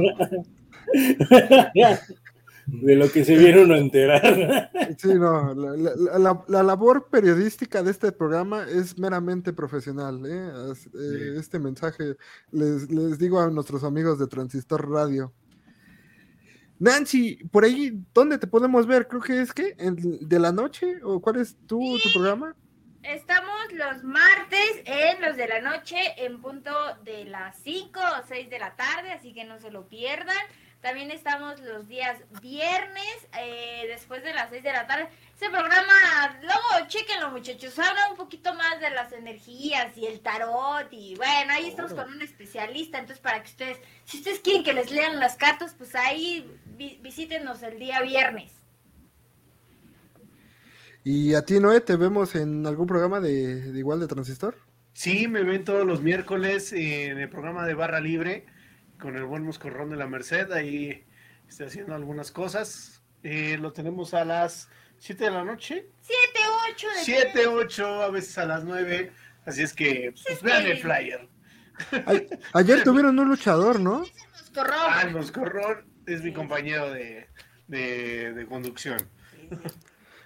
De 2.72 2.96
lo 2.96 3.12
que 3.12 3.26
se 3.26 3.38
viene 3.38 3.64
uno 3.64 3.74
a 3.74 3.78
enterar. 3.80 4.72
Sí, 4.98 5.14
no, 5.16 5.54
la, 5.54 5.76
la- 5.76 6.20
la- 6.20 6.46
la 6.48 6.64
labor 6.64 7.08
periodística 7.10 7.82
de 7.84 7.92
este 7.92 8.12
programa 8.12 8.66
es 8.70 8.98
meramente 8.98 9.54
profesional. 9.54 10.22
¿eh? 10.26 10.52
Eh, 10.94 11.36
Este 11.38 11.60
mensaje 11.60 12.16
les, 12.52 12.90
les 12.90 13.18
digo 13.18 13.40
a 13.40 13.50
nuestros 13.50 13.84
amigos 13.84 14.20
de 14.20 14.28
Transistor 14.28 14.90
Radio. 14.90 15.34
Nancy, 16.80 17.36
por 17.52 17.66
ahí, 17.66 17.92
¿dónde 18.14 18.38
te 18.38 18.48
podemos 18.48 18.88
ver? 18.88 19.08
Creo 19.08 19.22
que 19.22 19.42
es 19.42 19.52
que 19.54 19.76
de 19.78 20.40
la 20.40 20.52
noche 20.52 21.00
o 21.04 21.20
cuál 21.22 21.38
es 21.38 21.58
tu, 21.68 21.80
tu 22.02 22.10
programa? 22.14 22.56
Estamos 23.04 23.54
los 23.74 24.04
martes 24.04 24.82
en 24.86 25.22
los 25.22 25.36
de 25.36 25.48
la 25.48 25.62
noche 25.62 25.98
en 26.18 26.42
punto 26.42 26.72
de 27.04 27.26
las 27.26 27.58
5 27.64 28.00
o 28.00 28.28
6 28.28 28.50
de 28.50 28.60
la 28.60 28.76
tarde, 28.76 29.12
así 29.12 29.34
que 29.34 29.44
no 29.46 29.60
se 29.60 29.72
lo 29.72 29.88
pierdan. 29.88 30.36
También 30.82 31.12
estamos 31.12 31.60
los 31.60 31.90
días 31.90 32.18
viernes 32.42 33.28
eh, 33.38 33.84
después 33.90 34.24
de 34.24 34.34
las 34.34 34.50
6 34.50 34.64
de 34.64 34.72
la 34.72 34.88
tarde. 34.88 35.10
Ese 35.36 35.50
programa, 35.50 36.40
luego 36.42 36.88
chequenlo 36.88 37.32
muchachos, 37.32 37.78
habla 37.80 38.10
un 38.12 38.16
poquito 38.18 38.54
más 38.54 38.80
de 38.80 38.90
las 38.92 39.12
energías 39.12 39.98
y 39.98 40.06
el 40.06 40.22
tarot 40.22 40.88
y 40.92 41.16
bueno, 41.16 41.52
ahí 41.54 41.68
estamos 41.68 41.94
con 41.94 42.10
un 42.14 42.22
especialista, 42.22 42.98
entonces 42.98 43.22
para 43.22 43.42
que 43.44 43.50
ustedes, 43.50 43.78
si 44.06 44.18
ustedes 44.20 44.40
quieren 44.40 44.64
que 44.64 44.72
les 44.74 44.90
lean 44.92 45.20
las 45.20 45.36
cartas, 45.36 45.76
pues 45.78 45.96
ahí 45.96 46.50
vi- 46.78 46.98
visítenos 47.02 47.62
el 47.64 47.78
día 47.78 48.02
viernes. 48.02 48.52
Y 51.04 51.34
a 51.34 51.42
ti, 51.44 51.60
Noé, 51.60 51.82
¿te 51.82 51.96
vemos 51.96 52.36
en 52.36 52.66
algún 52.68 52.88
programa 52.88 53.20
de, 53.20 53.72
de 53.72 53.80
igual 53.80 54.00
de 54.00 54.08
Transistor? 54.08 54.56
Sí, 54.94 55.28
me 55.28 55.44
ven 55.44 55.64
todos 55.64 55.86
los 55.86 56.02
miércoles 56.02 56.74
en 56.74 57.18
el 57.18 57.30
programa 57.30 57.66
de 57.66 57.74
Barra 57.74 58.00
Libre 58.02 58.46
con 59.00 59.16
el 59.16 59.26
buen 59.26 59.44
Moscorrón 59.44 59.90
de 59.90 59.98
la 59.98 60.08
Merced. 60.08 60.52
Ahí 60.52 61.04
estoy 61.48 61.68
haciendo 61.68 61.96
algunas 61.96 62.32
cosas. 62.32 63.02
Eh, 63.24 63.58
lo 63.60 63.74
tenemos 63.74 64.14
a 64.14 64.26
las 64.26 64.70
7 65.00 65.26
de 65.26 65.32
la 65.32 65.44
noche. 65.44 65.88
7, 66.02 66.40
8 66.72 66.88
de 66.88 67.04
7, 67.04 67.48
8, 67.48 68.04
a 68.04 68.10
veces 68.12 68.38
a 68.38 68.46
las 68.46 68.64
9. 68.64 69.12
Así 69.46 69.64
es 69.64 69.74
que 69.74 70.14
pues, 70.26 70.42
vean 70.42 70.66
el 70.66 70.78
flyer. 70.78 71.28
Ay, 72.06 72.28
ayer 72.54 72.84
tuvieron 72.84 73.18
un 73.18 73.30
luchador, 73.30 73.80
¿no? 73.80 74.06
Moscorrón. 74.34 74.76
Ah, 74.78 75.02
el 75.04 75.12
Moscorrón 75.12 75.86
es 76.06 76.24
mi 76.24 76.34
compañero 76.34 76.92
de, 76.92 77.28
de, 77.68 78.34
de 78.34 78.46
conducción. 78.46 78.98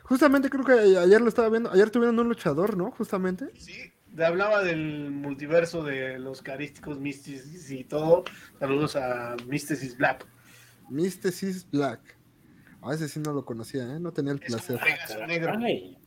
Justamente 0.04 0.50
creo 0.50 0.66
que 0.66 0.98
ayer 0.98 1.22
lo 1.22 1.30
estaba 1.30 1.50
viendo. 1.50 1.72
Ayer 1.72 1.90
tuvieron 1.90 2.20
un 2.20 2.28
luchador, 2.28 2.76
¿no? 2.76 2.92
Justamente. 2.92 3.48
Sí, 3.58 3.94
hablaba 4.22 4.64
del 4.64 5.12
multiverso 5.12 5.84
de 5.84 6.20
los 6.20 6.42
carísticos 6.42 7.00
Mysticis 7.00 7.72
y 7.72 7.84
todo. 7.84 8.24
Saludos 8.60 8.96
a 8.96 9.36
Mysticis 9.48 9.98
Black. 9.98 10.26
Mysticis 10.90 11.70
Black. 11.70 12.00
A 12.82 12.94
ese 12.94 13.08
sí 13.08 13.20
no 13.22 13.32
lo 13.32 13.46
conocía, 13.46 13.84
¿eh? 13.84 14.00
No 14.00 14.12
tenía 14.12 14.34
el 14.34 14.42
Es 14.44 14.54
un 14.54 14.58
placer. 14.58 14.80
Pegaso 14.80 15.26
negro. 15.26 15.54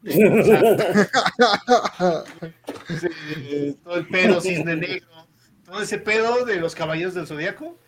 Todo 3.82 3.96
el 3.96 4.06
pedo 4.08 4.40
cisne 4.42 4.76
negro. 4.76 5.08
Todo 5.64 5.82
ese 5.82 5.98
pedo 5.98 6.44
de 6.44 6.56
los 6.56 6.74
caballeros 6.74 7.14
del 7.14 7.26
zodiaco. 7.26 7.78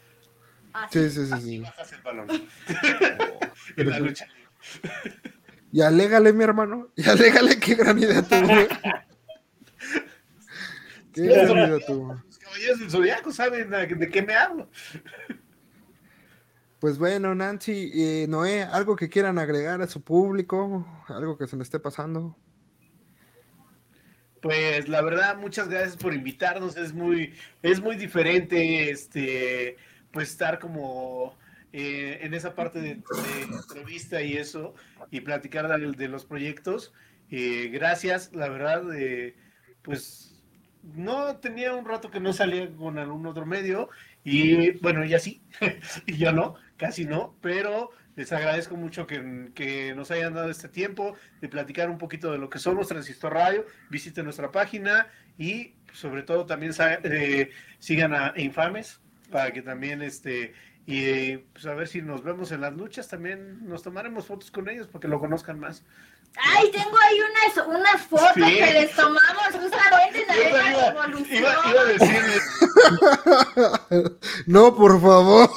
Así. 0.73 1.11
Sí, 1.11 1.12
sí, 1.16 1.27
sí, 1.27 1.32
Así 1.32 1.45
sí. 1.45 1.61
bajas 1.61 1.93
el 1.93 2.01
balón. 2.01 2.28
en 3.77 3.90
la 3.90 4.01
lucha. 4.01 4.27
Y 5.70 5.82
alégale, 5.82 6.32
mi 6.32 6.45
hermano. 6.45 6.89
Y 6.97 7.07
alégale 7.09 7.61
qué 7.61 7.74
gran 7.74 7.99
idea 7.99 8.23
tuvo. 8.23 8.49
Qué. 11.23 11.47
Los 11.47 12.39
caballeros 12.39 12.81
del 12.81 12.90
zodiaco 12.90 13.32
saben 13.32 13.70
de 13.70 14.09
qué 14.09 14.23
me 14.23 14.35
hablo. 14.35 14.69
Pues 16.78 16.97
bueno, 16.99 17.35
Nancy 17.35 17.90
y 17.93 18.27
Noé, 18.28 18.62
algo 18.62 18.95
que 18.95 19.09
quieran 19.09 19.39
agregar 19.39 19.82
a 19.82 19.89
su 19.89 20.03
público, 20.03 20.86
algo 21.09 21.36
que 21.36 21.49
se 21.49 21.57
me 21.57 21.65
esté 21.65 21.81
pasando. 21.81 22.36
Pues 24.40 24.89
la 24.89 25.03
verdad, 25.03 25.36
muchas 25.36 25.69
gracias 25.69 25.97
por 25.97 26.15
invitarnos. 26.15 26.77
Es 26.77 26.93
muy, 26.93 27.35
es 27.62 27.81
muy 27.81 27.97
diferente 27.97 28.90
este 28.90 29.77
pues 30.12 30.31
estar 30.31 30.61
como 30.61 31.36
eh, 31.73 32.20
en 32.23 32.32
esa 32.32 32.55
parte 32.55 32.81
de, 32.81 32.95
de 32.95 33.43
entrevista 33.53 34.23
y 34.23 34.36
eso, 34.36 34.74
y 35.11 35.20
platicar 35.20 35.69
de, 35.69 35.93
de 35.93 36.09
los 36.09 36.24
proyectos. 36.24 36.93
Eh, 37.31 37.69
gracias, 37.73 38.31
la 38.32 38.49
verdad, 38.49 38.85
eh, 38.97 39.36
pues 39.82 40.28
no 40.94 41.36
tenía 41.36 41.74
un 41.74 41.85
rato 41.85 42.10
que 42.10 42.20
no 42.20 42.32
salía 42.32 42.69
con 42.77 42.98
algún 42.98 43.27
otro 43.27 43.47
medio 43.47 43.89
y 44.24 44.73
bueno, 44.81 45.02
ella 45.02 45.19
sí, 45.19 45.43
y 46.06 46.16
yo 46.16 46.32
no, 46.32 46.55
casi 46.77 47.05
no, 47.05 47.36
pero 47.40 47.90
les 48.16 48.32
agradezco 48.32 48.77
mucho 48.77 49.06
que, 49.06 49.51
que, 49.55 49.94
nos 49.94 50.10
hayan 50.10 50.35
dado 50.35 50.51
este 50.51 50.69
tiempo 50.69 51.15
de 51.40 51.48
platicar 51.48 51.89
un 51.89 51.98
poquito 51.98 52.32
de 52.32 52.39
lo 52.39 52.51
que 52.51 52.59
somos 52.59 52.89
Transistor 52.89 53.32
Radio. 53.32 53.65
Visiten 53.90 54.24
nuestra 54.24 54.51
página 54.51 55.06
y 55.39 55.74
sobre 55.93 56.24
todo 56.24 56.44
también 56.44 56.73
eh, 57.05 57.51
sigan 57.78 58.12
a 58.12 58.35
Infames 58.36 59.01
para 59.31 59.52
que 59.52 59.62
también 59.62 60.02
este 60.02 60.52
y 60.85 61.36
pues 61.36 61.66
a 61.66 61.74
ver 61.74 61.86
si 61.86 62.02
nos 62.02 62.24
vemos 62.24 62.51
en 62.51 62.62
las 62.62 62.73
luchas 62.74 63.09
también 63.09 63.69
nos 63.69 63.82
tomaremos 63.82 64.27
fotos 64.27 64.51
con 64.51 64.69
ellos 64.69 64.89
para 64.89 65.01
que 65.01 65.09
lo 65.09 65.20
conozcan 65.20 65.60
más. 65.60 65.85
Ay, 66.37 66.71
tengo 66.71 66.97
ahí 67.01 67.19
unas, 67.21 67.67
unas 67.67 68.03
fotos 68.03 68.33
que 68.35 68.73
les 68.73 68.95
tomamos 68.95 69.49
justamente 69.53 70.23
en 70.23 70.29
la 70.29 70.49
iba, 70.49 70.91
revolución. 70.91 71.43
Iba, 71.43 71.71
iba, 71.71 71.81
a 71.81 71.85
decirles. 71.85 72.43
no, 74.47 74.75
por 74.75 75.01
favor. 75.01 75.51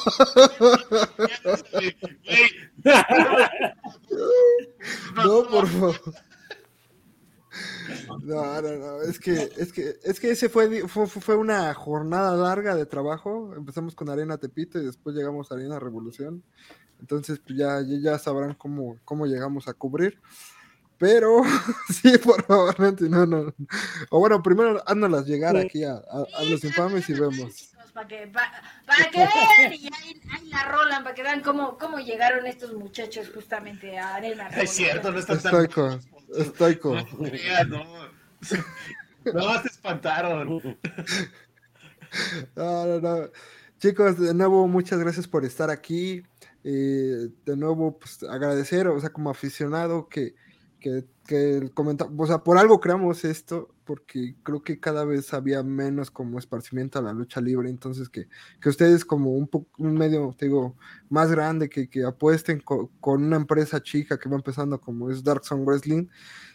no, 5.16 5.44
por 5.50 5.68
favor. 5.68 6.14
No, 8.24 8.62
no, 8.62 8.78
no, 8.78 9.02
es 9.02 9.20
que, 9.20 9.50
es 9.58 9.74
que, 9.74 9.96
es 10.04 10.20
que 10.20 10.32
ese 10.32 10.50
fue, 10.50 10.88
fue, 10.88 11.08
fue, 11.08 11.36
una 11.36 11.74
jornada 11.74 12.36
larga 12.36 12.76
de 12.76 12.86
trabajo. 12.86 13.54
Empezamos 13.56 13.96
con 13.96 14.10
Arena 14.10 14.38
Tepito 14.38 14.80
y 14.80 14.86
después 14.86 15.16
llegamos 15.16 15.52
a 15.52 15.56
Arena 15.56 15.80
Revolución. 15.80 16.44
Entonces, 17.00 17.40
pues 17.40 17.58
ya, 17.58 17.82
ya 17.82 18.18
sabrán 18.20 18.54
cómo, 18.54 18.98
cómo 19.04 19.26
llegamos 19.26 19.68
a 19.68 19.74
cubrir. 19.74 20.22
Pero, 21.02 21.42
sí, 21.90 22.16
por 22.20 22.44
favor, 22.46 22.80
no, 23.10 23.26
no. 23.26 23.56
O 24.12 24.20
bueno, 24.20 24.44
primero 24.44 24.84
háznoslas 24.86 25.26
llegar 25.26 25.58
aquí 25.58 25.84
a, 25.84 25.96
a, 25.96 26.44
los 26.44 26.64
infames 26.64 27.10
y 27.10 27.14
vemos. 27.14 27.74
Para 27.92 28.08
que, 28.08 28.28
para, 28.28 29.10
que 29.12 29.18
vean 29.18 29.74
y 29.74 29.90
ahí, 29.96 30.22
la 30.52 30.64
rolan, 30.66 31.04
para 31.04 31.16
que 31.16 31.24
vean 31.24 31.42
cómo, 31.42 31.76
cómo 31.80 31.98
llegaron 31.98 32.46
estos 32.46 32.74
muchachos 32.74 33.32
justamente 33.34 33.98
a 33.98 34.14
Arena. 34.14 34.48
Es 34.50 34.70
cierto, 34.70 35.12
no 35.12 35.18
están 35.18 35.38
Estoico, 35.38 36.00
estoico. 36.38 36.96
No, 39.24 39.34
no, 39.34 39.62
se 39.62 39.68
espantaron. 39.70 40.78
No, 42.56 42.86
no, 42.86 43.00
no. 43.00 43.30
Chicos, 43.80 44.20
de 44.20 44.36
nuevo, 44.36 44.68
muchas 44.68 45.00
gracias 45.00 45.28
por 45.28 45.46
estar 45.46 45.72
aquí. 45.72 46.24
Eh, 46.64 47.30
de 47.44 47.58
nuevo, 47.58 47.98
pues 47.98 48.22
agradecer, 48.22 48.88
o 48.88 49.00
sea, 49.00 49.10
como 49.10 49.32
aficionado 49.32 50.08
que 50.08 50.36
que, 50.82 51.06
que 51.26 51.72
o 51.78 52.28
sea, 52.28 52.40
por 52.40 52.58
algo 52.58 52.82
creamos 52.82 53.24
esto, 53.24 53.74
porque 53.86 54.36
creo 54.44 54.62
que 54.64 54.82
cada 54.82 55.06
vez 55.06 55.34
había 55.34 55.64
menos 55.64 56.12
como 56.12 56.40
esparcimiento 56.40 57.00
a 57.00 57.02
la 57.02 57.14
lucha 57.14 57.40
libre, 57.40 57.70
entonces 57.70 58.10
que, 58.10 58.28
que 58.60 58.68
ustedes 58.68 59.06
como 59.06 59.32
un, 59.32 59.50
un 59.78 59.94
medio, 59.94 60.36
te 60.38 60.48
digo, 60.48 60.76
más 61.10 61.32
grande, 61.32 61.70
que, 61.70 61.90
que 61.90 62.04
apuesten 62.04 62.60
con 62.60 63.24
una 63.24 63.38
empresa 63.38 63.82
chica 63.82 64.20
que 64.20 64.28
va 64.28 64.36
empezando 64.36 64.82
como 64.82 65.10
es 65.10 65.24
Dark 65.24 65.46
Zone 65.46 65.64
Wrestling, 65.64 66.08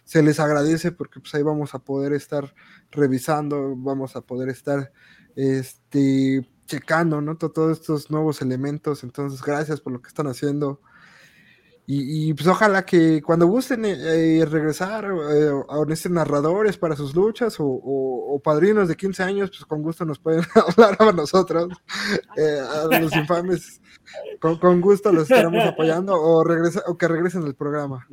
se 0.05 0.23
les 0.23 0.39
agradece 0.39 0.93
porque 0.93 1.21
pues 1.21 1.35
ahí 1.35 1.43
vamos 1.43 1.75
a 1.75 1.79
poder 1.79 2.13
estar 2.13 2.55
revisando, 2.91 3.75
vamos 3.77 4.17
a 4.17 4.21
poder 4.21 4.51
estar, 4.51 4.93
este, 5.37 6.47
checando, 6.67 7.21
¿no? 7.21 7.37
Todos 7.37 7.79
estos 7.79 8.11
nuevos 8.11 8.43
elementos, 8.43 9.05
entonces 9.05 9.41
gracias 9.43 9.81
por 9.81 9.93
lo 9.93 10.03
que 10.03 10.09
están 10.09 10.27
haciendo. 10.27 10.81
Y, 11.89 12.35
pues 12.35 12.49
ojalá 12.49 12.85
que 12.85 13.23
cuando 13.23 13.47
gusten 13.47 13.85
eh, 13.85 14.39
eh, 14.41 14.45
regresar 14.45 15.05
eh, 15.05 15.51
a 15.69 15.93
estos 15.93 16.11
narradores 16.11 16.77
para 16.79 16.97
sus 16.97 17.15
luchas 17.15 17.57
o, 17.61 18.41
padrinos 18.43 18.89
de 18.89 18.97
15 18.97 19.23
años, 19.23 19.51
pues 19.51 19.65
con 19.65 19.83
gusto 19.83 20.05
nos 20.05 20.19
pueden 20.19 20.45
hablar 20.77 20.97
a 20.99 21.13
nosotros, 21.13 21.69
a 22.37 22.99
los 22.99 23.15
infames. 23.15 23.81
Con, 24.41 24.81
gusto 24.81 25.13
los 25.13 25.31
estaremos 25.31 25.65
apoyando 25.65 26.21
o, 26.21 26.43
regresa, 26.43 26.83
o 26.87 26.99
que 26.99 27.07
regresen 27.07 27.45
al 27.45 27.55
programa. 27.55 28.07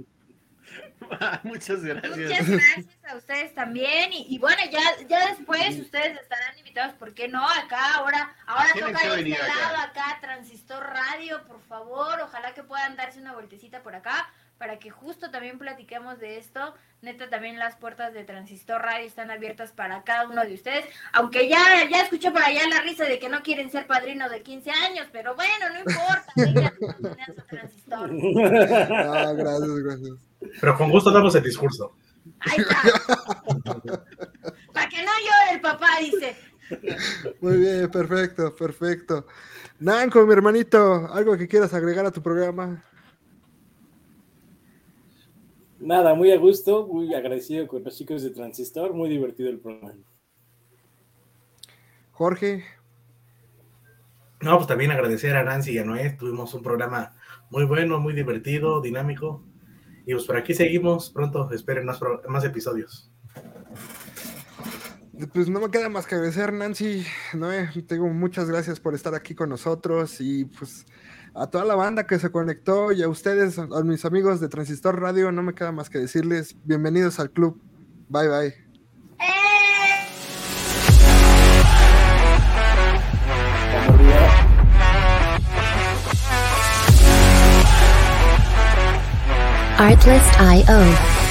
Muchas 1.44 1.84
gracias. 1.84 2.18
Muchas 2.18 2.50
gracias 2.50 2.86
a 3.08 3.16
ustedes 3.16 3.54
también. 3.54 4.12
Y, 4.12 4.38
bueno, 4.40 4.62
ya, 4.72 5.08
ya 5.08 5.30
después 5.30 5.80
ustedes 5.80 6.20
estarán 6.20 6.58
invitados, 6.58 6.94
¿por 6.96 7.14
qué 7.14 7.28
no? 7.28 7.48
Acá, 7.48 7.96
ahora, 7.96 8.36
ahora 8.46 8.70
toca 8.74 9.16
de 9.16 9.32
este 9.32 9.48
lado, 9.48 9.78
acá, 9.78 10.18
Transistor 10.22 10.84
Radio, 10.84 11.44
por 11.46 11.62
favor. 11.62 12.20
Ojalá 12.22 12.54
que 12.54 12.64
puedan 12.64 12.96
darse 12.96 13.20
una 13.20 13.34
vueltecita 13.34 13.82
por 13.82 13.96
acá 13.96 14.30
para 14.58 14.80
que 14.80 14.90
justo 14.90 15.30
también 15.30 15.60
platiquemos 15.60 16.20
de 16.20 16.38
esto. 16.38 16.74
Neta, 17.02 17.30
también 17.30 17.60
las 17.60 17.76
puertas 17.76 18.14
de 18.14 18.24
Transistor 18.24 18.82
Radio 18.82 19.06
están 19.06 19.30
abiertas 19.30 19.74
para 19.74 20.04
cada 20.04 20.26
uno 20.28 20.42
de 20.42 20.54
ustedes. 20.54 20.86
Aunque 21.12 21.50
ya, 21.50 21.60
ya 21.92 22.04
escuché 22.04 22.32
por 22.32 22.42
allá 22.42 22.62
la 22.70 22.80
risa 22.80 23.04
de 23.04 23.20
que 23.20 23.28
no 23.28 23.44
quieren 23.44 23.70
ser 23.70 23.88
padrinos 23.88 24.32
de 24.32 24.42
15 24.42 24.72
años, 24.72 25.08
pero 25.12 25.36
bueno, 25.36 25.70
no 25.70 25.80
importa. 25.80 26.32
Vengan, 26.38 27.36
a 27.38 27.44
Transistor. 27.44 28.12
Ah, 28.90 29.34
gracias, 29.36 29.80
gracias. 29.80 30.33
Pero 30.60 30.78
con 30.78 30.90
gusto 30.90 31.12
damos 31.12 31.36
el 31.36 31.44
discurso. 31.44 31.96
Ahí 32.40 32.60
está. 32.60 32.82
Para 34.74 34.90
que 34.90 35.04
no 35.04 35.12
llore 35.20 35.54
el 35.54 35.62
papá, 35.62 35.88
dice. 36.00 36.36
Muy 37.42 37.58
bien, 37.58 37.92
perfecto, 37.92 38.56
perfecto. 38.56 39.26
Nanco, 39.80 40.26
mi 40.26 40.34
hermanito, 40.34 41.12
¿algo 41.12 41.38
que 41.38 41.48
quieras 41.48 41.74
agregar 41.74 42.06
a 42.06 42.12
tu 42.12 42.22
programa? 42.22 42.84
Nada, 45.80 46.14
muy 46.14 46.32
a 46.32 46.38
gusto, 46.38 46.88
muy 46.88 47.14
agradecido 47.14 47.68
con 47.68 47.84
los 47.84 47.98
chicos 47.98 48.24
de 48.24 48.30
Transistor, 48.30 48.94
muy 48.94 49.10
divertido 49.10 49.50
el 49.50 49.60
programa. 49.60 49.96
Jorge. 52.12 52.64
No, 54.40 54.56
pues 54.56 54.68
también 54.68 54.92
agradecer 54.92 55.36
a 55.36 55.44
Nancy 55.44 55.72
y 55.72 55.80
a 55.80 55.86
Noé, 55.86 56.12
tuvimos 56.12 56.54
un 56.54 56.64
programa 56.64 57.16
muy 57.50 57.66
bueno, 57.66 58.00
muy 58.00 58.14
divertido, 58.14 58.82
dinámico, 58.82 59.44
y 60.06 60.14
pues 60.14 60.26
por 60.26 60.38
aquí 60.38 60.54
seguimos, 60.54 61.10
pronto 61.10 61.50
esperen 61.52 61.86
más, 61.86 62.00
más 62.28 62.44
episodios. 62.44 63.10
Pues 65.32 65.48
no 65.48 65.60
me 65.60 65.70
queda 65.70 65.90
más 65.90 66.08
que 66.08 66.16
agradecer, 66.16 66.52
Nancy. 66.52 67.06
No, 67.34 67.50
tengo 67.88 68.08
muchas 68.10 68.50
gracias 68.50 68.80
por 68.80 68.96
estar 68.96 69.14
aquí 69.14 69.36
con 69.36 69.50
nosotros 69.50 70.20
y 70.20 70.46
pues 70.46 70.86
a 71.36 71.48
toda 71.48 71.66
la 71.66 71.76
banda 71.76 72.08
que 72.08 72.20
se 72.20 72.32
conectó 72.32 72.92
y 72.92 73.04
a 73.04 73.08
ustedes, 73.08 73.58
a 73.60 73.84
mis 73.84 74.06
amigos 74.06 74.40
de 74.40 74.50
Transistor 74.50 75.00
Radio, 75.00 75.32
no 75.32 75.44
me 75.44 75.54
queda 75.54 75.72
más 75.72 75.90
que 75.90 76.00
decirles 76.00 76.56
bienvenidos 76.64 77.20
al 77.20 77.32
club. 77.32 77.62
Bye 78.10 78.28
bye. 78.28 78.54
Artlist.io 89.84 91.23